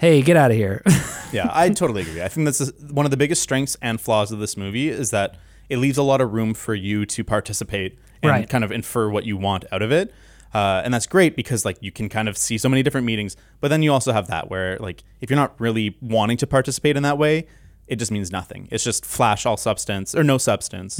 Hey, 0.00 0.22
get 0.22 0.34
out 0.34 0.50
of 0.50 0.56
here. 0.56 0.82
yeah, 1.32 1.50
I 1.52 1.68
totally 1.68 2.00
agree. 2.00 2.22
I 2.22 2.28
think 2.28 2.46
that's 2.46 2.72
one 2.90 3.04
of 3.04 3.10
the 3.10 3.18
biggest 3.18 3.42
strengths 3.42 3.76
and 3.82 4.00
flaws 4.00 4.32
of 4.32 4.38
this 4.38 4.56
movie 4.56 4.88
is 4.88 5.10
that 5.10 5.36
it 5.68 5.76
leaves 5.76 5.98
a 5.98 6.02
lot 6.02 6.22
of 6.22 6.32
room 6.32 6.54
for 6.54 6.74
you 6.74 7.04
to 7.04 7.22
participate 7.22 7.98
and 8.22 8.30
Right. 8.30 8.48
kind 8.48 8.64
of 8.64 8.72
infer 8.72 9.10
what 9.10 9.26
you 9.26 9.36
want 9.36 9.66
out 9.70 9.82
of 9.82 9.92
it. 9.92 10.12
Uh, 10.54 10.80
and 10.84 10.94
that's 10.94 11.06
great 11.06 11.36
because 11.36 11.66
like 11.66 11.76
you 11.82 11.92
can 11.92 12.08
kind 12.08 12.30
of 12.30 12.38
see 12.38 12.56
so 12.56 12.66
many 12.68 12.82
different 12.82 13.06
meetings, 13.06 13.36
but 13.60 13.68
then 13.68 13.82
you 13.82 13.92
also 13.92 14.10
have 14.12 14.26
that 14.28 14.48
where 14.48 14.78
like 14.78 15.04
if 15.20 15.28
you're 15.28 15.36
not 15.38 15.54
really 15.60 15.96
wanting 16.00 16.38
to 16.38 16.46
participate 16.46 16.96
in 16.96 17.02
that 17.02 17.18
way, 17.18 17.46
it 17.86 17.96
just 17.96 18.10
means 18.10 18.32
nothing. 18.32 18.68
It's 18.70 18.82
just 18.82 19.04
flash 19.04 19.44
all 19.44 19.58
substance 19.58 20.14
or 20.14 20.24
no 20.24 20.38
substance. 20.38 20.98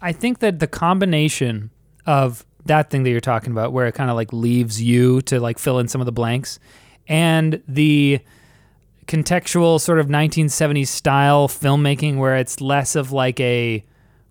I 0.00 0.12
think 0.12 0.38
that 0.38 0.60
the 0.60 0.66
combination 0.66 1.70
of 2.06 2.46
that 2.66 2.88
thing 2.90 3.02
that 3.04 3.10
you're 3.10 3.20
talking 3.20 3.52
about, 3.52 3.72
where 3.72 3.86
it 3.86 3.92
kind 3.94 4.10
of 4.10 4.16
like 4.16 4.32
leaves 4.32 4.82
you 4.82 5.20
to 5.22 5.40
like 5.40 5.58
fill 5.58 5.78
in 5.78 5.88
some 5.88 6.00
of 6.00 6.04
the 6.06 6.12
blanks, 6.12 6.58
and 7.10 7.60
the 7.68 8.20
contextual 9.06 9.80
sort 9.80 9.98
of 9.98 10.06
1970s 10.06 10.86
style 10.86 11.48
filmmaking, 11.48 12.16
where 12.16 12.36
it's 12.36 12.60
less 12.60 12.94
of 12.94 13.12
like 13.12 13.38
a 13.40 13.84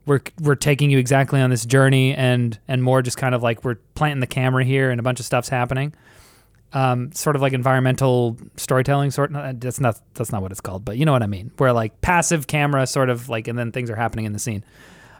we're 0.05 0.21
we're 0.41 0.55
taking 0.55 0.89
you 0.89 0.97
exactly 0.97 1.39
on 1.39 1.51
this 1.51 1.65
journey, 1.65 2.15
and 2.15 2.57
and 2.67 2.81
more 2.81 3.01
just 3.03 3.17
kind 3.17 3.35
of 3.35 3.43
like 3.43 3.63
we're 3.63 3.75
planting 3.93 4.21
the 4.21 4.27
camera 4.27 4.63
here, 4.63 4.89
and 4.89 4.99
a 4.99 5.03
bunch 5.03 5.19
of 5.19 5.25
stuff's 5.25 5.49
happening. 5.49 5.93
Um, 6.71 7.11
sort 7.13 7.35
of 7.35 7.41
like 7.41 7.53
environmental 7.53 8.37
storytelling, 8.55 9.11
sort. 9.11 9.35
uh, 9.35 9.53
That's 9.55 9.79
not 9.79 9.99
that's 10.13 10.31
not 10.31 10.41
what 10.41 10.51
it's 10.51 10.61
called, 10.61 10.85
but 10.85 10.97
you 10.97 11.05
know 11.05 11.11
what 11.11 11.23
I 11.23 11.27
mean. 11.27 11.51
Where 11.57 11.73
like 11.73 11.99
passive 12.01 12.47
camera, 12.47 12.87
sort 12.87 13.09
of 13.09 13.27
like, 13.27 13.47
and 13.47 13.57
then 13.59 13.71
things 13.71 13.89
are 13.89 13.95
happening 13.95 14.25
in 14.25 14.33
the 14.33 14.39
scene. 14.39 14.63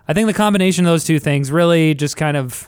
I 0.07 0.14
think 0.14 0.28
the 0.28 0.34
combination 0.34 0.86
of 0.86 0.91
those 0.91 1.03
two 1.03 1.20
things 1.20 1.51
really 1.51 1.93
just 1.93 2.18
kind 2.18 2.38
of, 2.38 2.68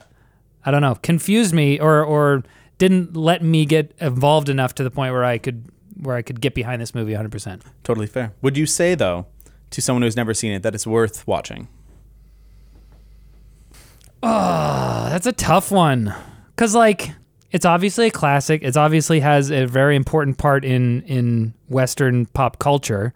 I 0.65 0.71
don't 0.71 0.81
know, 0.81 0.95
confused 0.95 1.53
me 1.53 1.79
or 1.79 2.03
or 2.03 2.43
didn't 2.81 3.15
let 3.15 3.43
me 3.43 3.63
get 3.63 3.93
involved 3.99 4.49
enough 4.49 4.73
to 4.73 4.83
the 4.83 4.89
point 4.89 5.13
where 5.13 5.23
I 5.23 5.37
could 5.37 5.65
where 5.99 6.15
I 6.15 6.23
could 6.23 6.41
get 6.41 6.55
behind 6.55 6.81
this 6.81 6.95
movie 6.95 7.13
100%. 7.13 7.61
Totally 7.83 8.07
fair. 8.07 8.33
Would 8.41 8.57
you 8.57 8.65
say 8.65 8.95
though, 8.95 9.27
to 9.69 9.83
someone 9.83 10.01
who's 10.01 10.15
never 10.15 10.33
seen 10.33 10.51
it, 10.51 10.63
that 10.63 10.73
it's 10.73 10.87
worth 10.87 11.27
watching? 11.27 11.67
Oh, 14.23 15.09
that's 15.11 15.27
a 15.27 15.31
tough 15.31 15.71
one. 15.71 16.15
Cuz 16.55 16.73
like 16.73 17.11
it's 17.51 17.65
obviously 17.65 18.07
a 18.07 18.11
classic. 18.11 18.63
It's 18.63 18.77
obviously 18.77 19.19
has 19.19 19.51
a 19.51 19.67
very 19.67 19.95
important 19.95 20.39
part 20.39 20.65
in 20.65 21.03
in 21.03 21.53
western 21.69 22.25
pop 22.25 22.57
culture. 22.57 23.13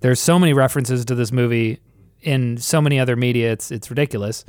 There's 0.00 0.18
so 0.18 0.40
many 0.40 0.52
references 0.52 1.04
to 1.04 1.14
this 1.14 1.30
movie 1.30 1.78
in 2.20 2.56
so 2.56 2.80
many 2.80 2.98
other 2.98 3.14
media. 3.14 3.52
It's 3.52 3.70
it's 3.70 3.90
ridiculous. 3.90 4.44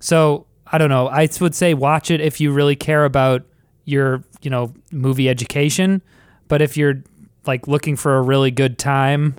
So, 0.00 0.46
I 0.66 0.78
don't 0.78 0.90
know. 0.90 1.06
I 1.06 1.28
would 1.40 1.54
say 1.54 1.72
watch 1.72 2.10
it 2.10 2.20
if 2.20 2.40
you 2.40 2.50
really 2.50 2.74
care 2.74 3.04
about 3.04 3.44
your, 3.88 4.22
you 4.42 4.50
know, 4.50 4.74
movie 4.92 5.28
education, 5.28 6.02
but 6.48 6.60
if 6.62 6.76
you're 6.76 7.02
like 7.46 7.66
looking 7.66 7.96
for 7.96 8.16
a 8.16 8.22
really 8.22 8.50
good 8.50 8.78
time, 8.78 9.34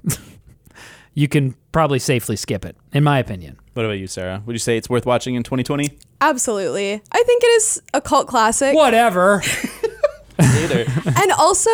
you 1.14 1.28
can 1.28 1.56
probably 1.72 2.00
safely 2.00 2.36
skip 2.36 2.66
it 2.66 2.76
in 2.92 3.04
my 3.04 3.20
opinion. 3.20 3.58
What 3.74 3.86
about 3.86 4.00
you, 4.00 4.08
Sarah? 4.08 4.42
Would 4.46 4.54
you 4.54 4.60
say 4.60 4.76
it's 4.78 4.90
worth 4.90 5.06
watching 5.06 5.36
in 5.36 5.44
2020? 5.44 5.98
Absolutely. 6.22 6.94
I 6.94 7.24
think 7.24 7.44
it 7.44 7.48
is 7.48 7.82
a 7.94 8.02
cult 8.02 8.28
classic. 8.28 8.76
Whatever. 8.76 9.42
Either. 10.40 10.86
and 11.06 11.32
also 11.34 11.70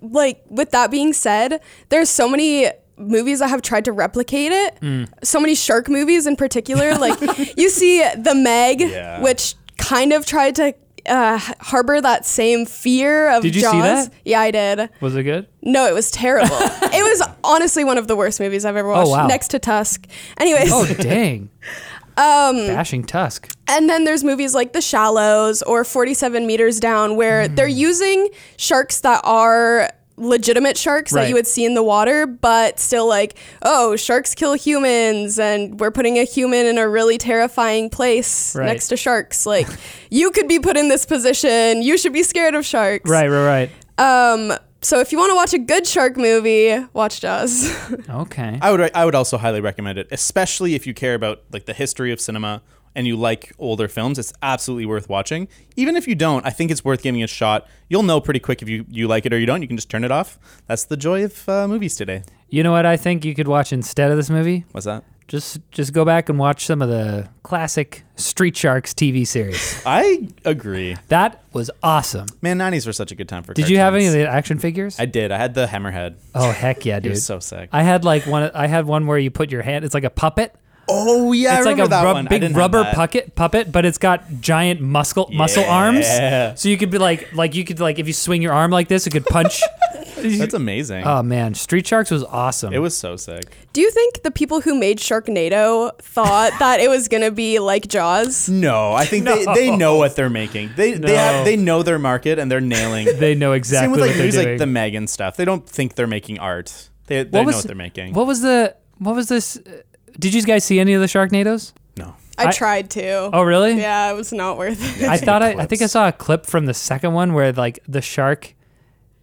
like 0.00 0.40
with 0.48 0.70
that 0.70 0.88
being 0.88 1.12
said 1.12 1.60
there's 1.88 2.08
so 2.08 2.28
many 2.28 2.68
movies 2.96 3.40
that 3.40 3.48
have 3.48 3.60
tried 3.60 3.84
to 3.84 3.90
replicate 3.90 4.52
it 4.52 4.78
mm. 4.80 5.08
so 5.24 5.40
many 5.40 5.52
shark 5.56 5.88
movies 5.88 6.24
in 6.24 6.36
particular 6.36 6.94
like 6.94 7.20
you 7.56 7.68
see 7.68 7.98
the 8.16 8.36
meg 8.36 8.80
Yeah. 8.82 9.20
which 9.20 9.56
kind 9.78 10.12
of 10.12 10.24
tried 10.26 10.54
to 10.56 10.74
uh, 11.08 11.38
harbor 11.60 12.00
that 12.00 12.24
same 12.26 12.66
fear 12.66 13.30
of 13.30 13.42
Did 13.42 13.54
you 13.54 13.62
see 13.62 13.80
that? 13.80 14.12
Yeah, 14.24 14.40
I 14.40 14.50
did. 14.50 14.90
Was 15.00 15.16
it 15.16 15.22
good? 15.24 15.46
No, 15.62 15.86
it 15.86 15.94
was 15.94 16.10
terrible. 16.10 16.56
it 16.60 17.02
was 17.02 17.26
honestly 17.42 17.84
one 17.84 17.98
of 17.98 18.06
the 18.08 18.16
worst 18.16 18.40
movies 18.40 18.64
I've 18.64 18.76
ever 18.76 18.88
watched, 18.88 19.08
Oh, 19.08 19.12
wow. 19.12 19.26
next 19.26 19.48
to 19.48 19.58
Tusk. 19.58 20.06
Anyways, 20.38 20.70
Oh, 20.72 20.86
dang. 20.94 21.50
um, 22.16 22.56
Bashing 22.68 23.04
Tusk. 23.04 23.48
and 23.68 23.88
then 23.88 24.04
there's 24.04 24.24
movies 24.24 24.54
like 24.54 24.72
The 24.72 24.80
Shallows 24.80 25.62
or 25.62 25.84
47 25.84 26.46
Meters 26.46 26.80
Down 26.80 27.16
where 27.16 27.46
Hmm. 27.48 27.54
they're 27.54 27.68
using 27.68 28.28
sharks 28.56 29.00
that 29.00 29.20
are 29.24 29.90
legitimate 30.18 30.76
sharks 30.76 31.12
Right. 31.12 31.22
that 31.22 31.28
you 31.28 31.34
would 31.34 31.46
see 31.46 31.64
in 31.64 31.74
the 31.74 31.82
water, 31.82 32.26
but 32.26 32.78
still 32.78 33.06
like, 33.08 33.36
oh, 33.62 33.96
sharks 33.96 34.34
kill 34.34 34.54
humans 34.54 35.38
and 35.38 35.78
we're 35.80 35.90
putting 35.90 36.18
a 36.18 36.24
human 36.24 36.66
in 36.66 36.78
a 36.78 36.88
really 36.88 37.18
terrifying 37.18 37.88
place 37.90 38.54
Right. 38.54 38.66
next 38.66 38.88
to 38.88 38.96
sharks. 38.96 39.46
Like, 39.46 39.68
you 40.10 40.30
could 40.30 40.48
be 40.48 40.58
put 40.58 40.76
in 40.76 40.88
this 40.88 41.06
position. 41.06 41.82
You 41.82 41.96
should 41.96 42.12
be 42.12 42.22
scared 42.22 42.54
of 42.54 42.66
sharks. 42.66 43.08
Right, 43.08 43.28
right, 43.28 43.44
right. 43.46 43.70
Um, 43.98 44.56
so 44.80 45.00
if 45.00 45.10
you 45.10 45.18
want 45.18 45.30
to 45.30 45.34
watch 45.34 45.52
a 45.54 45.58
good 45.58 45.86
shark 45.86 46.16
movie, 46.16 46.78
watch 46.92 47.20
Jaws. 47.20 47.68
Okay. 48.08 48.58
I 48.62 48.70
would 48.70 48.90
I 48.94 49.04
would 49.04 49.14
also 49.14 49.36
highly 49.38 49.60
recommend 49.60 49.98
it, 49.98 50.06
especially 50.12 50.74
if 50.74 50.86
you 50.86 50.94
care 50.94 51.14
about 51.14 51.42
like 51.52 51.66
the 51.66 51.74
history 51.74 52.12
of 52.12 52.20
cinema 52.20 52.62
and 52.98 53.06
you 53.06 53.16
like 53.16 53.52
older 53.60 53.86
films. 53.86 54.18
It's 54.18 54.32
absolutely 54.42 54.84
worth 54.84 55.08
watching. 55.08 55.46
Even 55.76 55.94
if 55.94 56.08
you 56.08 56.16
don't, 56.16 56.44
I 56.44 56.50
think 56.50 56.70
it's 56.72 56.84
worth 56.84 57.00
giving 57.02 57.20
it 57.20 57.24
a 57.24 57.28
shot. 57.28 57.66
You'll 57.88 58.02
know 58.02 58.20
pretty 58.20 58.40
quick 58.40 58.60
if 58.60 58.68
you, 58.68 58.84
you 58.90 59.06
like 59.06 59.24
it 59.24 59.32
or 59.32 59.38
you 59.38 59.46
don't. 59.46 59.62
You 59.62 59.68
can 59.68 59.76
just 59.76 59.88
turn 59.88 60.02
it 60.02 60.10
off. 60.10 60.36
That's 60.66 60.84
the 60.84 60.96
joy 60.96 61.22
of 61.24 61.48
uh, 61.48 61.68
movies 61.68 61.94
today. 61.94 62.24
You 62.50 62.64
know 62.64 62.72
what 62.72 62.84
I 62.86 62.96
think 62.96 63.24
you 63.24 63.36
could 63.36 63.46
watch 63.46 63.72
instead 63.72 64.10
of 64.10 64.16
this 64.16 64.28
movie? 64.28 64.64
What's 64.72 64.84
that? 64.86 65.04
Just 65.28 65.60
just 65.70 65.92
go 65.92 66.04
back 66.06 66.28
and 66.30 66.38
watch 66.38 66.64
some 66.66 66.80
of 66.82 66.88
the 66.88 67.28
classic 67.42 68.02
Street 68.16 68.56
Sharks 68.56 68.94
TV 68.94 69.26
series. 69.26 69.82
I 69.86 70.26
agree. 70.46 70.96
That 71.08 71.44
was 71.52 71.70
awesome. 71.82 72.26
Man, 72.40 72.56
90s 72.58 72.86
were 72.86 72.94
such 72.94 73.12
a 73.12 73.14
good 73.14 73.28
time 73.28 73.42
for 73.42 73.52
Did 73.52 73.68
you 73.68 73.76
have 73.76 73.94
any 73.94 74.06
of 74.06 74.12
the 74.14 74.26
action 74.26 74.58
figures? 74.58 74.98
I 74.98 75.04
did. 75.04 75.30
I 75.30 75.36
had 75.36 75.52
the 75.52 75.66
Hammerhead. 75.66 76.14
oh 76.34 76.50
heck 76.50 76.86
yeah, 76.86 76.96
It 76.98 77.02
dude. 77.02 77.10
was 77.10 77.26
so 77.26 77.38
sick. 77.40 77.68
I 77.72 77.82
had 77.82 78.04
like 78.04 78.26
one. 78.26 78.50
I 78.54 78.66
had 78.68 78.86
one 78.86 79.06
where 79.06 79.18
you 79.18 79.30
put 79.30 79.52
your 79.52 79.60
hand. 79.62 79.84
It's 79.84 79.92
like 79.94 80.04
a 80.04 80.10
puppet. 80.10 80.54
Oh 80.88 81.32
yeah, 81.32 81.58
it's 81.58 81.66
I 81.66 81.70
like 81.70 81.78
a 81.78 81.82
remember 81.82 81.88
that 81.90 82.04
rub- 82.04 82.14
one. 82.14 82.26
I 82.26 82.30
big 82.30 82.40
didn't 82.40 82.54
have 82.54 82.60
rubber 82.72 82.84
puppet 82.92 83.34
puppet, 83.34 83.70
but 83.72 83.84
it's 83.84 83.98
got 83.98 84.22
giant 84.40 84.80
muscle 84.80 85.28
muscle 85.32 85.64
arms. 85.64 86.06
Yeah. 86.06 86.54
So 86.54 86.68
you 86.68 86.76
could 86.76 86.90
be 86.90 86.98
like 86.98 87.32
like 87.34 87.54
you 87.54 87.64
could 87.64 87.80
like 87.80 87.98
if 87.98 88.06
you 88.06 88.12
swing 88.12 88.42
your 88.42 88.52
arm 88.52 88.70
like 88.70 88.88
this, 88.88 89.06
it 89.06 89.10
could 89.10 89.26
punch. 89.26 89.60
That's 90.18 90.54
amazing. 90.54 91.04
oh 91.06 91.22
man, 91.22 91.54
Street 91.54 91.86
Sharks 91.86 92.10
was 92.10 92.24
awesome. 92.24 92.72
it 92.72 92.78
was 92.78 92.96
so 92.96 93.14
sick. 93.16 93.44
Do 93.72 93.80
you 93.80 93.90
think 93.92 94.22
the 94.24 94.32
people 94.32 94.60
who 94.60 94.76
made 94.76 94.98
Sharknado 94.98 95.96
thought 96.00 96.52
that 96.58 96.80
it 96.80 96.88
was 96.90 97.06
going 97.06 97.22
to 97.22 97.30
be 97.30 97.60
like 97.60 97.86
Jaws? 97.86 98.48
No, 98.48 98.94
I 98.94 99.04
think 99.04 99.26
they, 99.26 99.44
they 99.54 99.76
know 99.76 99.94
what 99.96 100.16
they're 100.16 100.28
making. 100.30 100.70
They 100.74 100.94
they 100.94 101.14
have 101.14 101.44
they 101.44 101.56
know 101.56 101.84
their 101.84 102.00
market 102.00 102.38
and 102.40 102.50
they're 102.50 102.60
nailing. 102.60 103.06
They 103.18 103.34
know 103.34 103.52
exactly 103.52 103.84
Same 103.86 103.90
with 103.92 104.00
what 104.00 104.06
like 104.08 104.16
they're 104.16 104.22
movies 104.24 104.34
doing. 104.34 104.48
like 104.50 104.58
the 104.58 104.66
Megan 104.66 105.06
stuff. 105.06 105.36
They 105.36 105.44
don't 105.44 105.68
think 105.68 105.94
they're 105.94 106.06
making 106.06 106.38
art. 106.40 106.88
They, 107.06 107.22
they 107.22 107.38
what 107.38 107.42
know 107.42 107.46
was 107.46 107.56
what 107.56 107.64
they're 107.66 107.76
making. 107.76 108.14
What 108.14 108.26
was 108.26 108.40
the 108.42 108.74
what 108.98 109.14
was 109.14 109.28
this? 109.28 109.56
uh, 109.56 109.82
Did 110.18 110.34
you 110.34 110.42
guys 110.42 110.64
see 110.64 110.80
any 110.80 110.94
of 110.94 111.00
the 111.00 111.06
Sharknadoes? 111.06 111.72
No. 111.96 112.14
I, 112.36 112.46
I- 112.46 112.50
tried 112.52 112.90
to. 112.90 113.30
Oh 113.32 113.42
really? 113.42 113.78
Yeah, 113.78 114.10
it 114.10 114.14
was 114.14 114.32
not 114.32 114.58
worth 114.58 115.00
it. 115.00 115.08
I 115.08 115.16
thought 115.16 115.42
I, 115.42 115.50
I 115.52 115.66
think 115.66 115.82
I 115.82 115.86
saw 115.86 116.08
a 116.08 116.12
clip 116.12 116.46
from 116.46 116.66
the 116.66 116.74
second 116.74 117.12
one 117.12 117.34
where 117.34 117.52
like 117.52 117.78
the 117.88 118.00
shark 118.02 118.54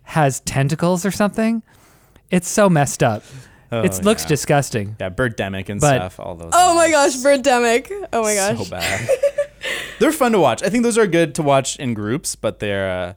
has 0.03 0.39
tentacles 0.41 1.05
or 1.05 1.11
something. 1.11 1.63
It's 2.31 2.47
so 2.47 2.69
messed 2.69 3.03
up. 3.03 3.23
Oh, 3.71 3.81
it 3.81 4.03
looks 4.03 4.23
yeah. 4.23 4.27
disgusting. 4.29 4.95
Yeah, 4.99 5.09
Birdemic 5.09 5.69
and 5.69 5.81
But- 5.81 5.95
stuff. 5.97 6.19
All 6.19 6.35
those. 6.35 6.51
Oh 6.53 6.75
my 6.75 6.87
movies. 6.87 7.23
gosh, 7.23 7.39
Birdemic. 7.39 8.07
Oh 8.13 8.21
my 8.23 8.35
gosh. 8.35 8.57
So 8.65 8.69
bad. 8.69 9.09
they're 9.99 10.11
fun 10.11 10.31
to 10.33 10.39
watch. 10.39 10.61
I 10.63 10.69
think 10.69 10.83
those 10.83 10.97
are 10.97 11.07
good 11.07 11.35
to 11.35 11.41
watch 11.43 11.77
in 11.77 11.93
groups, 11.93 12.35
but 12.35 12.59
they're. 12.59 12.89
Uh, 12.89 13.13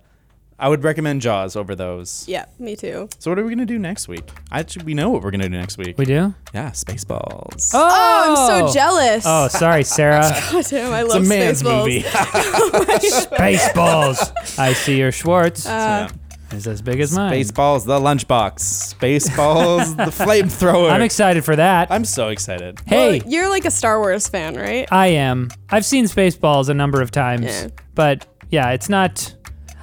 I 0.61 0.69
would 0.69 0.83
recommend 0.83 1.21
Jaws 1.23 1.55
over 1.55 1.77
those. 1.77 2.25
Yeah, 2.27 2.47
me 2.59 2.75
too. 2.75 3.09
So 3.21 3.31
what 3.31 3.39
are 3.39 3.45
we 3.45 3.51
gonna 3.55 3.65
do 3.65 3.79
next 3.79 4.09
week? 4.09 4.25
I 4.51 4.59
Actually, 4.59 4.87
we 4.87 4.95
know 4.95 5.09
what 5.11 5.23
we're 5.23 5.31
gonna 5.31 5.49
do 5.49 5.57
next 5.57 5.79
week. 5.79 5.97
We 5.97 6.05
do? 6.05 6.35
Yeah, 6.53 6.71
Spaceballs. 6.71 7.71
Oh, 7.75 7.89
Oh, 7.91 8.59
I'm 8.59 8.67
so 8.69 8.75
jealous. 8.75 9.25
Oh, 9.27 9.47
sorry, 9.49 9.85
Sarah. 9.85 10.23
God 10.53 10.65
damn, 10.69 10.93
I 10.93 11.03
it's 11.03 11.15
love 11.15 11.25
a 11.25 11.29
man's 11.29 11.63
Spaceballs. 11.63 11.85
movie. 11.85 12.03
Spaceballs. 13.23 14.59
I 14.59 14.73
see 14.73 14.99
your 14.99 15.13
Schwartz. 15.13 15.67
Uh, 15.67 16.09
is 16.53 16.67
as 16.67 16.81
big 16.81 16.99
as 17.01 17.15
mine. 17.15 17.33
Spaceballs, 17.33 17.85
the 17.85 17.99
lunchbox. 18.01 18.95
Spaceballs, 18.95 19.97
the 19.97 20.05
flamethrower. 20.25 20.91
I'm 20.91 21.03
excited 21.03 21.45
for 21.45 21.55
that. 21.57 21.91
I'm 21.91 22.05
so 22.07 22.29
excited. 22.29 22.81
hey, 22.87 23.19
well, 23.21 23.29
you're 23.31 23.49
like 23.51 23.65
a 23.67 23.71
Star 23.71 24.01
Wars 24.01 24.29
fan, 24.29 24.57
right? 24.57 24.89
I 24.91 25.09
am. 25.09 25.51
I've 25.71 25.85
seen 25.85 26.07
Spaceballs 26.07 26.69
a 26.71 26.75
number 26.75 27.03
of 27.03 27.11
times, 27.11 27.45
Yeah. 27.45 27.69
but 27.95 28.27
yeah, 28.51 28.71
it's 28.71 28.89
not. 28.89 29.35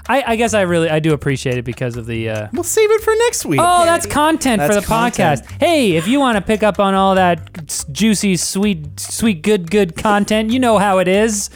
I, 0.07 0.23
I 0.27 0.35
guess 0.35 0.53
I 0.53 0.61
really 0.61 0.89
I 0.89 0.99
do 0.99 1.13
appreciate 1.13 1.57
it 1.57 1.65
because 1.65 1.97
of 1.97 2.05
the. 2.05 2.29
Uh, 2.29 2.47
We'll 2.53 2.63
save 2.63 2.91
it 2.91 3.01
for 3.01 3.13
next 3.19 3.45
week. 3.45 3.59
Oh, 3.63 3.85
that's 3.85 4.05
content 4.05 4.61
for 4.61 4.73
the 4.75 4.81
content. 4.81 5.41
podcast. 5.41 5.59
Hey, 5.59 5.95
if 5.95 6.07
you 6.07 6.19
want 6.19 6.37
to 6.37 6.41
pick 6.43 6.61
up 6.63 6.79
on 6.79 6.93
all 6.93 7.15
that 7.15 7.49
s- 7.67 7.85
juicy, 7.91 8.35
sweet, 8.37 8.99
sweet, 8.99 9.41
good, 9.41 9.71
good 9.71 9.95
content, 9.95 10.51
you 10.51 10.59
know 10.59 10.77
how 10.77 10.99
it 10.99 11.07
is. 11.07 11.49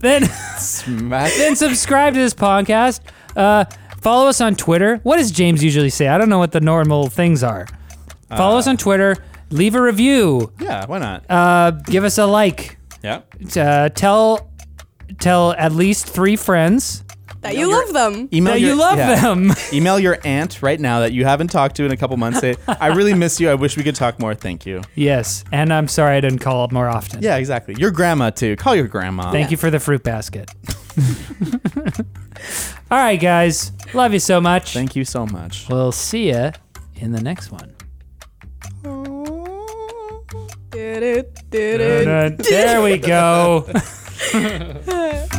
Then, 0.00 0.24
Smack. 0.58 1.32
then 1.34 1.54
subscribe 1.54 2.14
to 2.14 2.18
this 2.18 2.34
podcast. 2.34 3.00
Uh, 3.36 3.66
follow 4.00 4.26
us 4.28 4.40
on 4.40 4.56
Twitter. 4.56 4.96
What 5.04 5.18
does 5.18 5.30
James 5.30 5.62
usually 5.62 5.90
say? 5.90 6.08
I 6.08 6.18
don't 6.18 6.28
know 6.28 6.40
what 6.40 6.50
the 6.50 6.60
normal 6.60 7.08
things 7.08 7.44
are. 7.44 7.66
Follow 8.36 8.58
us 8.58 8.66
on 8.66 8.76
Twitter. 8.78 9.16
Leave 9.50 9.74
a 9.76 9.80
review. 9.82 10.52
Yeah, 10.58 10.86
why 10.86 10.98
not? 10.98 11.24
Uh, 11.30 11.70
give 11.70 12.02
us 12.02 12.18
a 12.18 12.26
like. 12.26 12.78
yeah. 13.02 13.20
Uh, 13.54 13.90
tell 13.90 14.50
tell 15.20 15.52
at 15.52 15.72
least 15.72 16.06
three 16.08 16.34
friends 16.36 17.04
that 17.42 17.56
you 17.56 17.70
love 17.70 17.92
them. 17.92 18.28
Email 18.32 18.54
that 18.54 18.60
your- 18.60 18.70
you 18.70 18.76
love 18.76 18.96
them. 18.96 19.52
Email 19.72 19.98
your 20.00 20.18
aunt 20.24 20.62
right 20.62 20.80
now 20.80 21.00
that 21.00 21.12
you 21.12 21.24
haven't 21.24 21.48
talked 21.48 21.76
to 21.76 21.84
in 21.84 21.92
a 21.92 21.96
couple 21.96 22.16
months. 22.16 22.40
Say, 22.40 22.56
I 22.66 22.88
really 22.88 23.14
miss 23.14 23.38
you. 23.40 23.50
I 23.50 23.54
wish 23.54 23.76
we 23.76 23.82
could 23.82 23.94
talk 23.94 24.18
more. 24.18 24.34
Thank 24.34 24.64
you. 24.66 24.82
yes, 24.94 25.44
and 25.52 25.72
I'm 25.72 25.86
sorry 25.88 26.16
I 26.16 26.20
didn't 26.20 26.38
call 26.40 26.62
up 26.64 26.72
more 26.72 26.88
often. 26.88 27.22
Yeah, 27.22 27.36
exactly. 27.36 27.74
Your 27.78 27.90
grandma 27.90 28.30
too. 28.30 28.56
Call 28.56 28.74
your 28.74 28.88
grandma. 28.88 29.30
Thank 29.30 29.50
you 29.50 29.56
for 29.56 29.70
the 29.70 29.78
fruit 29.80 30.02
basket. 30.02 30.50
All 32.90 32.98
right, 32.98 33.20
guys. 33.20 33.72
Love 33.94 34.12
you 34.12 34.18
so 34.18 34.40
much. 34.40 34.72
Thank 34.74 34.94
you 34.96 35.04
so 35.04 35.26
much. 35.26 35.66
We'll 35.68 35.92
see 35.92 36.28
you 36.28 36.50
in 36.96 37.12
the 37.12 37.20
next 37.22 37.50
one. 37.50 37.74
Do-do, 40.70 41.22
do-do. 41.50 42.36
there 42.42 42.82
we 42.82 42.96
go. 42.98 43.66